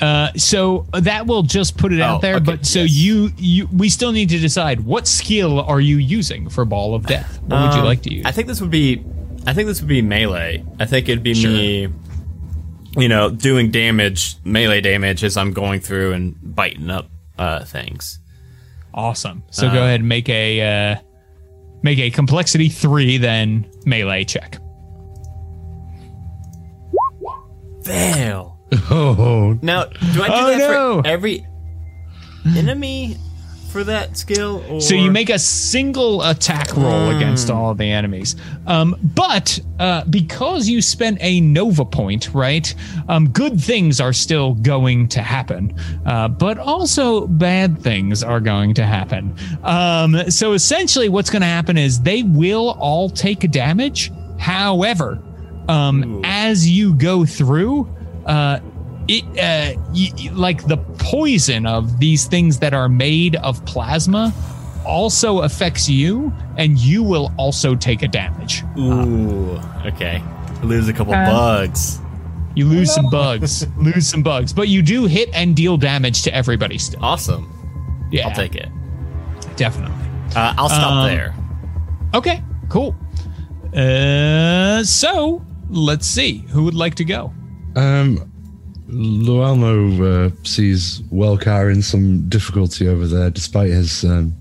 Uh, 0.00 0.32
so 0.34 0.86
that 0.92 1.26
will 1.26 1.42
just 1.42 1.76
put 1.78 1.92
it 1.92 2.00
Oh, 2.00 2.04
out 2.04 2.20
there. 2.20 2.36
okay, 2.36 2.44
But 2.44 2.66
so 2.66 2.80
yes. 2.80 2.90
you, 2.92 3.30
you, 3.38 3.68
we 3.72 3.88
still 3.88 4.10
need 4.12 4.28
to 4.30 4.38
decide 4.38 4.80
what 4.80 5.06
skill 5.06 5.60
are 5.60 5.80
you 5.80 5.98
using 5.98 6.48
for 6.48 6.64
Ball 6.64 6.94
of 6.94 7.06
Death? 7.06 7.40
What 7.42 7.60
would 7.62 7.74
you 7.74 7.80
Um, 7.80 7.84
like 7.84 8.02
to 8.02 8.12
use? 8.14 8.24
I 8.26 8.32
think 8.32 8.48
this 8.48 8.60
would 8.60 8.70
be. 8.70 9.04
I 9.46 9.52
think 9.54 9.68
this 9.68 9.80
would 9.80 9.88
be 9.88 10.02
melee. 10.02 10.64
I 10.80 10.86
think 10.86 11.08
it'd 11.08 11.22
be 11.22 11.34
me. 11.34 11.88
You 12.96 13.08
know, 13.08 13.28
doing 13.30 13.70
damage, 13.70 14.36
melee 14.44 14.80
damage 14.80 15.22
as 15.24 15.36
I'm 15.36 15.52
going 15.52 15.80
through 15.80 16.12
and 16.12 16.36
biting 16.42 16.90
up 16.90 17.08
uh, 17.38 17.64
things. 17.64 18.20
awesome. 18.94 19.42
So 19.50 19.66
Uh, 19.68 19.72
go 19.74 19.82
ahead 19.84 20.00
and 20.00 20.08
make 20.08 20.28
a 20.28 20.92
uh, 20.92 20.96
make 21.82 21.98
a 21.98 22.10
complexity 22.10 22.68
three, 22.68 23.18
then 23.18 23.66
melee 23.84 24.24
check. 24.24 24.58
Fail. 27.84 28.53
Oh, 28.90 29.58
Now, 29.62 29.84
do 29.84 30.22
I 30.22 30.26
do 30.28 30.32
Oh, 30.34 30.46
that 30.50 30.58
no. 30.58 31.02
for 31.02 31.06
every 31.08 31.46
enemy 32.56 33.16
for 33.70 33.82
that 33.84 34.16
skill? 34.16 34.62
Or? 34.70 34.80
So 34.80 34.94
you 34.94 35.10
make 35.10 35.30
a 35.30 35.38
single 35.38 36.22
attack 36.22 36.76
roll 36.76 37.10
against 37.16 37.50
all 37.50 37.70
of 37.70 37.78
the 37.78 37.90
enemies. 37.90 38.36
Um, 38.66 38.94
but 39.02 39.58
uh, 39.80 40.04
because 40.04 40.68
you 40.68 40.80
spent 40.80 41.18
a 41.20 41.40
Nova 41.40 41.84
point, 41.84 42.32
right? 42.32 42.72
Um, 43.08 43.30
good 43.30 43.60
things 43.60 44.00
are 44.00 44.12
still 44.12 44.54
going 44.54 45.08
to 45.08 45.22
happen, 45.22 45.74
uh, 46.06 46.28
but 46.28 46.58
also 46.58 47.26
bad 47.26 47.80
things 47.80 48.22
are 48.22 48.40
going 48.40 48.74
to 48.74 48.84
happen. 48.86 49.34
Um, 49.64 50.30
so 50.30 50.52
essentially, 50.52 51.08
what's 51.08 51.30
going 51.30 51.42
to 51.42 51.48
happen 51.48 51.76
is 51.76 52.00
they 52.00 52.22
will 52.22 52.76
all 52.78 53.08
take 53.10 53.50
damage. 53.50 54.12
However, 54.38 55.20
um, 55.68 56.20
as 56.24 56.68
you 56.68 56.94
go 56.94 57.24
through, 57.24 57.88
uh, 58.26 58.60
it 59.08 59.22
uh, 59.38 59.78
y- 59.92 60.10
y- 60.16 60.30
like 60.32 60.66
the 60.66 60.76
poison 60.98 61.66
of 61.66 61.98
these 62.00 62.26
things 62.26 62.58
that 62.60 62.72
are 62.74 62.88
made 62.88 63.36
of 63.36 63.64
plasma 63.66 64.32
also 64.86 65.40
affects 65.40 65.88
you, 65.88 66.32
and 66.56 66.78
you 66.78 67.02
will 67.02 67.32
also 67.38 67.74
take 67.74 68.02
a 68.02 68.08
damage. 68.08 68.62
Ooh, 68.78 69.58
okay. 69.86 70.22
Lose 70.62 70.88
a 70.88 70.92
couple 70.92 71.14
Uh, 71.14 71.24
bugs. 71.26 72.00
You 72.54 72.66
lose 72.66 72.92
some 72.94 73.10
bugs, 73.10 73.66
lose 73.78 74.06
some 74.06 74.22
bugs, 74.22 74.52
but 74.52 74.68
you 74.68 74.80
do 74.80 75.06
hit 75.06 75.28
and 75.34 75.56
deal 75.56 75.76
damage 75.76 76.22
to 76.22 76.34
everybody 76.34 76.78
still. 76.78 77.04
Awesome. 77.04 77.50
Yeah, 78.12 78.28
I'll 78.28 78.34
take 78.34 78.54
it. 78.54 78.68
definitely. 79.56 79.96
Uh, 80.36 80.54
I'll 80.56 80.68
stop 80.68 80.92
Um, 80.92 81.06
there. 81.08 81.34
Okay, 82.14 82.42
cool. 82.68 82.94
Uh, 83.74 84.84
so 84.84 85.44
let's 85.68 86.06
see 86.06 86.38
who 86.50 86.62
would 86.64 86.74
like 86.74 86.94
to 86.96 87.04
go. 87.04 87.32
Um, 87.76 88.30
Loelmo 88.88 90.30
uh, 90.30 90.30
sees 90.44 91.00
Welcar 91.12 91.72
in 91.72 91.82
some 91.82 92.28
difficulty 92.28 92.86
over 92.88 93.06
there, 93.06 93.30
despite 93.30 93.70
his 93.70 94.04
um, 94.04 94.34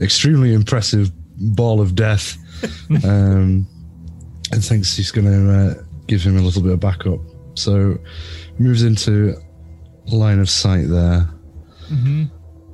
extremely 0.00 0.52
impressive 0.54 1.10
ball 1.56 1.80
of 1.80 1.94
death, 1.94 2.36
um, 3.04 3.66
and 4.52 4.64
thinks 4.64 4.96
he's 4.96 5.10
going 5.10 5.26
to 5.26 5.52
uh, 5.52 5.74
give 6.06 6.22
him 6.22 6.36
a 6.36 6.40
little 6.40 6.62
bit 6.62 6.72
of 6.72 6.80
backup. 6.80 7.20
So 7.54 7.98
moves 8.58 8.82
into 8.82 9.34
line 10.06 10.38
of 10.38 10.48
sight 10.48 10.88
there, 10.88 11.28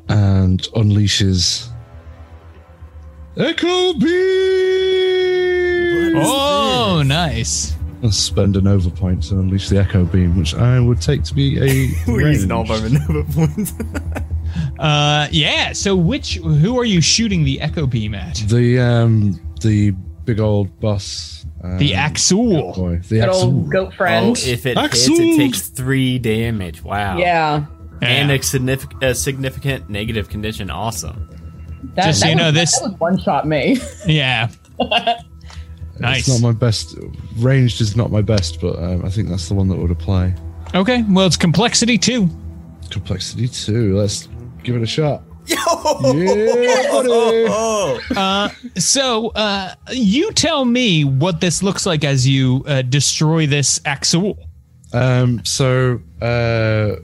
and 0.08 0.62
unleashes 0.74 1.70
Echo 3.36 3.94
Beam. 3.94 4.12
Oh, 6.16 7.02
nice. 7.04 7.74
I'll 8.04 8.10
spend 8.12 8.54
an 8.56 8.64
Nova 8.64 8.90
point 8.90 9.22
to 9.24 9.34
unleash 9.38 9.70
the 9.70 9.78
Echo 9.78 10.04
Beam, 10.04 10.38
which 10.38 10.54
I 10.54 10.78
would 10.78 11.00
take 11.00 11.24
to 11.24 11.34
be 11.34 11.56
a. 11.58 11.90
We're 12.10 12.28
using 12.32 12.52
all 12.52 12.64
range. 12.66 12.94
of 12.96 13.08
our 13.10 13.14
Nova 13.22 13.32
points. 13.32 13.72
Uh, 14.78 15.26
yeah. 15.30 15.72
So 15.72 15.96
which 15.96 16.34
who 16.36 16.78
are 16.78 16.84
you 16.84 17.00
shooting 17.00 17.44
the 17.44 17.60
echo 17.60 17.86
beam 17.86 18.14
at? 18.14 18.36
The 18.46 18.78
um 18.78 19.40
the 19.62 19.92
big 20.26 20.38
old 20.38 20.78
boss. 20.80 21.46
Um, 21.62 21.78
The 21.78 21.92
Axul. 21.92 22.74
boy, 22.76 22.96
the 23.08 23.20
Good 23.20 23.28
Axul. 23.30 23.42
old 23.42 23.72
goat 23.72 23.94
friend. 23.94 24.26
oh, 24.26 24.32
if 24.48 24.66
it 24.66 24.76
hits, 24.78 25.08
it 25.08 25.36
takes 25.38 25.68
three 25.68 26.18
damage. 26.18 26.82
Wow. 26.84 27.16
yeah. 27.16 27.64
And 28.02 28.28
Yeah. 28.28 28.36
a 28.36 28.42
significant, 28.42 29.02
a 29.02 29.14
significant 29.14 29.88
negative 29.88 30.28
condition. 30.28 30.68
Awesome. 30.70 31.30
That, 31.94 32.04
Just 32.06 32.20
so 32.20 32.26
that 32.26 32.30
you 32.30 32.36
know, 32.36 32.50
this- 32.52 32.78
that 32.78 32.90
would 32.90 33.00
one 33.00 33.18
shot 33.18 33.48
me. 33.48 33.78
Yeah. 34.06 34.50
nice. 35.98 36.28
It's 36.28 36.28
not 36.28 36.46
my 36.46 36.52
best. 36.52 36.96
Ranged 37.36 37.80
is 37.80 37.96
not 37.96 38.10
my 38.10 38.22
best, 38.22 38.60
but 38.60 38.78
um, 38.78 39.04
I 39.04 39.10
think 39.10 39.28
that's 39.28 39.48
the 39.48 39.54
one 39.54 39.68
that 39.68 39.76
would 39.76 39.90
apply. 39.90 40.34
Okay, 40.74 41.04
well, 41.08 41.26
it's 41.26 41.36
complexity 41.36 41.98
two. 41.98 42.28
Complexity 42.90 43.48
two. 43.48 43.96
Let's 43.96 44.28
give 44.62 44.76
it 44.76 44.82
a 44.82 44.86
shot. 44.86 45.22
Yo! 45.46 45.56
Yeah, 46.14 46.90
buddy. 46.90 47.10
Oh, 47.48 48.50
So, 48.76 49.28
uh, 49.30 49.74
you 49.92 50.32
tell 50.32 50.64
me 50.64 51.04
what 51.04 51.40
this 51.40 51.62
looks 51.62 51.84
like 51.84 52.02
as 52.02 52.26
you 52.26 52.64
uh, 52.66 52.82
destroy 52.82 53.46
this 53.46 53.78
Axul. 53.80 54.38
Um, 54.94 55.44
so 55.44 56.00
uh, 56.22 56.96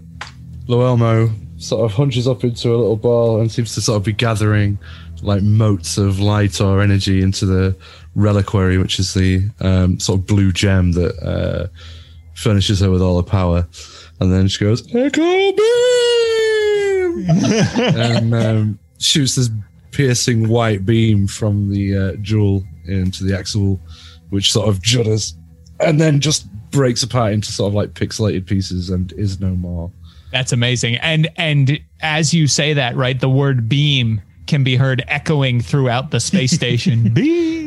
Loelmo 0.66 1.34
sort 1.60 1.84
of 1.84 1.92
hunches 1.92 2.26
up 2.26 2.42
into 2.44 2.70
a 2.70 2.76
little 2.76 2.96
ball 2.96 3.40
and 3.40 3.52
seems 3.52 3.74
to 3.74 3.82
sort 3.82 3.96
of 3.96 4.04
be 4.04 4.12
gathering 4.12 4.78
like 5.22 5.42
motes 5.42 5.98
of 5.98 6.18
light 6.20 6.60
or 6.62 6.80
energy 6.80 7.20
into 7.20 7.44
the 7.44 7.76
reliquary, 8.14 8.78
which 8.78 8.98
is 8.98 9.14
the 9.14 9.48
um, 9.60 9.98
sort 10.00 10.20
of 10.20 10.26
blue 10.26 10.52
gem 10.52 10.92
that 10.92 11.18
uh, 11.22 11.68
furnishes 12.34 12.80
her 12.80 12.90
with 12.90 13.02
all 13.02 13.16
her 13.16 13.22
power. 13.22 13.66
And 14.20 14.32
then 14.32 14.48
she 14.48 14.64
goes, 14.64 14.82
Echo 14.94 15.52
Beam! 15.52 15.60
and 17.96 18.34
um, 18.34 18.78
shoots 18.98 19.34
this 19.36 19.50
piercing 19.92 20.48
white 20.48 20.86
beam 20.86 21.26
from 21.26 21.70
the 21.70 21.96
uh, 21.96 22.12
jewel 22.16 22.62
into 22.86 23.24
the 23.24 23.36
axle, 23.36 23.80
which 24.30 24.52
sort 24.52 24.68
of 24.68 24.80
judders 24.80 25.34
and 25.80 26.00
then 26.00 26.20
just 26.20 26.46
breaks 26.70 27.02
apart 27.02 27.32
into 27.32 27.50
sort 27.52 27.68
of 27.68 27.74
like 27.74 27.94
pixelated 27.94 28.46
pieces 28.46 28.90
and 28.90 29.12
is 29.12 29.40
no 29.40 29.50
more. 29.50 29.90
That's 30.32 30.52
amazing. 30.52 30.96
And 30.96 31.28
and 31.36 31.80
as 32.00 32.32
you 32.32 32.46
say 32.46 32.72
that, 32.74 32.96
right, 32.96 33.18
the 33.18 33.28
word 33.28 33.68
beam 33.68 34.20
can 34.46 34.62
be 34.62 34.76
heard 34.76 35.02
echoing 35.08 35.60
throughout 35.60 36.10
the 36.10 36.20
space 36.20 36.52
station. 36.52 37.02
beam, 37.12 37.14
beam, 37.14 37.24
beam. 37.24 37.59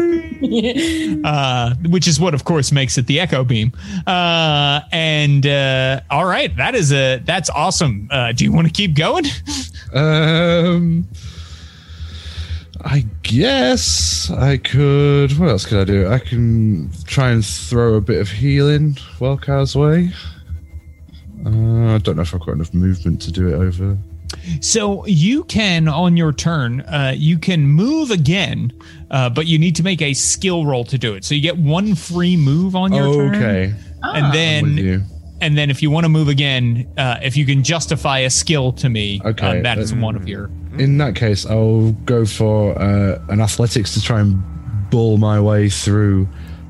Uh, 1.24 1.74
which 1.90 2.08
is 2.08 2.18
what, 2.18 2.32
of 2.32 2.44
course, 2.44 2.72
makes 2.72 2.96
it 2.96 3.06
the 3.06 3.20
echo 3.20 3.44
beam. 3.44 3.72
Uh, 4.06 4.80
and 4.90 5.46
uh, 5.46 6.00
all 6.08 6.24
right, 6.24 6.56
that 6.56 6.74
is 6.74 6.92
a 6.92 7.18
that's 7.24 7.50
awesome. 7.50 8.08
Uh, 8.10 8.32
do 8.32 8.44
you 8.44 8.52
want 8.52 8.66
to 8.66 8.72
keep 8.72 8.94
going? 8.94 9.26
Um, 9.92 11.06
I 12.84 13.04
guess 13.22 14.30
I 14.30 14.56
could. 14.56 15.38
What 15.38 15.50
else 15.50 15.66
could 15.66 15.80
I 15.80 15.84
do? 15.84 16.08
I 16.08 16.18
can 16.18 16.90
try 17.04 17.30
and 17.30 17.44
throw 17.44 17.94
a 17.94 18.00
bit 18.00 18.20
of 18.20 18.30
healing 18.30 18.94
Wellcar's 19.18 19.76
way. 19.76 20.10
Uh, 21.44 21.94
I 21.94 21.98
don't 21.98 22.16
know 22.16 22.22
if 22.22 22.34
I've 22.34 22.40
got 22.40 22.52
enough 22.52 22.72
movement 22.72 23.20
to 23.22 23.32
do 23.32 23.48
it 23.48 23.54
over. 23.54 23.98
So 24.60 25.06
you 25.06 25.44
can, 25.44 25.88
on 25.88 26.16
your 26.16 26.32
turn, 26.32 26.80
uh, 26.82 27.14
you 27.16 27.38
can 27.38 27.66
move 27.66 28.10
again, 28.10 28.72
uh, 29.10 29.30
but 29.30 29.46
you 29.46 29.58
need 29.58 29.76
to 29.76 29.82
make 29.82 30.02
a 30.02 30.14
skill 30.14 30.64
roll 30.66 30.84
to 30.84 30.98
do 30.98 31.14
it. 31.14 31.24
So 31.24 31.34
you 31.34 31.40
get 31.40 31.58
one 31.58 31.94
free 31.94 32.36
move 32.36 32.76
on 32.76 32.92
your 32.92 33.14
turn. 33.14 33.34
Okay, 33.34 33.74
And 34.02 34.26
with 34.26 34.32
then, 34.32 35.06
and 35.42 35.56
then, 35.56 35.70
if 35.70 35.82
you 35.82 35.90
want 35.90 36.04
to 36.04 36.08
move 36.10 36.28
again, 36.28 36.86
uh, 36.98 37.18
if 37.22 37.36
you 37.36 37.46
can 37.46 37.62
justify 37.64 38.18
a 38.18 38.30
skill 38.30 38.72
to 38.72 38.88
me, 38.90 39.22
Okay, 39.24 39.60
uh, 39.60 39.62
that 39.62 39.78
is 39.78 39.94
one 39.94 40.14
of 40.14 40.28
your. 40.28 40.50
In 40.78 40.98
that 40.98 41.16
case, 41.16 41.46
I'll 41.46 41.92
go 42.04 42.26
for 42.26 42.78
uh, 42.78 43.18
an 43.28 43.40
athletics 43.40 43.94
to 43.94 44.02
try 44.02 44.20
and 44.20 44.42
bull 44.90 45.16
my 45.16 45.40
way 45.40 45.70
through 45.70 46.28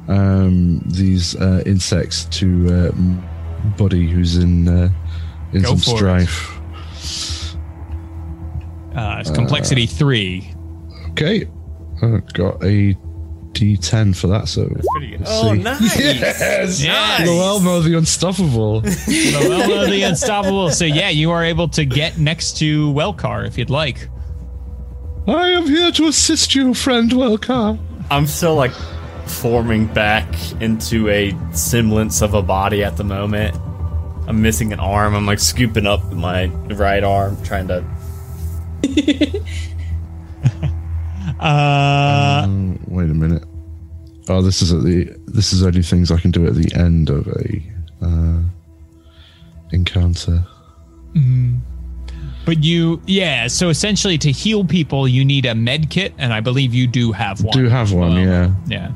um, 0.08 0.80
these 0.86 1.34
uh, 1.36 1.62
insects 1.66 2.26
to 2.26 2.92
uh, 2.92 3.70
Buddy, 3.76 4.08
who's 4.08 4.36
in 4.36 4.68
uh, 4.68 4.88
in 5.52 5.62
Go 5.62 5.76
some 5.76 5.96
strife. 5.96 6.56
it. 6.56 6.59
Strife. 8.90 9.16
Uh, 9.16 9.20
it's 9.20 9.30
complexity 9.30 9.86
three. 9.86 10.52
Okay, 11.10 11.48
I've 12.02 12.32
got 12.32 12.62
a 12.64 12.96
D10 13.52 14.16
for 14.16 14.28
that, 14.28 14.48
so 14.48 14.66
Pretty 14.92 15.10
good. 15.16 15.22
Oh, 15.26 15.52
see. 15.54 15.58
nice. 15.62 15.98
Yes, 15.98 16.82
Nice. 16.84 17.28
Elmo 17.28 17.80
the 17.80 17.96
Unstoppable. 17.98 18.82
Well, 19.08 19.90
the 19.90 20.02
unstoppable. 20.02 20.70
So 20.70 20.84
yeah, 20.84 21.08
you 21.10 21.30
are 21.32 21.44
able 21.44 21.68
to 21.70 21.84
get 21.84 22.18
next 22.18 22.58
to 22.58 22.92
Wellcar 22.92 23.46
if 23.46 23.58
you'd 23.58 23.70
like. 23.70 24.08
I 25.26 25.48
am 25.50 25.66
here 25.66 25.90
to 25.92 26.06
assist 26.06 26.54
you, 26.54 26.74
friend 26.74 27.10
Wellcar. 27.10 27.78
I'm 28.10 28.26
still 28.26 28.54
like 28.54 28.72
forming 29.26 29.86
back 29.86 30.26
into 30.60 31.08
a 31.08 31.34
semblance 31.52 32.22
of 32.22 32.34
a 32.34 32.42
body 32.42 32.82
at 32.82 32.96
the 32.96 33.04
moment. 33.04 33.56
I'm 34.26 34.40
missing 34.42 34.72
an 34.72 34.80
arm. 34.80 35.14
I'm 35.14 35.26
like 35.26 35.40
scooping 35.40 35.86
up 35.86 36.04
my 36.12 36.46
right 36.46 37.02
arm, 37.04 37.36
trying 37.42 37.68
to. 37.68 37.84
Uh, 41.38 42.42
Um, 42.44 42.78
wait 42.88 43.08
a 43.10 43.14
minute. 43.14 43.44
Oh, 44.28 44.42
this 44.42 44.60
is 44.62 44.72
at 44.72 44.82
the. 44.82 45.14
This 45.26 45.52
is 45.52 45.62
only 45.62 45.82
things 45.82 46.10
I 46.10 46.18
can 46.18 46.30
do 46.30 46.46
at 46.46 46.54
the 46.54 46.70
end 46.74 47.08
of 47.08 47.26
a 47.28 47.62
uh, 48.02 48.42
encounter. 49.72 50.44
but 52.44 52.62
you, 52.62 53.00
yeah. 53.06 53.46
So 53.46 53.70
essentially, 53.70 54.18
to 54.18 54.30
heal 54.30 54.64
people, 54.64 55.08
you 55.08 55.24
need 55.24 55.46
a 55.46 55.54
med 55.54 55.88
kit, 55.90 56.12
and 56.18 56.32
I 56.32 56.40
believe 56.40 56.74
you 56.74 56.86
do 56.86 57.10
have 57.12 57.42
one. 57.42 57.56
Do 57.56 57.68
have 57.68 57.92
one, 57.92 58.14
Well, 58.14 58.20
yeah. 58.20 58.54
Yeah. 58.66 58.88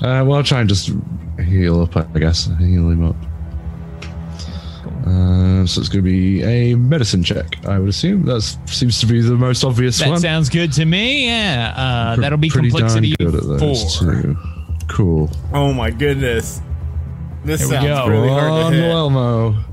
Uh, 0.00 0.24
well, 0.24 0.34
I'll 0.34 0.42
try 0.44 0.60
and 0.60 0.68
just 0.68 0.90
heal 1.44 1.80
up. 1.82 1.96
I 1.96 2.18
guess 2.18 2.46
heal 2.58 2.90
him 2.90 3.04
up. 3.04 3.16
Uh, 5.08 5.64
so 5.66 5.80
it's 5.80 5.88
going 5.88 6.04
to 6.04 6.10
be 6.10 6.42
a 6.42 6.74
medicine 6.76 7.22
check. 7.24 7.64
I 7.66 7.78
would 7.78 7.88
assume 7.88 8.24
that 8.26 8.42
seems 8.66 9.00
to 9.00 9.06
be 9.06 9.20
the 9.22 9.36
most 9.36 9.64
obvious 9.64 9.98
That 10.00 10.08
one. 10.10 10.20
sounds 10.20 10.48
good 10.50 10.72
to 10.74 10.84
me. 10.84 11.26
Yeah. 11.26 11.72
Uh, 11.76 12.14
Pre- 12.16 12.22
that'll 12.22 12.38
be 12.38 12.50
pretty 12.50 12.68
darn 12.70 12.82
complexity 12.82 13.16
good 13.16 13.34
at 13.34 13.42
those 13.60 13.96
four. 13.98 14.12
too. 14.22 14.36
Cool. 14.88 15.30
Oh 15.52 15.72
my 15.72 15.90
goodness. 15.90 16.60
This 17.44 17.60
Here 17.60 17.68
we 17.68 17.74
sounds 17.86 17.86
go. 17.86 18.08
really 18.08 18.28
hard 18.28 18.50
on, 18.50 18.72
to 18.72 18.76
hit. 18.78 18.90
Elmo. 18.90 19.64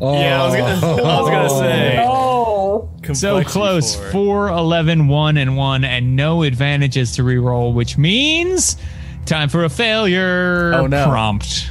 Oh. 0.00 0.20
Yeah, 0.20 0.42
I 0.42 0.46
was 0.46 0.54
gonna, 0.56 1.02
I 1.02 1.20
was 1.20 1.30
gonna 1.30 1.48
say. 1.48 2.04
Oh, 2.06 2.90
So 3.14 3.42
close. 3.42 3.96
four. 3.96 4.48
4, 4.48 4.48
11, 4.50 5.08
1, 5.08 5.36
and 5.38 5.56
1, 5.56 5.84
and 5.84 6.14
no 6.16 6.42
advantages 6.42 7.12
to 7.16 7.22
reroll, 7.22 7.72
which 7.74 7.96
means 7.96 8.76
time 9.24 9.48
for 9.48 9.64
a 9.64 9.68
failure 9.70 10.72
Oh, 10.74 10.86
no. 10.86 11.06
prompt. 11.08 11.70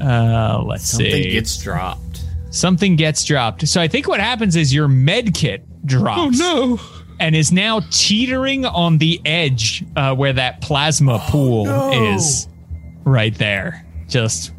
Uh, 0.00 0.62
let's 0.66 0.86
Something 0.88 1.10
see. 1.22 1.30
gets 1.30 1.56
dropped. 1.58 2.24
Something 2.50 2.96
gets 2.96 3.24
dropped. 3.24 3.66
So 3.68 3.80
I 3.80 3.88
think 3.88 4.08
what 4.08 4.20
happens 4.20 4.56
is 4.56 4.72
your 4.72 4.88
med 4.88 5.34
kit 5.34 5.64
drops. 5.86 6.40
Oh 6.40 6.76
no. 6.78 6.80
and 7.20 7.34
is 7.36 7.50
now 7.52 7.80
teetering 7.90 8.64
on 8.64 8.98
the 8.98 9.20
edge 9.24 9.84
uh, 9.96 10.14
where 10.14 10.32
that 10.32 10.60
plasma 10.60 11.18
pool 11.28 11.66
is 12.12 12.48
right 13.04 13.34
there. 13.36 13.84
Just 14.08 14.52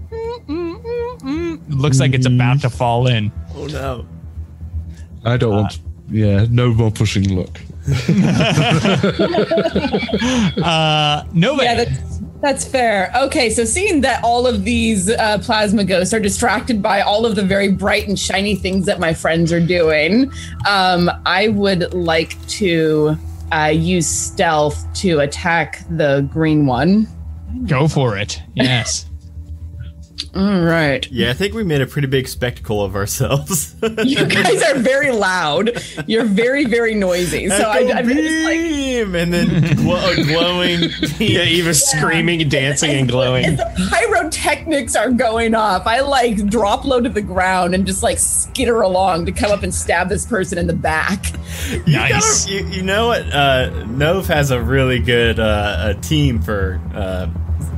looks 1.69 1.99
like 1.99 2.14
it's 2.14 2.26
about 2.27 2.61
to 2.61 2.69
fall 2.69 3.07
in. 3.07 3.31
Oh 3.55 3.68
no. 3.68 4.07
I 5.26 5.38
don't 5.38 5.51
want. 5.53 5.80
Yeah, 6.09 6.45
no 6.49 6.73
more 6.73 6.91
pushing 6.91 7.35
luck. 7.35 7.59
Uh, 10.64 11.23
Nova, 11.34 11.64
yeah, 11.64 11.76
that's, 11.76 12.07
that's 12.41 12.65
fair. 12.65 13.11
Okay, 13.15 13.49
so 13.49 13.64
seeing 13.64 14.01
that 14.01 14.23
all 14.23 14.45
of 14.45 14.64
these 14.64 15.09
uh, 15.09 15.39
plasma 15.39 15.84
ghosts 15.84 16.14
are 16.14 16.19
distracted 16.19 16.81
by 16.81 17.01
all 17.01 17.26
of 17.26 17.35
the 17.35 17.43
very 17.43 17.69
bright 17.72 18.07
and 18.07 18.18
shiny 18.18 18.55
things 18.55 18.85
that 18.85 18.99
my 18.99 19.14
friends 19.14 19.51
are 19.51 19.65
doing, 19.65 20.31
um, 20.68 21.09
I 21.26 21.47
would 21.49 21.93
like 21.93 22.35
to 22.47 23.18
uh, 23.51 23.72
use 23.73 24.07
stealth 24.07 24.85
to 25.01 25.19
attack 25.19 25.84
the 25.89 26.27
green 26.31 26.65
one. 26.65 27.07
go 27.65 27.88
for 27.88 28.18
it. 28.18 28.41
Yes. 28.55 29.05
All 30.38 30.61
right. 30.61 31.09
Yeah, 31.11 31.31
I 31.31 31.34
think 31.34 31.55
we 31.55 31.64
made 31.64 31.81
a 31.81 31.88
pretty 31.88 32.07
big 32.07 32.27
spectacle 32.27 32.84
of 32.84 32.95
ourselves. 32.95 33.76
You 34.03 34.26
guys 34.27 34.61
are 34.64 34.76
very 34.76 35.11
loud. 35.11 35.72
You're 36.05 36.26
very, 36.26 36.65
very 36.65 36.93
noisy. 36.93 37.49
So 37.49 37.64
I, 37.64 37.80
I'm 37.93 38.07
just 38.07 38.43
like, 38.45 38.57
beam, 38.59 39.15
and 39.15 39.34
then 39.34 39.76
glow, 39.77 40.14
glowing. 40.26 40.89
Yeah, 41.19 41.41
Eva 41.41 41.73
screaming 41.73 42.47
dancing 42.49 42.91
and 42.91 43.09
glowing. 43.09 43.45
As 43.45 43.57
the 43.57 43.89
pyrotechnics 43.91 44.95
are 44.95 45.09
going 45.11 45.55
off, 45.55 45.88
I 45.88 46.01
like 46.01 46.47
drop 46.47 46.85
low 46.85 47.01
to 47.01 47.09
the 47.09 47.22
ground 47.22 47.73
and 47.73 47.85
just 47.88 48.03
like 48.03 48.19
skitter 48.19 48.81
along 48.81 49.26
to 49.26 49.31
come 49.31 49.51
up 49.51 49.64
and 49.64 49.73
stab 49.73 50.09
this 50.09 50.26
person 50.26 50.57
in 50.59 50.68
the 50.68 50.73
back. 50.73 51.26
You, 51.88 51.93
Nice. 51.97 52.45
gotta- 52.45 52.53
you, 52.53 52.65
you 52.68 52.81
know 52.84 53.07
what? 53.07 53.22
Uh, 53.34 53.72
Nove 53.88 54.27
has 54.27 54.51
a 54.51 54.61
really 54.61 54.99
good 54.99 55.39
uh, 55.39 55.93
a 55.97 56.01
team 56.01 56.39
for 56.41 56.80
uh, 56.93 57.27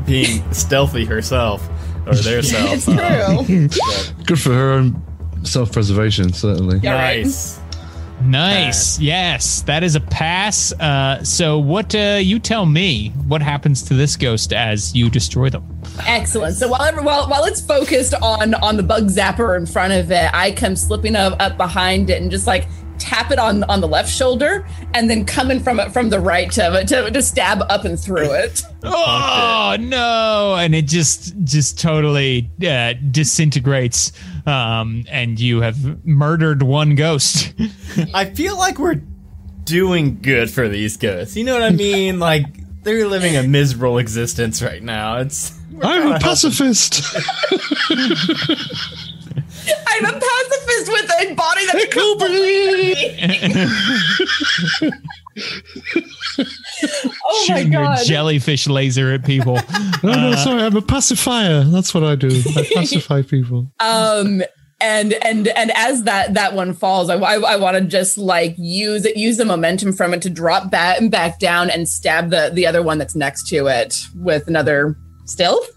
being 0.06 0.52
stealthy 0.52 1.06
herself 1.06 1.68
or 2.10 2.16
their 2.16 2.42
self. 2.44 2.72
It's 2.74 2.86
true. 2.86 4.24
Good 4.26 4.40
for 4.40 4.54
her 4.54 4.72
own 4.72 5.02
self-preservation, 5.44 6.34
certainly. 6.34 6.80
Yeah, 6.80 6.94
right. 6.94 7.24
nice. 7.24 7.60
Nice. 8.22 9.00
Yes, 9.00 9.62
that 9.62 9.84
is 9.84 9.96
a 9.96 10.02
pass. 10.02 10.74
Uh, 10.74 11.24
so, 11.24 11.58
what 11.58 11.96
uh, 11.96 12.20
you 12.22 12.38
tell 12.40 12.66
me? 12.66 13.10
What 13.28 13.42
happens 13.42 13.82
to 13.84 13.94
this 13.94 14.18
ghost 14.18 14.52
as 14.52 14.94
you 14.94 15.10
destroy 15.10 15.50
them? 15.50 15.80
Excellent. 16.06 16.56
So 16.56 16.68
while 16.68 16.82
ever, 16.82 17.02
while 17.02 17.28
while 17.30 17.46
it's 17.46 17.62
focused 17.62 18.14
on 18.22 18.54
on 18.56 18.78
the 18.78 18.84
bug 18.84 19.06
zapper 19.06 19.58
in 19.58 19.66
front 19.66 19.94
of 19.94 20.12
it, 20.12 20.30
I 20.34 20.52
come 20.52 20.76
slipping 20.76 21.16
up, 21.16 21.36
up 21.40 21.58
behind 21.58 22.10
it 22.10 22.22
and 22.22 22.30
just 22.30 22.48
like 22.48 22.68
tap 23.00 23.32
it 23.32 23.40
on 23.40 23.64
on 23.64 23.82
the 23.82 23.88
left 23.88 24.12
shoulder, 24.12 24.68
and 24.94 25.10
then 25.10 25.26
coming 25.26 25.60
from 25.60 25.80
it 25.80 25.92
from 25.92 26.10
the 26.10 26.20
right 26.20 26.52
to 26.52 26.84
to, 26.86 27.10
to 27.10 27.22
stab 27.22 27.62
up 27.70 27.86
and 27.86 28.00
through 28.00 28.32
it. 28.34 28.64
Oh 28.82 29.76
no! 29.78 30.56
And 30.58 30.74
it 30.74 30.88
just 30.88 31.34
just 31.44 31.80
totally 31.80 32.50
uh, 32.66 32.94
disintegrates. 33.12 34.14
Um, 34.46 35.04
and 35.10 35.38
you 35.38 35.60
have 35.62 36.06
murdered 36.06 36.64
one 36.64 36.96
ghost. 36.96 37.54
I 38.14 38.26
feel 38.26 38.58
like 38.58 38.80
we're 38.80 39.02
doing 39.66 40.20
good 40.22 40.50
for 40.50 40.70
these 40.70 40.96
ghosts. 40.98 41.36
You 41.36 41.44
know 41.44 41.54
what 41.54 41.64
I 41.64 41.72
mean? 41.72 42.20
Like 42.30 42.46
they're 42.84 43.06
living 43.06 43.36
a 43.36 43.44
miserable 43.44 43.98
existence 43.98 44.62
right 44.62 44.82
now. 44.82 45.18
It's 45.18 45.54
I'm 45.82 46.14
a 46.14 46.20
pacifist. 46.20 47.04
I'm 49.88 50.06
a 50.06 50.14
pacifist 50.14 50.92
with 50.92 51.12
a 51.20 51.34
body 51.36 51.66
that's 51.66 51.86
oh 56.40 57.46
my 57.50 57.56
shooting 57.56 57.72
your 57.72 57.84
god! 57.84 58.06
jellyfish 58.06 58.68
laser 58.68 59.12
at 59.14 59.26
people. 59.26 59.56
no, 60.04 60.14
no, 60.14 60.36
sorry, 60.36 60.64
I'm 60.64 60.76
a 60.76 60.82
pacifier. 60.82 61.64
That's 61.64 61.94
what 61.94 62.04
I 62.04 62.16
do. 62.16 62.30
I 62.56 62.70
pacify 62.74 63.22
people. 63.22 63.72
Um, 63.80 64.44
and 64.82 65.14
and 65.26 65.48
and 65.50 65.72
as 65.76 66.04
that 66.04 66.34
that 66.36 66.54
one 66.54 66.74
falls, 66.74 67.10
I 67.10 67.16
I, 67.16 67.36
I 67.36 67.56
want 67.58 67.78
to 67.78 67.84
just 67.84 68.18
like 68.18 68.56
use 68.58 69.06
it, 69.06 69.18
use 69.18 69.38
the 69.38 69.46
momentum 69.46 69.94
from 69.94 70.14
it 70.14 70.22
to 70.24 70.30
drop 70.30 70.72
back 70.72 71.00
and 71.00 71.12
back 71.12 71.40
down 71.40 71.70
and 71.70 71.88
stab 71.88 72.30
the 72.30 72.52
the 72.54 72.66
other 72.66 72.82
one 72.82 72.98
that's 72.98 73.16
next 73.16 73.48
to 73.50 73.68
it 73.68 73.98
with 74.16 74.48
another 74.48 74.98
stealth. 75.26 75.70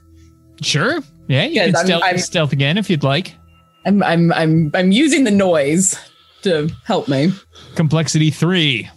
Sure. 0.62 1.00
Yeah, 1.28 1.44
you 1.44 1.54
Yes, 1.54 1.72
can 1.74 1.86
stealth, 1.86 2.20
stealth 2.20 2.52
again 2.52 2.78
if 2.78 2.90
you'd 2.90 3.02
like. 3.02 3.34
I'm 3.84 4.02
I'm 4.02 4.32
I'm 4.32 4.70
I'm 4.74 4.92
using 4.92 5.24
the 5.24 5.30
noise 5.30 5.98
to 6.42 6.70
help 6.84 7.08
me. 7.08 7.32
Complexity 7.74 8.30
three. 8.30 8.88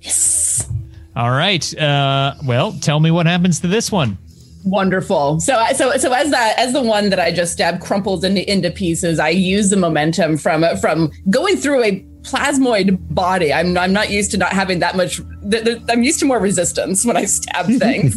Yes. 0.00 0.70
All 1.16 1.30
right. 1.30 1.78
Uh, 1.78 2.34
well, 2.44 2.72
tell 2.72 3.00
me 3.00 3.10
what 3.10 3.26
happens 3.26 3.60
to 3.60 3.68
this 3.68 3.90
one. 3.92 4.16
Wonderful. 4.64 5.40
So, 5.40 5.64
so, 5.74 5.96
so 5.96 6.12
as 6.12 6.30
that, 6.30 6.58
as 6.58 6.72
the 6.72 6.82
one 6.82 7.08
that 7.10 7.18
I 7.18 7.32
just 7.32 7.52
stabbed 7.52 7.82
crumples 7.82 8.24
into, 8.24 8.50
into 8.50 8.70
pieces, 8.70 9.18
I 9.18 9.30
use 9.30 9.70
the 9.70 9.76
momentum 9.76 10.36
from 10.36 10.64
from 10.76 11.10
going 11.30 11.56
through 11.56 11.84
a 11.84 12.06
plasmoid 12.22 12.98
body. 13.14 13.52
I'm 13.52 13.76
I'm 13.76 13.92
not 13.92 14.10
used 14.10 14.30
to 14.32 14.36
not 14.38 14.52
having 14.52 14.80
that 14.80 14.96
much. 14.96 15.20
th- 15.50 15.64
th- 15.64 15.82
I'm 15.88 16.02
used 16.02 16.20
to 16.20 16.26
more 16.26 16.38
resistance 16.38 17.04
when 17.04 17.16
I 17.16 17.24
stab 17.24 17.66
things. 17.78 18.14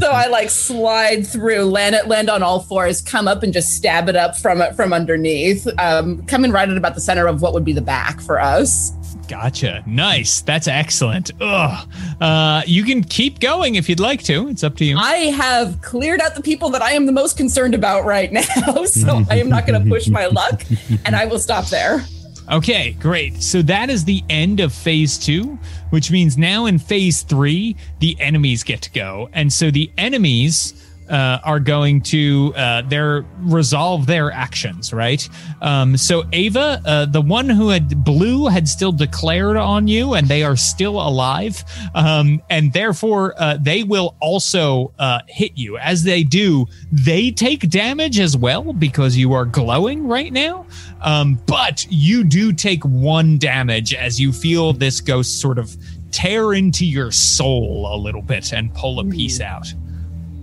so 0.00 0.08
I 0.10 0.26
like 0.26 0.50
slide 0.50 1.26
through, 1.26 1.64
land 1.64 1.94
it, 1.94 2.08
land 2.08 2.30
on 2.30 2.42
all 2.42 2.60
fours, 2.60 3.00
come 3.02 3.28
up 3.28 3.42
and 3.42 3.52
just 3.52 3.72
stab 3.74 4.08
it 4.08 4.16
up 4.16 4.36
from 4.36 4.62
from 4.74 4.92
underneath, 4.92 5.66
um, 5.78 6.24
coming 6.26 6.50
right 6.50 6.68
at 6.68 6.76
about 6.76 6.94
the 6.94 7.00
center 7.00 7.26
of 7.26 7.42
what 7.42 7.52
would 7.52 7.64
be 7.64 7.72
the 7.72 7.82
back 7.82 8.20
for 8.20 8.40
us. 8.40 8.92
Gotcha. 9.26 9.82
Nice. 9.86 10.42
That's 10.42 10.68
excellent. 10.68 11.30
Ugh. 11.40 11.88
Uh, 12.20 12.62
you 12.66 12.84
can 12.84 13.02
keep 13.02 13.40
going 13.40 13.76
if 13.76 13.88
you'd 13.88 13.98
like 14.00 14.22
to. 14.24 14.48
It's 14.48 14.62
up 14.62 14.76
to 14.76 14.84
you. 14.84 14.98
I 14.98 15.14
have 15.30 15.80
cleared 15.80 16.20
out 16.20 16.34
the 16.34 16.42
people 16.42 16.68
that 16.70 16.82
I 16.82 16.92
am 16.92 17.06
the 17.06 17.12
most 17.12 17.38
concerned 17.38 17.74
about 17.74 18.04
right 18.04 18.30
now, 18.30 18.42
so 18.84 19.24
I 19.30 19.36
am 19.38 19.48
not 19.48 19.66
going 19.66 19.82
to 19.82 19.88
push 19.88 20.08
my 20.08 20.26
luck, 20.26 20.62
and 21.06 21.16
I 21.16 21.24
will 21.24 21.38
stop 21.38 21.66
there. 21.68 22.04
Okay, 22.50 22.92
great. 23.00 23.42
So 23.42 23.62
that 23.62 23.88
is 23.88 24.04
the 24.04 24.22
end 24.28 24.60
of 24.60 24.74
phase 24.74 25.16
two, 25.16 25.58
which 25.88 26.10
means 26.10 26.36
now 26.36 26.66
in 26.66 26.78
phase 26.78 27.22
three, 27.22 27.74
the 28.00 28.16
enemies 28.20 28.62
get 28.62 28.82
to 28.82 28.90
go. 28.90 29.30
And 29.32 29.50
so 29.50 29.70
the 29.70 29.90
enemies 29.96 30.83
uh, 31.08 31.38
are 31.44 31.60
going 31.60 32.00
to 32.00 32.52
uh, 32.56 32.82
their 32.82 33.24
resolve 33.38 34.06
their 34.06 34.30
actions, 34.30 34.92
right? 34.92 35.28
Um, 35.60 35.96
so 35.96 36.24
Ava, 36.32 36.80
uh, 36.84 37.06
the 37.06 37.20
one 37.20 37.48
who 37.48 37.68
had 37.68 38.04
blue, 38.04 38.46
had 38.46 38.68
still 38.68 38.92
declared 38.92 39.56
on 39.56 39.88
you, 39.88 40.14
and 40.14 40.28
they 40.28 40.42
are 40.42 40.56
still 40.56 41.00
alive, 41.00 41.62
um, 41.94 42.42
and 42.50 42.72
therefore 42.72 43.34
uh, 43.38 43.58
they 43.60 43.84
will 43.84 44.16
also 44.20 44.92
uh, 44.98 45.20
hit 45.28 45.52
you. 45.56 45.76
As 45.78 46.02
they 46.02 46.22
do, 46.22 46.66
they 46.92 47.30
take 47.30 47.68
damage 47.70 48.18
as 48.18 48.36
well 48.36 48.72
because 48.72 49.16
you 49.16 49.32
are 49.32 49.44
glowing 49.44 50.06
right 50.06 50.32
now. 50.32 50.66
Um, 51.02 51.38
but 51.46 51.86
you 51.90 52.24
do 52.24 52.52
take 52.52 52.82
one 52.84 53.38
damage 53.38 53.92
as 53.94 54.18
you 54.18 54.32
feel 54.32 54.72
this 54.72 55.00
ghost 55.00 55.40
sort 55.40 55.58
of 55.58 55.76
tear 56.10 56.54
into 56.54 56.86
your 56.86 57.10
soul 57.10 57.88
a 57.92 57.96
little 57.96 58.22
bit 58.22 58.52
and 58.52 58.72
pull 58.72 59.00
a 59.00 59.04
piece 59.04 59.40
out. 59.40 59.66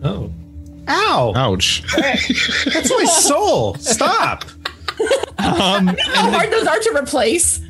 Oh. 0.03 0.31
Ow! 0.87 1.33
Ouch. 1.35 1.83
That's 1.95 2.89
my 2.89 3.05
soul. 3.05 3.75
Stop. 3.75 4.45
Um, 5.37 5.87
How 5.97 6.31
hard 6.31 6.51
those 6.51 6.67
are 6.67 6.79
to 6.79 6.97
replace. 6.97 7.61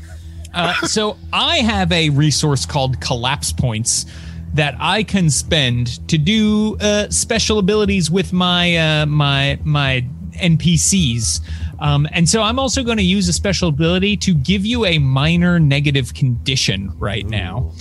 Uh, 0.53 0.73
so 0.87 1.17
I 1.31 1.57
have 1.57 1.91
a 1.91 2.09
resource 2.09 2.65
called 2.65 2.99
collapse 2.99 3.51
points 3.53 4.05
that 4.53 4.75
I 4.79 5.03
can 5.03 5.29
spend 5.29 6.07
to 6.09 6.17
do 6.17 6.77
uh, 6.81 7.09
special 7.09 7.57
abilities 7.59 8.11
with 8.11 8.33
my 8.33 8.75
uh, 8.75 9.05
my 9.05 9.59
my 9.63 10.05
NPCs. 10.33 11.41
Um, 11.79 12.07
and 12.11 12.27
so 12.27 12.41
I'm 12.41 12.59
also 12.59 12.83
going 12.83 12.97
to 12.97 13.03
use 13.03 13.27
a 13.27 13.33
special 13.33 13.69
ability 13.69 14.17
to 14.17 14.33
give 14.33 14.65
you 14.65 14.85
a 14.85 14.99
minor 14.99 15.59
negative 15.59 16.13
condition 16.13 16.91
right 16.99 17.25
now 17.25 17.71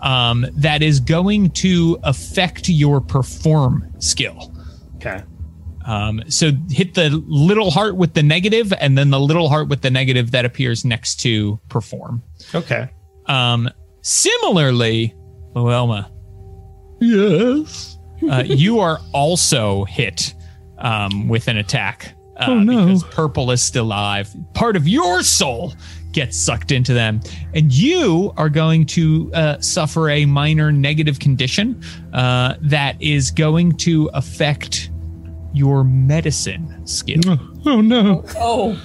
um, 0.00 0.46
that 0.54 0.82
is 0.82 0.98
going 1.00 1.50
to 1.50 1.98
affect 2.02 2.68
your 2.68 3.00
perform 3.00 3.92
skill. 3.98 4.52
Okay. 5.00 5.22
Um, 5.86 6.22
so 6.28 6.50
hit 6.68 6.92
the 6.94 7.08
little 7.26 7.70
heart 7.70 7.96
with 7.96 8.12
the 8.14 8.22
negative, 8.22 8.72
and 8.80 8.98
then 8.98 9.10
the 9.10 9.18
little 9.18 9.48
heart 9.48 9.68
with 9.68 9.80
the 9.80 9.90
negative 9.90 10.30
that 10.32 10.44
appears 10.44 10.84
next 10.84 11.16
to 11.20 11.58
perform. 11.68 12.22
Okay. 12.54 12.90
Um, 13.26 13.68
similarly, 14.02 15.14
Loelmo, 15.56 16.06
Yes. 17.00 17.98
uh, 18.30 18.42
you 18.46 18.80
are 18.80 18.98
also 19.12 19.84
hit 19.84 20.34
um, 20.78 21.28
with 21.28 21.48
an 21.48 21.56
attack. 21.56 22.14
Uh, 22.36 22.46
Oh, 22.48 22.58
no. 22.58 22.86
Because 22.86 23.04
purple 23.04 23.50
is 23.50 23.62
still 23.62 23.84
alive. 23.86 24.34
Part 24.54 24.76
of 24.76 24.86
your 24.88 25.22
soul 25.22 25.74
gets 26.12 26.36
sucked 26.36 26.72
into 26.72 26.92
them. 26.92 27.20
And 27.54 27.72
you 27.72 28.32
are 28.36 28.48
going 28.48 28.86
to 28.86 29.30
uh, 29.32 29.60
suffer 29.60 30.10
a 30.10 30.26
minor 30.26 30.72
negative 30.72 31.18
condition 31.18 31.82
uh, 32.12 32.54
that 32.62 33.00
is 33.00 33.30
going 33.30 33.72
to 33.78 34.10
affect 34.14 34.90
your 35.52 35.84
medicine 35.84 36.86
skill. 36.86 37.20
Oh, 37.26 37.60
oh 37.66 37.80
no. 37.80 38.24
Oh, 38.36 38.80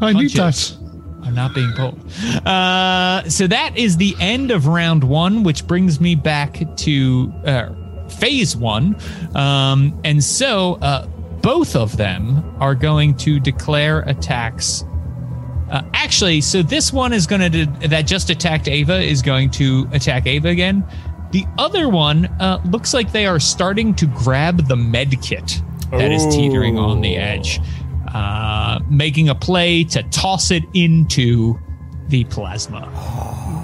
I 0.00 0.12
need 0.12 0.32
Punches. 0.32 0.78
that. 0.78 0.86
I'm 1.22 1.34
not 1.34 1.54
being 1.54 1.72
pulled. 1.72 1.98
Uh, 2.46 3.28
so 3.28 3.48
that 3.48 3.76
is 3.76 3.96
the 3.96 4.14
end 4.20 4.52
of 4.52 4.68
round 4.68 5.02
one, 5.02 5.42
which 5.42 5.66
brings 5.66 6.00
me 6.00 6.14
back 6.14 6.62
to 6.76 7.32
uh, 7.44 7.70
phase 8.08 8.56
one. 8.56 8.96
Um, 9.34 10.00
and 10.04 10.22
so 10.22 10.74
uh, 10.74 11.06
both 11.42 11.74
of 11.74 11.96
them 11.96 12.56
are 12.60 12.76
going 12.76 13.16
to 13.18 13.40
declare 13.40 14.00
attacks. 14.00 14.84
Uh, 15.70 15.82
actually, 15.94 16.40
so 16.40 16.62
this 16.62 16.92
one 16.92 17.12
is 17.12 17.26
going 17.26 17.50
to, 17.52 17.66
that 17.88 18.06
just 18.06 18.30
attacked 18.30 18.68
Ava, 18.68 19.00
is 19.00 19.22
going 19.22 19.50
to 19.52 19.88
attack 19.92 20.26
Ava 20.26 20.48
again. 20.48 20.84
The 21.32 21.44
other 21.58 21.88
one 21.88 22.26
uh, 22.40 22.62
looks 22.70 22.94
like 22.94 23.12
they 23.12 23.26
are 23.26 23.40
starting 23.40 23.94
to 23.96 24.06
grab 24.06 24.68
the 24.68 24.76
med 24.76 25.20
kit 25.22 25.60
that 25.90 26.12
is 26.12 26.24
teetering 26.34 26.78
on 26.78 27.00
the 27.00 27.16
edge, 27.16 27.60
uh, 28.14 28.80
making 28.88 29.28
a 29.28 29.34
play 29.34 29.84
to 29.84 30.02
toss 30.04 30.50
it 30.50 30.62
into 30.74 31.58
the 32.08 32.24
plasma. 32.24 32.88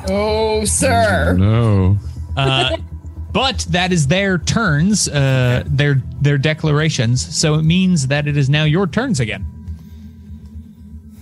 oh, 0.08 0.64
sir. 0.64 1.36
No. 1.38 1.96
Uh, 2.36 2.76
but 3.32 3.60
that 3.70 3.92
is 3.92 4.08
their 4.08 4.38
turns, 4.38 5.08
uh, 5.08 5.62
their 5.66 6.02
their 6.20 6.38
declarations. 6.38 7.34
So 7.34 7.54
it 7.54 7.62
means 7.62 8.08
that 8.08 8.26
it 8.26 8.36
is 8.36 8.50
now 8.50 8.64
your 8.64 8.86
turns 8.86 9.20
again. 9.20 9.46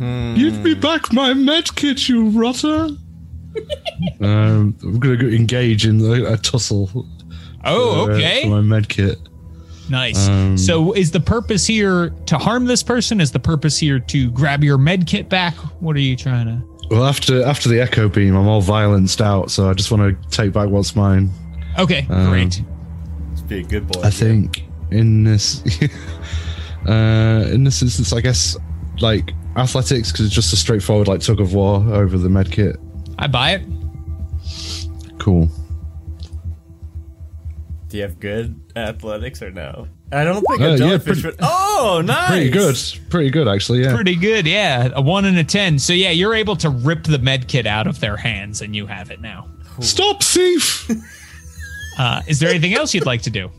Give 0.01 0.59
me 0.65 0.75
back 0.75 1.13
my 1.13 1.35
med 1.35 1.75
kit, 1.77 2.09
you 2.09 2.31
rotter. 2.31 2.89
um, 4.21 4.75
I'm 4.83 4.99
going 4.99 5.19
to 5.19 5.25
go 5.25 5.27
engage 5.29 5.87
in 5.87 6.01
a, 6.01 6.33
a 6.33 6.37
tussle. 6.39 6.89
Oh, 7.65 8.09
uh, 8.09 8.13
okay, 8.15 8.43
for 8.45 8.49
my 8.49 8.61
med 8.63 8.89
kit. 8.89 9.19
nice. 9.91 10.29
um, 10.29 10.57
so 10.57 10.93
is 10.93 11.11
the 11.11 11.21
purpose 11.21 11.67
here 11.67 12.11
to 12.27 12.39
harm 12.39 12.65
this 12.65 12.83
person? 12.83 13.21
Is 13.21 13.31
the 13.33 13.41
purpose 13.41 13.77
here 13.77 13.99
to 13.99 14.31
grab 14.31 14.65
your 14.65 14.79
med 14.79 15.07
kit 15.07 15.29
back? 15.29 15.55
What 15.81 15.97
are 15.97 16.01
you 16.01 16.17
trying 16.17 16.47
to? 16.47 16.87
Well, 16.91 17.05
after 17.05 17.43
after 17.45 17.69
the 17.69 17.81
echo 17.81 18.09
beam, 18.09 18.35
I'm 18.35 18.49
all 18.49 18.63
violenced 18.63 19.21
out, 19.21 19.51
so 19.51 19.69
I 19.69 19.75
just 19.75 19.91
want 19.91 20.03
to 20.23 20.31
take 20.31 20.53
back 20.55 20.69
what's 20.71 20.97
mine. 20.97 21.31
Okay, 21.79 22.07
Um, 22.09 22.31
great. 22.31 22.63
Let's 23.29 23.43
be 23.43 23.59
a 23.61 23.63
good 23.63 23.87
boy. 23.87 24.01
I 24.03 24.11
think 24.11 24.65
in 24.91 25.25
this 25.25 25.63
uh 26.89 27.49
in 27.53 27.65
this 27.65 27.83
instance, 27.83 28.13
I 28.13 28.21
guess 28.21 28.57
like 29.01 29.33
athletics 29.57 30.13
because 30.13 30.27
it's 30.27 30.35
just 30.35 30.53
a 30.53 30.57
straightforward 30.57 31.09
like 31.09 31.21
tug 31.21 31.41
of 31.41 31.55
war 31.55 31.77
over 31.95 32.17
the 32.19 32.29
med 32.29 32.51
kit. 32.51 32.77
I 33.19 33.27
buy 33.27 33.53
it. 33.53 33.63
Cool. 35.19 35.49
Do 37.89 37.97
you 37.97 38.03
have 38.05 38.21
good 38.21 38.59
athletics 38.77 39.43
or 39.43 39.51
no? 39.51 39.89
I 40.13 40.25
don't 40.25 40.43
think 40.45 40.61
Uh, 40.61 40.65
a 40.65 40.71
yeah, 40.71 40.77
jellyfish 40.77 41.23
pretty- 41.23 41.37
would. 41.37 41.37
Oh, 41.41 42.03
nice. 42.05 42.29
Pretty 42.31 42.51
good. 42.51 42.77
Pretty 43.11 43.31
good 43.31 43.49
actually, 43.49 43.83
yeah. 43.83 43.95
Pretty 43.95 44.15
good, 44.17 44.47
yeah. 44.47 44.91
A 44.95 45.01
one 45.03 45.25
and 45.25 45.37
a 45.39 45.45
ten. 45.45 45.79
So 45.79 45.93
yeah, 45.93 46.11
you're 46.11 46.35
able 46.35 46.57
to 46.57 46.71
rip 46.71 47.05
the 47.05 47.19
med 47.19 47.49
kit 47.49 47.67
out 47.67 47.87
of 47.87 48.01
their 48.01 48.17
hands, 48.17 48.61
and 48.63 48.75
you 48.77 48.87
have 48.87 49.11
it 49.11 49.21
now. 49.21 49.49
Stop 49.81 50.23
thief. 50.23 50.91
Uh, 51.99 52.23
is 52.29 52.39
there 52.39 52.49
anything 52.49 52.73
else 52.73 52.95
you'd 52.95 53.05
like 53.05 53.21
to 53.21 53.29
do? 53.31 53.51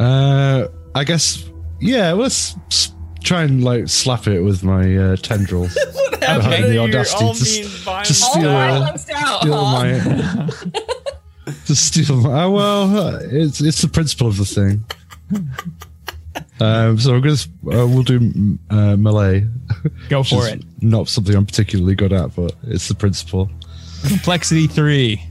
uh 0.00 0.68
I 0.94 1.02
guess 1.04 1.48
yeah, 1.80 2.12
let's 2.12 2.54
s- 2.66 2.92
try 3.22 3.42
and 3.42 3.62
like 3.64 3.88
slap 3.88 4.26
it 4.26 4.40
with 4.40 4.62
my 4.62 4.96
uh, 4.96 5.16
tendrils. 5.16 5.76
What 5.92 6.22
I 6.22 6.32
happened 6.34 6.52
have 6.52 6.64
to 6.64 6.70
the 6.70 6.78
audacity 6.78 7.24
all 7.24 7.34
to 7.34 7.40
s- 7.40 7.56
being 7.56 7.68
violent? 7.68 8.06
to 8.06 8.14
steal 8.14 8.50
a- 8.50 8.54
balanced 8.54 9.10
out, 9.14 9.40
steal 9.40 9.64
my 9.64 9.92
to 11.66 11.74
steal 11.74 12.16
my 12.16 12.42
oh, 12.44 12.50
well 12.50 12.96
uh, 12.98 13.18
it's 13.22 13.60
it's 13.62 13.80
the 13.82 13.88
principle 13.88 14.26
of 14.26 14.36
the 14.36 14.44
thing 14.44 14.84
um 16.60 16.98
so 16.98 17.14
i'm 17.14 17.20
gonna 17.22 17.34
uh, 17.72 17.86
we'll 17.86 18.02
do 18.02 18.58
uh, 18.70 18.96
melee 18.96 19.46
Go 20.10 20.22
for 20.22 20.46
it. 20.46 20.62
not 20.82 21.08
something 21.08 21.34
i'm 21.34 21.46
particularly 21.46 21.94
good 21.94 22.12
at 22.12 22.34
but 22.36 22.54
it's 22.64 22.86
the 22.88 22.94
principle 22.94 23.50
Complexity 24.06 24.66
three. 24.66 25.22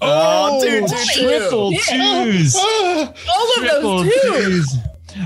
Oh, 0.00 0.60
two, 0.62 0.80
two, 0.80 0.86
two. 1.14 1.22
triple 1.26 1.72
twos. 1.72 2.54
All 2.54 3.02
of 3.06 3.14
Triple 3.56 4.02
those 4.04 4.12
too. 4.12 4.20
twos. 4.32 4.76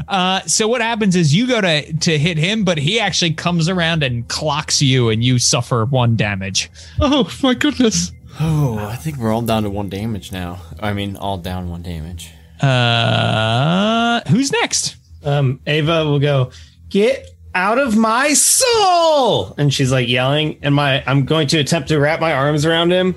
Uh, 0.07 0.41
so 0.43 0.69
what 0.69 0.81
happens 0.81 1.17
is 1.17 1.35
you 1.35 1.47
go 1.47 1.61
to 1.61 1.93
to 1.93 2.19
hit 2.19 2.39
him, 2.39 2.65
but 2.65 2.79
he 2.79 3.01
actually 3.01 3.33
comes 3.33 3.69
around 3.69 4.03
and 4.03 4.27
clocks 4.29 4.83
you, 4.83 5.09
and 5.09 5.23
you 5.25 5.39
suffer 5.39 5.85
one 5.85 6.17
damage. 6.17 6.71
Oh 7.01 7.31
my 7.43 7.55
goodness! 7.55 8.13
Oh, 8.41 8.79
I 8.79 8.97
think 8.97 9.17
we're 9.17 9.33
all 9.33 9.43
down 9.43 9.65
to 9.65 9.71
one 9.71 9.89
damage 9.89 10.31
now. 10.33 10.61
I 10.81 10.93
mean, 10.93 11.17
all 11.17 11.39
down 11.39 11.71
one 11.71 11.83
damage. 11.83 12.31
Uh, 12.61 14.21
who's 14.29 14.53
next? 14.53 14.97
Um, 15.25 15.61
Ava 15.67 16.05
will 16.05 16.19
go, 16.19 16.51
get 16.89 17.31
out 17.55 17.79
of 17.79 17.97
my 17.97 18.33
soul. 18.35 19.55
And 19.59 19.73
she's 19.73 19.91
like 19.91 20.09
yelling. 20.09 20.59
And 20.63 20.75
my 20.75 21.03
I'm 21.07 21.25
going 21.25 21.49
to 21.49 21.59
attempt 21.59 21.89
to 21.89 21.99
wrap 21.99 22.21
my 22.21 22.33
arms 22.33 22.65
around 22.65 22.93
him 22.93 23.17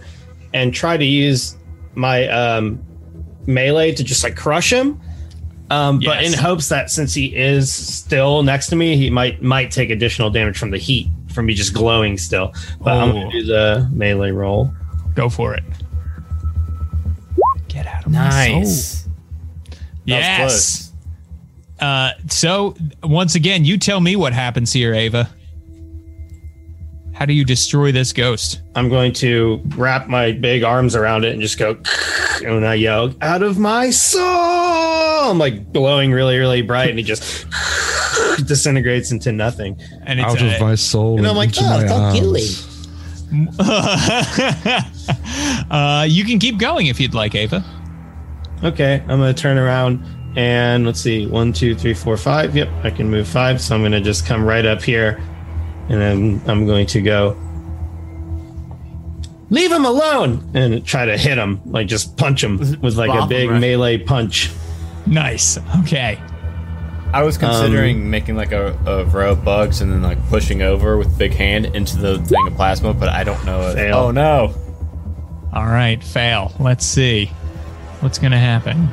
and 0.54 0.74
try 0.74 0.98
to 0.98 1.06
use 1.06 1.56
my 1.96 2.28
um 2.28 2.84
melee 3.46 3.94
to 3.94 4.04
just 4.04 4.24
like 4.24 4.36
crush 4.36 4.72
him. 4.72 5.00
Um, 5.72 6.02
but 6.04 6.24
in 6.24 6.34
hopes 6.34 6.68
that 6.70 6.92
since 6.92 7.14
he 7.14 7.34
is 7.36 7.72
still 7.72 8.44
next 8.44 8.68
to 8.68 8.76
me, 8.76 8.98
he 8.98 9.10
might 9.10 9.42
might 9.42 9.72
take 9.72 9.90
additional 9.90 10.30
damage 10.30 10.58
from 10.58 10.70
the 10.72 10.78
heat 10.78 11.08
from 11.32 11.46
me 11.46 11.54
just 11.54 11.74
glowing 11.74 12.18
still. 12.18 12.54
But 12.82 12.98
I'm 12.98 13.14
gonna 13.14 13.32
do 13.32 13.44
the 13.44 13.90
melee 13.92 14.32
roll. 14.32 14.74
Go 15.16 15.30
for 15.30 15.54
it. 15.54 15.64
Get 17.70 17.88
out 17.88 18.06
of 18.06 18.12
my 18.12 18.48
soul. 18.48 18.60
Nice. 18.60 19.04
That 20.08 20.44
was 20.44 20.92
Yes. 20.92 20.94
Uh, 21.80 22.12
so 22.28 22.76
once 23.02 23.36
again, 23.36 23.66
you 23.66 23.78
tell 23.78 24.02
me 24.02 24.16
what 24.16 24.34
happens 24.34 24.74
here, 24.74 24.94
Ava. 24.94 25.30
How 27.22 27.26
do 27.26 27.34
you 27.34 27.46
destroy 27.46 27.92
this 27.92 28.14
ghost? 28.14 28.64
I'm 28.74 28.90
going 28.90 29.14
to 29.14 29.62
wrap 29.76 30.08
my 30.08 30.32
big 30.32 30.64
arms 30.64 30.96
around 30.96 31.24
it 31.24 31.34
and 31.34 31.40
just 31.40 31.60
go, 31.60 31.78
and 32.44 32.56
when 32.56 32.64
I 32.64 32.74
yell, 32.74 33.14
out 33.22 33.44
of 33.44 33.60
my 33.60 33.92
soul, 33.92 35.30
I'm 35.30 35.38
like 35.38 35.72
glowing 35.72 36.12
really, 36.12 36.40
really 36.40 36.64
bright, 36.64 36.90
and 36.90 36.98
he 36.98 37.06
just 37.06 37.46
disintegrates 38.48 39.12
into 39.12 39.32
nothing. 39.32 39.80
And 40.08 40.20
it's 40.20 40.34
Out 40.34 40.42
a- 40.42 40.56
of 40.56 40.62
my 40.62 40.74
soul. 40.74 41.20
And 41.20 41.28
I'm 41.28 41.36
like, 41.36 41.52
oh, 41.60 41.62
my 41.62 41.86
stop 41.86 42.16
arms." 42.16 42.68
uh, 45.70 46.08
you 46.10 46.24
can 46.24 46.40
keep 46.40 46.58
going 46.58 46.88
if 46.88 47.00
you'd 47.00 47.14
like, 47.14 47.36
Ava. 47.36 47.64
Okay, 48.64 48.96
I'm 49.02 49.20
gonna 49.20 49.36
turn 49.36 49.60
around 49.60 50.04
and 50.36 50.88
let's 50.88 51.02
see, 51.02 51.28
one, 51.28 51.54
two, 51.54 51.76
three, 51.76 51.94
four, 51.94 52.18
five. 52.18 52.56
Yep, 52.56 52.68
I 52.84 52.90
can 52.90 53.12
move 53.12 53.28
five, 53.28 53.62
so 53.62 53.76
I'm 53.76 53.84
gonna 53.84 54.02
just 54.02 54.26
come 54.26 54.44
right 54.44 54.66
up 54.66 54.82
here, 54.82 55.22
and 55.92 56.00
then 56.00 56.42
I'm 56.48 56.66
going 56.66 56.88
to 56.88 57.02
go. 57.02 57.38
Leave 59.50 59.70
him 59.70 59.84
alone 59.84 60.50
and 60.54 60.86
try 60.86 61.06
to 61.06 61.18
hit 61.18 61.38
him, 61.38 61.60
like 61.66 61.88
just 61.88 62.16
punch 62.16 62.42
him 62.42 62.58
with 62.82 62.96
like 62.96 63.10
a 63.10 63.14
Bop 63.14 63.24
him, 63.24 63.30
big 63.30 63.50
right? 63.50 63.60
melee 63.60 63.98
punch. 63.98 64.50
Nice. 65.06 65.58
Okay. 65.82 66.18
I 67.14 67.24
was 67.24 67.36
um, 67.36 67.50
considering 67.50 68.10
making 68.10 68.38
like 68.38 68.54
a, 68.54 68.68
a 68.86 69.04
row 69.04 69.34
of 69.34 69.44
bugs 69.44 69.82
and 69.82 69.92
then 69.92 70.02
like 70.02 70.26
pushing 70.30 70.62
over 70.62 70.98
with 70.98 71.18
big 71.18 71.34
hand 71.34 71.66
into 71.66 71.98
the 71.98 72.20
thing 72.20 72.48
of 72.48 72.56
plasma, 72.56 72.94
but 72.94 73.10
I 73.10 73.26
don't 73.26 73.44
know. 73.46 73.68
If, 73.68 73.76
Fail. 73.76 73.98
oh 73.98 74.12
no! 74.12 74.54
All 75.54 75.66
right. 75.66 76.02
Fail. 76.02 76.54
Let's 76.58 76.86
see. 76.86 77.26
What's 78.00 78.18
going 78.18 78.32
to 78.32 78.38
happen? 78.38 78.88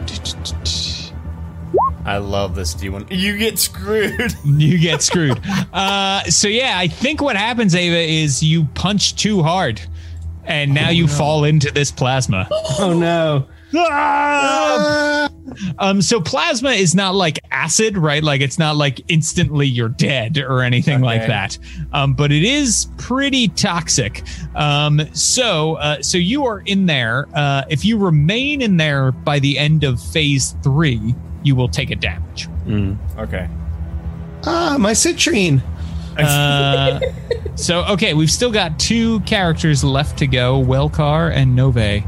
I 2.09 2.16
love 2.18 2.55
this 2.55 2.74
D1. 2.74 3.09
You 3.10 3.36
get 3.36 3.59
screwed. 3.59 4.35
You 4.44 4.78
get 4.78 5.02
screwed. 5.02 5.40
uh, 5.72 6.22
so 6.24 6.48
yeah, 6.48 6.74
I 6.76 6.89
think 6.89 7.20
what 7.20 7.36
happens, 7.36 7.74
Ava, 7.74 7.98
is 7.98 8.43
you 8.43 8.64
punch 8.74 9.14
too 9.16 9.43
hard, 9.43 9.80
and 10.44 10.72
now 10.72 10.89
you 10.89 11.06
fall 11.06 11.44
into 11.44 11.70
this 11.70 11.90
plasma. 11.90 12.48
Oh 12.51 12.98
no! 12.98 13.47
Ah! 13.76 15.28
Um, 15.78 16.01
so 16.02 16.20
plasma 16.20 16.70
is 16.70 16.94
not 16.94 17.14
like 17.14 17.40
acid, 17.51 17.98
right? 17.98 18.22
Like 18.22 18.40
it's 18.40 18.59
not 18.59 18.76
like 18.76 19.01
instantly 19.09 19.66
you're 19.66 19.89
dead 19.89 20.39
or 20.39 20.62
anything 20.62 21.01
like 21.01 21.26
that. 21.26 21.59
Um, 21.93 22.14
but 22.14 22.32
it 22.32 22.44
is 22.44 22.89
pretty 22.97 23.48
toxic. 23.48 24.22
Um, 24.55 25.01
so 25.12 25.74
uh, 25.74 26.02
so 26.02 26.18
you 26.18 26.47
are 26.47 26.60
in 26.60 26.86
there. 26.86 27.28
Uh, 27.35 27.64
if 27.68 27.85
you 27.85 27.98
remain 27.98 28.62
in 28.62 28.76
there 28.76 29.12
by 29.12 29.39
the 29.39 29.59
end 29.59 29.85
of 29.85 30.01
phase 30.01 30.55
three, 30.62 31.14
you 31.49 31.57
will 31.57 31.69
take 31.69 31.91
a 31.91 31.97
damage. 31.97 32.47
okay. 33.19 33.49
Ah, 34.45 34.77
my 34.79 34.93
citrine. 34.93 35.62
Uh, 36.19 37.01
so 37.57 37.85
okay, 37.87 38.12
we've 38.12 38.31
still 38.31 38.53
got 38.53 38.79
two 38.79 39.20
characters 39.20 39.83
left 39.83 40.19
to 40.19 40.27
go: 40.27 40.62
Welcar 40.62 41.33
and 41.33 41.59
Nove. 41.59 42.05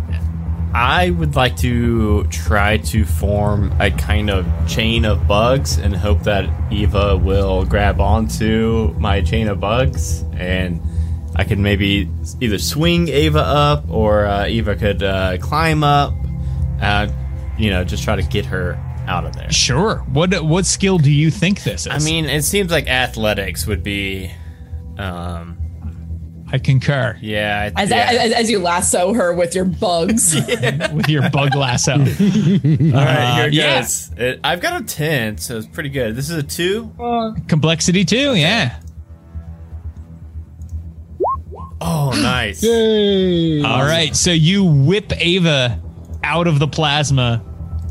I 0.73 1.11
would 1.11 1.35
like 1.35 1.57
to 1.59 2.25
try 2.25 2.77
to 2.77 3.05
form 3.05 3.73
a 3.81 3.91
kind 3.91 4.31
of 4.31 4.47
chain 4.69 5.05
of 5.05 5.27
bugs 5.27 5.79
and 5.79 5.97
hope 5.97 6.23
that 6.25 6.49
Eva 6.71 7.17
will 7.17 7.65
grab 7.65 8.01
onto 8.01 8.95
my 8.99 9.21
chain 9.21 9.49
of 9.49 9.59
bugs 9.59 10.23
and 10.35 10.81
I 11.35 11.43
could 11.43 11.59
maybe 11.59 12.09
either 12.41 12.59
swing 12.59 13.09
Eva 13.09 13.41
up 13.41 13.91
or 13.91 14.27
uh, 14.27 14.47
Eva 14.47 14.77
could 14.77 15.03
uh, 15.03 15.39
climb 15.39 15.83
up. 15.83 16.15
Uh, 16.81 17.09
you 17.59 17.71
know, 17.71 17.83
just 17.83 18.05
try 18.05 18.15
to 18.15 18.23
get 18.23 18.47
her 18.47 18.79
out 19.07 19.25
of 19.25 19.35
there. 19.35 19.51
Sure. 19.51 19.99
What 20.13 20.45
what 20.45 20.67
skill 20.67 20.99
do 20.99 21.11
you 21.11 21.31
think 21.31 21.63
this 21.63 21.87
is? 21.87 21.93
I 21.93 21.99
mean, 21.99 22.27
it 22.27 22.43
seems 22.43 22.71
like 22.71 22.89
athletics 22.89 23.67
would 23.67 23.83
be. 23.83 24.31
Um, 24.99 25.61
I 26.53 26.59
concur 26.59 27.17
yeah. 27.21 27.71
As, 27.77 27.91
yeah. 27.91 28.09
as, 28.11 28.33
as 28.33 28.51
you 28.51 28.59
lasso 28.59 29.15
her 29.15 29.33
with 29.33 29.55
your 29.55 29.65
bugs. 29.65 30.35
with 30.93 31.09
your 31.09 31.31
bug 31.31 31.55
lasso. 31.55 31.93
All 31.93 31.99
right, 32.01 33.35
here 33.37 33.47
it 33.47 33.53
yeah. 33.53 33.81
goes. 33.81 34.11
It, 34.17 34.41
I've 34.43 34.61
got 34.61 34.83
a 34.83 34.85
10, 34.85 35.39
so 35.39 35.59
it's 35.59 35.67
pretty 35.69 35.91
good. 35.91 36.17
This 36.17 36.29
is 36.29 36.37
a 36.37 36.43
2. 36.43 37.35
Complexity 37.47 38.05
too, 38.05 38.35
yeah. 38.35 38.81
Oh, 41.81 42.11
nice. 42.21 42.63
Yay! 42.63 43.63
All 43.63 43.83
right, 43.83 44.15
so 44.17 44.33
you 44.33 44.65
whip 44.65 45.13
Ava 45.17 45.81
out 46.25 46.49
of 46.49 46.59
the 46.59 46.69
plasma 46.69 47.45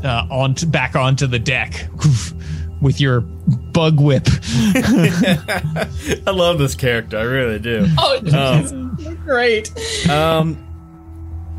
uh, 0.04 0.26
onto 0.30 0.66
back 0.66 0.96
onto 0.96 1.26
the 1.26 1.38
deck 1.38 1.88
with 2.80 3.00
your 3.00 3.20
bug 3.20 4.00
whip. 4.00 4.26
I 4.74 6.30
love 6.30 6.58
this 6.58 6.74
character. 6.74 7.18
I 7.18 7.22
really 7.22 7.58
do. 7.58 7.86
oh, 7.98 8.96
she's 8.98 9.14
great. 9.18 9.70
Um, 10.08 10.66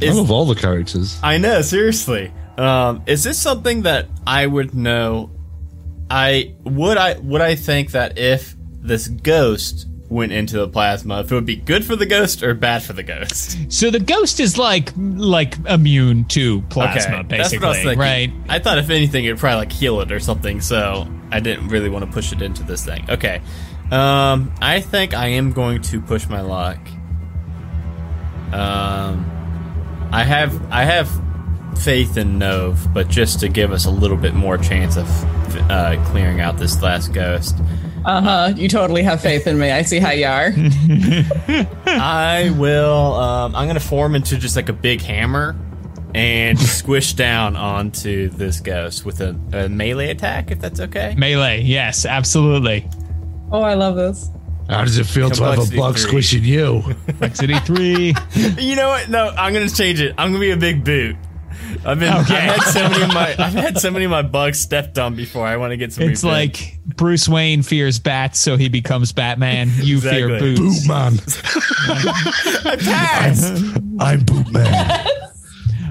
I 0.01 0.05
is, 0.05 0.15
love 0.15 0.31
all 0.31 0.45
the 0.45 0.55
characters. 0.55 1.19
I 1.21 1.37
know, 1.37 1.61
seriously. 1.61 2.33
Um, 2.57 3.03
is 3.05 3.23
this 3.23 3.39
something 3.39 3.83
that 3.83 4.07
I 4.25 4.45
would 4.45 4.73
know? 4.73 5.31
I 6.09 6.55
would 6.63 6.97
I 6.97 7.17
would 7.19 7.41
I 7.41 7.55
think 7.55 7.91
that 7.91 8.17
if 8.17 8.55
this 8.81 9.07
ghost 9.07 9.87
went 10.11 10.33
into 10.33 10.57
the 10.57 10.67
plasma, 10.67 11.21
if 11.21 11.31
it 11.31 11.35
would 11.35 11.45
be 11.45 11.55
good 11.55 11.85
for 11.85 11.95
the 11.95 12.05
ghost 12.05 12.43
or 12.43 12.53
bad 12.53 12.83
for 12.83 12.93
the 12.93 13.03
ghost? 13.03 13.57
So 13.71 13.89
the 13.89 13.99
ghost 13.99 14.39
is 14.39 14.57
like 14.57 14.91
like 14.97 15.57
immune 15.65 16.25
to 16.25 16.61
plasma, 16.63 17.23
that's 17.27 17.53
what 17.53 17.63
I 17.63 17.67
was 17.69 17.77
basically, 17.77 17.95
right? 17.95 18.31
I 18.49 18.59
thought 18.59 18.77
if 18.77 18.89
anything, 18.89 19.25
it'd 19.25 19.39
probably 19.39 19.59
like 19.59 19.71
heal 19.71 20.01
it 20.01 20.11
or 20.11 20.19
something. 20.19 20.59
So 20.61 21.07
I 21.31 21.39
didn't 21.39 21.69
really 21.69 21.89
want 21.89 22.05
to 22.05 22.11
push 22.11 22.33
it 22.33 22.41
into 22.41 22.63
this 22.63 22.85
thing. 22.85 23.05
Okay, 23.09 23.41
um, 23.89 24.53
I 24.61 24.81
think 24.81 25.13
I 25.13 25.27
am 25.27 25.53
going 25.53 25.81
to 25.83 26.01
push 26.01 26.27
my 26.27 26.41
luck. 26.41 26.79
Um, 28.51 30.09
I 30.11 30.23
have 30.23 30.71
I 30.71 30.83
have 30.83 31.09
faith 31.79 32.17
in 32.17 32.37
Nove, 32.37 32.93
but 32.93 33.07
just 33.07 33.39
to 33.39 33.47
give 33.47 33.71
us 33.71 33.85
a 33.85 33.89
little 33.89 34.17
bit 34.17 34.33
more 34.33 34.57
chance 34.57 34.97
of 34.97 35.07
uh, 35.71 36.03
clearing 36.07 36.41
out 36.41 36.57
this 36.57 36.81
last 36.81 37.13
ghost, 37.13 37.57
Uh 38.03 38.21
huh. 38.21 38.53
You 38.55 38.67
totally 38.67 39.03
have 39.03 39.21
faith 39.21 39.45
in 39.47 39.59
me. 39.59 39.69
I 39.71 39.83
see 39.83 39.99
how 39.99 40.11
you 40.11 40.25
are. 40.25 40.51
I 41.85 42.53
will. 42.57 43.13
Um, 43.13 43.55
I'm 43.55 43.67
gonna 43.67 43.79
form 43.79 44.15
into 44.15 44.37
just 44.37 44.55
like 44.55 44.69
a 44.69 44.73
big 44.73 45.01
hammer 45.01 45.55
and 46.13 46.59
squish 46.59 47.13
down 47.13 47.55
onto 47.55 48.29
this 48.29 48.59
ghost 48.59 49.05
with 49.05 49.21
a, 49.21 49.29
a 49.53 49.69
melee 49.69 50.09
attack, 50.09 50.51
if 50.51 50.59
that's 50.59 50.79
okay. 50.79 51.15
Melee, 51.17 51.61
yes, 51.61 52.05
absolutely. 52.05 52.89
Oh, 53.51 53.61
I 53.61 53.75
love 53.75 53.95
this. 53.95 54.29
How 54.69 54.83
does 54.83 54.97
it 54.97 55.05
feel 55.05 55.29
to 55.29 55.43
have 55.43 55.53
a 55.53 55.55
Complexity 55.55 55.77
bug 55.77 55.95
three. 55.95 56.01
squishing 56.09 56.43
you? 56.43 56.81
Complexity 57.05 57.59
three. 57.59 58.15
You 58.61 58.75
know 58.75 58.87
what? 58.89 59.09
No, 59.09 59.29
I'm 59.29 59.53
gonna 59.53 59.69
change 59.69 60.01
it. 60.01 60.15
I'm 60.17 60.29
gonna 60.31 60.39
be 60.39 60.51
a 60.51 60.57
big 60.57 60.83
boot. 60.83 61.15
I've 61.85 61.99
been. 61.99 62.13
Okay. 62.13 62.35
I've 62.35 62.55
had 62.55 62.61
so 62.63 62.89
many 62.89 63.03
of 63.03 63.13
my. 63.13 63.35
I've 63.37 63.53
had 63.53 63.77
so 63.79 63.91
many 63.91 64.05
of 64.05 64.11
my 64.11 64.21
bugs 64.21 64.59
stepped 64.59 64.97
on 64.99 65.15
before. 65.15 65.45
I 65.47 65.57
want 65.57 65.71
to 65.71 65.77
get 65.77 65.93
some. 65.93 66.03
It's 66.09 66.23
revenge. 66.23 66.59
like 66.61 66.79
Bruce 66.97 67.27
Wayne 67.29 67.61
fears 67.63 67.99
bats, 67.99 68.39
so 68.39 68.57
he 68.57 68.69
becomes 68.69 69.11
Batman. 69.11 69.69
You 69.75 69.99
fear 70.01 70.35
Exactly. 70.35 70.55
boots. 70.55 70.79
Boot 70.81 70.87
man. 70.87 71.13
I 72.65 72.77
passed. 72.79 73.53
I'm 73.99 74.23
Boot 74.25 74.51
Man. 74.51 75.07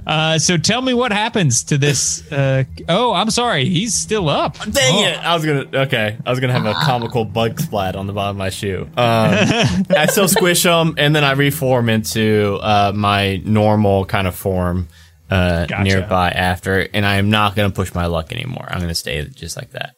Uh, 0.06 0.38
so 0.38 0.56
tell 0.56 0.80
me 0.82 0.94
what 0.94 1.12
happens 1.12 1.62
to 1.64 1.78
this. 1.78 2.30
Uh, 2.32 2.64
oh, 2.88 3.12
I'm 3.12 3.30
sorry, 3.30 3.66
he's 3.66 3.94
still 3.94 4.28
up. 4.28 4.56
Dang 4.58 4.94
Oh. 4.94 5.06
it! 5.06 5.18
I 5.18 5.34
was 5.34 5.44
gonna. 5.44 5.66
Okay, 5.84 6.16
I 6.26 6.30
was 6.30 6.40
gonna 6.40 6.54
have 6.54 6.66
a 6.66 6.72
comical 6.74 7.24
bug 7.24 7.60
splat 7.60 7.94
on 7.96 8.06
the 8.06 8.12
bottom 8.12 8.36
of 8.36 8.38
my 8.38 8.48
shoe. 8.50 8.88
Um, 8.96 9.84
I 9.90 10.06
still 10.10 10.26
squish 10.26 10.62
them, 10.62 10.94
and 10.98 11.14
then 11.14 11.22
I 11.22 11.32
reform 11.32 11.88
into 11.88 12.58
uh, 12.62 12.92
my 12.94 13.36
normal 13.44 14.04
kind 14.06 14.26
of 14.26 14.34
form 14.34 14.88
uh, 15.30 15.66
Gotcha. 15.66 15.84
nearby 15.84 16.30
after. 16.30 16.80
And 16.92 17.06
I 17.06 17.16
am 17.16 17.30
not 17.30 17.54
gonna 17.56 17.70
push 17.70 17.94
my 17.94 18.06
luck 18.06 18.32
anymore. 18.32 18.66
I'm 18.68 18.80
gonna 18.80 18.94
stay 18.94 19.26
just 19.34 19.56
like 19.56 19.70
that. 19.72 19.94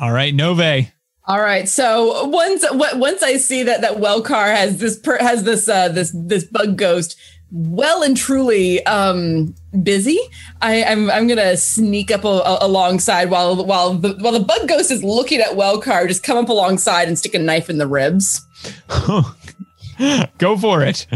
All 0.00 0.12
right, 0.12 0.34
Nove. 0.34 0.90
All 1.26 1.40
right. 1.40 1.68
So 1.68 2.24
once 2.24 2.64
once 2.72 3.22
I 3.22 3.36
see 3.36 3.64
that 3.64 3.82
that 3.82 3.96
Wellcar 3.96 4.54
has 4.54 4.78
this 4.78 4.98
per, 4.98 5.18
has 5.18 5.44
this 5.44 5.68
uh, 5.68 5.88
this 5.88 6.14
this 6.14 6.44
bug 6.44 6.76
ghost 6.76 7.16
well 7.50 8.02
and 8.02 8.16
truly 8.16 8.84
um, 8.86 9.54
busy, 9.82 10.18
I, 10.60 10.84
I'm 10.84 11.10
I'm 11.10 11.26
gonna 11.26 11.56
sneak 11.56 12.10
up 12.10 12.24
a, 12.24 12.28
a, 12.28 12.58
alongside 12.60 13.30
while 13.30 13.64
while 13.64 13.94
the 13.94 14.14
while 14.20 14.32
the 14.32 14.40
bug 14.40 14.68
ghost 14.68 14.90
is 14.90 15.02
looking 15.02 15.40
at 15.40 15.50
Wellcar, 15.52 16.08
just 16.08 16.22
come 16.22 16.38
up 16.38 16.48
alongside 16.48 17.08
and 17.08 17.18
stick 17.18 17.34
a 17.34 17.38
knife 17.38 17.70
in 17.70 17.78
the 17.78 17.86
ribs. 17.86 18.40
Go 20.38 20.56
for 20.56 20.82
it. 20.82 21.06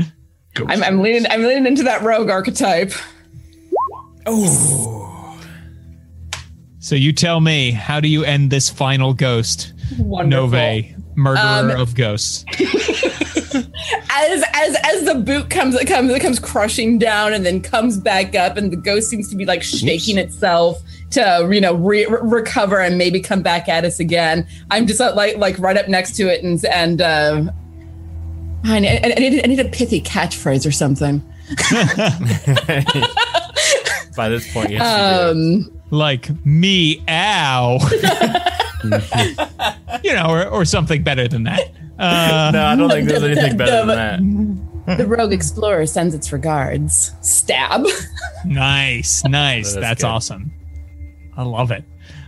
I'm, 0.57 0.83
I'm 0.83 1.01
leaning 1.01 1.27
I'm 1.31 1.43
leaning 1.43 1.67
into 1.67 1.85
that 1.85 2.03
rogue 2.03 2.31
archetype. 2.31 2.93
So 6.79 6.95
you 6.95 7.13
tell 7.13 7.41
me, 7.41 7.71
how 7.71 8.01
do 8.01 8.09
you 8.09 8.25
end 8.25 8.51
this 8.51 8.69
final 8.69 9.15
ghost? 9.15 9.73
Wonderful. 9.99 10.49
Nove, 10.51 11.17
murderer 11.17 11.73
Um, 11.75 11.81
of 11.81 11.95
ghosts. 11.95 12.45
as 13.55 14.45
as 14.55 14.77
as 14.83 15.05
the 15.05 15.15
boot 15.15 15.51
comes 15.51 15.75
it 15.75 15.87
comes 15.87 16.11
it 16.11 16.21
comes 16.21 16.39
crushing 16.39 16.99
down 16.99 17.33
and 17.35 17.45
then 17.45 17.61
comes 17.61 17.99
back 17.99 18.35
up 18.35 18.57
and 18.57 18.73
the 18.73 18.77
ghost 18.77 19.11
seems 19.11 19.29
to 19.29 19.37
be 19.37 19.45
like 19.45 19.63
shaking 19.63 20.17
itself 20.17 20.81
to 21.11 21.49
you 21.53 21.61
know 21.61 21.75
re- 21.75 22.07
re- 22.07 22.19
recover 22.23 22.81
and 22.81 22.97
maybe 22.97 23.21
come 23.21 23.43
back 23.43 23.69
at 23.69 23.85
us 23.85 24.01
again 24.01 24.47
i'm 24.71 24.87
just 24.87 25.01
uh, 25.01 25.13
like 25.15 25.37
like 25.37 25.59
right 25.59 25.77
up 25.77 25.89
next 25.89 26.17
to 26.17 26.29
it 26.33 26.43
and 26.43 26.65
and 26.67 27.03
uh 27.03 27.45
I 28.65 28.79
need, 28.79 29.01
I, 29.05 29.09
need, 29.19 29.45
I 29.45 29.49
need 29.49 29.59
a 29.61 29.69
pithy 29.69 30.01
catchphrase 30.01 30.65
or 30.65 30.71
something. 30.71 31.21
By 34.17 34.29
this 34.29 34.53
point, 34.53 34.71
yes. 34.71 34.83
Um, 34.83 35.81
like 35.91 36.29
me, 36.45 37.03
ow. 37.09 37.79
you 40.03 40.13
know, 40.13 40.27
or, 40.29 40.47
or 40.47 40.65
something 40.65 41.03
better 41.03 41.29
than 41.29 41.45
that. 41.45 41.71
Uh, 41.99 42.51
no, 42.53 42.65
I 42.65 42.75
don't 42.77 42.91
think 42.91 43.09
there's 43.09 43.23
anything 43.23 43.57
better 43.57 43.87
than 43.87 44.85
that. 44.87 44.99
the 44.99 45.07
rogue 45.07 45.33
explorer 45.33 45.87
sends 45.87 46.15
its 46.15 46.33
regards. 46.33 47.13
Stab. 47.21 47.87
Nice, 48.45 49.23
nice. 49.25 49.75
That 49.75 49.79
is 49.79 49.83
That's 49.83 50.05
awesome. 50.05 50.51
I 51.37 51.45
love 51.45 51.71
it. 51.71 51.85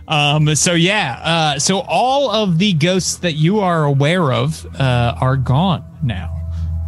Um, 0.07 0.55
so 0.55 0.73
yeah, 0.73 1.19
uh, 1.23 1.59
so 1.59 1.79
all 1.79 2.29
of 2.31 2.57
the 2.57 2.73
ghosts 2.73 3.17
that 3.17 3.33
you 3.33 3.59
are 3.59 3.83
aware 3.83 4.31
of 4.31 4.65
uh, 4.79 5.15
are 5.19 5.35
gone 5.35 5.83
now. 6.03 6.31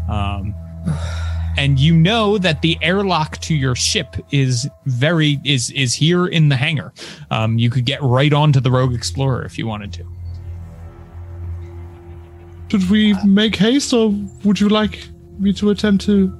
Um, 0.07 0.55
and 1.57 1.79
you 1.79 1.95
know 1.95 2.37
that 2.37 2.61
the 2.61 2.77
airlock 2.81 3.39
to 3.39 3.55
your 3.55 3.75
ship 3.75 4.15
is 4.31 4.69
very 4.85 5.39
is 5.43 5.71
is 5.71 5.93
here 5.93 6.27
in 6.27 6.49
the 6.49 6.55
hangar. 6.55 6.93
Um, 7.31 7.57
you 7.57 7.69
could 7.69 7.85
get 7.85 8.01
right 8.01 8.31
onto 8.31 8.59
the 8.59 8.71
Rogue 8.71 8.93
Explorer 8.93 9.43
if 9.43 9.57
you 9.57 9.67
wanted 9.67 9.91
to. 9.93 10.05
Should 12.69 12.89
we 12.89 13.15
make 13.25 13.55
haste, 13.55 13.93
or 13.93 14.13
would 14.43 14.59
you 14.59 14.69
like 14.69 15.07
me 15.39 15.53
to 15.53 15.69
attempt 15.69 16.05
to 16.05 16.33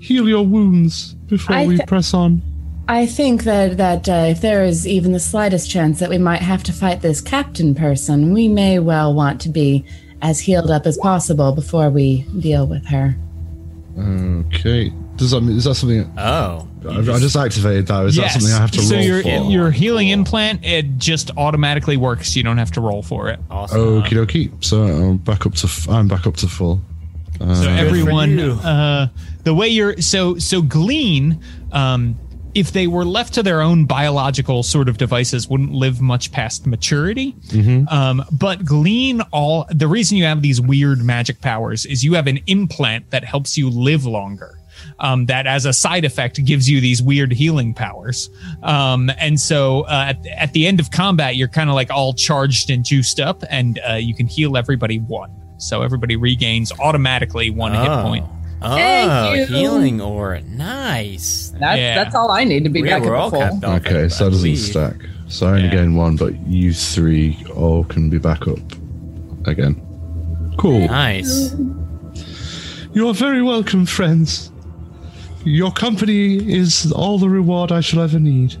heal 0.00 0.28
your 0.28 0.46
wounds 0.46 1.14
before 1.26 1.56
I 1.56 1.66
we 1.66 1.78
press 1.86 2.14
on? 2.14 2.42
I 2.86 3.06
think 3.06 3.44
that 3.44 3.76
that 3.76 4.08
uh, 4.08 4.26
if 4.28 4.40
there 4.40 4.64
is 4.64 4.86
even 4.86 5.12
the 5.12 5.20
slightest 5.20 5.70
chance 5.70 5.98
that 5.98 6.08
we 6.08 6.18
might 6.18 6.42
have 6.42 6.62
to 6.64 6.72
fight 6.72 7.02
this 7.02 7.20
captain 7.20 7.74
person, 7.74 8.32
we 8.32 8.48
may 8.48 8.78
well 8.78 9.12
want 9.12 9.40
to 9.42 9.48
be 9.48 9.84
as 10.22 10.40
healed 10.40 10.70
up 10.70 10.86
as 10.86 10.96
possible 10.98 11.52
before 11.52 11.90
we 11.90 12.22
deal 12.40 12.66
with 12.66 12.86
her. 12.86 13.16
Okay. 13.98 14.92
Does 15.16 15.32
that 15.32 15.40
mean, 15.40 15.56
is 15.56 15.64
that 15.64 15.74
something? 15.74 16.10
Oh, 16.16 16.68
I, 16.88 16.98
I 16.98 17.02
just 17.18 17.36
activated 17.36 17.88
that. 17.88 18.04
Is 18.06 18.16
that 18.16 18.30
something 18.30 18.52
I 18.52 18.58
have 18.60 18.70
to 18.70 18.80
so 18.80 18.94
roll 18.94 19.04
your 19.04 19.22
for? 19.22 19.28
your 19.50 19.70
healing 19.72 20.08
implant 20.10 20.64
it 20.64 20.96
just 20.98 21.32
automatically 21.36 21.96
works. 21.96 22.36
You 22.36 22.44
don't 22.44 22.58
have 22.58 22.70
to 22.72 22.80
roll 22.80 23.02
for 23.02 23.28
it. 23.28 23.40
awesome. 23.50 23.80
Okie 23.80 24.10
dokie. 24.10 24.64
So 24.64 24.82
I'm 24.84 25.16
back 25.16 25.44
up 25.44 25.54
to. 25.54 25.66
f- 25.66 25.88
I'm 25.88 26.06
back 26.06 26.26
up 26.26 26.36
to 26.36 26.46
full. 26.48 26.80
Uh, 27.40 27.54
So 27.54 27.68
everyone, 27.68 28.38
uh, 28.38 29.08
the 29.42 29.54
way 29.54 29.68
you're 29.68 30.00
so 30.00 30.38
so 30.38 30.62
Glean, 30.62 31.40
um, 31.72 32.16
if 32.58 32.72
they 32.72 32.86
were 32.86 33.04
left 33.04 33.34
to 33.34 33.42
their 33.42 33.60
own 33.60 33.84
biological 33.86 34.62
sort 34.62 34.88
of 34.88 34.98
devices, 34.98 35.48
wouldn't 35.48 35.72
live 35.72 36.00
much 36.00 36.32
past 36.32 36.66
maturity. 36.66 37.34
Um, 37.88 38.24
but 38.32 38.64
Glean, 38.64 39.20
all 39.32 39.66
the 39.70 39.86
reason 39.86 40.16
you 40.18 40.24
have 40.24 40.42
these 40.42 40.60
weird 40.60 40.98
magic 41.04 41.40
powers 41.40 41.86
is 41.86 42.04
you 42.04 42.14
have 42.14 42.26
an 42.26 42.40
implant 42.46 43.10
that 43.10 43.24
helps 43.24 43.56
you 43.56 43.70
live 43.70 44.04
longer. 44.04 44.58
Um, 45.00 45.26
that 45.26 45.46
as 45.46 45.64
a 45.66 45.72
side 45.72 46.04
effect 46.04 46.44
gives 46.44 46.68
you 46.70 46.80
these 46.80 47.02
weird 47.02 47.32
healing 47.32 47.74
powers. 47.74 48.30
Um, 48.62 49.10
and 49.18 49.38
so 49.38 49.82
uh, 49.82 50.06
at, 50.10 50.26
at 50.26 50.52
the 50.52 50.66
end 50.68 50.78
of 50.80 50.90
combat, 50.90 51.34
you're 51.36 51.48
kind 51.48 51.68
of 51.68 51.74
like 51.74 51.90
all 51.90 52.12
charged 52.14 52.70
and 52.70 52.84
juiced 52.84 53.18
up, 53.20 53.42
and 53.50 53.80
uh, 53.88 53.94
you 53.94 54.14
can 54.14 54.26
heal 54.26 54.56
everybody 54.56 54.98
one. 55.00 55.30
So 55.58 55.82
everybody 55.82 56.14
regains 56.16 56.70
automatically 56.78 57.50
one 57.50 57.72
hit 57.72 57.88
point. 58.04 58.24
Oh, 58.60 59.44
healing 59.46 60.00
aura. 60.00 60.42
Nice. 60.42 61.52
That's 61.60 61.78
Yeah. 61.78 61.94
that's 62.02 62.14
all 62.14 62.30
I 62.30 62.44
need 62.44 62.64
to 62.64 62.70
be 62.70 62.82
We're, 62.82 62.88
back 62.88 63.02
we're 63.02 63.16
up 63.16 63.22
all 63.24 63.30
full. 63.30 63.40
capped 63.40 63.64
off. 63.64 63.80
okay, 63.86 64.08
so 64.08 64.24
that 64.24 64.30
doesn't 64.30 64.42
believe. 64.42 64.58
stack. 64.58 64.94
So 65.28 65.46
I 65.46 65.50
only 65.50 65.64
Yeah. 65.64 65.70
gain 65.76 65.94
one, 65.94 66.16
but 66.16 66.34
you 66.46 66.72
three 66.72 67.36
all 67.54 67.84
can 67.84 68.08
be 68.10 68.18
back 68.18 68.48
up 68.48 68.58
again. 69.46 69.80
Cool. 70.56 70.86
Nice. 70.88 71.54
You 72.94 73.08
are 73.08 73.14
very 73.14 73.42
welcome, 73.42 73.86
friends. 73.86 74.50
Your 75.44 75.70
company 75.70 76.36
is 76.36 76.90
all 76.92 77.18
the 77.18 77.28
reward 77.28 77.70
I 77.70 77.80
shall 77.80 78.00
ever 78.00 78.18
need. 78.18 78.56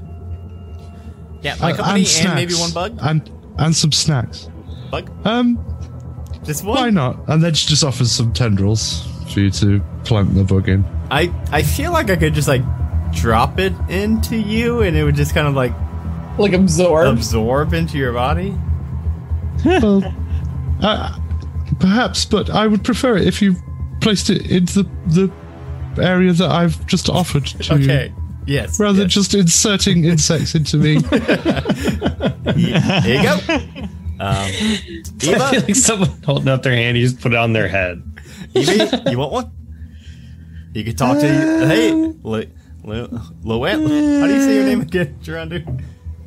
Yeah, 1.42 1.54
my 1.60 1.72
Uh, 1.72 1.76
company 1.76 2.00
and, 2.00 2.08
snacks. 2.08 2.34
maybe 2.34 2.54
one 2.54 2.70
bug. 2.70 2.98
And 3.02 3.28
and 3.58 3.74
some 3.74 3.90
snacks. 3.90 4.48
Bug. 4.92 5.10
Um, 5.24 5.58
Just 6.44 6.64
one. 6.64 6.76
why 6.78 6.90
not? 6.90 7.18
And 7.26 7.42
then 7.42 7.54
she 7.54 7.66
just 7.66 7.82
offers 7.82 8.12
some 8.12 8.32
tendrils 8.32 9.02
for 9.32 9.40
you 9.40 9.50
to 9.50 9.80
plant 10.04 10.34
the 10.34 10.44
bug 10.44 10.68
in. 10.68 10.84
I 11.10 11.32
I 11.52 11.62
feel 11.62 11.92
like 11.92 12.10
I 12.10 12.16
could 12.16 12.34
just 12.34 12.48
like 12.48 12.62
drop 13.12 13.58
it 13.58 13.72
into 13.88 14.36
you, 14.36 14.82
and 14.82 14.96
it 14.96 15.04
would 15.04 15.14
just 15.16 15.34
kind 15.34 15.46
of 15.48 15.54
like 15.54 15.72
Like 16.38 16.52
absorb. 16.52 17.08
absorb 17.08 17.72
into 17.74 17.96
your 17.98 18.12
body. 18.12 18.54
Well, 19.64 20.02
uh, 20.82 21.18
perhaps, 21.80 22.24
but 22.24 22.50
I 22.50 22.66
would 22.66 22.84
prefer 22.84 23.16
it 23.16 23.26
if 23.26 23.40
you 23.42 23.56
placed 24.00 24.30
it 24.30 24.50
into 24.50 24.82
the, 25.06 25.30
the 25.96 26.02
area 26.02 26.32
that 26.32 26.50
I've 26.50 26.86
just 26.86 27.08
offered 27.08 27.46
to 27.46 27.74
Okay. 27.74 28.06
you. 28.08 28.14
Yes. 28.46 28.78
Rather 28.80 28.94
than 28.98 29.06
yes. 29.08 29.14
just 29.14 29.34
inserting 29.34 30.04
insects 30.04 30.54
into 30.54 30.76
me. 30.78 30.92
Ye- 32.56 32.80
Here 33.02 33.16
you 33.16 33.22
go. 33.22 33.38
Um, 34.20 34.20
I 34.36 35.02
feel 35.18 35.38
like 35.38 35.74
someone 35.74 36.10
holding 36.24 36.48
up 36.48 36.62
their 36.62 36.74
hand, 36.74 36.96
you 36.96 37.06
just 37.06 37.20
put 37.20 37.32
it 37.32 37.38
on 37.38 37.52
their 37.52 37.68
head. 37.68 38.02
Eva, 38.54 39.02
you 39.10 39.18
want 39.18 39.32
one? 39.32 39.50
You 40.74 40.84
could 40.84 40.98
talk 40.98 41.18
to 41.18 41.26
hey, 41.26 41.92
Lu, 41.92 42.18
Lu, 42.22 42.44
Luel. 43.44 44.20
How 44.20 44.26
do 44.26 44.34
you 44.34 44.42
say 44.42 44.54
your 44.54 44.64
name 44.64 44.82
again, 44.82 45.18
Gerondu? 45.22 45.82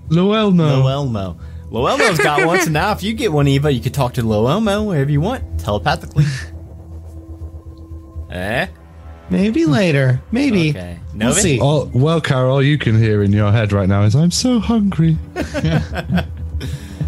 Loelmo. 0.09 0.83
Loelmo. 0.83 1.39
Loelmo's 1.69 2.17
got 2.17 2.45
one, 2.45 2.59
so 2.59 2.69
now 2.69 2.91
if 2.91 3.01
you 3.01 3.13
get 3.13 3.31
one, 3.31 3.47
Eva, 3.47 3.71
you 3.71 3.79
can 3.79 3.93
talk 3.93 4.13
to 4.15 4.21
Loelmo 4.21 4.87
wherever 4.87 5.09
you 5.09 5.21
want, 5.21 5.59
telepathically. 5.59 6.25
eh? 8.31 8.67
Maybe 9.29 9.65
later. 9.65 10.21
Maybe. 10.31 10.71
Okay. 10.71 10.99
We'll 11.15 11.33
see. 11.33 11.61
All, 11.61 11.89
well, 11.93 12.19
Carol, 12.19 12.55
all 12.55 12.61
you 12.61 12.77
can 12.77 12.97
hear 12.97 13.23
in 13.23 13.31
your 13.31 13.53
head 13.53 13.71
right 13.71 13.87
now 13.87 14.03
is, 14.03 14.15
I'm 14.15 14.31
so 14.31 14.59
hungry. 14.59 15.17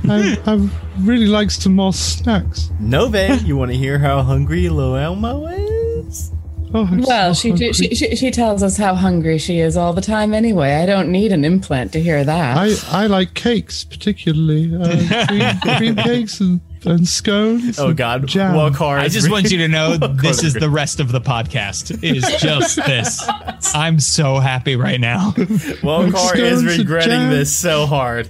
I, 0.10 0.38
I 0.46 0.70
really 1.00 1.28
like 1.28 1.50
some 1.52 1.76
more 1.76 1.94
snacks. 1.94 2.70
Nove, 2.82 3.46
you 3.46 3.56
want 3.56 3.72
to 3.72 3.78
hear 3.78 4.00
how 4.00 4.22
hungry 4.22 4.64
Loelmo 4.66 5.48
is? 6.08 6.32
Oh, 6.76 6.88
I'm 6.88 7.02
Well, 7.02 7.36
so 7.36 7.42
she, 7.42 7.50
hungry. 7.50 7.74
she 7.74 7.96
she 7.96 8.16
she 8.16 8.32
tells 8.32 8.64
us 8.64 8.78
how 8.78 8.96
hungry 8.96 9.38
she 9.38 9.60
is 9.60 9.78
all 9.78 9.94
the 9.94 10.02
time. 10.02 10.34
Anyway, 10.34 10.74
I 10.74 10.86
don't 10.88 11.10
need 11.12 11.32
an 11.32 11.46
implant 11.46 11.92
to 11.94 12.02
hear 12.02 12.24
that. 12.24 12.58
I, 12.58 13.04
I 13.04 13.06
like 13.08 13.34
cakes, 13.36 13.84
particularly 13.84 14.76
uh, 14.76 15.26
cream, 15.28 15.78
cream 15.78 15.96
cakes 15.96 16.40
and, 16.40 16.62
and 16.84 17.08
scones. 17.08 17.78
Oh 17.78 17.90
and 17.90 17.98
God, 17.98 18.26
jam. 18.28 18.56
Walcar. 18.56 18.98
I 18.98 19.08
just 19.08 19.30
want 19.30 19.52
you 19.52 19.60
to 19.60 19.68
know 19.68 19.98
Walcar 20.02 20.22
this 20.22 20.44
is 20.44 20.56
the 20.56 20.70
rest 20.70 21.00
of 21.00 21.12
the 21.12 21.22
podcast. 21.22 21.92
It 22.04 22.18
is 22.18 22.24
just 22.42 22.78
this. 22.78 23.24
I'm 23.76 24.00
so 24.00 24.40
happy 24.40 24.76
right 24.76 25.00
now. 25.00 25.32
Walcar 25.84 26.36
is 26.36 26.60
Scones 26.60 26.60
and 26.62 26.68
regretting 26.80 27.30
this 27.30 27.56
so 27.56 27.86
hard. 27.86 28.30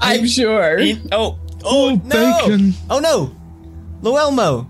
I'm 0.00 0.26
sure. 0.26 0.78
Eat- 0.78 1.00
oh, 1.12 1.38
oh, 1.64 1.90
Oh, 1.90 2.00
no! 2.04 2.38
bacon. 2.46 2.72
Oh 2.88 2.98
no, 3.00 3.34
Loelmo. 4.02 4.66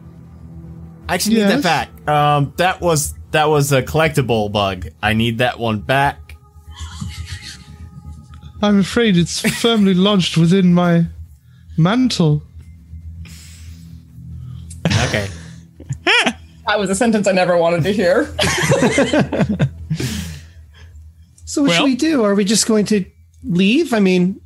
I 1.08 1.14
actually 1.14 1.36
need 1.36 1.42
that 1.42 1.62
back. 1.62 2.08
Um, 2.08 2.52
that 2.56 2.80
was 2.80 3.14
that 3.30 3.48
was 3.48 3.72
a 3.72 3.82
collectible 3.82 4.50
bug. 4.50 4.88
I 5.02 5.12
need 5.14 5.38
that 5.38 5.58
one 5.58 5.80
back. 5.80 6.36
I'm 8.62 8.78
afraid 8.80 9.16
it's 9.16 9.40
firmly 9.60 9.94
lodged 10.06 10.36
within 10.36 10.74
my 10.74 11.06
mantle. 11.76 12.42
Okay. 15.06 15.28
That 16.66 16.78
was 16.78 16.88
a 16.90 16.94
sentence 16.94 17.26
I 17.26 17.32
never 17.32 17.56
wanted 17.56 17.82
to 17.82 17.90
hear. 17.92 18.32
So 21.44 21.62
what 21.62 21.70
Well- 21.70 21.78
should 21.78 21.84
we 21.84 21.96
do? 21.96 22.22
Are 22.22 22.36
we 22.36 22.44
just 22.44 22.68
going 22.68 22.84
to 22.86 23.04
leave? 23.42 23.92
I 23.92 23.98
mean, 23.98 24.40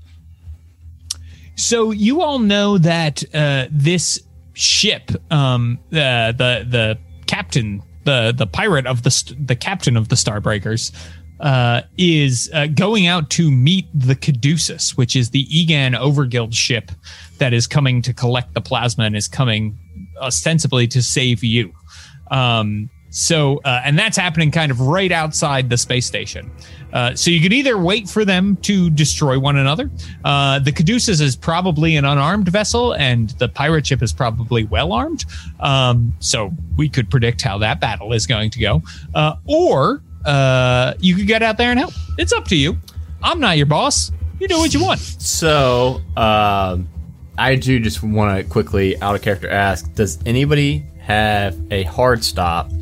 so 1.56 1.90
you 1.90 2.22
all 2.22 2.38
know 2.38 2.78
that 2.78 3.22
uh, 3.34 3.66
this 3.70 4.20
ship, 4.54 5.10
um, 5.32 5.78
uh, 5.92 6.32
the 6.32 6.66
the 6.68 6.98
captain, 7.26 7.82
the 8.04 8.32
the 8.36 8.46
pirate 8.46 8.86
of 8.86 9.02
the 9.02 9.10
st- 9.10 9.46
the 9.46 9.56
captain 9.56 9.96
of 9.96 10.08
the 10.08 10.16
Starbreakers, 10.16 10.92
uh, 11.40 11.82
is 11.98 12.50
uh, 12.54 12.66
going 12.66 13.06
out 13.06 13.30
to 13.30 13.50
meet 13.50 13.86
the 13.94 14.14
Caduceus, 14.14 14.96
which 14.96 15.16
is 15.16 15.30
the 15.30 15.46
Egan 15.56 15.92
Overguild 15.94 16.54
ship 16.54 16.90
that 17.38 17.52
is 17.52 17.66
coming 17.66 18.02
to 18.02 18.12
collect 18.12 18.54
the 18.54 18.60
plasma 18.60 19.04
and 19.04 19.16
is 19.16 19.28
coming 19.28 19.78
ostensibly 20.20 20.86
to 20.88 21.02
save 21.02 21.44
you. 21.44 21.72
Um, 22.30 22.90
so, 23.14 23.60
uh, 23.64 23.80
and 23.84 23.96
that's 23.96 24.16
happening 24.16 24.50
kind 24.50 24.72
of 24.72 24.80
right 24.80 25.12
outside 25.12 25.70
the 25.70 25.76
space 25.76 26.04
station. 26.04 26.50
Uh, 26.92 27.14
so 27.14 27.30
you 27.30 27.40
could 27.40 27.52
either 27.52 27.78
wait 27.78 28.08
for 28.08 28.24
them 28.24 28.56
to 28.56 28.90
destroy 28.90 29.38
one 29.38 29.56
another. 29.56 29.88
Uh, 30.24 30.58
the 30.58 30.72
Caduceus 30.72 31.20
is 31.20 31.36
probably 31.36 31.94
an 31.94 32.04
unarmed 32.04 32.48
vessel, 32.48 32.92
and 32.94 33.30
the 33.38 33.48
pirate 33.48 33.86
ship 33.86 34.02
is 34.02 34.12
probably 34.12 34.64
well 34.64 34.92
armed. 34.92 35.24
Um, 35.60 36.12
so 36.18 36.50
we 36.76 36.88
could 36.88 37.08
predict 37.08 37.40
how 37.40 37.56
that 37.58 37.80
battle 37.80 38.12
is 38.12 38.26
going 38.26 38.50
to 38.50 38.58
go. 38.58 38.82
Uh, 39.14 39.36
or 39.46 40.02
uh, 40.24 40.94
you 40.98 41.14
could 41.14 41.28
get 41.28 41.40
out 41.40 41.56
there 41.56 41.70
and 41.70 41.78
help. 41.78 41.94
It's 42.18 42.32
up 42.32 42.46
to 42.46 42.56
you. 42.56 42.76
I'm 43.22 43.38
not 43.38 43.56
your 43.58 43.66
boss. 43.66 44.10
You 44.40 44.48
do 44.48 44.58
what 44.58 44.74
you 44.74 44.82
want. 44.82 44.98
So, 44.98 46.00
um, 46.16 46.88
I 47.38 47.54
do 47.54 47.78
just 47.78 48.02
want 48.02 48.38
to 48.38 48.44
quickly, 48.50 49.00
out 49.00 49.14
of 49.14 49.22
character, 49.22 49.48
ask: 49.48 49.94
Does 49.94 50.18
anybody 50.26 50.84
have 50.98 51.56
a 51.70 51.84
hard 51.84 52.24
stop? 52.24 52.72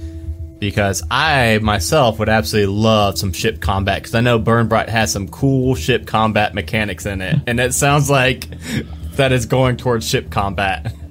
Because 0.62 1.02
I 1.10 1.58
myself 1.60 2.20
would 2.20 2.28
absolutely 2.28 2.72
love 2.72 3.18
some 3.18 3.32
ship 3.32 3.60
combat. 3.60 4.00
Because 4.00 4.14
I 4.14 4.20
know 4.20 4.38
Burn 4.38 4.68
Bright 4.68 4.88
has 4.88 5.10
some 5.10 5.26
cool 5.26 5.74
ship 5.74 6.06
combat 6.06 6.54
mechanics 6.54 7.04
in 7.04 7.20
it, 7.20 7.40
and 7.48 7.58
it 7.58 7.74
sounds 7.74 8.08
like 8.08 8.46
that 9.16 9.32
is 9.32 9.46
going 9.46 9.76
towards 9.76 10.08
ship 10.08 10.30
combat. 10.30 10.94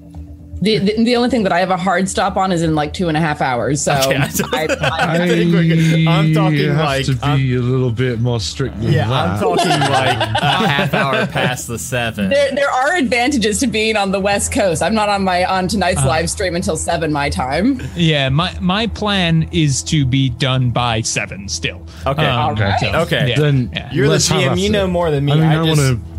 The, 0.63 0.77
the, 0.77 1.03
the 1.05 1.15
only 1.15 1.29
thing 1.29 1.41
that 1.43 1.51
I 1.51 1.59
have 1.59 1.71
a 1.71 1.77
hard 1.77 2.07
stop 2.07 2.37
on 2.37 2.51
is 2.51 2.61
in 2.61 2.75
like 2.75 2.93
two 2.93 3.07
and 3.07 3.17
a 3.17 3.19
half 3.19 3.41
hours. 3.41 3.81
So 3.81 3.93
Okay, 3.93 4.15
I- 4.15 4.25
I, 4.53 4.67
I, 4.79 5.23
I 5.23 5.27
think 5.27 5.51
we're 5.51 5.63
good. 5.63 6.07
I'm 6.07 6.33
talking 6.35 6.59
you 6.59 6.69
have 6.69 6.85
like- 6.85 7.05
to 7.07 7.13
be 7.15 7.21
I'm- 7.23 7.39
a 7.39 7.57
little 7.57 7.89
bit 7.91 8.19
more 8.19 8.39
strict 8.39 8.79
than 8.79 8.91
Yeah, 8.93 9.07
that. 9.07 9.29
I'm 9.29 9.39
talking 9.39 9.67
like 9.69 10.17
a 10.17 10.67
half 10.67 10.93
hour 10.93 11.25
past 11.25 11.67
the 11.67 11.79
seven. 11.79 12.29
there, 12.29 12.51
there 12.53 12.69
are 12.69 12.95
advantages 12.95 13.59
to 13.61 13.67
being 13.67 13.97
on 13.97 14.11
the 14.11 14.19
West 14.19 14.51
Coast. 14.51 14.83
I'm 14.83 14.93
not 14.93 15.09
on 15.09 15.23
my 15.23 15.45
on 15.45 15.67
tonight's 15.67 16.05
live 16.05 16.29
stream 16.29 16.55
until 16.55 16.77
seven 16.77 17.11
my 17.11 17.31
time. 17.31 17.81
Yeah, 17.95 18.29
my 18.29 18.55
my 18.59 18.85
plan 18.85 19.49
is 19.51 19.81
to 19.83 20.05
be 20.05 20.29
done 20.29 20.69
by 20.69 21.01
seven 21.01 21.47
still. 21.49 21.81
Okay. 22.05 22.23
Um, 22.25 22.49
Alright. 22.51 22.79
so, 22.79 22.87
Okay. 23.01 23.29
yeah, 23.29 23.39
Then 23.39 23.71
yeah. 23.73 23.91
You're 23.91 24.05
the 24.05 24.11
let's 24.13 24.27
have 24.27 24.57
GM. 24.57 24.61
You 24.61 24.69
know 24.69 24.85
more 24.87 25.09
than 25.09 25.25
me. 25.25 25.31
I 25.31 25.35
mean, 25.35 25.43
I, 25.45 25.61
I, 25.61 25.65
just, 25.65 25.81
want 25.81 26.05
to. 26.05 26.10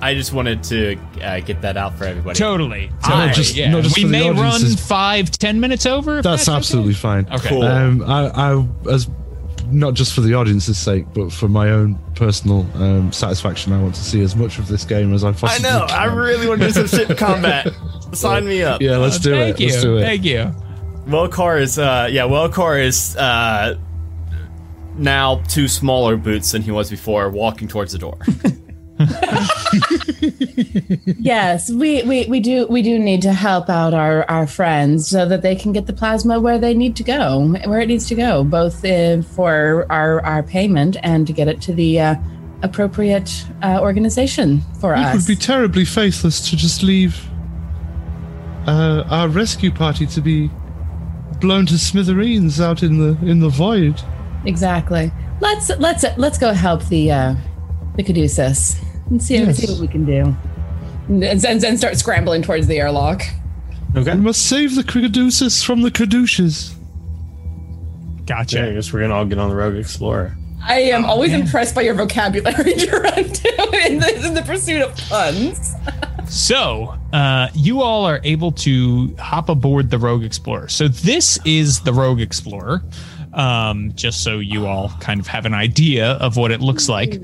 I 0.00 0.14
just 0.14 0.32
wanted 0.32 0.62
to 0.64 0.96
uh, 1.22 1.40
get 1.40 1.62
that 1.62 1.76
out 1.76 1.96
for 1.98 2.04
everybody. 2.04 2.38
Totally. 2.38 2.88
All 3.04 3.10
right, 3.10 3.26
totally, 3.26 3.32
just- 3.34 3.56
yeah. 3.56 3.70
not 3.70 3.82
just 3.82 3.96
we 3.96 4.04
may 4.04 4.28
run 4.30 4.38
audiences. 4.38 4.80
five, 4.86 5.30
ten 5.30 5.60
minutes 5.60 5.86
over. 5.86 6.18
if 6.18 6.24
That's 6.24 6.48
okay. 6.48 6.56
absolutely 6.56 6.94
fine. 6.94 7.26
Okay. 7.30 7.48
Cool. 7.48 7.62
Um, 7.62 8.02
I, 8.02 8.28
I, 8.28 8.66
as 8.92 9.08
not 9.70 9.94
just 9.94 10.14
for 10.14 10.20
the 10.22 10.34
audience's 10.34 10.78
sake, 10.78 11.04
but 11.14 11.30
for 11.32 11.48
my 11.48 11.70
own 11.70 11.98
personal 12.14 12.60
um, 12.82 13.12
satisfaction, 13.12 13.72
I 13.72 13.82
want 13.82 13.94
to 13.96 14.02
see 14.02 14.22
as 14.22 14.34
much 14.36 14.58
of 14.58 14.68
this 14.68 14.84
game 14.84 15.12
as 15.12 15.24
I 15.24 15.32
possibly. 15.32 15.68
Can. 15.68 15.76
I 15.76 15.78
know. 15.80 15.86
can. 15.86 15.98
I 15.98 16.04
really 16.04 16.48
want 16.48 16.60
to 16.62 16.72
do 16.72 16.86
some 16.86 17.06
ship 17.06 17.18
combat. 17.18 17.68
Sign 18.12 18.46
me 18.46 18.62
up. 18.62 18.80
Yeah, 18.80 18.96
let's 18.98 19.18
do 19.18 19.32
Thank 19.34 19.56
it. 19.56 19.60
you. 19.60 19.68
Let's 19.70 19.82
do 19.82 19.96
it. 19.98 20.00
Thank 20.02 20.24
you. 20.24 20.54
Wellcar 21.06 21.60
is. 21.60 21.78
Uh, 21.78 22.08
yeah, 22.10 22.22
Wellcar 22.22 22.82
is 22.82 23.16
uh, 23.16 23.76
now 24.96 25.42
two 25.48 25.68
smaller 25.68 26.16
boots 26.16 26.52
than 26.52 26.62
he 26.62 26.70
was 26.70 26.88
before, 26.88 27.28
walking 27.30 27.68
towards 27.68 27.92
the 27.92 27.98
door. 27.98 28.18
Yes, 31.18 31.70
we, 31.70 32.02
we, 32.04 32.26
we 32.26 32.40
do 32.40 32.66
we 32.68 32.82
do 32.82 32.98
need 32.98 33.22
to 33.22 33.32
help 33.32 33.68
out 33.68 33.94
our, 33.94 34.28
our 34.30 34.46
friends 34.46 35.08
so 35.08 35.26
that 35.26 35.42
they 35.42 35.54
can 35.54 35.72
get 35.72 35.86
the 35.86 35.92
plasma 35.92 36.40
where 36.40 36.58
they 36.58 36.74
need 36.74 36.96
to 36.96 37.04
go, 37.04 37.54
where 37.66 37.80
it 37.80 37.86
needs 37.86 38.06
to 38.08 38.14
go, 38.14 38.44
both 38.44 38.84
uh, 38.84 39.22
for 39.22 39.86
our, 39.90 40.24
our 40.24 40.42
payment 40.42 40.96
and 41.02 41.26
to 41.26 41.32
get 41.32 41.48
it 41.48 41.60
to 41.62 41.72
the 41.72 42.00
uh, 42.00 42.14
appropriate 42.62 43.46
uh, 43.62 43.78
organization 43.80 44.60
for 44.80 44.94
It 44.94 45.00
us. 45.00 45.14
It 45.14 45.16
would 45.18 45.26
be 45.26 45.36
terribly 45.36 45.84
faithless 45.84 46.48
to 46.50 46.56
just 46.56 46.82
leave 46.82 47.28
uh, 48.66 49.04
our 49.08 49.28
rescue 49.28 49.70
party 49.70 50.06
to 50.06 50.20
be 50.20 50.50
blown 51.40 51.66
to 51.66 51.78
smithereens 51.78 52.60
out 52.60 52.82
in 52.82 52.98
the 52.98 53.28
in 53.28 53.40
the 53.40 53.48
void. 53.48 54.00
exactly. 54.44 55.12
Let's 55.40 55.70
let's 55.78 56.04
let's 56.16 56.38
go 56.38 56.52
help 56.52 56.84
the 56.86 57.12
uh, 57.12 57.34
the 57.96 58.02
Caduceus 58.02 58.80
and 59.10 59.22
see, 59.22 59.36
Yes. 59.36 59.56
see 59.58 59.70
what 59.72 59.80
we 59.80 59.88
can 59.88 60.04
do. 60.04 60.34
And, 61.08 61.24
and, 61.24 61.64
and 61.64 61.78
start 61.78 61.96
scrambling 61.96 62.42
towards 62.42 62.66
the 62.66 62.78
airlock. 62.78 63.22
Okay. 63.96 64.14
We 64.14 64.20
must 64.20 64.46
save 64.46 64.74
the 64.74 64.84
Caduceus 64.84 65.62
from 65.62 65.82
the 65.82 65.90
Caduceus. 65.90 66.74
Gotcha. 68.26 68.58
Yeah, 68.58 68.66
I 68.66 68.74
guess 68.74 68.92
we're 68.92 69.00
gonna 69.00 69.14
all 69.14 69.24
get 69.24 69.38
on 69.38 69.48
the 69.48 69.56
Rogue 69.56 69.76
Explorer. 69.76 70.36
I 70.62 70.80
am 70.80 71.04
always 71.06 71.32
impressed 71.32 71.74
by 71.74 71.82
your 71.82 71.94
vocabulary, 71.94 72.54
Gerundu, 72.74 73.86
in 73.86 74.00
the, 74.00 74.22
in 74.26 74.34
the 74.34 74.42
pursuit 74.42 74.82
of 74.82 74.94
puns. 74.96 75.74
So, 76.30 76.94
uh, 77.14 77.48
you 77.54 77.80
all 77.80 78.04
are 78.04 78.20
able 78.22 78.52
to 78.52 79.16
hop 79.16 79.48
aboard 79.48 79.88
the 79.88 79.96
Rogue 79.96 80.22
Explorer. 80.24 80.68
So, 80.68 80.86
this 80.86 81.38
is 81.46 81.80
the 81.80 81.92
Rogue 81.94 82.20
Explorer, 82.20 82.82
um, 83.32 83.92
just 83.94 84.22
so 84.22 84.38
you 84.38 84.66
all 84.66 84.90
kind 85.00 85.20
of 85.20 85.26
have 85.26 85.46
an 85.46 85.54
idea 85.54 86.12
of 86.16 86.36
what 86.36 86.50
it 86.50 86.60
looks 86.60 86.86
like. 86.86 87.22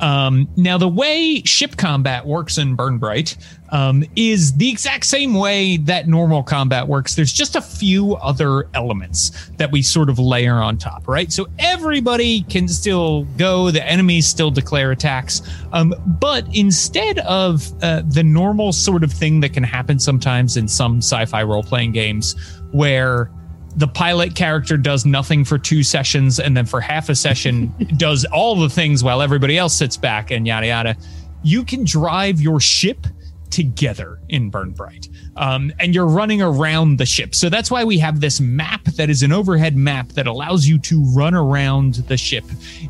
Um, 0.00 0.48
now, 0.56 0.76
the 0.76 0.88
way 0.88 1.42
ship 1.44 1.76
combat 1.76 2.26
works 2.26 2.58
in 2.58 2.74
Burn 2.74 2.98
Bright 2.98 3.36
um, 3.70 4.04
is 4.14 4.56
the 4.56 4.70
exact 4.70 5.06
same 5.06 5.34
way 5.34 5.78
that 5.78 6.06
normal 6.06 6.42
combat 6.42 6.86
works. 6.86 7.14
There's 7.14 7.32
just 7.32 7.56
a 7.56 7.60
few 7.60 8.14
other 8.16 8.68
elements 8.74 9.50
that 9.56 9.72
we 9.72 9.82
sort 9.82 10.08
of 10.08 10.18
layer 10.18 10.54
on 10.54 10.76
top, 10.76 11.08
right? 11.08 11.32
So 11.32 11.46
everybody 11.58 12.42
can 12.42 12.68
still 12.68 13.24
go, 13.36 13.70
the 13.70 13.84
enemies 13.84 14.26
still 14.26 14.50
declare 14.50 14.92
attacks. 14.92 15.42
Um, 15.72 15.94
but 16.20 16.46
instead 16.54 17.18
of 17.20 17.72
uh, 17.82 18.02
the 18.06 18.22
normal 18.22 18.72
sort 18.72 19.02
of 19.02 19.12
thing 19.12 19.40
that 19.40 19.52
can 19.52 19.62
happen 19.62 19.98
sometimes 19.98 20.56
in 20.56 20.68
some 20.68 20.98
sci 20.98 21.24
fi 21.24 21.42
role 21.42 21.62
playing 21.62 21.92
games 21.92 22.36
where 22.72 23.30
the 23.76 23.86
pilot 23.86 24.34
character 24.34 24.76
does 24.76 25.04
nothing 25.04 25.44
for 25.44 25.58
two 25.58 25.82
sessions 25.82 26.40
and 26.40 26.56
then 26.56 26.66
for 26.66 26.80
half 26.80 27.08
a 27.08 27.14
session 27.14 27.72
does 27.96 28.24
all 28.26 28.56
the 28.56 28.70
things 28.70 29.04
while 29.04 29.22
everybody 29.22 29.58
else 29.58 29.76
sits 29.76 29.96
back 29.96 30.30
and 30.30 30.46
yada 30.46 30.66
yada. 30.66 30.96
You 31.42 31.64
can 31.64 31.84
drive 31.84 32.40
your 32.40 32.58
ship 32.58 33.06
together 33.50 34.18
in 34.28 34.50
Burn 34.50 34.70
Bright. 34.70 35.08
Um, 35.36 35.72
and 35.78 35.94
you're 35.94 36.06
running 36.06 36.42
around 36.42 36.98
the 36.98 37.06
ship. 37.06 37.34
So 37.34 37.48
that's 37.48 37.70
why 37.70 37.84
we 37.84 37.98
have 37.98 38.20
this 38.20 38.40
map 38.40 38.84
that 38.84 39.08
is 39.08 39.22
an 39.22 39.32
overhead 39.32 39.76
map 39.76 40.08
that 40.10 40.26
allows 40.26 40.66
you 40.66 40.78
to 40.80 41.02
run 41.14 41.34
around 41.34 41.94
the 41.94 42.16
ship 42.16 42.44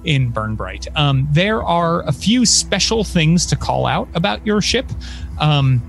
in 0.04 0.30
Burn 0.30 0.54
Bright. 0.54 0.86
Um, 0.96 1.28
there 1.32 1.62
are 1.62 2.02
a 2.02 2.12
few 2.12 2.46
special 2.46 3.04
things 3.04 3.46
to 3.46 3.56
call 3.56 3.86
out 3.86 4.08
about 4.14 4.44
your 4.46 4.60
ship. 4.60 4.86
Um, 5.38 5.82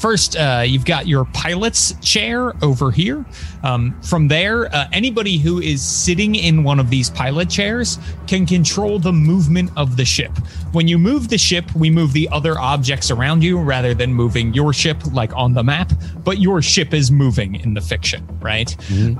First, 0.00 0.34
uh, 0.34 0.64
you've 0.66 0.86
got 0.86 1.06
your 1.06 1.26
pilot's 1.26 1.92
chair 2.00 2.54
over 2.64 2.90
here. 2.90 3.22
Um, 3.62 4.00
from 4.00 4.28
there, 4.28 4.74
uh, 4.74 4.88
anybody 4.92 5.36
who 5.36 5.60
is 5.60 5.82
sitting 5.82 6.36
in 6.36 6.64
one 6.64 6.80
of 6.80 6.88
these 6.88 7.10
pilot 7.10 7.50
chairs 7.50 7.98
can 8.26 8.46
control 8.46 8.98
the 8.98 9.12
movement 9.12 9.70
of 9.76 9.98
the 9.98 10.06
ship. 10.06 10.32
When 10.72 10.86
you 10.86 10.98
move 10.98 11.28
the 11.28 11.38
ship, 11.38 11.64
we 11.74 11.90
move 11.90 12.12
the 12.12 12.28
other 12.30 12.58
objects 12.58 13.10
around 13.10 13.42
you 13.42 13.58
rather 13.58 13.92
than 13.94 14.12
moving 14.14 14.54
your 14.54 14.72
ship 14.72 14.98
like 15.12 15.34
on 15.34 15.52
the 15.52 15.64
map, 15.64 15.92
but 16.22 16.38
your 16.38 16.62
ship 16.62 16.94
is 16.94 17.10
moving 17.10 17.56
in 17.56 17.74
the 17.74 17.80
fiction, 17.80 18.26
right? 18.40 18.74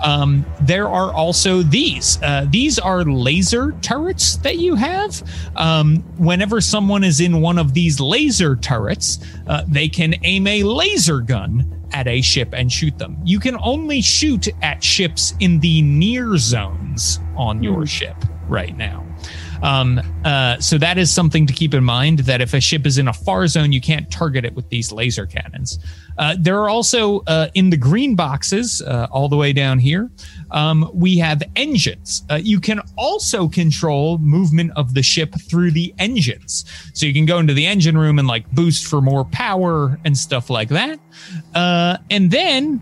Um, 0.05 0.47
there 0.63 0.89
are 0.89 1.13
also 1.13 1.63
these. 1.63 2.19
Uh, 2.23 2.47
these 2.51 2.79
are 2.79 3.05
laser 3.05 3.73
turrets 3.83 4.37
that 4.39 4.59
you 4.59 4.77
have. 4.77 5.23
Um, 5.57 5.97
whenever 6.19 6.61
someone 6.61 7.03
is 7.03 7.21
in 7.21 7.41
one 7.41 7.59
of 7.59 7.75
these 7.75 8.01
laser 8.01 8.57
turrets, 8.57 9.19
uh, 9.49 9.65
they 9.67 9.89
can 9.89 10.15
aim 10.25 10.47
a 10.47 10.63
laser 10.63 11.21
gun 11.21 11.67
at 11.93 12.07
a 12.07 12.21
ship 12.21 12.51
and 12.53 12.71
shoot 12.71 12.97
them. 12.99 13.17
You 13.25 13.41
can 13.41 13.57
only 13.61 14.01
shoot 14.01 14.49
at 14.63 14.85
ships 14.85 15.35
in 15.41 15.59
the 15.59 15.83
near 15.83 16.37
zones 16.37 17.19
on 17.37 17.63
your 17.63 17.87
ship 17.87 18.15
right 18.49 18.77
now. 18.77 19.05
Um, 19.63 20.01
uh, 20.25 20.59
so 20.59 20.79
that 20.79 20.99
is 20.99 21.13
something 21.13 21.47
to 21.47 21.53
keep 21.53 21.75
in 21.75 21.85
mind 21.85 22.21
that 22.21 22.41
if 22.41 22.55
a 22.55 22.61
ship 22.61 22.87
is 22.87 22.99
in 22.99 23.09
a 23.09 23.13
far 23.13 23.47
zone, 23.47 23.73
you 23.73 23.81
can't 23.81 24.11
target 24.11 24.45
it 24.45 24.55
with 24.55 24.69
these 24.71 24.93
laser 24.93 25.27
cannons. 25.27 25.79
Uh, 26.19 26.37
there 26.39 26.59
are 26.61 26.69
also 26.69 27.21
uh, 27.27 27.49
in 27.55 27.71
the 27.71 27.77
green 27.77 28.15
boxes, 28.15 28.83
uh, 28.83 29.07
all 29.11 29.29
the 29.29 29.37
way 29.37 29.53
down 29.53 29.79
here, 29.79 30.11
um, 30.51 30.91
we 30.93 31.17
have 31.19 31.43
engines. 31.57 32.25
Uh, 32.31 32.35
you 32.43 32.61
can 32.61 32.81
also 32.97 33.49
control 33.49 34.19
movement 34.19 34.71
of 34.77 34.95
the 34.95 35.03
ship 35.03 35.35
through 35.49 35.71
the 35.71 35.95
engines. 35.99 36.65
So 36.95 37.07
you 37.07 37.13
can 37.13 37.27
go 37.27 37.39
into 37.39 37.55
the 37.55 37.67
engine 37.67 37.97
room 37.97 38.19
and 38.19 38.29
like 38.29 38.51
boost 38.51 38.87
for 38.87 39.01
more 39.01 39.25
power 39.25 39.99
and 40.05 40.17
stuff 40.17 40.51
like 40.51 40.69
that. 40.71 40.99
Uh, 41.55 41.99
and 42.11 42.31
then 42.31 42.81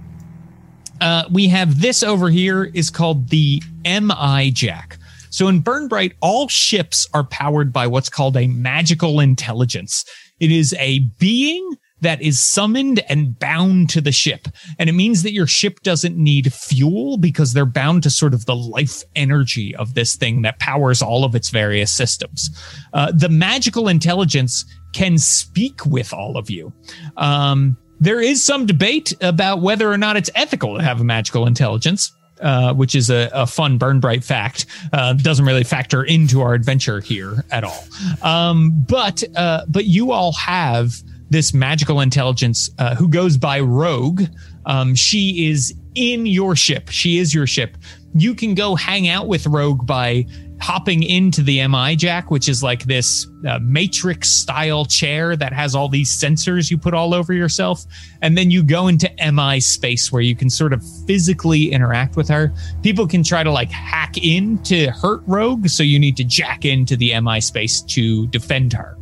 uh, 1.00 1.24
we 1.30 1.48
have 1.48 1.80
this 1.80 2.02
over 2.02 2.30
here 2.30 2.64
is 2.64 2.90
called 2.90 3.28
the 3.28 3.62
MI 3.84 4.50
Jack. 4.50 4.97
So 5.30 5.48
in 5.48 5.60
Burn 5.60 5.88
Bright, 5.88 6.14
all 6.20 6.48
ships 6.48 7.06
are 7.14 7.24
powered 7.24 7.72
by 7.72 7.86
what's 7.86 8.08
called 8.08 8.36
a 8.36 8.46
magical 8.46 9.20
intelligence. 9.20 10.04
It 10.40 10.50
is 10.50 10.74
a 10.78 11.00
being 11.18 11.76
that 12.00 12.22
is 12.22 12.38
summoned 12.38 13.00
and 13.08 13.38
bound 13.38 13.90
to 13.90 14.00
the 14.00 14.12
ship. 14.12 14.48
And 14.78 14.88
it 14.88 14.92
means 14.92 15.22
that 15.22 15.32
your 15.32 15.46
ship 15.46 15.80
doesn't 15.82 16.16
need 16.16 16.52
fuel 16.52 17.18
because 17.18 17.52
they're 17.52 17.66
bound 17.66 18.04
to 18.04 18.10
sort 18.10 18.34
of 18.34 18.46
the 18.46 18.54
life 18.54 19.02
energy 19.16 19.74
of 19.74 19.94
this 19.94 20.14
thing 20.14 20.42
that 20.42 20.60
powers 20.60 21.02
all 21.02 21.24
of 21.24 21.34
its 21.34 21.50
various 21.50 21.92
systems. 21.92 22.50
Uh, 22.92 23.10
the 23.12 23.28
magical 23.28 23.88
intelligence 23.88 24.64
can 24.92 25.18
speak 25.18 25.84
with 25.86 26.12
all 26.12 26.36
of 26.36 26.48
you. 26.50 26.72
Um, 27.16 27.76
there 28.00 28.20
is 28.20 28.44
some 28.44 28.64
debate 28.64 29.12
about 29.20 29.60
whether 29.60 29.90
or 29.90 29.98
not 29.98 30.16
it's 30.16 30.30
ethical 30.36 30.76
to 30.76 30.82
have 30.84 31.00
a 31.00 31.04
magical 31.04 31.46
intelligence. 31.46 32.12
Uh, 32.40 32.72
which 32.72 32.94
is 32.94 33.10
a, 33.10 33.28
a, 33.32 33.46
fun 33.48 33.78
burn 33.78 33.98
bright 33.98 34.22
fact 34.22 34.66
uh, 34.92 35.12
doesn't 35.12 35.44
really 35.44 35.64
factor 35.64 36.04
into 36.04 36.40
our 36.40 36.54
adventure 36.54 37.00
here 37.00 37.44
at 37.50 37.64
all. 37.64 37.84
Um, 38.22 38.84
but 38.88 39.24
uh, 39.34 39.64
but 39.66 39.86
you 39.86 40.12
all 40.12 40.32
have 40.34 41.02
this 41.30 41.52
magical 41.52 42.00
intelligence 42.00 42.70
uh, 42.78 42.94
who 42.94 43.08
goes 43.08 43.36
by 43.36 43.60
rogue. 43.60 44.22
Um, 44.66 44.94
she 44.94 45.48
is 45.48 45.74
in 45.94 46.26
your 46.26 46.54
ship. 46.54 46.90
She 46.90 47.18
is 47.18 47.34
your 47.34 47.46
ship. 47.46 47.76
You 48.14 48.34
can 48.34 48.54
go 48.54 48.74
hang 48.74 49.08
out 49.08 49.26
with 49.26 49.46
rogue 49.46 49.86
by 49.86 50.26
hopping 50.60 51.02
into 51.02 51.42
the 51.42 51.66
MI 51.68 51.96
jack, 51.96 52.30
which 52.30 52.48
is 52.48 52.62
like 52.62 52.84
this 52.84 53.26
uh, 53.46 53.58
matrix 53.62 54.28
style 54.28 54.84
chair 54.84 55.36
that 55.36 55.52
has 55.52 55.74
all 55.74 55.88
these 55.88 56.10
sensors 56.10 56.70
you 56.70 56.76
put 56.76 56.94
all 56.94 57.14
over 57.14 57.32
yourself. 57.32 57.84
And 58.22 58.36
then 58.36 58.50
you 58.50 58.62
go 58.62 58.88
into 58.88 59.10
MI 59.32 59.60
space 59.60 60.10
where 60.10 60.22
you 60.22 60.34
can 60.34 60.50
sort 60.50 60.72
of 60.72 60.82
physically 61.06 61.70
interact 61.70 62.16
with 62.16 62.28
her. 62.28 62.52
People 62.82 63.06
can 63.06 63.22
try 63.22 63.42
to 63.42 63.50
like 63.50 63.70
hack 63.70 64.18
in 64.18 64.58
to 64.64 64.90
hurt 64.90 65.22
Rogue. 65.26 65.68
So 65.68 65.82
you 65.82 65.98
need 65.98 66.16
to 66.16 66.24
jack 66.24 66.64
into 66.64 66.96
the 66.96 67.18
MI 67.20 67.40
space 67.40 67.82
to 67.82 68.26
defend 68.28 68.72
her. 68.72 68.98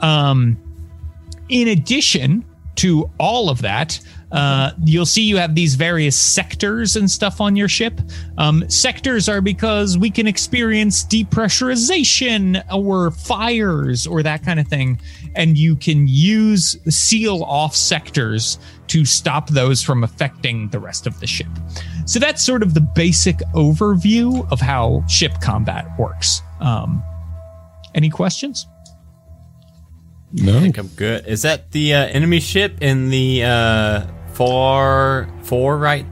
Um, 0.00 0.56
in 1.48 1.68
addition 1.68 2.44
to 2.76 3.10
all 3.18 3.50
of 3.50 3.60
that, 3.62 4.00
uh, 4.30 4.72
you'll 4.84 5.06
see 5.06 5.22
you 5.22 5.36
have 5.38 5.54
these 5.54 5.74
various 5.74 6.16
sectors 6.16 6.96
and 6.96 7.10
stuff 7.10 7.40
on 7.40 7.56
your 7.56 7.68
ship. 7.68 8.00
Um, 8.36 8.68
sectors 8.68 9.28
are 9.28 9.40
because 9.40 9.96
we 9.96 10.10
can 10.10 10.26
experience 10.26 11.04
depressurization 11.04 12.62
or 12.72 13.10
fires 13.10 14.06
or 14.06 14.22
that 14.22 14.44
kind 14.44 14.60
of 14.60 14.68
thing. 14.68 15.00
And 15.34 15.56
you 15.56 15.76
can 15.76 16.06
use 16.08 16.76
seal 16.92 17.42
off 17.44 17.74
sectors 17.74 18.58
to 18.88 19.04
stop 19.04 19.48
those 19.48 19.82
from 19.82 20.04
affecting 20.04 20.68
the 20.68 20.78
rest 20.78 21.06
of 21.06 21.18
the 21.20 21.26
ship. 21.26 21.48
So 22.04 22.18
that's 22.18 22.42
sort 22.42 22.62
of 22.62 22.74
the 22.74 22.80
basic 22.80 23.38
overview 23.54 24.50
of 24.50 24.60
how 24.60 25.04
ship 25.08 25.40
combat 25.40 25.86
works. 25.98 26.42
Um, 26.60 27.02
any 27.94 28.10
questions? 28.10 28.66
No. 30.32 30.58
I 30.58 30.60
think 30.60 30.76
I'm 30.76 30.88
good. 30.88 31.26
Is 31.26 31.42
that 31.42 31.70
the 31.72 31.94
uh, 31.94 32.06
enemy 32.06 32.40
ship 32.40 32.82
in 32.82 33.08
the 33.08 33.44
uh, 33.44 34.06
far 34.38 35.28
four 35.42 35.78
right? 35.78 36.06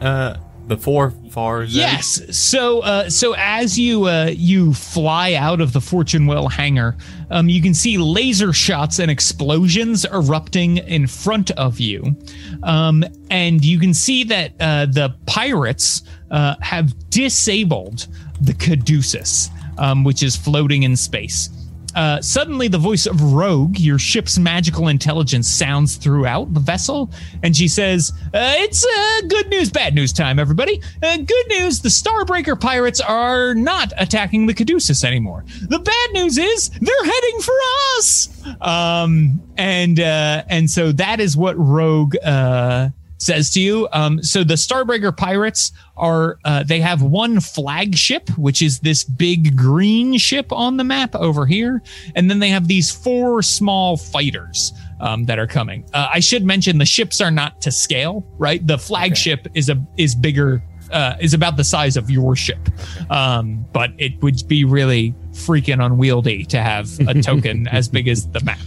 Uh 0.00 0.36
the 0.68 0.76
four 0.76 1.10
far 1.30 1.66
zone? 1.66 1.80
yes. 1.80 2.20
So 2.38 2.80
uh 2.80 3.10
so 3.10 3.34
as 3.36 3.76
you 3.76 4.04
uh 4.06 4.30
you 4.32 4.72
fly 4.72 5.34
out 5.34 5.60
of 5.60 5.72
the 5.72 5.80
fortune 5.80 6.26
well 6.26 6.48
hangar 6.48 6.96
um 7.30 7.48
you 7.48 7.60
can 7.60 7.74
see 7.74 7.98
laser 7.98 8.52
shots 8.52 9.00
and 9.00 9.10
explosions 9.10 10.04
erupting 10.04 10.78
in 10.78 11.08
front 11.08 11.50
of 11.52 11.80
you. 11.80 12.14
Um 12.62 13.04
and 13.30 13.64
you 13.64 13.80
can 13.80 13.92
see 13.92 14.22
that 14.24 14.52
uh 14.60 14.86
the 14.86 15.14
pirates 15.26 16.02
uh 16.30 16.54
have 16.60 16.94
disabled 17.10 18.06
the 18.40 18.54
caduceus 18.54 19.50
um 19.78 20.04
which 20.04 20.22
is 20.22 20.36
floating 20.36 20.84
in 20.84 20.96
space 20.96 21.48
uh, 21.94 22.20
suddenly, 22.20 22.68
the 22.68 22.78
voice 22.78 23.06
of 23.06 23.20
Rogue, 23.32 23.78
your 23.78 23.98
ship's 23.98 24.38
magical 24.38 24.88
intelligence, 24.88 25.48
sounds 25.48 25.96
throughout 25.96 26.52
the 26.54 26.60
vessel, 26.60 27.10
and 27.42 27.56
she 27.56 27.68
says, 27.68 28.12
uh, 28.34 28.54
"It's 28.56 28.84
uh, 28.84 29.26
good 29.28 29.48
news, 29.48 29.70
bad 29.70 29.94
news 29.94 30.12
time, 30.12 30.38
everybody. 30.38 30.80
Uh, 31.02 31.18
good 31.18 31.48
news: 31.48 31.80
the 31.80 31.88
Starbreaker 31.88 32.58
pirates 32.60 33.00
are 33.00 33.54
not 33.54 33.92
attacking 33.98 34.46
the 34.46 34.54
Caduceus 34.54 35.04
anymore. 35.04 35.44
The 35.68 35.78
bad 35.78 36.12
news 36.12 36.38
is 36.38 36.70
they're 36.70 37.04
heading 37.04 37.40
for 37.40 37.54
us." 37.96 38.28
Um, 38.60 39.42
and 39.56 40.00
uh, 40.00 40.44
and 40.48 40.70
so 40.70 40.92
that 40.92 41.20
is 41.20 41.36
what 41.36 41.56
Rogue 41.58 42.16
uh, 42.24 42.90
says 43.22 43.50
to 43.50 43.60
you. 43.60 43.88
Um, 43.92 44.22
so 44.22 44.42
the 44.42 44.54
Starbreaker 44.54 45.16
pirates 45.16 45.72
are 45.96 46.38
uh, 46.44 46.64
they 46.64 46.80
have 46.80 47.02
one 47.02 47.40
flagship, 47.40 48.28
which 48.36 48.62
is 48.62 48.80
this 48.80 49.04
big 49.04 49.56
green 49.56 50.18
ship 50.18 50.52
on 50.52 50.76
the 50.76 50.84
map 50.84 51.14
over 51.14 51.46
here, 51.46 51.82
and 52.16 52.28
then 52.28 52.40
they 52.40 52.48
have 52.48 52.68
these 52.68 52.90
four 52.90 53.42
small 53.42 53.96
fighters. 53.96 54.72
Um, 55.00 55.24
that 55.24 55.36
are 55.36 55.48
coming. 55.48 55.84
Uh, 55.92 56.10
I 56.12 56.20
should 56.20 56.44
mention 56.44 56.78
the 56.78 56.84
ships 56.84 57.20
are 57.20 57.32
not 57.32 57.60
to 57.62 57.72
scale, 57.72 58.24
right? 58.38 58.64
The 58.64 58.78
flagship 58.78 59.40
okay. 59.40 59.58
is 59.58 59.68
a 59.68 59.84
is 59.96 60.14
bigger 60.14 60.62
uh, 60.92 61.16
is 61.20 61.34
about 61.34 61.56
the 61.56 61.64
size 61.64 61.96
of 61.96 62.08
your 62.08 62.36
ship. 62.36 62.68
Um, 63.10 63.66
but 63.72 63.90
it 63.98 64.22
would 64.22 64.46
be 64.46 64.64
really 64.64 65.12
freaking 65.32 65.84
unwieldy 65.84 66.44
to 66.44 66.60
have 66.60 66.88
a 67.08 67.20
token 67.22 67.66
as 67.68 67.88
big 67.88 68.08
as 68.08 68.28
the 68.28 68.40
map. 68.44 68.58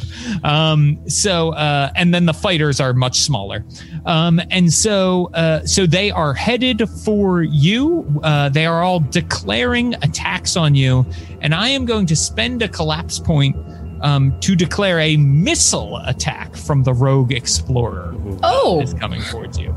Um, 0.43 0.99
so, 1.09 1.49
uh, 1.53 1.91
and 1.95 2.13
then 2.13 2.25
the 2.25 2.33
fighters 2.33 2.79
are 2.79 2.93
much 2.93 3.19
smaller. 3.19 3.65
Um, 4.05 4.41
and 4.51 4.71
so, 4.71 5.29
uh, 5.33 5.65
so 5.65 5.85
they 5.85 6.11
are 6.11 6.33
headed 6.33 6.89
for 6.89 7.43
you. 7.43 8.21
Uh, 8.23 8.49
they 8.49 8.65
are 8.65 8.83
all 8.83 8.99
declaring 8.99 9.93
attacks 9.95 10.57
on 10.57 10.75
you. 10.75 11.05
And 11.41 11.53
I 11.53 11.69
am 11.69 11.85
going 11.85 12.05
to 12.07 12.15
spend 12.15 12.61
a 12.61 12.67
collapse 12.67 13.19
point 13.19 13.55
um, 14.01 14.37
to 14.41 14.55
declare 14.55 14.99
a 14.99 15.17
missile 15.17 15.97
attack 16.05 16.55
from 16.55 16.83
the 16.83 16.93
rogue 16.93 17.31
explorer 17.31 18.11
who 18.11 18.39
oh. 18.43 18.81
is 18.81 18.93
coming 18.93 19.21
towards 19.23 19.57
you. 19.57 19.75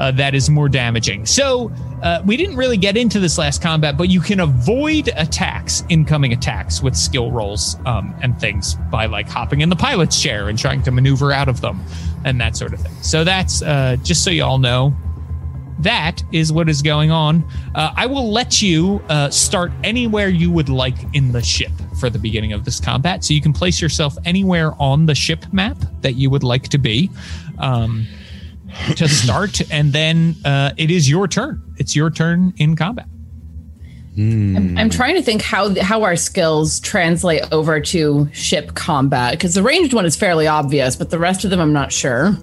Uh, 0.00 0.10
that 0.10 0.34
is 0.34 0.48
more 0.48 0.68
damaging. 0.68 1.26
So 1.26 1.70
uh, 2.02 2.22
we 2.24 2.36
didn't 2.36 2.56
really 2.56 2.78
get 2.78 2.96
into 2.96 3.20
this 3.20 3.36
last 3.36 3.60
combat, 3.60 3.98
but 3.98 4.08
you 4.08 4.20
can 4.20 4.40
avoid 4.40 5.10
attacks, 5.14 5.84
incoming 5.90 6.32
attacks, 6.32 6.82
with 6.82 6.96
skill 6.96 7.30
rolls 7.30 7.76
um, 7.84 8.14
and 8.22 8.40
things 8.40 8.76
by 8.90 9.04
like 9.04 9.28
hopping 9.28 9.60
in 9.60 9.68
the 9.68 9.76
pilot's 9.76 10.20
chair 10.20 10.48
and 10.48 10.58
trying 10.58 10.82
to 10.84 10.90
maneuver 10.90 11.32
out 11.32 11.48
of 11.48 11.60
them 11.60 11.80
and 12.24 12.40
that 12.40 12.56
sort 12.56 12.72
of 12.72 12.80
thing. 12.80 12.94
So 13.02 13.24
that's 13.24 13.60
uh, 13.60 13.96
just 14.02 14.24
so 14.24 14.30
you 14.30 14.42
all 14.42 14.58
know 14.58 14.94
that 15.80 16.22
is 16.32 16.52
what 16.52 16.68
is 16.68 16.82
going 16.82 17.10
on. 17.10 17.44
Uh, 17.74 17.92
I 17.96 18.06
will 18.06 18.30
let 18.30 18.60
you 18.60 19.02
uh, 19.08 19.30
start 19.30 19.72
anywhere 19.82 20.28
you 20.28 20.50
would 20.50 20.68
like 20.68 20.96
in 21.14 21.32
the 21.32 21.42
ship 21.42 21.72
for 21.98 22.10
the 22.10 22.18
beginning 22.18 22.52
of 22.52 22.64
this 22.64 22.80
combat. 22.80 23.24
So 23.24 23.34
you 23.34 23.40
can 23.40 23.52
place 23.52 23.80
yourself 23.80 24.16
anywhere 24.24 24.72
on 24.78 25.06
the 25.06 25.14
ship 25.14 25.44
map 25.52 25.78
that 26.02 26.14
you 26.14 26.30
would 26.30 26.42
like 26.42 26.68
to 26.68 26.78
be 26.78 27.10
um, 27.58 28.06
to 28.96 29.08
start. 29.08 29.60
and 29.70 29.92
then 29.92 30.36
uh, 30.44 30.72
it 30.76 30.90
is 30.90 31.08
your 31.08 31.28
turn. 31.28 31.62
It's 31.76 31.94
your 31.96 32.10
turn 32.10 32.52
in 32.56 32.76
combat. 32.76 33.06
I'm, 34.18 34.76
I'm, 34.76 34.90
trying 34.90 35.14
to 35.14 35.22
think 35.22 35.40
how 35.40 35.80
how 35.80 36.02
our 36.02 36.16
skills 36.16 36.80
translate 36.80 37.44
over 37.52 37.80
to 37.80 38.28
ship 38.32 38.74
combat 38.74 39.32
because 39.32 39.54
the 39.54 39.62
ranged 39.62 39.94
one 39.94 40.04
is 40.04 40.16
fairly 40.16 40.48
obvious, 40.48 40.96
but 40.96 41.10
the 41.10 41.18
rest 41.18 41.44
of 41.44 41.50
them 41.50 41.60
I'm 41.60 41.72
not 41.72 41.92
sure. 41.92 42.36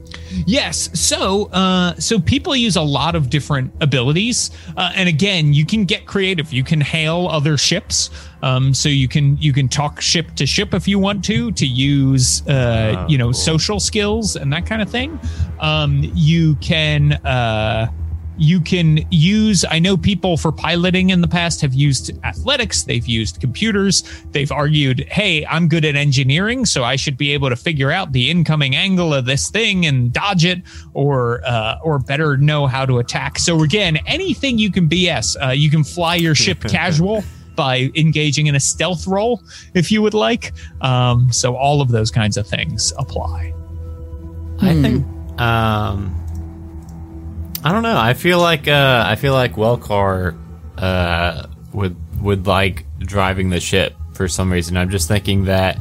Yes, 0.46 0.90
so 0.98 1.48
uh, 1.48 1.94
so 1.96 2.22
people 2.22 2.56
use 2.56 2.78
a 2.78 2.82
lot 2.82 3.16
of 3.16 3.30
different 3.30 3.74
abilities, 3.82 4.50
uh, 4.78 4.94
and 4.96 5.10
again, 5.10 5.54
you 5.54 5.66
can 5.66 5.84
get 5.84 6.06
creative. 6.06 6.54
You 6.54 6.64
can 6.64 6.80
hail 6.80 7.28
other 7.28 7.58
ships, 7.58 8.12
um, 8.42 8.74
so 8.74 8.88
you 8.88 9.10
can 9.10 9.38
you 9.38 9.52
can 9.52 9.68
talk 9.68 10.00
ship 10.00 10.36
to 10.36 10.46
ship 10.46 10.74
if 10.74 10.88
you 10.88 11.00
want 11.00 11.26
to 11.26 11.52
to 11.52 11.68
use 11.68 12.48
uh, 12.48 12.96
oh, 12.98 13.10
you 13.10 13.18
know 13.18 13.26
cool. 13.26 13.34
social 13.34 13.80
skills 13.82 14.38
and 14.38 14.54
that 14.54 14.66
kind 14.66 14.82
of 14.82 14.90
thing. 14.90 15.20
Um, 15.60 16.10
you 16.16 16.56
can. 16.56 17.14
Uh, 17.26 17.92
you 18.38 18.62
can 18.62 19.06
use 19.12 19.66
i 19.70 19.80
know 19.80 19.98
people 19.98 20.38
for 20.38 20.52
piloting 20.52 21.10
in 21.10 21.22
the 21.22 21.28
past 21.28 21.62
have 21.62 21.74
used 21.74 22.12
athletics 22.24 22.84
they've 22.84 23.08
used 23.08 23.40
computers 23.42 24.04
they've 24.32 24.52
argued 24.52 25.00
hey 25.10 25.46
i'm 25.48 25.68
good 25.68 25.84
at 25.84 25.96
engineering 25.96 26.66
so 26.66 26.84
i 26.84 26.96
should 26.96 27.18
be 27.18 27.32
able 27.34 27.50
to 27.50 27.56
figure 27.56 27.92
out 27.92 28.12
the 28.12 28.30
incoming 28.30 28.76
angle 28.76 29.14
of 29.14 29.26
this 29.26 29.50
thing 29.50 29.86
and 29.86 30.14
dodge 30.14 30.46
it 30.46 30.62
or 30.94 31.46
uh, 31.46 31.78
or 31.84 32.00
better 32.00 32.38
know 32.38 32.68
how 32.68 32.86
to 32.86 33.00
attack. 33.00 33.40
So 33.40 33.64
again 33.64 33.98
anything 34.06 34.58
you 34.58 34.72
can 34.72 34.88
bs 34.88 35.36
uh, 35.44 35.52
you 35.52 35.70
can 35.70 35.84
fly 35.84 36.16
your 36.16 36.36
ship 36.36 36.62
casual 36.68 37.24
by 37.56 37.90
engaging 37.96 38.48
in 38.48 38.56
a 38.56 38.60
stealth 38.60 39.08
roll 39.08 39.42
if 39.74 39.92
you 39.92 40.02
would 40.02 40.14
like. 40.14 40.54
Um, 40.82 41.32
so 41.32 41.56
all 41.56 41.82
of 41.82 41.90
those 41.90 42.12
kinds 42.12 42.38
of 42.38 42.48
things 42.48 42.94
apply. 42.98 43.54
I 44.62 44.74
think 44.82 45.06
um 45.40 46.27
I 47.64 47.72
don't 47.72 47.84
know. 47.84 47.98
I 47.98 48.14
feel 48.14 48.40
like 48.40 48.68
uh, 48.68 49.04
I 49.06 49.16
feel 49.16 49.34
like 49.34 49.54
Wellcar 49.54 50.38
uh, 50.78 51.48
would 51.74 51.96
would 52.22 52.48
like 52.48 52.86
driving 53.00 53.50
the 53.50 53.60
ship 53.60 53.96
for 54.14 54.28
some 54.28 54.52
reason. 54.52 54.78
I'm 54.78 54.90
just 54.90 55.08
thinking 55.08 55.46
that 55.46 55.78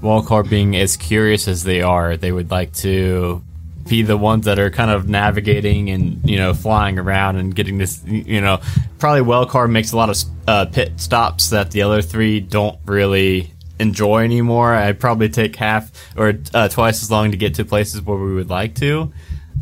Wellcar 0.00 0.48
being 0.48 0.76
as 0.76 0.96
curious 0.96 1.48
as 1.48 1.64
they 1.64 1.80
are, 1.82 2.16
they 2.16 2.32
would 2.32 2.50
like 2.50 2.72
to 2.74 3.42
be 3.88 4.02
the 4.02 4.16
ones 4.16 4.44
that 4.44 4.58
are 4.58 4.70
kind 4.70 4.90
of 4.90 5.08
navigating 5.08 5.90
and 5.90 6.28
you 6.28 6.36
know 6.36 6.54
flying 6.54 6.98
around 6.98 7.36
and 7.36 7.54
getting 7.54 7.78
this. 7.78 8.02
You 8.04 8.40
know, 8.40 8.60
probably 8.98 9.22
Wellcar 9.22 9.70
makes 9.70 9.92
a 9.92 9.96
lot 9.96 10.10
of 10.10 10.16
uh, 10.46 10.66
pit 10.66 11.00
stops 11.00 11.50
that 11.50 11.70
the 11.70 11.82
other 11.82 12.02
three 12.02 12.40
don't 12.40 12.78
really 12.84 13.52
enjoy 13.78 14.24
anymore. 14.24 14.74
I'd 14.74 15.00
probably 15.00 15.28
take 15.28 15.56
half 15.56 15.90
or 16.16 16.34
uh, 16.52 16.68
twice 16.68 17.02
as 17.02 17.10
long 17.10 17.30
to 17.30 17.36
get 17.36 17.54
to 17.56 17.64
places 17.64 18.02
where 18.02 18.18
we 18.18 18.34
would 18.34 18.50
like 18.50 18.74
to. 18.76 19.12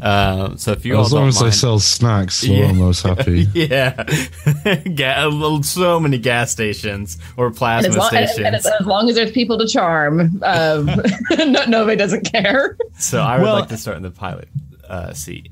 Uh, 0.01 0.57
so 0.57 0.73
if 0.73 0.85
you 0.87 0.97
all 0.97 1.05
As 1.05 1.13
long 1.13 1.23
don't 1.23 1.29
as 1.29 1.41
they 1.41 1.51
sell 1.51 1.79
snacks, 1.79 2.43
Yeah. 2.45 2.61
we're 2.61 2.67
almost 2.69 3.03
happy. 3.07 3.47
yeah, 3.55 3.93
Ga- 4.95 5.25
a 5.25 5.29
little- 5.29 5.63
so 5.63 6.01
many 6.01 6.19
gas 6.19 6.51
stations 6.51 7.19
or 7.37 7.47
And 7.49 7.57
plasma 7.57 7.89
as, 7.91 7.97
long, 7.97 8.15
and, 8.15 8.29
stations. 8.29 8.47
and 8.47 8.57
as, 8.57 8.67
as 8.67 8.87
long 8.87 9.09
as 9.09 9.15
there's 9.17 9.33
people 9.33 9.59
to 9.59 9.67
charm, 9.67 10.41
um, 10.43 10.87
no, 11.31 11.65
nobody 11.67 11.97
doesn't 11.97 12.31
care. 12.33 12.77
so 12.99 13.21
I 13.21 13.37
would 13.37 13.45
Well- 13.45 13.55
like 13.61 13.69
to 13.69 13.77
start 13.77 13.97
in 13.97 14.03
the 14.03 14.11
pilot 14.11 14.49
uh, 14.89 15.13
seat. 15.13 15.51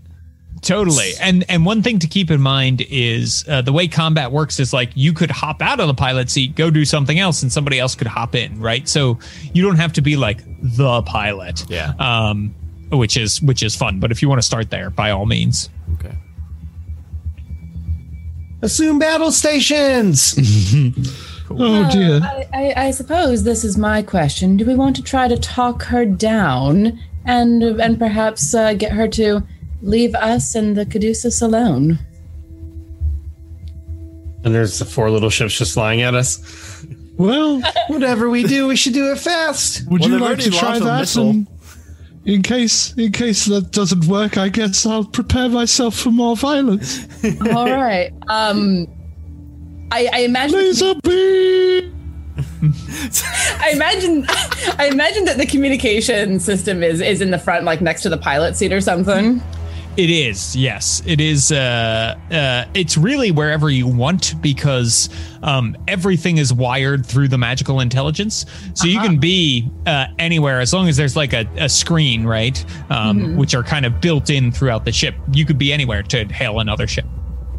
Totally. 0.61 1.13
And 1.21 1.45
and 1.49 1.65
one 1.65 1.83
thing 1.85 2.01
to 2.01 2.09
keep 2.09 2.33
in 2.33 2.41
mind 2.41 2.85
is 2.91 3.45
uh, 3.49 3.63
the 3.63 3.73
way 3.73 3.87
combat 3.87 4.33
works 4.33 4.59
is 4.59 4.73
like 4.73 4.91
you 4.97 5.13
could 5.13 5.31
hop 5.31 5.63
out 5.63 5.79
of 5.79 5.87
the 5.87 5.95
pilot 5.95 6.29
seat, 6.31 6.57
go 6.57 6.69
do 6.69 6.85
something 6.85 7.17
else, 7.17 7.45
and 7.45 7.53
somebody 7.53 7.79
else 7.79 7.95
could 7.95 8.09
hop 8.09 8.35
in, 8.35 8.59
right? 8.61 8.89
So 8.89 9.21
you 9.53 9.63
don't 9.63 9.77
have 9.77 9.93
to 9.93 10.01
be 10.03 10.17
like 10.17 10.41
the 10.61 11.03
pilot. 11.03 11.65
Yeah. 11.69 11.93
Um, 12.01 12.57
which 12.91 13.17
is 13.17 13.41
which 13.43 13.63
is 13.63 13.75
fun. 13.77 14.01
But 14.01 14.11
if 14.11 14.23
you 14.23 14.29
want 14.29 14.41
to 14.41 14.47
start 14.47 14.71
there, 14.71 14.91
by 14.91 15.11
all 15.11 15.27
means. 15.27 15.69
Okay. 15.95 16.15
Assume 18.63 18.99
battle 18.99 19.33
stations. 19.33 20.35
Oh 21.51 21.91
dear. 21.91 22.21
I, 22.23 22.47
I, 22.53 22.75
I 22.89 22.91
suppose 22.91 23.43
this 23.43 23.65
is 23.65 23.79
my 23.79 24.03
question. 24.03 24.59
Do 24.59 24.67
we 24.67 24.75
want 24.75 24.95
to 24.97 25.03
try 25.03 25.29
to 25.29 25.39
talk 25.39 25.83
her 25.85 26.05
down 26.05 26.99
and 27.25 27.63
and 27.63 27.99
perhaps 27.99 28.55
uh, 28.55 28.75
get 28.75 28.93
her 28.93 29.09
to 29.09 29.43
leave 29.81 30.15
us 30.15 30.55
and 30.55 30.77
the 30.77 30.85
Caduceus 30.85 31.41
alone? 31.41 31.99
And 34.45 34.55
there's 34.55 34.79
the 34.79 34.85
four 34.85 35.11
little 35.11 35.31
ships 35.31 35.57
just 35.57 35.73
flying 35.73 36.03
at 36.03 36.15
us. 36.15 36.85
Well, 37.17 37.63
Whatever 37.89 38.29
we 38.29 38.43
do, 38.43 38.69
we 38.69 38.77
should 38.77 38.93
do 38.93 39.11
it 39.11 39.19
fast. 39.19 39.89
would 39.89 40.03
Well, 40.03 40.11
you 40.11 40.19
like 40.19 40.39
to 40.41 40.51
try 40.51 40.79
that? 40.79 41.17
And 41.17 41.47
in 42.29 42.43
case, 42.43 42.93
in 42.99 43.11
case 43.11 43.47
that 43.47 43.73
doesn't 43.73 44.05
work, 44.05 44.37
I 44.37 44.51
guess 44.51 44.85
I'll 44.85 45.05
prepare 45.05 45.49
myself 45.49 45.97
for 45.97 46.11
more 46.11 46.37
violence. 46.37 47.07
All 47.55 47.71
right. 47.71 48.13
Um, 48.29 48.87
I, 49.91 50.11
I 50.13 50.19
imagine. 50.21 50.59
Laser 50.59 50.95
beam. 51.03 51.95
I 53.61 53.71
imagine. 53.73 54.27
I 54.79 54.91
imagine 54.93 55.25
that 55.25 55.39
the 55.39 55.47
communication 55.47 56.39
system 56.39 56.83
is 56.83 57.01
is 57.01 57.23
in 57.23 57.31
the 57.31 57.39
front, 57.39 57.65
like 57.65 57.81
next 57.81 58.03
to 58.03 58.11
the 58.11 58.19
pilot 58.19 58.57
seat 58.57 58.75
or 58.75 58.83
something. 58.83 59.43
It 59.99 60.11
is, 60.11 60.55
yes. 60.55 61.03
It 61.07 61.21
is. 61.21 61.51
Uh, 61.51 62.17
uh, 62.31 62.67
it's 62.73 62.97
really 62.97 63.33
wherever 63.33 63.69
you 63.69 63.89
want 63.89 64.41
because 64.41 65.09
um, 65.43 65.77
everything 65.89 66.39
is 66.39 66.53
wired 66.53 67.05
through 67.05 67.27
the 67.27 67.37
magical 67.37 67.81
intelligence. 67.81 68.47
So 68.75 68.87
you 68.87 69.01
can 69.01 69.19
be 69.19 69.69
uh, 69.87 70.07
anywhere 70.21 70.61
as 70.61 70.73
long 70.73 70.87
as 70.89 70.97
there's 70.97 71.17
like 71.17 71.33
a, 71.33 71.49
a 71.57 71.69
screen, 71.69 72.25
right? 72.25 72.65
Um, 72.91 73.37
Which 73.37 73.57
are 73.57 73.65
kind 73.65 73.85
of 73.85 74.01
built 74.01 74.31
in 74.31 74.53
throughout 74.53 74.85
the 74.85 74.93
ship. 74.93 75.17
You 75.33 75.45
could 75.45 75.59
be 75.59 75.73
anywhere 75.73 76.05
to 76.05 76.25
hail 76.27 76.61
another 76.61 76.87
ship. 76.87 77.05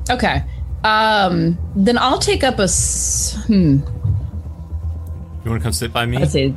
Okay. 0.10 0.41
Um, 0.86 1.57
then 1.76 1.98
I'll 1.98 2.20
take 2.20 2.45
up 2.45 2.57
a. 2.60 2.64
s- 2.64 3.38
Hmm. 3.48 3.80
You 5.44 5.52
want 5.52 5.61
to 5.61 5.64
come 5.66 5.74
sit 5.74 5.91
by 5.91 6.06
me? 6.06 6.20
Let's 6.20 6.32
see. 6.32 6.56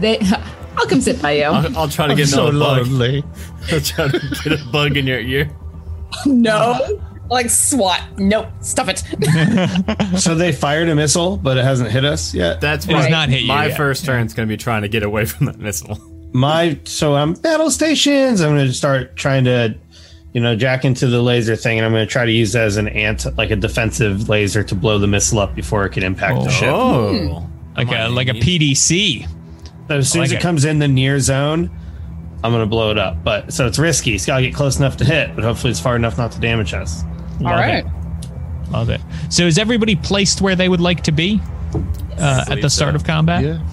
They. 0.00 0.18
I'll 0.80 0.86
come 0.86 1.00
sit 1.02 1.20
by 1.20 1.32
you. 1.32 1.44
I'll, 1.44 1.78
I'll 1.78 1.88
try 1.88 2.06
to 2.08 2.14
get 2.14 2.28
so 2.28 2.48
another 2.48 2.80
bug. 2.84 2.88
lonely. 2.88 3.24
I'll 3.72 3.80
try 3.80 4.08
to 4.08 4.18
get 4.42 4.60
a 4.60 4.64
bug 4.72 4.96
in 4.96 5.06
your 5.06 5.20
ear. 5.20 5.50
No. 6.26 7.00
Like 7.28 7.48
SWAT. 7.50 8.02
Nope. 8.18 8.48
Stuff 8.60 8.88
it. 8.88 9.02
So 10.20 10.34
they 10.34 10.50
fired 10.52 10.88
a 10.88 10.94
missile, 10.94 11.36
but 11.36 11.56
it 11.58 11.64
hasn't 11.64 11.90
hit 11.90 12.04
us 12.04 12.34
yet. 12.34 12.60
That's 12.60 12.84
It 12.86 12.92
has 12.96 13.04
why 13.04 13.10
not 13.10 13.28
hit 13.28 13.42
you 13.42 13.48
my 13.48 13.66
yet. 13.66 13.76
first 13.76 14.04
turn's 14.04 14.34
going 14.34 14.48
to 14.48 14.52
be 14.52 14.56
trying 14.56 14.82
to 14.82 14.88
get 14.88 15.02
away 15.04 15.24
from 15.26 15.46
that 15.46 15.58
missile. 15.58 15.98
My 16.32 16.78
so 16.84 17.14
I'm 17.14 17.34
battle 17.34 17.70
stations. 17.70 18.40
I'm 18.40 18.54
going 18.56 18.66
to 18.66 18.72
start 18.72 19.16
trying 19.16 19.44
to, 19.44 19.76
you 20.32 20.40
know, 20.40 20.56
jack 20.56 20.84
into 20.84 21.06
the 21.08 21.20
laser 21.22 21.56
thing, 21.56 21.78
and 21.78 21.86
I'm 21.86 21.92
going 21.92 22.06
to 22.06 22.10
try 22.12 22.24
to 22.24 22.32
use 22.32 22.52
that 22.52 22.64
as 22.64 22.76
an 22.76 22.88
ant, 22.88 23.26
like 23.36 23.50
a 23.50 23.56
defensive 23.56 24.28
laser, 24.28 24.62
to 24.64 24.74
blow 24.74 24.98
the 24.98 25.06
missile 25.06 25.38
up 25.40 25.54
before 25.54 25.84
it 25.86 25.90
can 25.90 26.02
impact 26.02 26.42
the 26.44 26.50
ship. 26.50 26.68
Oh, 26.70 27.46
Like 27.76 27.88
a 27.92 28.08
like 28.08 28.28
a 28.28 28.32
PDC. 28.34 29.28
So 29.90 29.96
as 29.96 30.12
soon 30.12 30.22
I 30.22 30.24
as 30.26 30.32
it 30.32 30.36
it. 30.36 30.40
comes 30.40 30.64
in 30.64 30.78
the 30.78 30.86
near 30.86 31.18
zone, 31.18 31.68
I'm 32.44 32.52
going 32.52 32.62
to 32.62 32.70
blow 32.70 32.92
it 32.92 32.98
up. 32.98 33.24
But 33.24 33.52
so 33.52 33.66
it's 33.66 33.76
risky. 33.76 34.14
It's 34.14 34.24
got 34.24 34.36
to 34.36 34.42
get 34.42 34.54
close 34.54 34.78
enough 34.78 34.96
to 34.98 35.04
hit, 35.04 35.34
but 35.34 35.42
hopefully 35.42 35.72
it's 35.72 35.80
far 35.80 35.96
enough 35.96 36.16
not 36.16 36.30
to 36.30 36.38
damage 36.38 36.72
us. 36.74 37.02
All 37.40 37.46
right. 37.46 37.84
Love 38.70 38.88
it. 38.88 39.00
So 39.30 39.42
is 39.42 39.58
everybody 39.58 39.96
placed 39.96 40.42
where 40.42 40.54
they 40.54 40.68
would 40.68 40.80
like 40.80 41.02
to 41.02 41.10
be 41.10 41.40
uh, 42.18 42.44
at 42.48 42.60
the 42.60 42.70
start 42.70 42.92
so. 42.92 42.96
of 42.96 43.04
combat? 43.04 43.42
Yeah. 43.42 43.66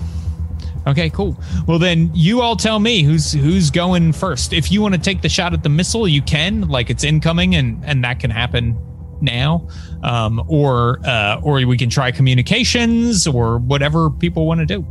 Okay, 0.88 1.12
cool. 1.12 1.38
Well, 1.68 1.78
then 1.78 2.10
you 2.16 2.42
all 2.42 2.56
tell 2.56 2.80
me 2.80 3.04
who's 3.04 3.32
who's 3.32 3.70
going 3.70 4.12
first. 4.12 4.54
If 4.54 4.72
you 4.72 4.82
want 4.82 4.96
to 4.96 5.00
take 5.00 5.22
the 5.22 5.30
shot 5.30 5.54
at 5.54 5.62
the 5.62 5.70
missile, 5.70 6.08
you 6.08 6.24
can. 6.24 6.68
Like 6.68 6.90
it's 6.90 7.04
incoming, 7.04 7.54
and 7.54 7.86
and 7.86 8.04
that 8.04 8.20
can 8.20 8.32
happen 8.32 8.76
now. 9.22 9.68
Um, 10.02 10.44
or 10.48 11.00
uh, 11.06 11.42
or 11.44 11.64
we 11.64 11.78
can 11.78 11.92
try 11.92 12.10
communications 12.10 13.28
or 13.28 13.60
whatever 13.60 14.10
people 14.10 14.48
want 14.48 14.62
to 14.62 14.66
do. 14.66 14.84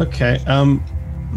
Okay. 0.00 0.38
Um, 0.46 0.84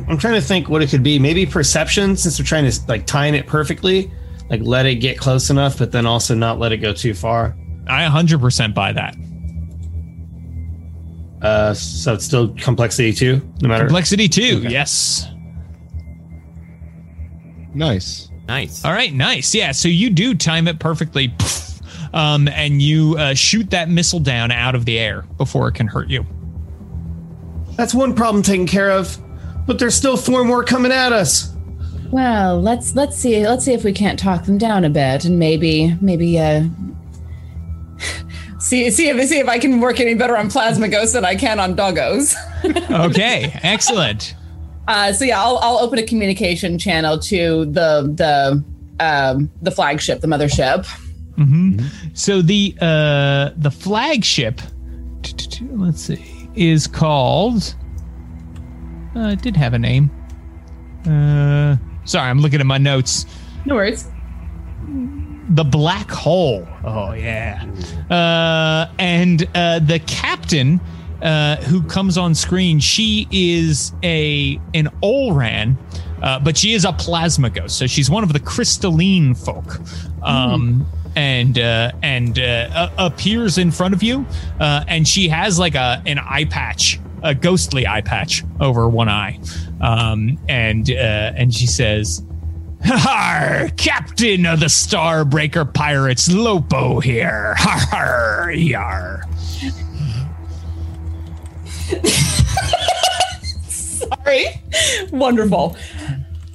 I'm 0.07 0.17
trying 0.17 0.35
to 0.35 0.41
think 0.41 0.69
what 0.69 0.81
it 0.81 0.89
could 0.89 1.03
be. 1.03 1.19
Maybe 1.19 1.45
perception, 1.45 2.15
since 2.15 2.39
we're 2.39 2.45
trying 2.45 2.69
to 2.69 2.79
like 2.87 3.05
time 3.05 3.33
it 3.33 3.47
perfectly, 3.47 4.11
like 4.49 4.61
let 4.63 4.85
it 4.85 4.95
get 4.95 5.17
close 5.17 5.49
enough, 5.49 5.77
but 5.77 5.91
then 5.91 6.05
also 6.05 6.35
not 6.35 6.59
let 6.59 6.71
it 6.71 6.77
go 6.77 6.93
too 6.93 7.13
far. 7.13 7.55
I 7.87 8.03
100% 8.05 8.73
buy 8.73 8.93
that. 8.93 9.15
Uh, 11.41 11.73
so 11.73 12.13
it's 12.13 12.25
still 12.25 12.53
complexity 12.55 13.13
too, 13.13 13.41
no 13.61 13.69
matter. 13.69 13.85
Complexity 13.85 14.27
two. 14.27 14.61
Yes. 14.61 15.27
Nice. 17.73 18.29
nice. 18.47 18.83
All 18.83 18.91
right, 18.91 19.13
nice. 19.13 19.53
Yeah, 19.55 19.71
so 19.71 19.87
you 19.87 20.09
do 20.09 20.35
time 20.35 20.67
it 20.67 20.79
perfectly. 20.79 21.29
Poof. 21.29 21.79
Um, 22.13 22.47
and 22.47 22.81
you 22.81 23.15
uh, 23.17 23.35
shoot 23.35 23.69
that 23.69 23.87
missile 23.89 24.19
down 24.19 24.51
out 24.51 24.73
of 24.73 24.85
the 24.85 24.97
air 24.97 25.21
before 25.37 25.67
it 25.67 25.75
can 25.75 25.87
hurt 25.87 26.09
you. 26.09 26.25
That's 27.79 27.93
one 27.93 28.13
problem 28.13 28.43
taken 28.43 28.67
care 28.67 28.91
of, 28.91 29.17
but 29.65 29.79
there's 29.79 29.95
still 29.95 30.17
four 30.17 30.43
more 30.43 30.65
coming 30.65 30.91
at 30.91 31.13
us. 31.13 31.55
Well, 32.11 32.59
let's 32.59 32.93
let's 32.93 33.15
see 33.15 33.47
let's 33.47 33.63
see 33.63 33.71
if 33.71 33.85
we 33.85 33.93
can't 33.93 34.19
talk 34.19 34.43
them 34.43 34.57
down 34.57 34.83
a 34.83 34.89
bit 34.89 35.23
and 35.23 35.39
maybe 35.39 35.95
maybe 36.01 36.37
uh 36.37 36.65
see 38.59 38.91
see 38.91 39.07
if 39.07 39.29
see 39.29 39.39
if 39.39 39.47
I 39.47 39.59
can 39.59 39.79
work 39.79 40.01
any 40.01 40.13
better 40.13 40.35
on 40.35 40.49
plasma 40.49 40.89
ghosts 40.89 41.13
than 41.13 41.23
I 41.23 41.35
can 41.35 41.57
on 41.61 41.73
doggos. 41.77 42.35
Okay, 42.91 43.57
excellent. 43.63 44.35
Uh, 44.85 45.13
so 45.13 45.23
yeah, 45.23 45.41
I'll 45.41 45.57
I'll 45.59 45.77
open 45.77 45.99
a 45.99 46.03
communication 46.03 46.77
channel 46.77 47.17
to 47.17 47.63
the 47.63 48.11
the 48.13 48.61
um 48.99 49.49
the 49.61 49.71
flagship, 49.71 50.19
the 50.19 50.27
mothership. 50.27 50.85
Hmm. 51.37 51.79
So 52.13 52.41
the 52.41 52.75
uh 52.81 53.51
the 53.55 53.71
flagship, 53.71 54.59
let's 55.77 56.01
see, 56.01 56.38
is 56.55 56.87
called. 56.87 57.75
Uh, 59.15 59.29
it 59.29 59.41
did 59.41 59.55
have 59.57 59.73
a 59.73 59.79
name. 59.79 60.11
Uh, 61.05 61.77
sorry, 62.05 62.29
I'm 62.29 62.39
looking 62.39 62.59
at 62.59 62.65
my 62.65 62.77
notes. 62.77 63.25
No 63.65 63.75
worries. 63.75 64.07
The 65.49 65.63
Black 65.63 66.09
Hole. 66.11 66.67
Oh 66.83 67.13
yeah. 67.13 67.65
Uh, 68.09 68.91
and 68.99 69.47
uh, 69.55 69.79
the 69.79 69.99
captain, 69.99 70.79
uh, 71.21 71.57
who 71.63 71.81
comes 71.83 72.17
on 72.17 72.35
screen, 72.35 72.79
she 72.79 73.27
is 73.31 73.93
a 74.03 74.59
an 74.73 74.89
Olran, 75.01 75.75
uh, 76.21 76.39
but 76.39 76.55
she 76.57 76.73
is 76.73 76.85
a 76.85 76.93
plasma 76.93 77.49
ghost. 77.49 77.77
So 77.77 77.87
she's 77.87 78.09
one 78.09 78.23
of 78.23 78.31
the 78.33 78.39
crystalline 78.39 79.33
folk. 79.35 79.79
Um, 80.21 80.85
And 81.19 81.59
uh, 81.59 81.91
and 82.01 82.39
uh, 82.39 82.89
appears 82.97 83.57
in 83.57 83.71
front 83.71 83.93
of 83.93 84.01
you, 84.01 84.25
uh, 84.61 84.85
and 84.87 85.05
she 85.05 85.27
has 85.27 85.59
like 85.59 85.75
a 85.75 86.01
an 86.05 86.17
eye 86.17 86.45
patch, 86.45 86.97
a 87.23 87.35
ghostly 87.35 87.85
eye 87.85 87.99
patch 87.99 88.45
over 88.61 88.87
one 88.87 89.09
eye, 89.09 89.37
um, 89.81 90.39
and 90.47 90.89
uh, 90.89 91.33
and 91.35 91.53
she 91.53 91.67
says, 91.67 92.23
Har, 92.85 93.69
Captain 93.75 94.45
of 94.45 94.61
the 94.61 94.67
Starbreaker 94.67 95.73
Pirates, 95.73 96.29
Lopo 96.29 97.03
here. 97.03 97.53
Har, 97.57 97.79
har, 97.79 98.51
yar. 98.51 99.25
Sorry. 103.67 104.45
Wonderful. 105.11 105.75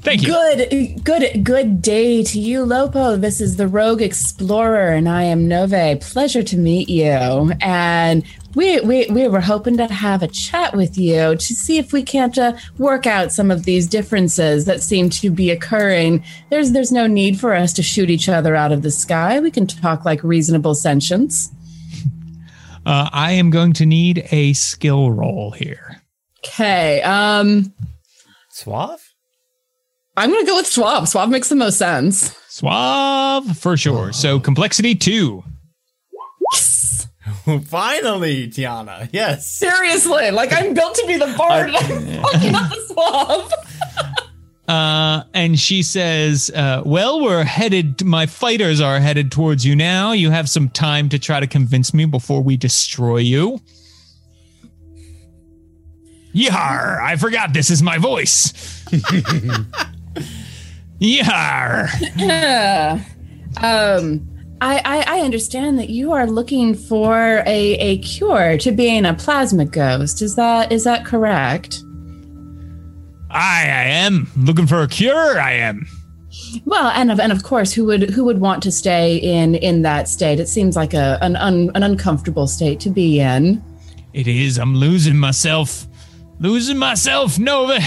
Thank 0.04 0.20
you. 0.20 0.28
Good, 0.28 1.02
good, 1.02 1.44
good 1.44 1.80
day 1.80 2.22
to 2.24 2.38
you, 2.38 2.66
Lopo. 2.66 3.18
This 3.18 3.40
is 3.40 3.56
the 3.56 3.66
Rogue 3.66 4.02
Explorer, 4.02 4.92
and 4.92 5.08
I 5.08 5.22
am 5.22 5.48
Nove. 5.48 6.02
Pleasure 6.02 6.42
to 6.42 6.58
meet 6.58 6.90
you. 6.90 7.52
And 7.62 8.22
we 8.54 8.80
we 8.80 9.06
we 9.06 9.28
were 9.28 9.40
hoping 9.40 9.78
to 9.78 9.86
have 9.86 10.22
a 10.22 10.28
chat 10.28 10.76
with 10.76 10.98
you 10.98 11.36
to 11.36 11.54
see 11.54 11.78
if 11.78 11.94
we 11.94 12.02
can't 12.02 12.36
uh, 12.36 12.52
work 12.76 13.06
out 13.06 13.32
some 13.32 13.50
of 13.50 13.64
these 13.64 13.86
differences 13.86 14.66
that 14.66 14.82
seem 14.82 15.08
to 15.08 15.30
be 15.30 15.50
occurring. 15.50 16.22
There's 16.50 16.72
there's 16.72 16.92
no 16.92 17.06
need 17.06 17.40
for 17.40 17.54
us 17.54 17.72
to 17.72 17.82
shoot 17.82 18.10
each 18.10 18.28
other 18.28 18.54
out 18.54 18.72
of 18.72 18.82
the 18.82 18.90
sky. 18.90 19.40
We 19.40 19.50
can 19.50 19.66
talk 19.66 20.04
like 20.04 20.22
reasonable 20.22 20.74
sentients. 20.74 21.48
Uh, 22.86 23.08
I 23.14 23.32
am 23.32 23.48
going 23.48 23.72
to 23.72 23.86
need 23.86 24.28
a 24.30 24.52
skill 24.52 25.10
roll 25.10 25.52
here. 25.52 26.02
Okay. 26.40 27.00
Um, 27.00 27.72
Suave? 28.50 29.13
I'm 30.16 30.30
gonna 30.30 30.46
go 30.46 30.56
with 30.56 30.66
Suave. 30.66 31.08
Suave 31.08 31.28
makes 31.30 31.48
the 31.48 31.56
most 31.56 31.78
sense. 31.78 32.36
Suave 32.48 33.56
for 33.58 33.76
sure. 33.76 34.12
So 34.12 34.38
complexity 34.38 34.94
two. 34.94 35.42
Yes. 36.52 37.08
Finally, 37.66 38.48
Tiana. 38.48 39.08
Yes. 39.12 39.50
Seriously, 39.50 40.30
like 40.30 40.52
I'm 40.52 40.72
built 40.74 40.94
to 40.96 41.06
be 41.06 41.16
the 41.16 41.34
bard. 41.36 41.68
and 41.68 41.76
I'm 41.76 42.22
fucking 42.22 42.54
up 42.54 42.70
the 42.70 42.84
Suave. 42.88 43.52
Uh, 44.66 45.24
and 45.34 45.60
she 45.60 45.82
says, 45.82 46.50
uh, 46.54 46.82
"Well, 46.86 47.20
we're 47.20 47.44
headed. 47.44 48.02
My 48.02 48.24
fighters 48.24 48.80
are 48.80 48.98
headed 48.98 49.30
towards 49.30 49.66
you 49.66 49.76
now. 49.76 50.12
You 50.12 50.30
have 50.30 50.48
some 50.48 50.70
time 50.70 51.10
to 51.10 51.18
try 51.18 51.38
to 51.38 51.46
convince 51.46 51.92
me 51.92 52.06
before 52.06 52.42
we 52.42 52.56
destroy 52.56 53.18
you." 53.18 53.60
Yar! 56.32 56.98
I 57.02 57.16
forgot 57.16 57.52
this 57.52 57.68
is 57.68 57.82
my 57.82 57.98
voice. 57.98 58.54
Yar! 60.98 61.88
Yeah. 62.16 63.00
Um, 63.62 64.28
I, 64.60 64.80
I 64.84 65.18
I 65.18 65.20
understand 65.20 65.78
that 65.78 65.88
you 65.88 66.10
are 66.10 66.26
looking 66.26 66.74
for 66.74 67.44
a, 67.46 67.74
a 67.78 67.98
cure 67.98 68.58
to 68.58 68.72
being 68.72 69.06
a 69.06 69.14
plasma 69.14 69.64
ghost. 69.64 70.20
Is 70.22 70.34
that 70.34 70.72
is 70.72 70.82
that 70.82 71.04
correct? 71.04 71.84
I, 73.30 73.62
I 73.62 73.84
am 73.84 74.28
looking 74.36 74.66
for 74.66 74.82
a 74.82 74.88
cure. 74.88 75.40
I 75.40 75.52
am. 75.52 75.86
Well, 76.64 76.88
and 76.88 77.10
of 77.10 77.20
and 77.20 77.30
of 77.30 77.42
course, 77.42 77.72
who 77.72 77.84
would 77.86 78.10
who 78.10 78.24
would 78.24 78.40
want 78.40 78.62
to 78.64 78.72
stay 78.72 79.16
in 79.18 79.54
in 79.56 79.82
that 79.82 80.08
state? 80.08 80.40
It 80.40 80.48
seems 80.48 80.76
like 80.76 80.94
a 80.94 81.18
an 81.20 81.36
un, 81.36 81.70
an 81.74 81.82
uncomfortable 81.82 82.46
state 82.46 82.80
to 82.80 82.90
be 82.90 83.20
in. 83.20 83.62
It 84.12 84.26
is. 84.26 84.58
I'm 84.58 84.74
losing 84.74 85.16
myself. 85.16 85.86
Losing 86.40 86.78
myself, 86.78 87.38
Nova. 87.38 87.78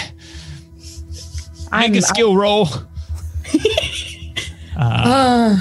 Make 1.71 1.81
I'm- 1.81 1.95
a 1.95 2.01
skill 2.01 2.35
roll. 2.35 2.67
Uh, 4.79 5.57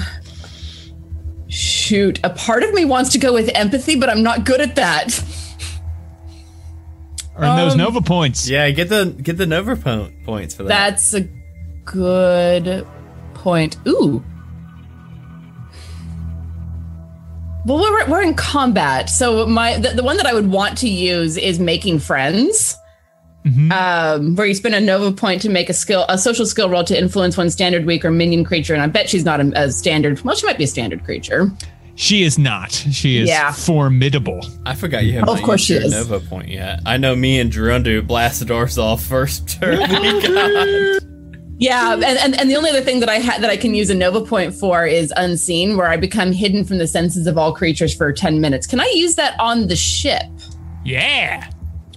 shoot, 1.47 2.19
a 2.23 2.29
part 2.29 2.61
of 2.61 2.71
me 2.71 2.85
wants 2.85 3.11
to 3.13 3.17
go 3.17 3.33
with 3.33 3.49
empathy, 3.55 3.95
but 3.95 4.11
I'm 4.11 4.21
not 4.21 4.45
good 4.45 4.61
at 4.61 4.75
that. 4.75 5.19
Earn 7.35 7.55
those 7.57 7.71
Um, 7.71 7.79
Nova 7.79 8.01
points. 8.01 8.47
Yeah, 8.47 8.69
get 8.69 8.89
the 8.89 9.05
get 9.19 9.37
the 9.37 9.47
Nova 9.47 9.75
po- 9.75 10.11
points 10.23 10.53
for 10.53 10.61
that. 10.63 10.69
That's 10.69 11.15
a 11.15 11.27
good 11.85 12.85
point. 13.33 13.77
Ooh. 13.87 14.23
Well, 17.65 17.79
we're, 17.79 18.07
we're 18.07 18.21
in 18.21 18.35
combat, 18.35 19.09
so 19.09 19.47
my 19.47 19.77
the, 19.79 19.89
the 19.89 20.03
one 20.03 20.17
that 20.17 20.27
I 20.27 20.33
would 20.33 20.51
want 20.51 20.77
to 20.79 20.89
use 20.89 21.37
is 21.37 21.59
making 21.59 21.99
friends, 21.99 22.77
um, 23.71 24.35
where 24.35 24.45
you 24.47 24.53
spend 24.53 24.75
a 24.75 24.79
Nova 24.81 25.11
point 25.11 25.41
to 25.43 25.49
make 25.49 25.69
a 25.69 25.73
skill 25.73 26.05
a 26.09 26.17
social 26.17 26.45
skill 26.45 26.69
roll 26.69 26.83
to 26.85 26.97
influence 26.97 27.37
one 27.37 27.49
standard 27.49 27.85
weak 27.85 28.03
or 28.05 28.11
minion 28.11 28.43
creature, 28.43 28.73
and 28.73 28.81
I 28.83 28.87
bet 28.87 29.09
she's 29.09 29.25
not 29.25 29.39
a, 29.39 29.51
a 29.55 29.71
standard. 29.71 30.21
Well, 30.21 30.35
she 30.35 30.45
might 30.45 30.57
be 30.57 30.63
a 30.63 30.67
standard 30.67 31.03
creature. 31.03 31.51
She 31.95 32.21
is 32.23 32.37
not. 32.37 32.71
She 32.71 33.17
is 33.17 33.27
Yeah. 33.27 33.51
formidable. 33.51 34.39
I 34.67 34.75
forgot 34.75 35.03
you 35.05 35.13
have 35.13 35.23
Oh, 35.23 35.33
not 35.33 35.39
of 35.39 35.45
course 35.45 35.61
used 35.61 35.67
she 35.67 35.73
your 35.73 35.83
is. 36.01 36.09
Nova 36.09 36.19
point 36.19 36.47
yet. 36.49 36.79
I 36.85 36.97
know 36.97 37.15
me 37.15 37.39
and 37.39 37.51
Gerundu 37.51 38.05
blasted 38.05 38.51
ourselves 38.51 39.05
first 39.07 39.49
turn 39.59 39.79
we 39.79 40.21
got. 40.21 41.01
Yeah, 41.59 41.93
and, 41.93 42.03
and, 42.03 42.39
and 42.39 42.51
the 42.51 42.55
only 42.55 42.69
other 42.69 42.81
thing 42.81 42.99
that 42.99 43.09
I 43.09 43.15
had 43.15 43.41
that 43.41 43.49
I 43.49 43.57
can 43.57 43.73
use 43.73 43.89
a 43.89 43.95
Nova 43.95 44.21
point 44.21 44.53
for 44.53 44.85
is 44.85 45.11
unseen, 45.17 45.75
where 45.75 45.87
I 45.87 45.97
become 45.97 46.31
hidden 46.31 46.63
from 46.65 46.77
the 46.77 46.85
senses 46.85 47.25
of 47.25 47.35
all 47.35 47.51
creatures 47.51 47.95
for 47.95 48.13
ten 48.13 48.39
minutes. 48.39 48.67
Can 48.67 48.79
I 48.79 48.91
use 48.93 49.15
that 49.15 49.35
on 49.39 49.65
the 49.67 49.75
ship? 49.75 50.21
Yeah. 50.85 51.49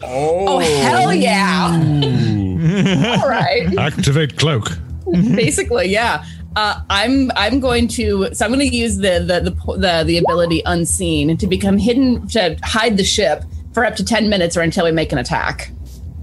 Oh, 0.02 0.58
hell 0.58 1.12
yeah! 1.12 1.70
all 3.22 3.28
right, 3.28 3.76
Activate 3.78 4.36
cloak. 4.36 4.68
basically, 5.10 5.88
yeah. 5.88 6.24
Uh, 6.56 6.80
I'm 6.90 7.30
I'm 7.36 7.60
going 7.60 7.86
to 7.88 8.34
so 8.34 8.44
I'm 8.44 8.52
going 8.52 8.68
to 8.68 8.76
use 8.76 8.96
the 8.96 9.20
the, 9.20 9.50
the 9.50 9.76
the 9.78 10.04
the 10.04 10.18
ability 10.18 10.62
unseen 10.66 11.36
to 11.36 11.46
become 11.46 11.78
hidden 11.78 12.26
to 12.28 12.56
hide 12.64 12.96
the 12.96 13.04
ship 13.04 13.44
for 13.72 13.84
up 13.84 13.94
to 13.96 14.04
ten 14.04 14.28
minutes 14.28 14.56
or 14.56 14.62
until 14.62 14.84
we 14.84 14.90
make 14.92 15.12
an 15.12 15.18
attack. 15.18 15.70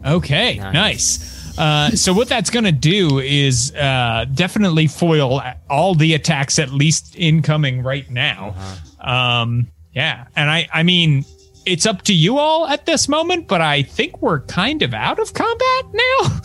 Okay. 0.05 0.57
Nice. 0.57 1.57
Uh, 1.57 1.89
so 1.91 2.13
what 2.13 2.27
that's 2.29 2.49
going 2.49 2.65
to 2.65 2.71
do 2.71 3.19
is 3.19 3.73
uh, 3.75 4.25
definitely 4.33 4.85
foil 4.87 5.41
all 5.69 5.95
the 5.95 6.13
attacks, 6.13 6.59
at 6.59 6.69
least 6.69 7.15
incoming 7.17 7.81
right 7.81 8.09
now. 8.11 8.53
Um, 8.99 9.67
yeah, 9.91 10.27
and 10.35 10.51
I, 10.51 10.69
I 10.71 10.83
mean, 10.83 11.25
it's 11.67 11.85
up 11.85 12.01
to 12.03 12.13
you 12.13 12.37
all 12.37 12.65
at 12.67 12.85
this 12.85 13.07
moment, 13.09 13.47
but 13.47 13.61
I 13.61 13.83
think 13.83 14.21
we're 14.21 14.39
kind 14.41 14.81
of 14.81 14.93
out 14.93 15.19
of 15.19 15.33
combat 15.33 15.85
now. 15.93 16.39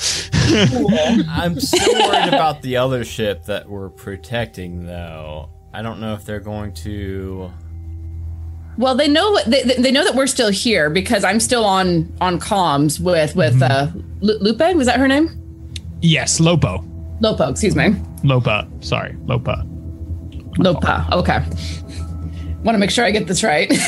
I'm 1.30 1.58
still 1.60 1.94
worried 1.94 2.28
about 2.28 2.62
the 2.62 2.76
other 2.76 3.04
ship 3.04 3.44
that 3.44 3.68
we're 3.68 3.88
protecting, 3.88 4.84
though. 4.84 5.48
I 5.72 5.80
don't 5.82 6.00
know 6.00 6.14
if 6.14 6.24
they're 6.24 6.40
going 6.40 6.74
to. 6.74 7.50
Well, 8.76 8.94
they 8.94 9.08
know 9.08 9.38
they, 9.46 9.62
they 9.62 9.90
know 9.92 10.04
that 10.04 10.14
we're 10.14 10.26
still 10.26 10.50
here 10.50 10.90
because 10.90 11.24
I'm 11.24 11.40
still 11.40 11.64
on 11.64 12.12
on 12.20 12.40
comms 12.40 12.98
with 13.00 13.36
with 13.36 13.62
uh, 13.62 13.88
Lupe. 14.20 14.74
Was 14.74 14.86
that 14.86 14.98
her 14.98 15.08
name? 15.08 15.38
yes, 16.00 16.40
Lopo. 16.40 16.84
Lopo. 17.20 17.50
Excuse 17.50 17.76
me. 17.76 17.94
Lopa. 18.24 18.68
Sorry, 18.80 19.16
Lopa. 19.26 19.64
Lopa. 20.58 21.08
Okay. 21.12 21.38
Want 22.62 22.76
to 22.76 22.78
make 22.78 22.90
sure 22.90 23.04
I 23.04 23.10
get 23.10 23.26
this 23.26 23.42
right. 23.42 23.70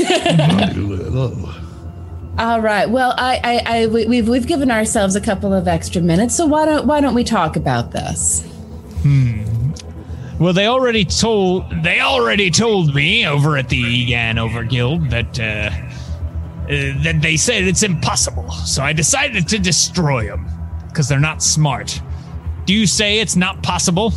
All 2.38 2.60
right. 2.60 2.90
Well, 2.90 3.14
I, 3.16 3.40
I, 3.44 3.62
I 3.66 3.86
we, 3.86 4.06
we've 4.06 4.28
we've 4.28 4.46
given 4.46 4.70
ourselves 4.70 5.14
a 5.14 5.20
couple 5.20 5.52
of 5.52 5.68
extra 5.68 6.02
minutes, 6.02 6.34
so 6.34 6.46
why 6.46 6.64
don't 6.64 6.84
why 6.84 7.00
don't 7.00 7.14
we 7.14 7.22
talk 7.22 7.54
about 7.54 7.92
this? 7.92 8.42
Hmm. 9.02 9.44
Well, 10.40 10.52
they 10.52 10.66
already 10.66 11.04
told 11.04 11.70
they 11.84 12.00
already 12.00 12.50
told 12.50 12.92
me 12.94 13.24
over 13.24 13.56
at 13.56 13.68
the 13.68 13.76
Egan 13.76 14.38
Over 14.38 14.64
Guild 14.64 15.10
that 15.10 15.38
uh, 15.38 15.42
uh, 15.42 17.02
that 17.04 17.20
they 17.20 17.36
said 17.36 17.62
it's 17.62 17.84
impossible. 17.84 18.50
So 18.50 18.82
I 18.82 18.92
decided 18.92 19.46
to 19.48 19.58
destroy 19.60 20.26
them 20.26 20.48
because 20.88 21.08
they're 21.08 21.20
not 21.20 21.40
smart. 21.40 22.00
Do 22.64 22.74
you 22.74 22.88
say 22.88 23.20
it's 23.20 23.36
not 23.36 23.62
possible? 23.62 24.12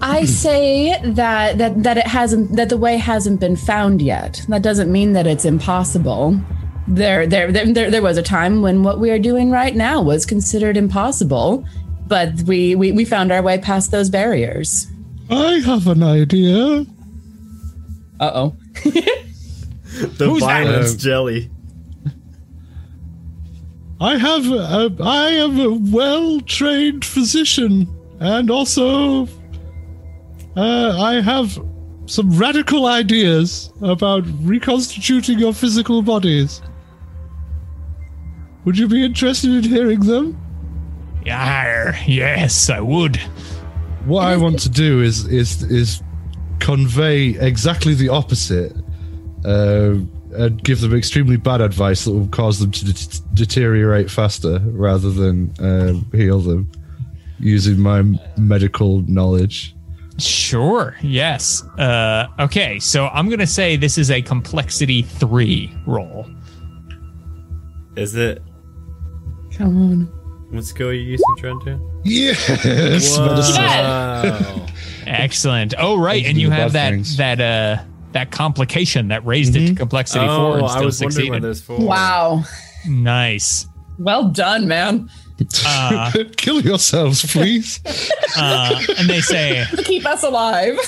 I 0.00 0.24
say 0.24 1.00
that 1.04 1.58
that 1.58 1.82
that 1.82 1.96
it 1.98 2.06
hasn't 2.06 2.56
that 2.56 2.68
the 2.68 2.76
way 2.76 2.96
hasn't 2.96 3.40
been 3.40 3.56
found 3.56 4.02
yet. 4.02 4.44
That 4.48 4.62
doesn't 4.62 4.90
mean 4.92 5.12
that 5.14 5.26
it's 5.26 5.44
impossible. 5.44 6.38
There, 6.88 7.26
there, 7.26 7.50
there, 7.50 7.66
there, 7.72 7.90
there 7.90 8.02
was 8.02 8.16
a 8.16 8.22
time 8.22 8.62
when 8.62 8.84
what 8.84 9.00
we 9.00 9.10
are 9.10 9.18
doing 9.18 9.50
right 9.50 9.74
now 9.74 10.00
was 10.00 10.24
considered 10.24 10.76
impossible, 10.76 11.64
but 12.06 12.42
we, 12.42 12.76
we, 12.76 12.92
we 12.92 13.04
found 13.04 13.32
our 13.32 13.42
way 13.42 13.58
past 13.58 13.90
those 13.90 14.08
barriers. 14.08 14.86
I 15.28 15.54
have 15.66 15.88
an 15.88 16.04
idea. 16.04 16.86
Uh 18.20 18.30
oh. 18.34 18.56
The 19.96 20.26
Who's 20.28 20.40
that? 20.42 20.46
violence 20.64 20.94
Uh, 20.94 20.98
jelly. 20.98 21.50
I 24.00 24.16
have 24.18 24.46
a, 24.52 24.94
I 25.02 25.30
am 25.30 25.58
a 25.58 25.72
well-trained 25.90 27.04
physician, 27.04 27.88
and 28.20 28.50
also 28.50 29.26
uh, 30.56 30.96
I 30.98 31.20
have 31.20 31.58
some 32.06 32.30
radical 32.38 32.86
ideas 32.86 33.70
about 33.82 34.24
reconstituting 34.40 35.38
your 35.38 35.52
physical 35.52 36.02
bodies. 36.02 36.62
Would 38.64 38.78
you 38.78 38.88
be 38.88 39.04
interested 39.04 39.52
in 39.52 39.62
hearing 39.64 40.00
them? 40.00 40.36
Yeah, 41.24 41.96
yes, 42.06 42.70
I 42.70 42.80
would. 42.80 43.16
What 44.06 44.24
I 44.24 44.36
want 44.36 44.60
to 44.60 44.68
do 44.68 45.02
is 45.02 45.26
is 45.26 45.62
is 45.64 46.02
convey 46.60 47.36
exactly 47.38 47.94
the 47.94 48.08
opposite, 48.08 48.72
uh, 49.44 49.96
and 50.34 50.62
give 50.64 50.80
them 50.80 50.94
extremely 50.94 51.36
bad 51.36 51.60
advice 51.60 52.04
that 52.04 52.12
will 52.12 52.28
cause 52.28 52.58
them 52.60 52.70
to 52.70 52.84
de- 52.84 53.20
deteriorate 53.34 54.10
faster 54.10 54.58
rather 54.66 55.10
than 55.10 55.52
um, 55.60 56.06
heal 56.12 56.40
them 56.40 56.70
using 57.38 57.78
my 57.78 58.02
medical 58.36 59.02
knowledge. 59.02 59.75
Sure. 60.18 60.96
Yes. 61.02 61.62
Uh, 61.78 62.26
okay. 62.38 62.78
So 62.78 63.08
I'm 63.08 63.28
gonna 63.28 63.46
say 63.46 63.76
this 63.76 63.98
is 63.98 64.10
a 64.10 64.22
complexity 64.22 65.02
three 65.02 65.74
roll. 65.86 66.26
Is 67.96 68.14
it? 68.14 68.42
Come 69.52 69.76
on. 69.76 70.00
What 70.50 70.64
skill 70.64 70.88
are 70.88 70.92
you 70.92 71.02
using, 71.02 71.26
Gerundu? 71.38 72.00
Yes, 72.04 73.18
medicine. 73.18 73.64
Wow. 73.64 74.66
Excellent. 75.06 75.74
Oh, 75.78 75.98
right, 75.98 76.22
Those 76.22 76.30
and 76.30 76.38
you 76.38 76.50
have 76.50 76.72
that 76.72 76.90
things. 76.90 77.16
that 77.16 77.40
uh 77.40 77.82
that 78.12 78.30
complication 78.30 79.08
that 79.08 79.24
raised 79.26 79.56
it 79.56 79.66
to 79.68 79.74
complexity 79.74 80.24
four 80.26 80.34
oh, 80.34 80.52
and 80.54 80.64
I 80.64 80.68
still 80.68 80.84
was 80.84 81.02
wondering 81.02 81.42
what 81.42 81.56
succeeded. 81.56 81.84
Wow. 81.86 82.44
Nice. 82.86 83.66
Well 83.98 84.28
done, 84.28 84.68
man. 84.68 85.10
Uh, 85.64 86.12
Kill 86.36 86.60
yourselves, 86.60 87.24
please. 87.32 87.80
uh, 88.36 88.80
and 88.98 89.08
they 89.08 89.20
say, 89.20 89.64
keep 89.84 90.06
us 90.06 90.22
alive. 90.22 90.78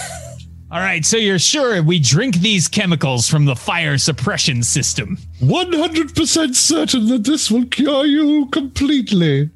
All 0.71 0.81
right, 0.81 1.05
so 1.05 1.17
you're 1.17 1.39
sure 1.39 1.83
we 1.83 1.99
drink 1.99 2.37
these 2.37 2.69
chemicals 2.69 3.27
from 3.29 3.47
the 3.47 3.57
fire 3.57 3.97
suppression 3.97 4.63
system? 4.63 5.17
100% 5.41 6.55
certain 6.55 7.07
that 7.09 7.25
this 7.25 7.51
will 7.51 7.65
cure 7.67 8.05
you 8.05 8.47
completely. 8.47 9.51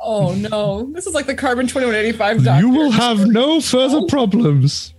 Oh 0.00 0.34
no, 0.34 0.90
this 0.92 1.06
is 1.06 1.14
like 1.14 1.26
the 1.26 1.34
carbon 1.34 1.66
twenty 1.66 1.86
one 1.86 1.94
eighty 1.96 2.12
five 2.12 2.44
doctor. 2.44 2.64
You 2.66 2.70
will 2.70 2.90
have 2.90 3.26
no 3.26 3.60
further 3.60 4.02
problems. 4.06 4.92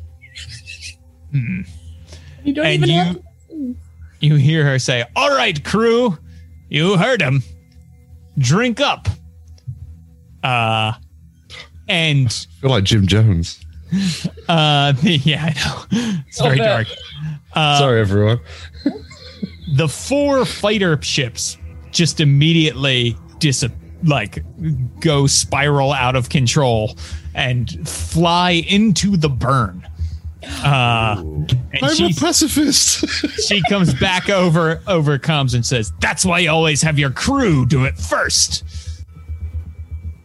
You 1.31 2.53
don't 2.53 2.65
and 2.65 2.83
even 2.83 2.89
you 2.89 2.95
have. 2.95 3.21
you 4.19 4.35
hear 4.35 4.65
her 4.65 4.79
say, 4.79 5.05
"All 5.15 5.29
right, 5.29 5.63
crew, 5.63 6.17
you 6.69 6.97
heard 6.97 7.21
him. 7.21 7.43
Drink 8.39 8.81
up." 8.81 9.07
Uh, 10.43 10.93
and 11.87 12.27
I 12.27 12.61
feel 12.61 12.69
like 12.71 12.83
Jim 12.83 13.07
Jones. 13.07 13.59
uh, 14.47 14.93
yeah, 15.01 15.45
I 15.45 15.49
know 15.65 15.85
it's 16.27 16.41
very 16.41 16.59
Oh, 16.59 16.63
man. 16.63 16.85
dark. 16.85 16.87
Sorry, 17.79 17.99
everyone. 18.01 18.39
the 19.75 19.87
four 19.87 20.45
fighter 20.45 21.01
ships 21.01 21.57
just 21.91 22.19
immediately 22.19 23.15
dis 23.39 23.65
like 24.03 24.43
go 24.99 25.25
spiral 25.25 25.91
out 25.91 26.15
of 26.15 26.29
control 26.29 26.95
and 27.33 27.87
fly 27.89 28.51
into 28.67 29.17
the 29.17 29.29
burn. 29.29 29.87
Uh, 30.63 31.15
I'm 31.19 31.49
a 31.83 32.13
pacifist. 32.13 33.07
she 33.47 33.61
comes 33.69 33.93
back 33.95 34.29
over 34.29 34.81
over 34.87 35.17
comms 35.17 35.55
and 35.55 35.65
says, 35.65 35.91
"That's 35.99 36.23
why 36.23 36.39
you 36.39 36.51
always 36.51 36.81
have 36.83 36.99
your 36.99 37.09
crew 37.09 37.65
do 37.65 37.85
it 37.85 37.97
first. 37.97 38.63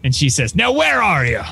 And 0.04 0.14
she 0.14 0.28
says, 0.28 0.54
"Now 0.54 0.72
where 0.72 1.02
are 1.02 1.24
you?" 1.24 1.42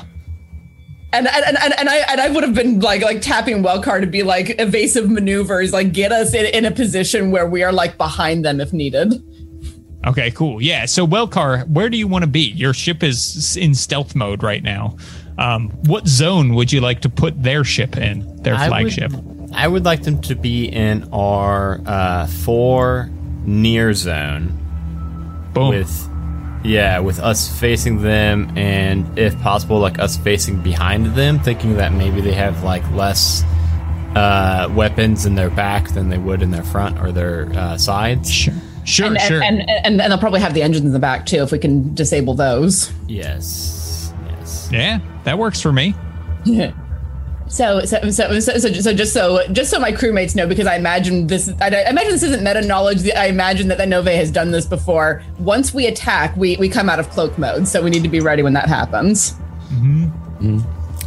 And 1.13 1.27
and, 1.27 1.57
and, 1.57 1.79
and 1.79 1.89
I 1.89 1.97
and 2.09 2.21
I 2.21 2.29
would 2.29 2.43
have 2.43 2.53
been 2.53 2.79
like 2.79 3.01
like 3.01 3.21
tapping 3.21 3.63
Wellcar 3.63 4.01
to 4.01 4.07
be 4.07 4.23
like 4.23 4.55
evasive 4.59 5.09
maneuvers, 5.09 5.73
like 5.73 5.93
get 5.93 6.11
us 6.11 6.33
in, 6.33 6.45
in 6.45 6.65
a 6.65 6.71
position 6.71 7.31
where 7.31 7.47
we 7.47 7.63
are 7.63 7.71
like 7.73 7.97
behind 7.97 8.45
them 8.45 8.61
if 8.61 8.73
needed. 8.73 9.23
Okay, 10.05 10.31
cool. 10.31 10.61
Yeah. 10.61 10.85
So, 10.85 11.05
Wellcar, 11.05 11.67
where 11.67 11.89
do 11.89 11.97
you 11.97 12.07
want 12.07 12.23
to 12.23 12.29
be? 12.29 12.51
Your 12.51 12.73
ship 12.73 13.03
is 13.03 13.55
in 13.55 13.75
stealth 13.75 14.15
mode 14.15 14.41
right 14.41 14.63
now. 14.63 14.97
Um, 15.37 15.69
what 15.85 16.07
zone 16.07 16.55
would 16.55 16.71
you 16.71 16.81
like 16.81 17.01
to 17.01 17.09
put 17.09 17.41
their 17.41 17.63
ship 17.63 17.97
in? 17.97 18.41
Their 18.41 18.55
I 18.55 18.67
flagship. 18.67 19.11
Would, 19.11 19.51
I 19.53 19.67
would 19.67 19.85
like 19.85 20.03
them 20.03 20.19
to 20.21 20.35
be 20.35 20.65
in 20.65 21.07
our 21.13 21.81
uh, 21.85 22.27
four 22.27 23.09
near 23.45 23.93
zone 23.93 24.57
Boom. 25.53 25.69
with, 25.69 26.09
yeah, 26.63 26.99
with 26.99 27.19
us 27.19 27.59
facing 27.59 28.01
them, 28.01 28.55
and 28.57 29.17
if 29.17 29.39
possible, 29.41 29.79
like 29.79 29.99
us 29.99 30.17
facing 30.17 30.61
behind 30.61 31.07
them, 31.07 31.39
thinking 31.39 31.75
that 31.77 31.93
maybe 31.93 32.21
they 32.21 32.33
have 32.33 32.63
like 32.63 32.89
less 32.91 33.43
uh, 34.15 34.71
weapons 34.75 35.25
in 35.25 35.35
their 35.35 35.49
back 35.49 35.89
than 35.89 36.09
they 36.09 36.17
would 36.17 36.41
in 36.41 36.51
their 36.51 36.63
front 36.63 36.99
or 36.99 37.11
their 37.11 37.51
uh, 37.53 37.77
sides. 37.77 38.31
Sure. 38.31 38.53
Sure. 38.83 39.07
And, 39.07 39.19
sure. 39.21 39.43
and, 39.43 39.59
and, 39.61 39.69
and 39.69 40.01
and 40.01 40.11
they'll 40.11 40.17
probably 40.17 40.39
have 40.41 40.53
the 40.53 40.63
engines 40.63 40.85
in 40.85 40.91
the 40.91 40.99
back 40.99 41.25
too 41.25 41.43
if 41.43 41.51
we 41.51 41.59
can 41.59 41.93
disable 41.93 42.33
those. 42.33 42.91
Yes, 43.07 44.11
yes. 44.25 44.69
yeah, 44.71 44.99
that 45.23 45.37
works 45.37 45.61
for 45.61 45.71
me. 45.71 45.93
So, 46.45 46.73
so, 47.51 47.83
so, 47.83 48.09
so, 48.09 48.39
so, 48.39 48.57
so 48.57 48.93
just 48.93 49.11
so, 49.11 49.45
just 49.51 49.69
so 49.69 49.77
my 49.77 49.91
crewmates 49.91 50.35
know, 50.35 50.47
because 50.47 50.67
I 50.67 50.75
imagine 50.77 51.27
this, 51.27 51.49
I, 51.59 51.67
I 51.67 51.89
imagine 51.89 52.11
this 52.11 52.23
isn't 52.23 52.41
meta 52.41 52.61
knowledge. 52.61 53.09
I 53.11 53.25
imagine 53.25 53.67
that 53.67 53.77
the 53.77 53.83
Nove 53.83 54.15
has 54.15 54.31
done 54.31 54.51
this 54.51 54.65
before. 54.65 55.21
Once 55.37 55.73
we 55.73 55.85
attack, 55.87 56.35
we, 56.37 56.55
we 56.55 56.69
come 56.69 56.89
out 56.89 56.97
of 56.99 57.09
cloak 57.09 57.37
mode. 57.37 57.67
So 57.67 57.81
we 57.83 57.89
need 57.89 58.03
to 58.03 58.09
be 58.09 58.21
ready 58.21 58.41
when 58.41 58.53
that 58.53 58.69
happens. 58.69 59.35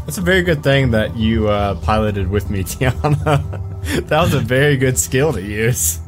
That's 0.05 0.19
a 0.19 0.21
very 0.21 0.43
good 0.43 0.63
thing 0.63 0.91
that 0.91 1.17
you 1.17 1.49
uh, 1.49 1.77
piloted 1.77 2.29
with 2.29 2.51
me, 2.51 2.63
Tiana. 2.65 4.07
that 4.09 4.21
was 4.21 4.35
a 4.35 4.41
very 4.41 4.77
good 4.77 4.99
skill 4.99 5.33
to 5.33 5.41
use. 5.41 5.99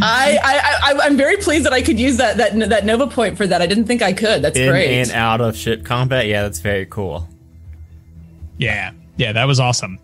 I, 0.00 0.38
I, 0.40 0.92
I, 0.92 1.06
I'm 1.06 1.16
very 1.16 1.36
pleased 1.38 1.66
that 1.66 1.72
I 1.72 1.82
could 1.82 1.98
use 1.98 2.16
that, 2.18 2.36
that, 2.36 2.56
that 2.68 2.86
Nova 2.86 3.08
point 3.08 3.36
for 3.36 3.44
that. 3.44 3.60
I 3.60 3.66
didn't 3.66 3.86
think 3.86 4.02
I 4.02 4.12
could. 4.12 4.40
That's 4.40 4.56
In 4.56 4.68
great. 4.70 4.88
and 4.88 5.10
out 5.10 5.40
of 5.40 5.56
ship 5.56 5.84
combat, 5.84 6.28
yeah, 6.28 6.42
that's 6.42 6.60
very 6.60 6.86
cool. 6.86 7.28
Yeah. 8.56 8.92
Yeah, 9.20 9.32
that 9.32 9.44
was 9.44 9.60
awesome. 9.60 9.98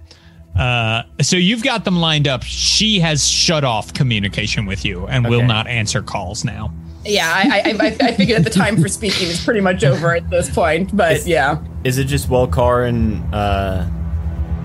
Uh, 0.54 1.02
so 1.22 1.36
you've 1.36 1.62
got 1.62 1.84
them 1.84 1.96
lined 1.96 2.28
up. 2.28 2.42
She 2.42 3.00
has 3.00 3.26
shut 3.28 3.64
off 3.64 3.92
communication 3.94 4.66
with 4.66 4.84
you 4.84 5.06
and 5.06 5.26
will 5.28 5.42
not 5.42 5.66
answer 5.66 6.02
calls 6.02 6.44
now. 6.44 6.72
yeah, 7.04 7.30
I, 7.34 7.60
I, 7.64 7.86
I, 7.86 7.96
I 8.08 8.12
figured 8.12 8.38
that 8.44 8.44
the 8.52 8.58
time 8.58 8.80
for 8.80 8.88
speaking 8.88 9.28
is 9.28 9.42
pretty 9.44 9.60
much 9.60 9.84
over 9.84 10.14
at 10.14 10.28
this 10.30 10.48
point. 10.54 10.94
But 10.96 11.12
It's- 11.12 11.26
yeah, 11.26 11.62
Is 11.84 11.98
it 11.98 12.04
just 12.04 12.28
Wellcar 12.28 12.88
and 12.88 13.34
uh 13.34 13.86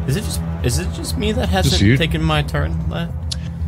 is 0.07 0.15
it 0.15 0.23
just 0.23 0.41
is 0.63 0.79
it 0.79 0.91
just 0.93 1.17
me 1.17 1.31
that 1.33 1.49
hasn't 1.49 1.97
taken 1.97 2.21
my 2.23 2.41
turn 2.41 2.89
left? 2.89 3.13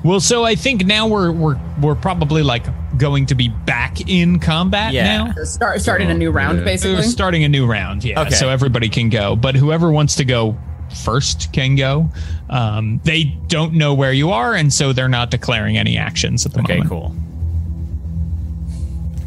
Well, 0.04 0.20
so 0.20 0.44
I 0.44 0.56
think 0.56 0.86
now 0.86 1.08
we're 1.08 1.32
we're 1.32 1.60
we're 1.82 1.96
probably 1.96 2.42
like 2.44 2.66
going 2.98 3.26
to 3.28 3.36
be 3.36 3.50
back 3.50 4.10
in 4.10 4.40
combat 4.40 4.94
Yeah. 4.94 5.26
now. 5.34 5.44
start 5.44 5.82
starting 5.82 6.10
a 6.10 6.14
new 6.14 6.32
round 6.32 6.60
yeah. 6.60 6.66
basically. 6.66 7.04
Starting 7.04 7.44
a 7.44 7.50
new 7.50 7.66
round, 7.66 8.04
yeah. 8.04 8.22
Okay. 8.22 8.32
So 8.32 8.50
everybody 8.50 8.90
can 8.90 9.10
go, 9.10 9.36
but 9.36 9.56
whoever 9.56 9.92
wants 9.92 10.16
to 10.16 10.26
go 10.26 10.58
first 10.96 11.52
can 11.54 11.76
go. 11.76 12.10
Um, 12.50 13.00
they 13.04 13.24
don't 13.48 13.74
know 13.74 13.94
where 13.94 14.14
you 14.14 14.32
are, 14.32 14.54
and 14.54 14.72
so 14.74 14.94
they're 14.94 15.08
not 15.10 15.32
declaring 15.32 15.78
any 15.78 15.98
actions 15.98 16.46
at 16.46 16.54
the 16.54 16.60
Okay, 16.62 16.80
moment. 16.80 16.90
cool. 16.90 17.16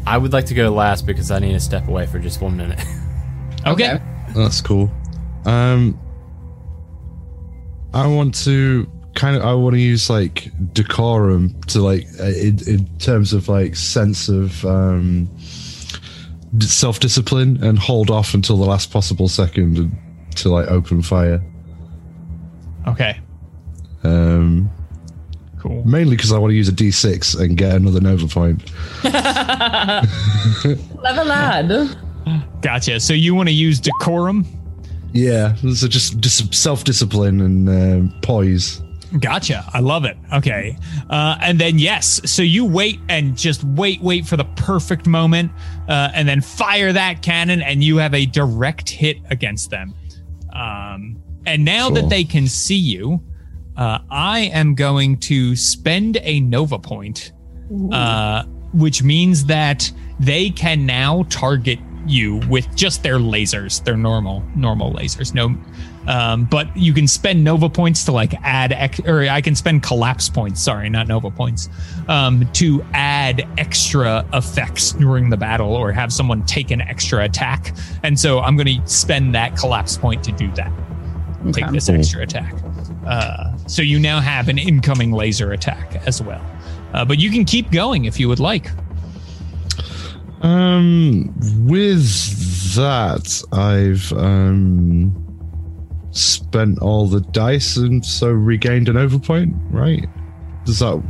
I 0.05 0.17
would 0.17 0.31
like 0.33 0.45
to 0.45 0.53
go 0.53 0.69
last 0.69 1.05
because 1.05 1.31
I 1.31 1.39
need 1.39 1.51
to 1.53 1.59
step 1.59 1.87
away 1.87 2.05
for 2.05 2.19
just 2.19 2.41
one 2.41 2.57
minute. 2.57 2.79
Okay. 3.65 3.95
Okay. 3.95 4.03
That's 4.33 4.61
cool. 4.61 4.89
Um, 5.45 5.99
I 7.93 8.07
want 8.07 8.33
to 8.45 8.89
kind 9.15 9.35
of 9.35 9.41
I 9.43 9.53
want 9.55 9.73
to 9.73 9.81
use 9.81 10.09
like 10.09 10.51
decorum 10.73 11.59
to 11.63 11.81
like 11.81 12.05
uh, 12.19 12.25
in, 12.25 12.59
in 12.65 12.87
terms 12.99 13.33
of 13.33 13.49
like 13.49 13.75
sense 13.75 14.29
of 14.29 14.63
um 14.63 15.27
self 16.61 16.99
discipline 17.01 17.61
and 17.61 17.77
hold 17.77 18.09
off 18.09 18.33
until 18.33 18.55
the 18.55 18.65
last 18.65 18.89
possible 18.91 19.27
second 19.27 19.91
to 20.35 20.49
like 20.49 20.67
open 20.69 21.01
fire. 21.01 21.41
Okay. 22.87 23.19
Um, 24.03 24.69
Cool. 25.59 25.83
mainly 25.85 26.15
because 26.15 26.31
I 26.31 26.37
want 26.37 26.51
to 26.51 26.55
use 26.55 26.69
a 26.69 26.71
D6 26.71 27.39
and 27.39 27.57
get 27.57 27.75
another 27.75 27.99
Nova 27.99 28.27
point. 28.27 28.65
Clever 29.01 30.03
lad. 31.25 31.97
Gotcha. 32.61 32.99
So 32.99 33.13
you 33.13 33.33
want 33.35 33.49
to 33.49 33.53
use 33.55 33.79
decorum? 33.79 34.45
Yeah, 35.13 35.55
so 35.55 35.87
just 35.87 36.19
just 36.19 36.53
self 36.53 36.83
discipline 36.83 37.41
and 37.41 37.69
um, 37.69 38.13
poise. 38.21 38.81
Gotcha. 39.19 39.63
I 39.73 39.79
love 39.79 40.03
it. 40.03 40.17
Okay. 40.33 40.77
Uh, 41.09 41.37
and 41.41 41.57
then, 41.59 41.79
yes. 41.79 42.19
So 42.29 42.41
you 42.41 42.65
wait 42.65 42.99
and 43.07 43.37
just 43.37 43.63
wait, 43.63 44.01
wait 44.01 44.27
for 44.27 44.35
the 44.35 44.43
perfect 44.57 45.07
moment, 45.07 45.51
uh, 45.87 46.11
and 46.13 46.27
then 46.27 46.41
fire 46.41 46.91
that 46.91 47.21
cannon, 47.21 47.61
and 47.61 47.83
you 47.83 47.97
have 47.97 48.13
a 48.13 48.25
direct 48.25 48.89
hit 48.89 49.17
against 49.29 49.69
them. 49.69 49.93
Um, 50.53 51.23
and 51.47 51.65
now 51.65 51.87
Cool. 51.87 51.95
that 51.95 52.09
they 52.09 52.23
can 52.23 52.47
see 52.47 52.75
you, 52.75 53.21
uh, 53.75 53.99
I 54.11 54.41
am 54.53 54.75
going 54.75 55.17
to 55.21 55.55
spend 55.55 56.17
a 56.21 56.39
Nova 56.41 56.77
point, 56.77 57.31
uh, 57.91 58.43
which 58.73 59.01
means 59.01 59.45
that 59.45 59.91
they 60.19 60.49
can 60.49 60.85
now 60.85 61.25
target 61.29 61.79
you 62.05 62.37
with 62.49 62.73
just 62.75 63.03
their 63.03 63.17
lasers, 63.17 63.83
their 63.83 63.97
normal 63.97 64.41
normal 64.55 64.93
lasers. 64.93 65.33
No, 65.33 65.55
um, 66.07 66.45
but 66.45 66.75
you 66.75 66.93
can 66.93 67.05
spend 67.07 67.43
Nova 67.43 67.69
points 67.69 68.05
to 68.05 68.13
like 68.13 68.33
add, 68.43 68.71
ex- 68.71 69.01
or 69.05 69.23
I 69.23 69.41
can 69.41 69.55
spend 69.55 69.83
collapse 69.83 70.29
points. 70.29 70.61
Sorry, 70.61 70.89
not 70.89 71.07
Nova 71.07 71.29
points, 71.29 71.69
um, 72.07 72.47
to 72.53 72.83
add 72.93 73.45
extra 73.57 74.25
effects 74.33 74.93
during 74.93 75.29
the 75.29 75.37
battle 75.37 75.73
or 75.75 75.91
have 75.91 76.13
someone 76.13 76.45
take 76.45 76.71
an 76.71 76.81
extra 76.81 77.25
attack. 77.25 77.75
And 78.03 78.17
so 78.17 78.39
I'm 78.39 78.55
going 78.55 78.81
to 78.81 78.87
spend 78.89 79.35
that 79.35 79.57
collapse 79.57 79.97
point 79.97 80.23
to 80.23 80.31
do 80.31 80.49
that. 80.53 80.71
Take 81.51 81.69
this 81.71 81.87
extra 81.89 82.23
attack. 82.23 82.53
Uh, 83.05 83.55
so 83.67 83.81
you 83.81 83.99
now 83.99 84.19
have 84.19 84.49
an 84.49 84.57
incoming 84.57 85.11
laser 85.11 85.51
attack 85.51 85.95
as 86.07 86.21
well. 86.21 86.43
Uh, 86.93 87.05
but 87.05 87.19
you 87.19 87.29
can 87.31 87.45
keep 87.45 87.71
going 87.71 88.05
if 88.05 88.19
you 88.19 88.27
would 88.27 88.39
like. 88.39 88.69
Um, 90.41 91.33
with 91.67 92.75
that, 92.75 93.43
I've 93.51 94.11
um 94.13 95.23
spent 96.11 96.79
all 96.79 97.07
the 97.07 97.21
dice 97.21 97.77
and 97.77 98.03
so 98.05 98.29
regained 98.29 98.89
a 98.89 98.93
Nova 98.93 99.19
point. 99.19 99.53
Right? 99.69 100.05
Does 100.65 100.79
that 100.79 101.01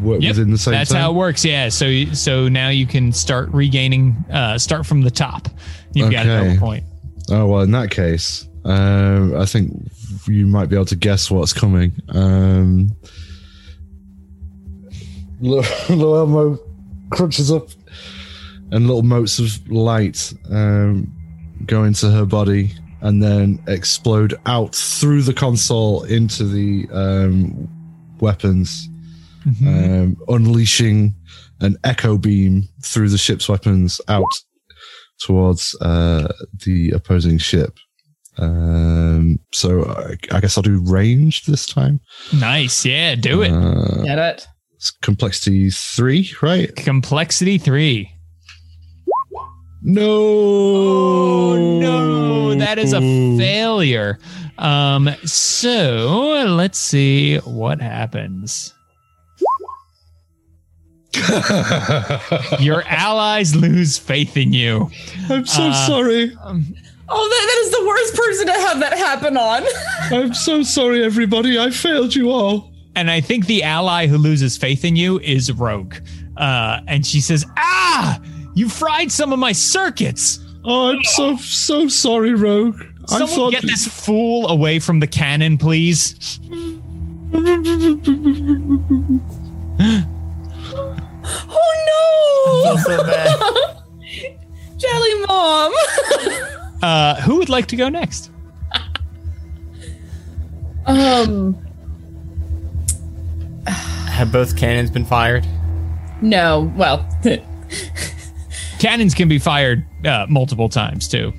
work 0.00 0.22
Yep, 0.22 0.30
within 0.36 0.50
the 0.50 0.58
same? 0.58 0.72
That's 0.72 0.90
time? 0.90 1.02
how 1.02 1.10
it 1.12 1.14
works. 1.14 1.44
Yeah. 1.44 1.68
So 1.68 2.04
so 2.12 2.48
now 2.48 2.68
you 2.70 2.86
can 2.86 3.12
start 3.12 3.48
regaining. 3.52 4.16
Uh, 4.32 4.58
start 4.58 4.86
from 4.86 5.02
the 5.02 5.10
top. 5.10 5.48
You've 5.94 6.10
got 6.10 6.26
an 6.26 6.32
Okay. 6.32 6.48
Nova 6.48 6.60
point. 6.60 6.84
Oh 7.30 7.46
well, 7.46 7.60
in 7.62 7.70
that 7.72 7.90
case, 7.90 8.48
um, 8.64 9.36
I 9.36 9.46
think 9.46 9.72
you 10.26 10.46
might 10.46 10.68
be 10.68 10.76
able 10.76 10.86
to 10.86 10.96
guess 10.96 11.30
what's 11.30 11.52
coming. 11.52 11.92
Um, 12.10 12.90
Lo- 15.40 15.62
Loelmo 15.88 16.58
crunches 17.10 17.50
up, 17.50 17.68
and 18.70 18.86
little 18.86 19.02
motes 19.02 19.38
of 19.38 19.70
light 19.70 20.32
um, 20.50 21.12
go 21.66 21.84
into 21.84 22.10
her 22.10 22.26
body, 22.26 22.72
and 23.00 23.22
then 23.22 23.62
explode 23.66 24.34
out 24.46 24.74
through 24.74 25.22
the 25.22 25.34
console 25.34 26.04
into 26.04 26.44
the 26.44 26.86
um, 26.92 27.68
weapons, 28.20 28.88
um, 29.66 30.16
unleashing 30.28 31.14
an 31.60 31.76
echo 31.84 32.18
beam 32.18 32.68
through 32.82 33.08
the 33.08 33.18
ship's 33.18 33.48
weapons 33.48 34.00
out 34.08 34.24
towards 35.18 35.74
uh, 35.80 36.32
the 36.64 36.90
opposing 36.90 37.38
ship. 37.38 37.78
Um, 38.40 39.38
so 39.52 39.84
I, 39.84 40.16
I 40.36 40.40
guess 40.40 40.56
I'll 40.56 40.62
do 40.62 40.80
range 40.84 41.44
this 41.46 41.66
time. 41.66 42.00
Nice. 42.38 42.84
Yeah, 42.86 43.14
do 43.14 43.42
it. 43.42 43.50
Uh, 43.52 44.02
Get 44.04 44.18
it? 44.18 44.46
it's 44.76 44.90
complexity 45.02 45.70
three, 45.70 46.32
right? 46.42 46.74
Complexity 46.76 47.58
three. 47.58 48.10
No. 49.82 50.10
Oh 51.52 51.78
no, 51.80 52.54
that 52.54 52.78
is 52.78 52.92
a 52.92 53.00
failure. 53.00 54.18
Um, 54.58 55.08
so 55.24 56.44
let's 56.48 56.78
see 56.78 57.38
what 57.38 57.80
happens. 57.80 58.74
Your 62.60 62.82
allies 62.86 63.56
lose 63.56 63.98
faith 63.98 64.36
in 64.36 64.52
you. 64.52 64.90
I'm 65.28 65.46
so 65.46 65.64
Uh, 65.64 65.86
sorry. 65.86 66.36
Oh, 67.12 67.28
that, 67.28 67.46
that 67.46 67.58
is 67.64 67.70
the 67.72 67.86
worst 67.86 68.14
person 68.14 68.46
to 68.46 68.52
have 68.52 68.80
that 68.80 68.96
happen 68.96 69.36
on. 69.36 69.64
I'm 70.12 70.34
so 70.34 70.62
sorry, 70.62 71.02
everybody. 71.02 71.58
I 71.58 71.70
failed 71.70 72.14
you 72.14 72.30
all. 72.30 72.72
And 72.94 73.10
I 73.10 73.20
think 73.20 73.46
the 73.46 73.62
ally 73.62 74.06
who 74.06 74.16
loses 74.16 74.56
faith 74.56 74.84
in 74.84 74.96
you 74.96 75.18
is 75.20 75.50
Rogue. 75.52 75.94
Uh, 76.36 76.80
and 76.86 77.04
she 77.04 77.20
says, 77.20 77.44
Ah, 77.56 78.20
you 78.54 78.68
fried 78.68 79.10
some 79.10 79.32
of 79.32 79.38
my 79.38 79.52
circuits. 79.52 80.38
Oh, 80.64 80.92
I'm 80.92 81.02
so 81.04 81.36
so 81.36 81.88
sorry, 81.88 82.34
Rogue. 82.34 82.80
I 83.08 83.18
Someone 83.18 83.28
thought 83.28 83.52
get 83.52 83.62
this 83.62 83.88
fool 83.88 84.48
away 84.48 84.78
from 84.78 85.00
the 85.00 85.06
cannon, 85.06 85.56
please. 85.58 86.38
Oh 91.32 92.64
no! 92.64 92.76
so 92.76 93.04
bad. 93.04 93.38
Jelly 94.76 95.26
mom. 95.26 95.72
Uh, 96.82 97.20
who 97.22 97.36
would 97.36 97.48
like 97.48 97.66
to 97.66 97.76
go 97.76 97.88
next? 97.88 98.30
um, 100.86 101.54
Have 103.66 104.32
both 104.32 104.56
cannons 104.56 104.90
been 104.90 105.04
fired? 105.04 105.46
no. 106.22 106.72
Well, 106.76 107.06
Cannons 108.78 109.14
can 109.14 109.28
be 109.28 109.38
fired 109.38 109.84
uh, 110.06 110.26
multiple 110.28 110.68
times 110.70 111.06
too, 111.08 111.32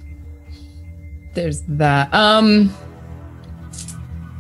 there's 1.34 1.62
that. 1.64 2.14
Um, 2.14 2.72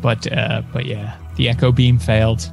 but 0.02 0.32
uh, 0.32 0.62
but 0.72 0.86
yeah, 0.86 1.18
the 1.36 1.50
echo 1.50 1.72
beam 1.72 1.98
failed. 1.98 2.42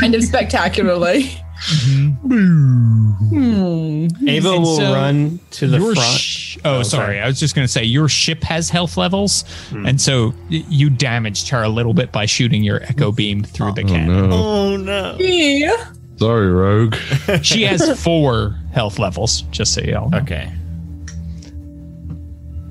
kind 0.00 0.14
of 0.16 0.22
spectacularly. 0.24 1.30
Hmm. 1.62 4.06
Ava 4.26 4.48
And 4.50 4.62
will 4.62 4.76
so 4.76 4.92
run 4.94 5.40
to 5.52 5.66
the 5.66 5.78
front. 5.78 5.98
sh- 5.98 6.56
oh, 6.64 6.78
Oh, 6.78 6.82
sorry. 6.82 7.04
sorry. 7.06 7.20
I 7.20 7.26
was 7.26 7.38
just 7.38 7.54
going 7.54 7.66
to 7.66 7.72
say 7.72 7.84
your 7.84 8.08
ship 8.08 8.42
has 8.44 8.70
health 8.70 8.96
levels, 8.96 9.44
Hmm. 9.70 9.86
and 9.86 10.00
so 10.00 10.32
you 10.48 10.90
damaged 10.90 11.48
her 11.50 11.62
a 11.62 11.68
little 11.68 11.94
bit 11.94 12.12
by 12.12 12.26
shooting 12.26 12.62
your 12.62 12.82
echo 12.84 13.12
beam 13.12 13.42
through 13.44 13.72
the 13.72 13.84
Oh 13.84 13.88
cannon. 13.88 14.30
no. 14.30 14.36
Oh 14.36 14.76
no. 14.76 15.16
Yeah. 15.18 15.86
Sorry, 16.18 16.50
Rogue. 16.50 16.94
She 17.42 17.62
has 17.64 18.02
four 18.02 18.56
health 18.72 18.98
levels, 18.98 19.42
just 19.50 19.74
so 19.74 19.80
you 19.82 19.96
all 19.96 20.10
know. 20.10 20.18
Okay. 20.18 20.50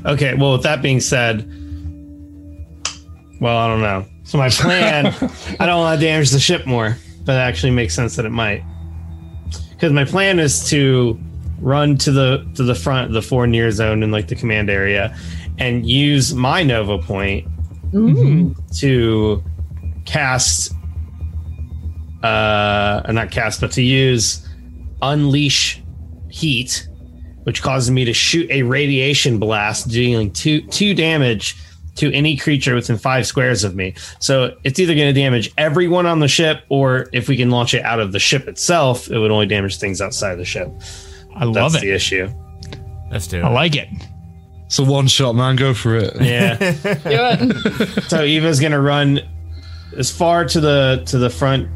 Okay, 0.05 0.33
well, 0.33 0.53
with 0.53 0.63
that 0.63 0.81
being 0.81 1.01
said, 1.01 1.45
well, 3.41 3.57
I 3.57 3.67
don't 3.67 3.81
know. 3.81 4.05
So 4.23 4.37
my 4.37 4.49
plan, 4.49 5.07
I 5.59 5.65
don't 5.65 5.79
want 5.79 5.99
to 5.99 6.05
damage 6.05 6.29
the 6.31 6.39
ship 6.39 6.65
more, 6.65 6.97
but 7.25 7.33
it 7.33 7.39
actually 7.39 7.71
makes 7.71 7.93
sense 7.95 8.15
that 8.15 8.25
it 8.25 8.29
might. 8.31 8.63
Because 9.79 9.93
my 9.93 10.03
plan 10.03 10.39
is 10.39 10.67
to 10.71 11.17
run 11.61 11.97
to 11.99 12.11
the 12.11 12.45
to 12.55 12.63
the 12.63 12.75
front 12.75 13.07
of 13.07 13.13
the 13.13 13.21
four 13.21 13.47
near 13.47 13.71
zone 13.71 14.03
in 14.03 14.11
like 14.11 14.27
the 14.27 14.35
command 14.35 14.69
area, 14.69 15.17
and 15.57 15.89
use 15.89 16.33
my 16.33 16.63
Nova 16.63 16.97
point 16.97 17.47
to 18.75 19.43
cast, 20.05 20.73
uh, 22.23 23.01
not 23.09 23.31
cast, 23.31 23.61
but 23.61 23.71
to 23.71 23.81
use 23.81 24.45
unleash 25.01 25.81
heat 26.29 26.89
which 27.43 27.61
causes 27.61 27.89
me 27.89 28.05
to 28.05 28.13
shoot 28.13 28.49
a 28.51 28.63
radiation 28.63 29.39
blast, 29.39 29.89
dealing 29.89 30.31
two 30.31 30.61
two 30.67 30.93
damage 30.93 31.55
to 31.99 32.13
any 32.13 32.37
creature 32.37 32.75
within 32.75 32.97
five 32.97 33.27
squares 33.27 33.63
of 33.63 33.75
me. 33.75 33.93
So 34.19 34.57
it's 34.63 34.79
either 34.79 34.95
going 34.95 35.13
to 35.13 35.19
damage 35.19 35.51
everyone 35.57 36.05
on 36.05 36.19
the 36.19 36.27
ship, 36.27 36.63
or 36.69 37.07
if 37.13 37.27
we 37.27 37.37
can 37.37 37.49
launch 37.49 37.73
it 37.73 37.83
out 37.83 37.99
of 37.99 38.11
the 38.11 38.19
ship 38.19 38.47
itself, 38.47 39.09
it 39.09 39.17
would 39.17 39.31
only 39.31 39.45
damage 39.45 39.77
things 39.77 40.01
outside 40.01 40.31
of 40.31 40.37
the 40.37 40.45
ship. 40.45 40.71
I 41.35 41.45
love 41.45 41.71
it. 41.71 41.81
That's 41.81 41.83
the 41.83 41.91
issue. 41.91 42.29
Let's 43.11 43.27
do 43.27 43.39
it. 43.39 43.43
I 43.43 43.49
like 43.49 43.75
it. 43.75 43.89
It's 44.65 44.79
a 44.79 44.83
one 44.83 45.07
shot, 45.07 45.33
man. 45.33 45.55
Go 45.55 45.73
for 45.73 45.95
it. 45.95 46.13
Yeah. 46.21 46.57
Do 46.59 46.99
it. 47.03 48.03
so 48.03 48.23
Eva's 48.23 48.59
going 48.59 48.71
to 48.71 48.79
run 48.79 49.19
as 49.97 50.11
far 50.11 50.45
to 50.45 50.59
the 50.59 51.01
to 51.07 51.17
the 51.17 51.29
front 51.29 51.67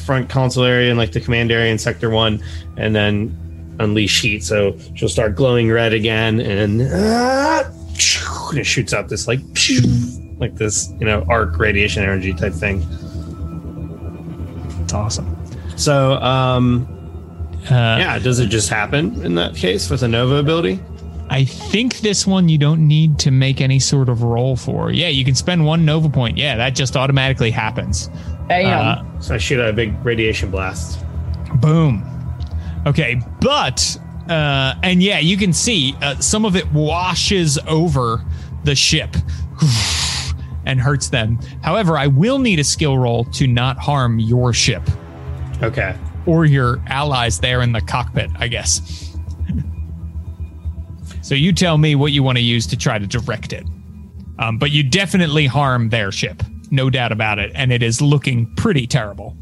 front 0.00 0.28
console 0.28 0.64
area 0.64 0.90
and 0.90 0.98
like 0.98 1.12
the 1.12 1.20
command 1.20 1.52
area 1.52 1.70
in 1.70 1.78
sector 1.78 2.10
one, 2.10 2.42
and 2.76 2.94
then 2.96 3.76
unleash 3.78 4.20
heat. 4.20 4.42
So 4.42 4.76
she'll 4.96 5.08
start 5.08 5.36
glowing 5.36 5.70
red 5.70 5.92
again, 5.92 6.40
and 6.40 6.82
uh, 6.82 7.70
and 8.50 8.58
it 8.58 8.64
shoots 8.64 8.92
out 8.92 9.08
this 9.08 9.26
like 9.28 9.40
like 10.38 10.56
this 10.56 10.92
you 10.98 11.06
know 11.06 11.24
arc 11.28 11.58
radiation 11.58 12.02
energy 12.02 12.32
type 12.32 12.52
thing. 12.52 12.82
It's 14.82 14.92
awesome. 14.92 15.36
So 15.76 16.14
um 16.14 16.86
Uh, 17.66 17.96
yeah, 18.00 18.18
does 18.18 18.38
it 18.38 18.46
just 18.46 18.68
happen 18.70 19.22
in 19.22 19.34
that 19.34 19.54
case 19.54 19.90
with 19.90 20.02
a 20.02 20.08
Nova 20.08 20.36
ability? 20.36 20.80
I 21.28 21.44
think 21.44 21.98
this 21.98 22.26
one 22.26 22.48
you 22.48 22.58
don't 22.58 22.88
need 22.88 23.18
to 23.20 23.30
make 23.30 23.60
any 23.60 23.78
sort 23.78 24.08
of 24.08 24.22
roll 24.24 24.56
for. 24.56 24.90
Yeah, 24.90 25.08
you 25.08 25.24
can 25.24 25.34
spend 25.36 25.64
one 25.64 25.84
Nova 25.84 26.08
point. 26.08 26.36
Yeah, 26.38 26.56
that 26.56 26.74
just 26.74 26.96
automatically 26.96 27.50
happens. 27.52 28.10
Bam. 28.48 29.04
Uh, 29.06 29.20
So 29.20 29.34
I 29.34 29.38
shoot 29.38 29.60
a 29.60 29.72
big 29.72 29.94
radiation 30.04 30.50
blast. 30.50 30.98
Boom. 31.60 32.02
Okay, 32.86 33.20
but 33.40 33.96
uh, 34.30 34.74
and 34.82 35.02
yeah, 35.02 35.18
you 35.18 35.36
can 35.36 35.52
see 35.52 35.94
uh, 36.02 36.14
some 36.20 36.44
of 36.44 36.56
it 36.56 36.70
washes 36.72 37.58
over 37.66 38.24
the 38.64 38.74
ship 38.74 39.16
and 40.66 40.80
hurts 40.80 41.08
them. 41.08 41.38
However, 41.62 41.98
I 41.98 42.06
will 42.06 42.38
need 42.38 42.58
a 42.60 42.64
skill 42.64 42.96
roll 42.98 43.24
to 43.24 43.46
not 43.46 43.76
harm 43.78 44.18
your 44.20 44.52
ship 44.52 44.82
Okay. 45.62 45.96
or 46.26 46.44
your 46.44 46.80
allies 46.86 47.40
there 47.40 47.60
in 47.62 47.72
the 47.72 47.80
cockpit, 47.80 48.30
I 48.38 48.48
guess. 48.48 49.16
so 51.22 51.34
you 51.34 51.52
tell 51.52 51.78
me 51.78 51.94
what 51.94 52.12
you 52.12 52.22
want 52.22 52.38
to 52.38 52.44
use 52.44 52.66
to 52.68 52.76
try 52.76 52.98
to 52.98 53.06
direct 53.06 53.52
it. 53.52 53.66
Um, 54.38 54.58
but 54.58 54.70
you 54.70 54.82
definitely 54.82 55.46
harm 55.46 55.90
their 55.90 56.10
ship, 56.12 56.42
no 56.70 56.88
doubt 56.88 57.12
about 57.12 57.38
it, 57.38 57.52
and 57.54 57.72
it 57.72 57.82
is 57.82 58.00
looking 58.00 58.46
pretty 58.54 58.86
terrible. 58.86 59.36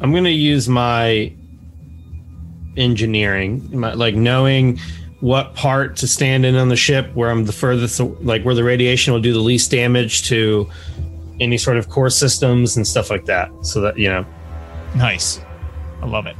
I'm 0.00 0.14
gonna 0.14 0.30
use 0.30 0.68
my 0.68 1.32
engineering, 2.76 3.68
my, 3.72 3.92
like 3.94 4.14
knowing 4.14 4.78
what 5.20 5.54
part 5.54 5.96
to 5.98 6.06
stand 6.06 6.46
in 6.46 6.54
on 6.56 6.68
the 6.68 6.76
ship, 6.76 7.10
where 7.14 7.30
I'm 7.30 7.44
the 7.44 7.52
furthest, 7.52 8.00
like 8.00 8.42
where 8.44 8.54
the 8.54 8.64
radiation 8.64 9.12
will 9.12 9.20
do 9.20 9.32
the 9.32 9.38
least 9.40 9.70
damage 9.70 10.26
to 10.28 10.68
any 11.40 11.58
sort 11.58 11.76
of 11.76 11.88
core 11.88 12.10
systems 12.10 12.76
and 12.76 12.86
stuff 12.86 13.10
like 13.10 13.26
that. 13.26 13.50
So 13.62 13.80
that 13.82 13.98
you 13.98 14.08
know, 14.08 14.24
Nice. 14.96 15.40
I 16.02 16.06
love 16.06 16.26
it. 16.26 16.36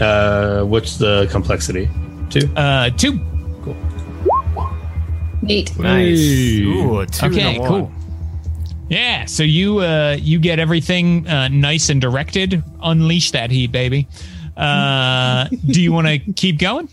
uh, 0.00 0.64
what's 0.64 0.96
the 0.96 1.28
complexity? 1.30 1.88
Two. 2.30 2.48
Uh, 2.56 2.90
two. 2.90 3.18
Cool. 3.62 3.76
Neat. 5.42 5.76
Nice. 5.78 6.18
Hey. 6.18 6.62
Ooh, 6.62 7.04
two 7.06 7.26
Okay, 7.26 7.54
and 7.56 7.58
one. 7.58 7.68
cool. 7.68 7.92
Yeah, 8.88 9.24
so 9.24 9.42
you 9.42 9.78
uh 9.78 10.16
you 10.20 10.38
get 10.38 10.58
everything 10.58 11.26
uh, 11.26 11.48
nice 11.48 11.88
and 11.88 12.00
directed. 12.00 12.62
Unleash 12.82 13.30
that 13.32 13.50
heat, 13.50 13.72
baby. 13.72 14.06
Uh, 14.56 15.48
do 15.66 15.82
you 15.82 15.92
want 15.92 16.06
to 16.06 16.18
keep 16.34 16.58
going? 16.58 16.88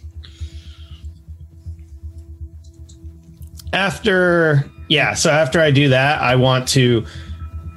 After 3.73 4.69
yeah, 4.87 5.13
so 5.13 5.29
after 5.29 5.61
I 5.61 5.71
do 5.71 5.89
that, 5.89 6.21
I 6.21 6.35
want 6.35 6.67
to 6.69 7.05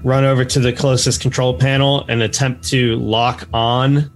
run 0.02 0.24
over 0.24 0.44
to 0.44 0.60
the 0.60 0.72
closest 0.72 1.20
control 1.20 1.54
panel 1.54 2.04
and 2.08 2.22
attempt 2.22 2.64
to 2.68 2.96
lock 2.96 3.48
on 3.52 4.10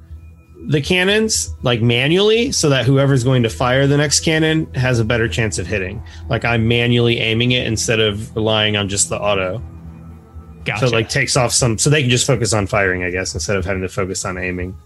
the 0.67 0.81
cannons 0.83 1.55
like 1.63 1.81
manually 1.81 2.53
so 2.53 2.69
that 2.69 2.85
whoever's 2.85 3.25
going 3.25 3.43
to 3.43 3.49
fire 3.49 3.87
the 3.87 3.97
next 3.97 4.21
cannon 4.21 4.73
has 4.75 4.99
a 4.99 5.05
better 5.05 5.29
chance 5.29 5.59
of 5.59 5.67
hitting. 5.67 6.03
Like 6.29 6.45
I'm 6.45 6.69
manually 6.69 7.19
aiming 7.19 7.53
it 7.53 7.67
instead 7.67 8.01
of 8.01 8.35
relying 8.37 8.77
on 8.77 8.89
just 8.89 9.09
the 9.09 9.19
auto. 9.19 9.63
Gotcha. 10.69 10.81
So 10.81 10.87
it 10.87 10.93
like 10.93 11.09
takes 11.09 11.37
off 11.37 11.53
some 11.53 11.79
so 11.79 11.91
they 11.91 12.03
can 12.03 12.11
just 12.11 12.27
focus 12.27 12.53
on 12.53 12.67
firing, 12.67 13.03
I 13.05 13.11
guess, 13.11 13.35
instead 13.35 13.57
of 13.57 13.65
having 13.65 13.83
to 13.83 13.89
focus 13.89 14.25
on 14.25 14.39
aiming. 14.39 14.77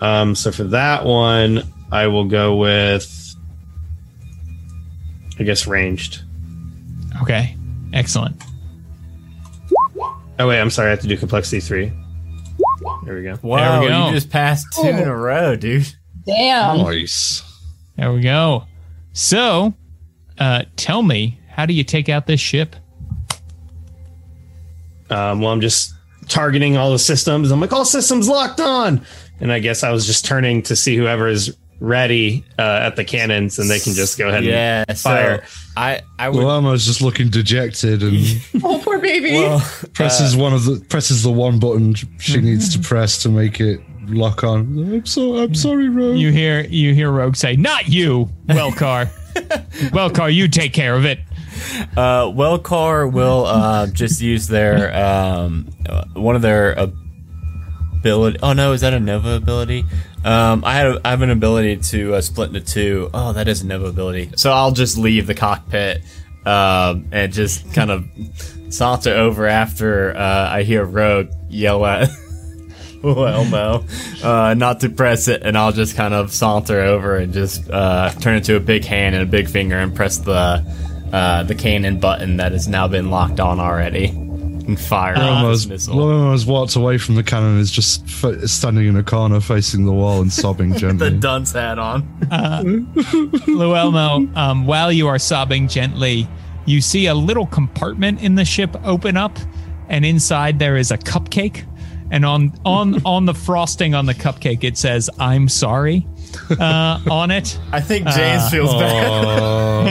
Um 0.00 0.34
so 0.34 0.52
for 0.52 0.64
that 0.64 1.04
one, 1.04 1.62
I 1.90 2.06
will 2.06 2.24
go 2.24 2.56
with 2.56 3.34
I 5.38 5.42
guess 5.42 5.66
ranged. 5.66 6.22
Okay, 7.22 7.56
excellent. 7.92 8.42
Oh 10.38 10.48
wait, 10.48 10.60
I'm 10.60 10.70
sorry. 10.70 10.88
I 10.88 10.90
have 10.90 11.00
to 11.00 11.08
do 11.08 11.16
complexity 11.16 11.60
three. 11.60 11.92
There 13.04 13.14
we 13.16 13.22
go. 13.22 13.38
Wow, 13.42 13.80
we 13.80 13.88
go. 13.88 14.06
you 14.06 14.12
just 14.12 14.30
passed 14.30 14.66
two 14.74 14.88
in 14.88 15.08
a 15.08 15.16
row, 15.16 15.56
dude. 15.56 15.86
Damn. 16.26 16.78
Nice. 16.78 17.42
There 17.96 18.12
we 18.12 18.20
go. 18.20 18.64
So, 19.12 19.74
uh, 20.38 20.64
tell 20.76 21.02
me, 21.02 21.40
how 21.48 21.66
do 21.66 21.74
you 21.74 21.84
take 21.84 22.08
out 22.08 22.26
this 22.26 22.40
ship? 22.40 22.74
Um, 25.10 25.40
well, 25.40 25.52
I'm 25.52 25.60
just 25.60 25.92
targeting 26.28 26.76
all 26.76 26.90
the 26.92 26.98
systems. 26.98 27.50
I'm 27.50 27.60
like, 27.60 27.72
all 27.72 27.84
systems 27.84 28.28
locked 28.28 28.60
on. 28.60 29.04
And 29.40 29.52
I 29.52 29.58
guess 29.58 29.82
I 29.82 29.90
was 29.90 30.06
just 30.06 30.24
turning 30.24 30.62
to 30.62 30.76
see 30.76 30.96
whoever 30.96 31.28
is 31.28 31.56
ready 31.80 32.44
uh, 32.58 32.62
at 32.82 32.96
the 32.96 33.04
cannons, 33.04 33.58
and 33.58 33.68
they 33.68 33.80
can 33.80 33.92
just 33.92 34.16
go 34.16 34.28
ahead 34.28 34.44
Yeah, 34.44 34.84
and 34.88 34.96
so 34.96 35.10
fire. 35.10 35.44
I 35.76 36.02
I 36.18 36.28
would 36.28 36.38
Well, 36.38 36.50
Elmo's 36.50 36.86
just 36.86 37.02
looking 37.02 37.28
dejected 37.30 38.02
and 38.02 38.16
Oh, 38.64 38.80
poor 38.82 38.98
baby. 39.00 39.32
well, 39.32 39.58
presses 39.92 40.36
one 40.36 40.52
of 40.54 40.64
the 40.64 40.80
presses 40.88 41.22
the 41.24 41.32
one 41.32 41.58
button 41.58 41.94
she 42.20 42.40
needs 42.40 42.74
to 42.76 42.78
press 42.78 43.22
to 43.24 43.28
make 43.28 43.60
it 43.60 43.80
lock 44.06 44.44
on. 44.44 44.60
I'm 44.94 45.04
so 45.04 45.36
I'm 45.36 45.54
sorry, 45.54 45.88
Rogue. 45.88 46.16
You 46.16 46.30
hear 46.30 46.60
you 46.60 46.94
hear 46.94 47.10
Rogue 47.10 47.34
say, 47.36 47.56
"Not 47.56 47.88
you, 47.88 48.30
Wellcar. 48.46 49.08
Wellcar, 49.90 50.32
you 50.32 50.46
take 50.48 50.72
care 50.72 50.94
of 50.94 51.04
it." 51.04 51.18
Uh, 51.96 52.24
Wellcar 52.24 53.10
will 53.10 53.46
uh, 53.46 53.86
just 53.86 54.20
use 54.20 54.48
their 54.48 54.94
um, 54.96 55.68
uh, 55.88 56.04
one 56.14 56.34
of 56.34 56.42
their 56.42 56.72
ability. 56.72 58.38
Oh 58.42 58.52
no, 58.52 58.72
is 58.72 58.80
that 58.80 58.92
a 58.94 59.00
Nova 59.00 59.34
ability? 59.34 59.84
Um, 60.24 60.62
have 60.62 61.22
an 61.22 61.30
ability 61.30 61.76
to 61.76 62.14
uh, 62.14 62.20
split 62.20 62.48
into 62.48 62.60
two. 62.60 63.10
Oh, 63.14 63.32
that 63.34 63.46
is 63.46 63.62
a 63.62 63.66
Nova 63.66 63.86
ability. 63.86 64.30
So 64.36 64.50
I'll 64.50 64.72
just 64.72 64.96
leave 64.96 65.26
the 65.26 65.34
cockpit 65.34 66.02
um, 66.46 67.06
and 67.12 67.32
just 67.32 67.72
kind 67.74 67.90
of 67.90 68.08
saunter 68.70 69.14
over 69.14 69.46
after 69.46 70.16
uh, 70.16 70.48
I 70.50 70.62
hear 70.62 70.84
Rogue 70.84 71.30
yell 71.48 71.84
at. 71.86 72.08
Elmo, 73.04 73.84
uh, 74.22 74.54
not 74.54 74.80
to 74.80 74.88
press 74.88 75.28
it, 75.28 75.42
and 75.42 75.58
I'll 75.58 75.72
just 75.72 75.94
kind 75.94 76.14
of 76.14 76.32
saunter 76.32 76.80
over 76.80 77.16
and 77.16 77.34
just 77.34 77.68
uh, 77.70 78.10
turn 78.12 78.36
into 78.36 78.56
a 78.56 78.60
big 78.60 78.82
hand 78.86 79.14
and 79.14 79.22
a 79.22 79.26
big 79.26 79.46
finger 79.46 79.76
and 79.76 79.94
press 79.94 80.16
the 80.16 80.64
uh, 81.14 81.42
the 81.44 81.54
cannon 81.54 81.98
button 82.00 82.36
that 82.38 82.52
has 82.52 82.66
now 82.68 82.88
been 82.88 83.10
locked 83.10 83.38
on 83.40 83.60
already 83.60 84.06
and 84.66 84.80
fire 84.80 85.14
off 85.14 85.20
Elmo's, 85.20 85.62
this 85.68 85.88
missile. 85.88 86.00
Elmo's 86.00 86.46
walked 86.46 86.74
away 86.76 86.98
from 86.98 87.14
the 87.14 87.22
cannon 87.22 87.52
and 87.52 87.60
is 87.60 87.70
just 87.70 88.02
f- 88.04 88.42
standing 88.48 88.86
in 88.86 88.96
a 88.96 89.02
corner 89.02 89.40
facing 89.40 89.84
the 89.84 89.92
wall 89.92 90.20
and 90.22 90.32
sobbing 90.32 90.74
gently. 90.78 91.10
the 91.10 91.16
dunce 91.16 91.52
hat 91.52 91.78
on. 91.78 92.02
Loelmo, 93.46 94.36
um, 94.36 94.66
while 94.66 94.90
you 94.92 95.06
are 95.08 95.18
sobbing 95.18 95.68
gently, 95.68 96.26
you 96.66 96.80
see 96.80 97.06
a 97.06 97.14
little 97.14 97.46
compartment 97.46 98.22
in 98.22 98.34
the 98.36 98.44
ship 98.44 98.74
open 98.84 99.16
up, 99.16 99.38
and 99.88 100.04
inside 100.04 100.58
there 100.58 100.76
is 100.76 100.90
a 100.90 100.98
cupcake. 100.98 101.64
And 102.10 102.24
on 102.24 102.52
on 102.64 103.02
on 103.06 103.26
the 103.26 103.34
frosting 103.34 103.94
on 103.94 104.06
the 104.06 104.14
cupcake, 104.14 104.64
it 104.64 104.78
says 104.78 105.10
"I'm 105.18 105.48
sorry" 105.48 106.06
uh, 106.58 107.00
on 107.10 107.30
it. 107.30 107.58
I 107.72 107.80
think 107.80 108.06
James 108.08 108.50
feels 108.50 108.72
bad. 108.74 109.84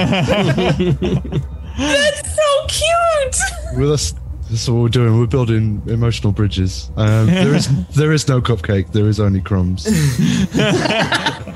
That's 1.77 2.35
so 2.35 2.65
cute. 2.67 3.79
With 3.79 3.91
us, 3.91 4.13
that's 4.49 4.69
what 4.69 4.81
we're 4.81 4.89
doing. 4.89 5.17
We're 5.17 5.25
building 5.25 5.81
emotional 5.87 6.31
bridges. 6.31 6.91
Um, 6.95 7.25
there 7.25 7.55
is 7.55 7.67
there 7.95 8.11
is 8.11 8.27
no 8.27 8.41
cupcake. 8.41 8.91
There 8.91 9.07
is 9.07 9.19
only 9.19 9.41
crumbs. 9.41 9.87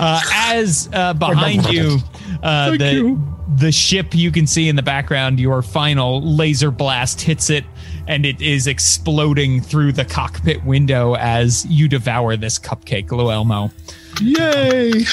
Uh, 0.00 0.20
as 0.32 0.88
uh, 0.92 1.12
behind 1.14 1.66
you, 1.66 1.98
uh, 2.44 2.70
the 2.76 2.92
you. 2.92 3.36
the 3.56 3.72
ship 3.72 4.14
you 4.14 4.30
can 4.30 4.46
see 4.46 4.68
in 4.68 4.76
the 4.76 4.82
background, 4.82 5.40
your 5.40 5.62
final 5.62 6.22
laser 6.22 6.70
blast 6.70 7.20
hits 7.20 7.50
it, 7.50 7.64
and 8.08 8.26
it 8.26 8.42
is 8.42 8.66
exploding 8.66 9.60
through 9.60 9.92
the 9.92 10.04
cockpit 10.04 10.64
window 10.64 11.14
as 11.14 11.64
you 11.66 11.86
devour 11.86 12.36
this 12.36 12.58
cupcake, 12.58 13.08
Loelmo. 13.08 13.70
Yay! 14.20 15.04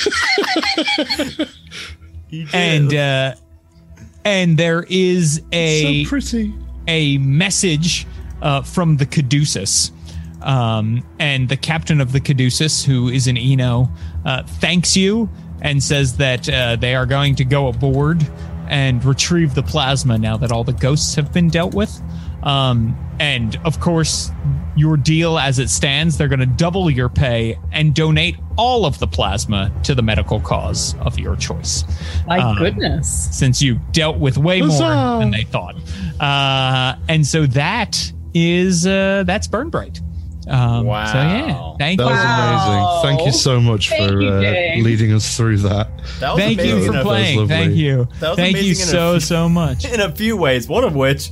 And 2.52 2.94
uh, 2.94 3.36
and 4.26 4.58
there 4.58 4.86
is 4.90 5.42
a 5.54 6.04
so 6.04 6.10
pretty. 6.10 6.54
a 6.88 7.18
message 7.20 8.06
uh, 8.42 8.62
from 8.62 8.98
the 8.98 9.06
Caduceus. 9.06 9.92
Um, 10.42 11.08
and 11.18 11.48
the 11.48 11.56
captain 11.56 12.02
of 12.02 12.12
the 12.12 12.20
Caduceus, 12.20 12.84
who 12.84 13.08
is 13.08 13.28
an 13.28 13.38
Eno, 13.38 13.90
uh, 14.26 14.44
thanks 14.44 14.98
you 14.98 15.30
and 15.62 15.82
says 15.82 16.18
that 16.18 16.50
uh, 16.50 16.76
they 16.76 16.94
are 16.94 17.06
going 17.06 17.36
to 17.36 17.46
go 17.46 17.68
aboard 17.68 18.28
and 18.68 19.04
retrieve 19.06 19.56
the 19.56 19.64
plasma 19.64 20.18
now 20.18 20.36
that 20.38 20.52
all 20.52 20.64
the 20.64 20.74
ghosts 20.74 21.16
have 21.16 21.32
been 21.32 21.50
dealt 21.50 21.74
with. 21.74 22.02
Um, 22.46 22.96
and 23.20 23.58
of 23.66 23.80
course, 23.80 24.32
your 24.76 24.98
deal 24.98 25.40
as 25.40 25.58
it 25.58 25.70
stands, 25.70 26.18
they're 26.18 26.28
going 26.28 26.40
to 26.42 26.46
double 26.46 26.90
your 26.92 27.10
pay 27.10 27.58
and 27.72 27.94
donate 27.96 28.36
all 28.58 28.86
of 28.86 29.00
the 29.00 29.08
plasma 29.08 29.72
to 29.84 29.96
the 29.96 30.02
medical 30.02 30.40
cause 30.40 30.96
of 31.00 31.18
your 31.18 31.36
choice 31.36 31.84
My 32.28 32.40
Um, 32.40 32.58
goodness. 32.58 33.30
since 33.32 33.62
you 33.62 33.80
dealt 33.92 34.18
with 34.18 34.38
way 34.38 34.62
more 34.62 34.78
than 35.20 35.32
they 35.32 35.44
thought. 35.44 35.76
Uh, 36.20 36.98
and 37.08 37.26
so 37.26 37.46
that 37.48 38.12
is 38.34 38.86
uh, 38.86 39.24
that's 39.26 39.48
Burn 39.48 39.72
Bryte. 39.72 40.02
Um, 40.48 40.86
Wow. 40.86 41.06
So 41.12 41.18
yeah, 41.18 41.74
thank 41.80 42.00
That 42.00 42.04
you. 42.06 42.10
was 42.12 42.24
Wow. 42.24 43.02
amazing. 43.02 43.18
Thank 43.18 43.26
you 43.28 43.32
so 43.34 43.60
much 43.62 43.90
Thank 43.90 44.12
for 44.12 44.22
you, 44.22 44.30
uh, 44.30 44.84
leading 44.84 45.12
us 45.14 45.36
through 45.36 45.58
that. 45.60 45.90
That 46.20 46.34
was 46.36 46.44
Thank 46.44 46.62
you 46.64 46.86
for 46.86 47.02
playing. 47.02 47.48
Thank 47.48 47.76
you. 47.76 48.08
That 48.20 48.30
was 48.30 48.38
Thank 48.38 48.58
you 48.58 48.64
amazing 48.64 48.84
in 48.84 48.90
a 48.90 48.92
so 48.92 49.12
few- 49.14 49.20
so 49.22 49.50
much. 49.50 49.86
in 49.94 50.00
a 50.02 50.12
few 50.12 50.38
ways. 50.38 50.68
One 50.68 50.84
of 50.84 50.96
which 50.96 51.32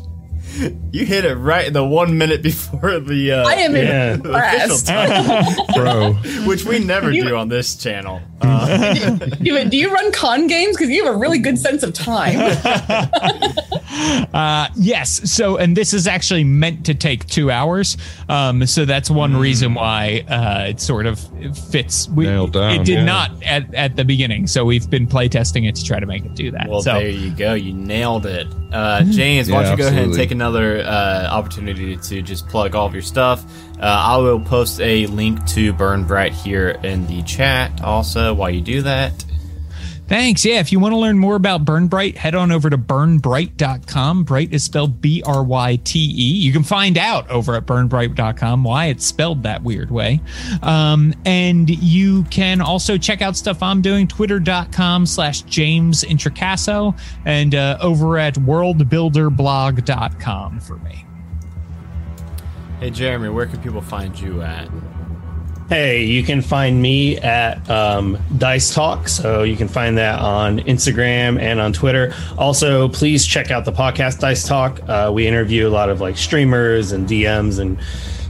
you 0.93 1.05
hit 1.05 1.25
it 1.25 1.33
right 1.35 1.67
in 1.67 1.73
the 1.73 1.83
one 1.83 2.17
minute 2.17 2.41
before 2.43 2.99
the 2.99 3.31
uh, 3.33 3.47
I 3.47 3.53
am 3.55 3.75
Yeah. 3.75 4.13
official 4.13 4.25
impressed. 4.35 4.87
time, 4.87 5.55
Bro, 5.75 6.13
which 6.45 6.63
we 6.65 6.79
never 6.79 7.11
You- 7.11 7.23
do 7.29 7.35
on 7.35 7.49
this 7.49 7.75
channel. 7.75 8.21
Uh, 8.43 9.15
do, 9.15 9.35
you, 9.39 9.65
do 9.69 9.77
you 9.77 9.89
run 9.93 10.11
con 10.11 10.47
games? 10.47 10.75
Because 10.75 10.89
you 10.89 11.05
have 11.05 11.15
a 11.15 11.17
really 11.17 11.39
good 11.39 11.57
sense 11.57 11.81
of 11.81 11.93
time. 11.93 12.37
Uh, 14.33 14.67
yes. 14.75 15.31
So, 15.31 15.57
and 15.57 15.77
this 15.77 15.93
is 15.93 16.07
actually 16.07 16.43
meant 16.43 16.85
to 16.87 16.93
take 16.93 17.25
two 17.27 17.49
hours. 17.51 17.95
Um, 18.27 18.65
so 18.65 18.83
that's 18.85 19.09
one 19.09 19.37
reason 19.37 19.73
why 19.75 20.25
uh, 20.27 20.65
it 20.69 20.81
sort 20.81 21.05
of 21.05 21.19
fits. 21.71 22.09
We, 22.09 22.25
Nailed 22.25 22.53
down, 22.53 22.73
It 22.81 22.85
did 22.85 22.95
yeah. 22.99 23.05
not 23.05 23.43
at, 23.43 23.73
at 23.73 23.95
the 23.95 24.03
beginning. 24.03 24.47
So 24.47 24.65
we've 24.65 24.89
been 24.89 25.07
playtesting 25.07 25.67
it 25.67 25.75
to 25.75 25.83
try 25.83 25.99
to 26.01 26.05
make 26.05 26.25
it 26.25 26.35
do 26.35 26.51
that. 26.51 26.67
well, 26.69 26.81
so 26.81 26.93
there 26.95 27.07
you 27.09 27.31
go. 27.31 27.53
You 27.53 27.73
nailed 27.73 28.25
it. 28.25 28.47
Uh, 28.73 29.03
James, 29.03 29.49
why 29.51 29.63
don't 29.63 29.65
Yeah, 29.65 29.71
you 29.71 29.77
go 29.77 29.87
ahead 29.87 30.03
and 30.05 30.13
take 30.13 30.31
another 30.31 30.82
uh, 30.83 31.27
opportunity 31.31 31.97
to 31.97 32.21
just 32.21 32.47
plug 32.47 32.75
all 32.75 32.87
of 32.87 32.93
your 32.93 33.01
stuff? 33.01 33.43
Uh, 33.79 33.85
I 33.85 34.17
will 34.17 34.39
post 34.39 34.79
a 34.79 35.07
link 35.07 35.45
to 35.47 35.73
Burn 35.73 36.05
Bryte 36.05 36.33
here 36.33 36.79
in 36.83 37.07
the 37.07 37.21
chat 37.23 37.81
also 37.81 38.33
while 38.33 38.49
you 38.49 38.61
do 38.61 38.81
that. 38.83 39.25
Thanks. 40.13 40.45
Yeah, 40.45 40.59
if 40.59 40.71
you 40.71 40.79
want 40.79 40.91
to 40.91 40.97
learn 40.97 41.17
more 41.17 41.33
about 41.33 41.65
Burn 41.65 41.89
Bryte, 41.89 42.15
head 42.15 42.35
on 42.35 42.51
over 42.51 42.69
to 42.69 42.77
burnbryte.com. 42.77 44.25
Bryte 44.25 44.53
is 44.53 44.63
spelled 44.63 45.01
B 45.01 45.23
R 45.25 45.43
Y 45.43 45.79
T 45.83 45.99
E. 45.99 46.35
You 46.35 46.53
can 46.53 46.61
find 46.61 46.99
out 46.99 47.27
over 47.31 47.55
at 47.55 47.65
burnbryte.com 47.65 48.63
why 48.63 48.85
it's 48.85 49.07
spelled 49.07 49.41
that 49.41 49.63
weird 49.63 49.89
way. 49.89 50.21
Um, 50.61 51.15
and 51.25 51.67
you 51.67 52.25
can 52.25 52.61
also 52.61 52.95
check 52.95 53.23
out 53.23 53.35
stuff 53.35 53.63
I'm 53.63 53.81
doing, 53.81 54.07
twitter.com 54.07 55.07
slash 55.07 55.41
James 55.41 56.03
Introcaso 56.03 56.95
and 57.25 57.55
uh, 57.55 57.79
over 57.81 58.19
at 58.19 58.35
worldbuilderblog.com 58.35 60.59
for 60.59 60.77
me. 60.77 61.07
Hey, 62.79 62.91
Jeremy, 62.91 63.29
where 63.29 63.47
can 63.47 63.59
people 63.63 63.81
find 63.81 64.19
you 64.19 64.43
at? 64.43 64.69
Hey, 65.73 66.03
you 66.03 66.21
can 66.21 66.43
find 66.43 66.79
me 66.79 67.17
at 67.17 67.67
um, 67.67 68.19
Dice 68.37 68.75
Talk. 68.75 69.07
So 69.07 69.41
you 69.41 69.57
can 69.57 69.67
find 69.67 69.97
that 69.97 70.19
on 70.19 70.59
Instagram 70.59 71.41
and 71.41 71.59
on 71.59 71.73
Twitter. 71.73 72.13
Also, 72.37 72.89
please 72.89 73.25
check 73.25 73.49
out 73.49 73.65
the 73.65 73.71
podcast 73.71 74.19
Dice 74.19 74.47
Talk. 74.47 74.87
Uh, 74.87 75.09
we 75.11 75.25
interview 75.25 75.67
a 75.67 75.71
lot 75.71 75.89
of 75.89 75.99
like 75.99 76.15
streamers 76.15 76.91
and 76.91 77.09
DMs 77.09 77.57
and 77.57 77.79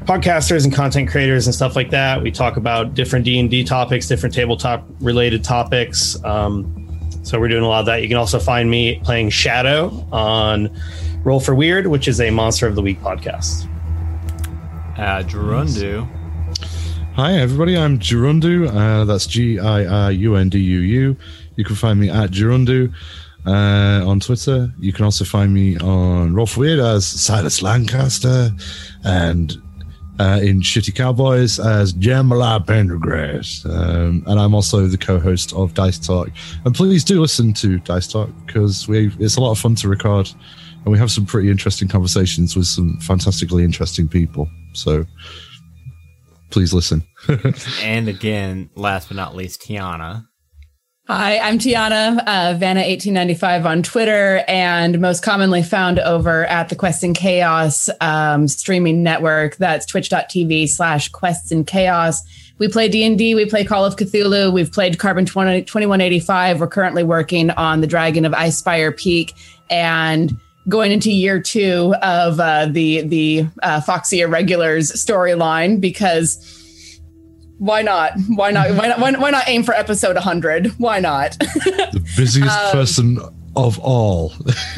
podcasters 0.07 0.63
and 0.63 0.73
content 0.73 1.09
creators 1.09 1.45
and 1.45 1.53
stuff 1.53 1.75
like 1.75 1.89
that. 1.89 2.23
We 2.23 2.31
talk 2.31 2.55
about 2.55 2.93
different 2.93 3.25
D 3.25 3.37
and 3.37 3.51
D 3.51 3.65
topics, 3.65 4.07
different 4.07 4.33
tabletop 4.33 4.87
related 5.01 5.43
topics. 5.43 6.23
Um, 6.23 6.97
so 7.23 7.41
we're 7.41 7.49
doing 7.49 7.63
a 7.63 7.67
lot 7.67 7.81
of 7.81 7.87
that. 7.87 8.03
You 8.03 8.07
can 8.07 8.15
also 8.15 8.39
find 8.39 8.71
me 8.71 9.01
playing 9.03 9.31
Shadow 9.31 10.07
on 10.13 10.73
Roll 11.25 11.41
for 11.41 11.53
Weird, 11.53 11.87
which 11.87 12.07
is 12.07 12.21
a 12.21 12.29
Monster 12.29 12.67
of 12.67 12.75
the 12.75 12.81
Week 12.81 13.01
podcast. 13.01 13.67
Gerundu. 14.95 16.22
Hi, 17.15 17.33
everybody. 17.33 17.77
I'm 17.77 17.99
Gerundu. 17.99 18.67
Uh, 18.73 19.05
that's 19.05 19.27
G 19.27 19.59
I 19.59 19.85
R 19.85 20.11
U 20.11 20.35
N 20.35 20.49
D 20.49 20.57
U 20.57 20.79
U. 20.79 21.15
You 21.55 21.63
can 21.63 21.75
find 21.75 21.99
me 21.99 22.09
at 22.09 22.31
Gerundu 22.31 22.91
uh, 23.45 24.09
on 24.09 24.19
Twitter. 24.19 24.73
You 24.79 24.91
can 24.91 25.05
also 25.05 25.23
find 25.23 25.53
me 25.53 25.77
on 25.77 26.35
for 26.47 26.59
Weird 26.59 26.79
as 26.79 27.05
Silas 27.05 27.61
Lancaster. 27.61 28.49
And 29.03 29.61
uh, 30.19 30.39
in 30.41 30.61
Shitty 30.61 30.95
Cowboys 30.95 31.59
as 31.59 31.93
Jamala 31.93 32.65
Pendergrass. 32.65 33.63
Um, 33.69 34.23
and 34.25 34.39
I'm 34.39 34.55
also 34.55 34.87
the 34.87 34.97
co 34.97 35.19
host 35.19 35.53
of 35.53 35.75
Dice 35.75 35.99
Talk. 35.99 36.31
And 36.65 36.73
please 36.73 37.03
do 37.03 37.21
listen 37.21 37.53
to 37.53 37.77
Dice 37.81 38.07
Talk 38.07 38.31
because 38.47 38.87
we 38.87 39.11
it's 39.19 39.37
a 39.37 39.41
lot 39.41 39.51
of 39.51 39.59
fun 39.59 39.75
to 39.75 39.87
record 39.87 40.31
and 40.83 40.91
we 40.91 40.97
have 40.97 41.11
some 41.11 41.27
pretty 41.27 41.51
interesting 41.51 41.87
conversations 41.87 42.55
with 42.55 42.65
some 42.65 42.97
fantastically 43.01 43.63
interesting 43.63 44.07
people. 44.07 44.49
So 44.73 45.05
please 46.53 46.73
listen. 46.73 47.03
and 47.81 48.07
again, 48.07 48.69
last 48.75 49.09
but 49.09 49.17
not 49.17 49.35
least, 49.35 49.61
Tiana. 49.61 50.27
Hi, 51.07 51.37
I'm 51.39 51.57
Tiana, 51.57 52.19
uh, 52.19 52.57
Vanna1895 52.57 53.65
on 53.65 53.83
Twitter, 53.83 54.45
and 54.47 55.01
most 55.01 55.21
commonly 55.21 55.61
found 55.61 55.99
over 55.99 56.45
at 56.45 56.69
the 56.69 56.75
Quests 56.75 57.03
and 57.03 57.13
Chaos 57.13 57.89
um, 57.99 58.47
streaming 58.47 59.03
network. 59.03 59.57
That's 59.57 59.85
twitch.tv 59.85 60.69
slash 60.69 61.09
Quests 61.09 61.51
and 61.51 61.67
Chaos. 61.67 62.21
We 62.59 62.69
play 62.69 62.87
D&D, 62.87 63.35
we 63.35 63.45
play 63.45 63.65
Call 63.65 63.83
of 63.83 63.97
Cthulhu, 63.97 64.53
we've 64.53 64.71
played 64.71 64.99
Carbon 64.99 65.25
20, 65.25 65.63
2185. 65.63 66.61
We're 66.61 66.67
currently 66.67 67.03
working 67.03 67.49
on 67.49 67.81
the 67.81 67.87
Dragon 67.87 68.23
of 68.23 68.31
Icespire 68.31 68.95
Peak, 68.95 69.33
and 69.69 70.37
going 70.69 70.91
into 70.91 71.11
year 71.11 71.41
two 71.41 71.93
of 72.01 72.39
uh, 72.39 72.67
the, 72.67 73.01
the 73.01 73.47
uh, 73.61 73.81
Foxy 73.81 74.21
Irregulars 74.21 74.91
storyline 74.91 75.81
because 75.81 76.49
why 77.57 77.81
not? 77.81 78.13
Why 78.27 78.51
not? 78.51 78.71
Why 78.71 78.87
not? 78.87 78.99
Why, 78.99 79.11
why 79.13 79.29
not 79.29 79.43
aim 79.47 79.63
for 79.63 79.73
episode 79.73 80.15
100? 80.15 80.67
Why 80.79 80.99
not? 80.99 81.37
the 81.39 82.05
busiest 82.17 82.59
um, 82.59 82.71
person 82.71 83.42
of 83.55 83.79
all. 83.79 84.33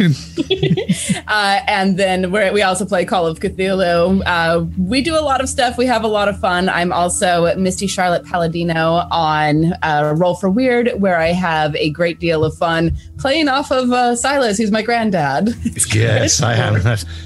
uh, 1.28 1.60
and 1.68 1.98
then 1.98 2.32
we 2.32 2.62
also 2.62 2.86
play 2.86 3.06
Call 3.06 3.26
of 3.26 3.40
Cthulhu. 3.40 4.22
Uh, 4.26 4.66
we 4.78 5.02
do 5.02 5.18
a 5.18 5.22
lot 5.22 5.42
of 5.42 5.48
stuff. 5.48 5.78
We 5.78 5.86
have 5.86 6.04
a 6.04 6.08
lot 6.08 6.28
of 6.28 6.40
fun. 6.40 6.68
I'm 6.68 6.92
also 6.92 7.56
Misty 7.56 7.88
Charlotte 7.88 8.26
Palladino 8.26 9.08
on 9.12 9.74
uh, 9.82 10.14
Roll 10.18 10.36
for 10.36 10.50
Weird, 10.50 10.92
where 11.00 11.20
I 11.20 11.32
have 11.32 11.76
a 11.76 11.90
great 11.92 12.20
deal 12.20 12.44
of 12.44 12.56
fun 12.58 12.96
playing 13.18 13.48
off 13.48 13.72
of 13.72 13.92
uh, 13.92 14.16
Silas, 14.16 14.58
who's 14.58 14.72
my 14.72 14.82
granddad. 14.82 15.50
yes, 15.94 16.42
I 16.42 16.56
am. 16.56 16.76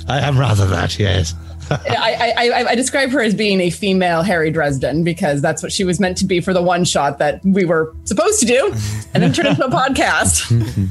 I 0.07 0.19
am 0.19 0.37
rather 0.37 0.67
that. 0.67 0.99
Yes. 0.99 1.33
I, 1.71 2.33
I, 2.35 2.69
I, 2.69 2.75
describe 2.75 3.11
her 3.11 3.21
as 3.21 3.35
being 3.35 3.61
a 3.61 3.69
female 3.69 4.23
Harry 4.23 4.49
Dresden 4.49 5.03
because 5.03 5.39
that's 5.39 5.61
what 5.61 5.71
she 5.71 5.83
was 5.83 5.99
meant 5.99 6.17
to 6.17 6.25
be 6.25 6.41
for 6.41 6.51
the 6.51 6.63
one 6.63 6.83
shot 6.83 7.19
that 7.19 7.41
we 7.45 7.63
were 7.63 7.93
supposed 8.05 8.39
to 8.39 8.47
do, 8.47 8.73
and 9.13 9.21
then 9.21 9.33
turn 9.33 9.45
into 9.45 9.65
a 9.65 9.69
podcast. 9.69 10.89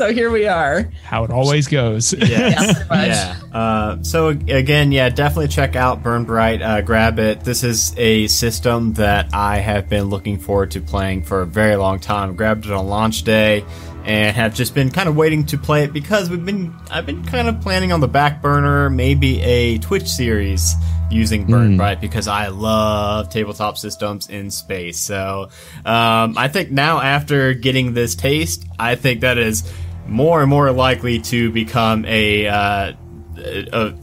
So 0.00 0.14
here 0.14 0.30
we 0.30 0.46
are. 0.46 0.90
How 1.04 1.24
it 1.24 1.30
always 1.30 1.68
goes. 1.68 2.14
Yeah. 2.30 2.86
yeah. 2.90 3.36
Uh, 3.52 4.02
so 4.02 4.28
again, 4.28 4.92
yeah, 4.92 5.10
definitely 5.10 5.48
check 5.48 5.76
out 5.76 6.02
Burn 6.02 6.24
Bryte. 6.24 6.62
Uh, 6.62 6.80
grab 6.80 7.18
it. 7.18 7.40
This 7.40 7.62
is 7.64 7.92
a 7.98 8.26
system 8.28 8.94
that 8.94 9.34
I 9.34 9.58
have 9.58 9.90
been 9.90 10.04
looking 10.04 10.38
forward 10.38 10.70
to 10.70 10.80
playing 10.80 11.24
for 11.24 11.42
a 11.42 11.46
very 11.46 11.76
long 11.76 11.98
time. 11.98 12.34
Grabbed 12.34 12.64
it 12.64 12.72
on 12.72 12.86
launch 12.86 13.24
day 13.24 13.62
and 14.04 14.34
have 14.34 14.54
just 14.54 14.74
been 14.74 14.90
kind 14.90 15.06
of 15.06 15.16
waiting 15.16 15.44
to 15.46 15.58
play 15.58 15.84
it 15.84 15.92
because 15.92 16.30
we've 16.30 16.46
been 16.46 16.74
I've 16.90 17.04
been 17.04 17.22
kind 17.26 17.48
of 17.48 17.60
planning 17.60 17.92
on 17.92 18.00
the 18.00 18.08
back 18.08 18.40
burner 18.40 18.88
maybe 18.88 19.42
a 19.42 19.76
Twitch 19.78 20.08
series 20.08 20.74
using 21.10 21.44
Burn 21.46 21.76
mm. 21.76 21.78
Bryte 21.78 22.00
because 22.00 22.26
I 22.26 22.48
love 22.48 23.28
tabletop 23.28 23.76
systems 23.76 24.30
in 24.30 24.50
space. 24.50 24.98
So 24.98 25.50
um, 25.84 26.38
I 26.38 26.48
think 26.48 26.70
now 26.70 27.00
after 27.00 27.52
getting 27.52 27.92
this 27.92 28.14
taste, 28.14 28.64
I 28.78 28.94
think 28.94 29.20
that 29.20 29.36
is 29.36 29.70
more 30.10 30.40
and 30.40 30.50
more 30.50 30.70
likely 30.72 31.20
to 31.20 31.50
become 31.50 32.04
a 32.04 32.46
uh, 32.46 32.92
a, 33.38 33.94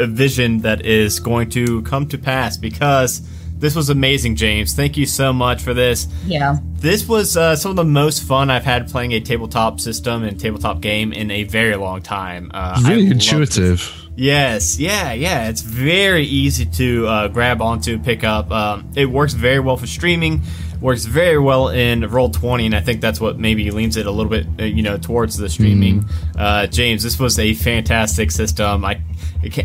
a 0.00 0.06
vision 0.06 0.58
that 0.58 0.86
is 0.86 1.20
going 1.20 1.50
to 1.50 1.82
come 1.82 2.08
to 2.08 2.18
pass 2.18 2.56
because 2.56 3.20
this 3.58 3.74
was 3.74 3.88
amazing, 3.88 4.36
James. 4.36 4.74
Thank 4.74 4.96
you 4.96 5.06
so 5.06 5.32
much 5.32 5.62
for 5.62 5.72
this. 5.74 6.08
Yeah. 6.26 6.58
This 6.74 7.08
was 7.08 7.36
uh, 7.36 7.56
some 7.56 7.70
of 7.70 7.76
the 7.76 7.84
most 7.84 8.22
fun 8.22 8.50
I've 8.50 8.64
had 8.64 8.88
playing 8.88 9.12
a 9.12 9.20
tabletop 9.20 9.80
system 9.80 10.24
and 10.24 10.38
tabletop 10.38 10.80
game 10.80 11.12
in 11.12 11.30
a 11.30 11.44
very 11.44 11.74
long 11.76 12.02
time. 12.02 12.50
Uh, 12.52 12.82
really 12.86 13.10
intuitive. 13.10 14.02
Yes, 14.14 14.78
yeah, 14.78 15.12
yeah. 15.12 15.48
It's 15.48 15.60
very 15.60 16.24
easy 16.24 16.64
to 16.66 17.06
uh, 17.06 17.28
grab 17.28 17.60
onto, 17.60 17.98
pick 17.98 18.24
up. 18.24 18.50
Um, 18.50 18.90
it 18.94 19.06
works 19.06 19.34
very 19.34 19.60
well 19.60 19.76
for 19.76 19.86
streaming. 19.86 20.42
Works 20.80 21.04
very 21.04 21.38
well 21.38 21.68
in 21.68 22.08
Roll 22.08 22.30
Twenty, 22.30 22.66
and 22.66 22.74
I 22.74 22.80
think 22.80 23.00
that's 23.00 23.20
what 23.20 23.38
maybe 23.38 23.70
leans 23.70 23.96
it 23.96 24.06
a 24.06 24.10
little 24.10 24.30
bit, 24.30 24.46
uh, 24.60 24.64
you 24.64 24.82
know, 24.82 24.98
towards 24.98 25.36
the 25.36 25.48
streaming. 25.48 26.02
Mm. 26.02 26.70
James, 26.70 27.02
this 27.02 27.18
was 27.18 27.38
a 27.38 27.54
fantastic 27.54 28.30
system. 28.30 28.84
I, 28.84 29.00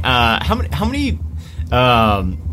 uh, 0.03 0.43
how 0.43 0.55
many, 0.55 0.69
how 0.69 0.85
many, 0.85 1.19
um, 1.71 2.51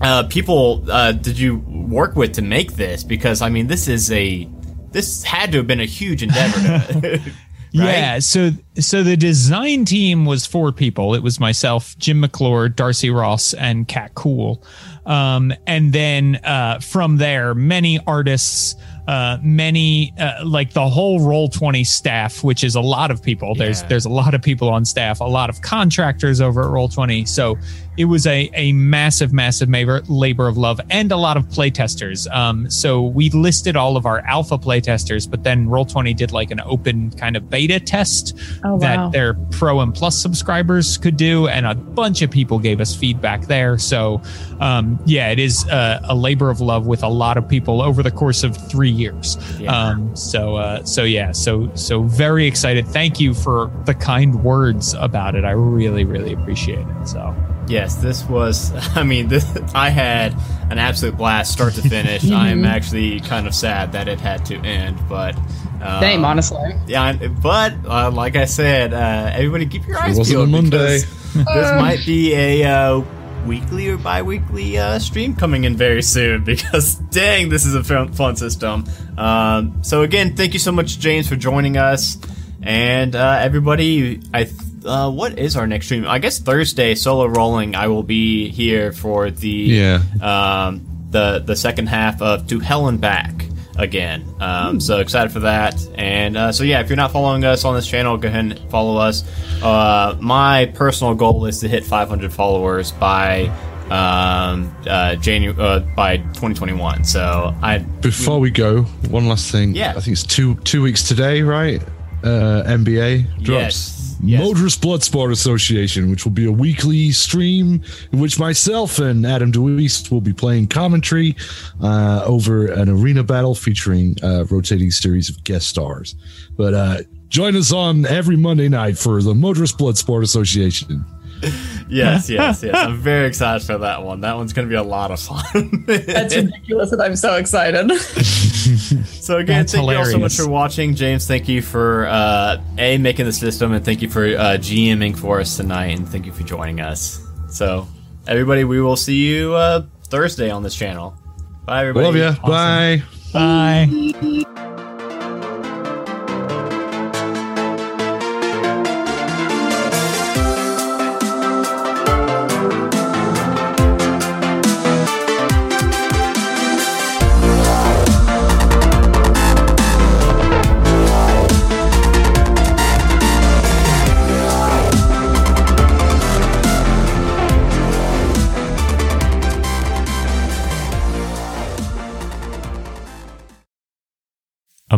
uh, 0.00 0.24
people 0.28 0.84
uh, 0.90 1.12
did 1.12 1.38
you 1.38 1.56
work 1.56 2.16
with 2.16 2.34
to 2.34 2.42
make 2.42 2.74
this? 2.74 3.04
Because 3.04 3.42
I 3.42 3.48
mean, 3.48 3.66
this 3.66 3.88
is 3.88 4.10
a 4.12 4.48
this 4.92 5.22
had 5.22 5.52
to 5.52 5.58
have 5.58 5.66
been 5.66 5.80
a 5.80 5.86
huge 5.86 6.22
endeavor. 6.22 6.58
To, 6.60 7.00
right? 7.20 7.32
Yeah. 7.72 8.18
So 8.20 8.50
so 8.76 9.02
the 9.02 9.16
design 9.16 9.84
team 9.84 10.24
was 10.24 10.46
four 10.46 10.72
people. 10.72 11.14
It 11.14 11.22
was 11.22 11.40
myself, 11.40 11.98
Jim 11.98 12.20
McClure, 12.20 12.68
Darcy 12.68 13.10
Ross, 13.10 13.54
and 13.54 13.88
Cat 13.88 14.14
Cool. 14.14 14.62
Um, 15.08 15.52
and 15.66 15.92
then 15.92 16.36
uh, 16.44 16.78
from 16.80 17.16
there, 17.16 17.54
many 17.54 17.98
artists 18.06 18.76
uh, 19.08 19.38
many 19.42 20.12
uh, 20.18 20.44
like 20.44 20.74
the 20.74 20.86
whole 20.86 21.26
roll 21.26 21.48
20 21.48 21.82
staff 21.82 22.44
which 22.44 22.62
is 22.62 22.74
a 22.74 22.80
lot 22.80 23.10
of 23.10 23.22
people 23.22 23.54
there's 23.54 23.80
yeah. 23.80 23.88
there's 23.88 24.04
a 24.04 24.10
lot 24.10 24.34
of 24.34 24.42
people 24.42 24.68
on 24.68 24.84
staff 24.84 25.20
a 25.20 25.24
lot 25.24 25.48
of 25.48 25.62
contractors 25.62 26.42
over 26.42 26.62
at 26.62 26.68
roll 26.68 26.90
20 26.90 27.24
so 27.24 27.56
it 27.98 28.06
was 28.06 28.26
a, 28.26 28.50
a 28.54 28.72
massive 28.72 29.32
massive 29.32 29.68
labor, 29.68 30.02
labor 30.08 30.48
of 30.48 30.56
love 30.56 30.80
and 30.90 31.12
a 31.12 31.16
lot 31.16 31.36
of 31.36 31.44
playtesters 31.46 32.30
um, 32.34 32.70
so 32.70 33.02
we 33.02 33.30
listed 33.30 33.76
all 33.76 33.96
of 33.96 34.06
our 34.06 34.20
alpha 34.20 34.58
playtesters 34.58 35.28
but 35.30 35.42
then 35.42 35.68
roll 35.68 35.84
20 35.84 36.14
did 36.14 36.32
like 36.32 36.50
an 36.50 36.60
open 36.60 37.10
kind 37.12 37.36
of 37.36 37.50
beta 37.50 37.80
test 37.80 38.38
oh, 38.64 38.72
wow. 38.72 38.78
that 38.78 39.12
their 39.12 39.34
pro 39.50 39.80
and 39.80 39.94
plus 39.94 40.16
subscribers 40.16 40.96
could 40.98 41.16
do 41.16 41.48
and 41.48 41.66
a 41.66 41.74
bunch 41.74 42.22
of 42.22 42.30
people 42.30 42.58
gave 42.58 42.80
us 42.80 42.94
feedback 42.94 43.42
there 43.46 43.78
so 43.78 44.20
um, 44.60 44.98
yeah 45.04 45.30
it 45.30 45.38
is 45.38 45.66
a, 45.68 46.00
a 46.04 46.14
labor 46.14 46.50
of 46.50 46.60
love 46.60 46.86
with 46.86 47.02
a 47.02 47.08
lot 47.08 47.36
of 47.36 47.48
people 47.48 47.82
over 47.82 48.02
the 48.02 48.10
course 48.10 48.44
of 48.44 48.56
three 48.56 48.90
years. 48.90 49.36
Yeah. 49.58 49.72
Um, 49.72 50.14
so 50.14 50.56
uh, 50.56 50.84
so 50.84 51.04
yeah, 51.04 51.32
so 51.32 51.74
so 51.74 52.02
very 52.02 52.46
excited. 52.46 52.86
Thank 52.86 53.20
you 53.20 53.34
for 53.34 53.70
the 53.86 53.94
kind 53.94 54.42
words 54.42 54.94
about 54.94 55.34
it. 55.34 55.44
I 55.44 55.52
really 55.52 56.04
really 56.04 56.32
appreciate 56.32 56.86
it. 56.86 57.08
So. 57.08 57.34
Yes, 57.68 57.96
this 57.96 58.24
was. 58.24 58.72
I 58.96 59.02
mean, 59.02 59.28
this, 59.28 59.44
I 59.74 59.90
had 59.90 60.34
an 60.70 60.78
absolute 60.78 61.16
blast, 61.16 61.52
start 61.52 61.74
to 61.74 61.82
finish. 61.82 62.30
I 62.30 62.48
am 62.48 62.64
actually 62.76 63.20
kind 63.20 63.46
of 63.46 63.54
sad 63.54 63.92
that 63.92 64.08
it 64.08 64.20
had 64.20 64.44
to 64.46 64.56
end, 64.56 64.98
but 65.08 65.36
um, 65.80 66.00
same, 66.00 66.24
honestly. 66.24 66.72
Yeah, 66.86 67.28
but 67.42 67.74
uh, 67.86 68.10
like 68.10 68.36
I 68.36 68.46
said, 68.46 68.92
uh, 68.92 69.30
everybody 69.32 69.66
keep 69.66 69.86
your 69.86 69.98
eyes 69.98 70.28
peeled. 70.28 70.48
Monday. 70.48 70.98
this 71.34 71.46
might 71.46 72.04
be 72.06 72.34
a 72.34 72.64
uh, 72.64 73.04
weekly 73.46 73.88
or 73.88 73.96
bi-weekly 73.96 74.78
uh, 74.78 74.98
stream 74.98 75.34
coming 75.34 75.64
in 75.64 75.76
very 75.76 76.02
soon 76.02 76.42
because 76.44 76.94
dang 77.10 77.48
this 77.48 77.64
is 77.64 77.74
a 77.74 77.84
fun, 77.84 78.12
fun 78.12 78.36
system 78.36 78.84
um, 79.16 79.82
so 79.82 80.02
again 80.02 80.34
thank 80.34 80.52
you 80.52 80.58
so 80.58 80.72
much 80.72 80.98
james 80.98 81.28
for 81.28 81.36
joining 81.36 81.76
us 81.76 82.18
and 82.62 83.14
uh, 83.14 83.38
everybody 83.40 84.20
i 84.34 84.44
uh, 84.84 85.10
what 85.10 85.38
is 85.38 85.56
our 85.56 85.66
next 85.66 85.86
stream 85.86 86.06
i 86.06 86.18
guess 86.18 86.38
thursday 86.38 86.94
solo 86.94 87.26
rolling 87.26 87.74
i 87.74 87.86
will 87.86 88.02
be 88.02 88.48
here 88.48 88.92
for 88.92 89.30
the 89.30 89.48
yeah 89.48 90.02
um, 90.20 90.84
the 91.10 91.38
the 91.40 91.56
second 91.56 91.86
half 91.88 92.20
of 92.20 92.46
to 92.46 92.58
hell 92.60 92.88
and 92.88 93.00
back 93.00 93.44
again. 93.78 94.24
Um, 94.40 94.80
so 94.80 94.98
excited 94.98 95.32
for 95.32 95.40
that. 95.40 95.74
And 95.94 96.36
uh, 96.36 96.52
so, 96.52 96.64
yeah, 96.64 96.80
if 96.80 96.88
you're 96.88 96.96
not 96.96 97.12
following 97.12 97.44
us 97.44 97.64
on 97.64 97.74
this 97.74 97.86
channel, 97.86 98.16
go 98.16 98.28
ahead 98.28 98.44
and 98.44 98.70
follow 98.70 98.96
us. 98.96 99.24
Uh, 99.62 100.16
my 100.20 100.66
personal 100.74 101.14
goal 101.14 101.46
is 101.46 101.60
to 101.60 101.68
hit 101.68 101.84
500 101.84 102.32
followers 102.32 102.92
by 102.92 103.44
um, 103.90 104.74
uh, 104.86 105.14
January 105.16 105.56
uh, 105.58 105.80
by 105.96 106.18
2021. 106.18 107.04
So 107.04 107.54
I 107.62 107.78
before 107.78 108.38
we 108.38 108.50
go, 108.50 108.82
one 108.82 109.28
last 109.28 109.50
thing. 109.50 109.74
Yeah, 109.74 109.90
I 109.96 110.00
think 110.00 110.08
it's 110.08 110.24
two 110.24 110.56
two 110.56 110.82
weeks 110.82 111.06
today, 111.08 111.42
right? 111.42 111.82
Uh, 112.22 112.64
MBA 112.66 113.42
drops. 113.42 113.48
Yes. 113.48 113.97
Yes. 114.22 114.40
Motorist 114.40 114.82
Bloodsport 114.82 115.30
Association, 115.32 116.10
which 116.10 116.24
will 116.24 116.32
be 116.32 116.46
a 116.46 116.52
weekly 116.52 117.12
stream 117.12 117.82
in 118.12 118.18
which 118.18 118.38
myself 118.38 118.98
and 118.98 119.24
Adam 119.24 119.52
DeWeese 119.52 120.10
will 120.10 120.20
be 120.20 120.32
playing 120.32 120.66
commentary 120.66 121.36
uh, 121.82 122.22
over 122.26 122.66
an 122.66 122.88
arena 122.88 123.22
battle 123.22 123.54
featuring 123.54 124.16
a 124.22 124.44
rotating 124.44 124.90
series 124.90 125.28
of 125.28 125.42
guest 125.44 125.68
stars. 125.68 126.14
But 126.56 126.74
uh, 126.74 126.98
join 127.28 127.56
us 127.56 127.72
on 127.72 128.06
every 128.06 128.36
Monday 128.36 128.68
night 128.68 128.98
for 128.98 129.22
the 129.22 129.34
Motorist 129.34 129.78
Bloodsport 129.78 130.22
Association. 130.22 131.04
yes, 131.88 132.28
yes, 132.28 132.62
yes. 132.62 132.74
I'm 132.74 132.96
very 132.96 133.26
excited 133.26 133.64
for 133.64 133.78
that 133.78 134.02
one. 134.02 134.20
That 134.22 134.36
one's 134.36 134.52
going 134.52 134.68
to 134.68 134.70
be 134.70 134.76
a 134.76 134.82
lot 134.82 135.10
of 135.10 135.20
fun. 135.20 135.84
That's 135.86 136.34
ridiculous, 136.36 136.92
and 136.92 137.02
I'm 137.02 137.16
so 137.16 137.36
excited. 137.36 137.90
so 138.00 139.38
again, 139.38 139.58
That's 139.58 139.72
thank 139.72 139.82
hilarious. 139.82 140.08
you 140.08 140.14
all 140.14 140.18
so 140.18 140.18
much 140.18 140.36
for 140.36 140.48
watching, 140.48 140.94
James. 140.94 141.26
Thank 141.26 141.48
you 141.48 141.62
for 141.62 142.06
uh, 142.06 142.62
a 142.78 142.98
making 142.98 143.26
the 143.26 143.32
system, 143.32 143.72
and 143.72 143.84
thank 143.84 144.02
you 144.02 144.08
for 144.08 144.24
uh, 144.26 144.58
GMing 144.58 145.16
for 145.16 145.40
us 145.40 145.56
tonight, 145.56 145.96
and 145.96 146.08
thank 146.08 146.26
you 146.26 146.32
for 146.32 146.42
joining 146.42 146.80
us. 146.80 147.20
So 147.50 147.86
everybody, 148.26 148.64
we 148.64 148.80
will 148.80 148.96
see 148.96 149.26
you 149.26 149.54
uh, 149.54 149.86
Thursday 150.04 150.50
on 150.50 150.62
this 150.62 150.74
channel. 150.74 151.16
Bye, 151.64 151.86
everybody. 151.86 152.20
Love 152.20 152.36
you. 152.36 152.42
Bye. 152.48 153.02
Bye. 153.32 154.44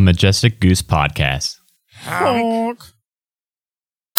Majestic 0.04 0.60
Goose 0.60 0.82
podcast. 0.82 1.56
Honk. 2.04 2.82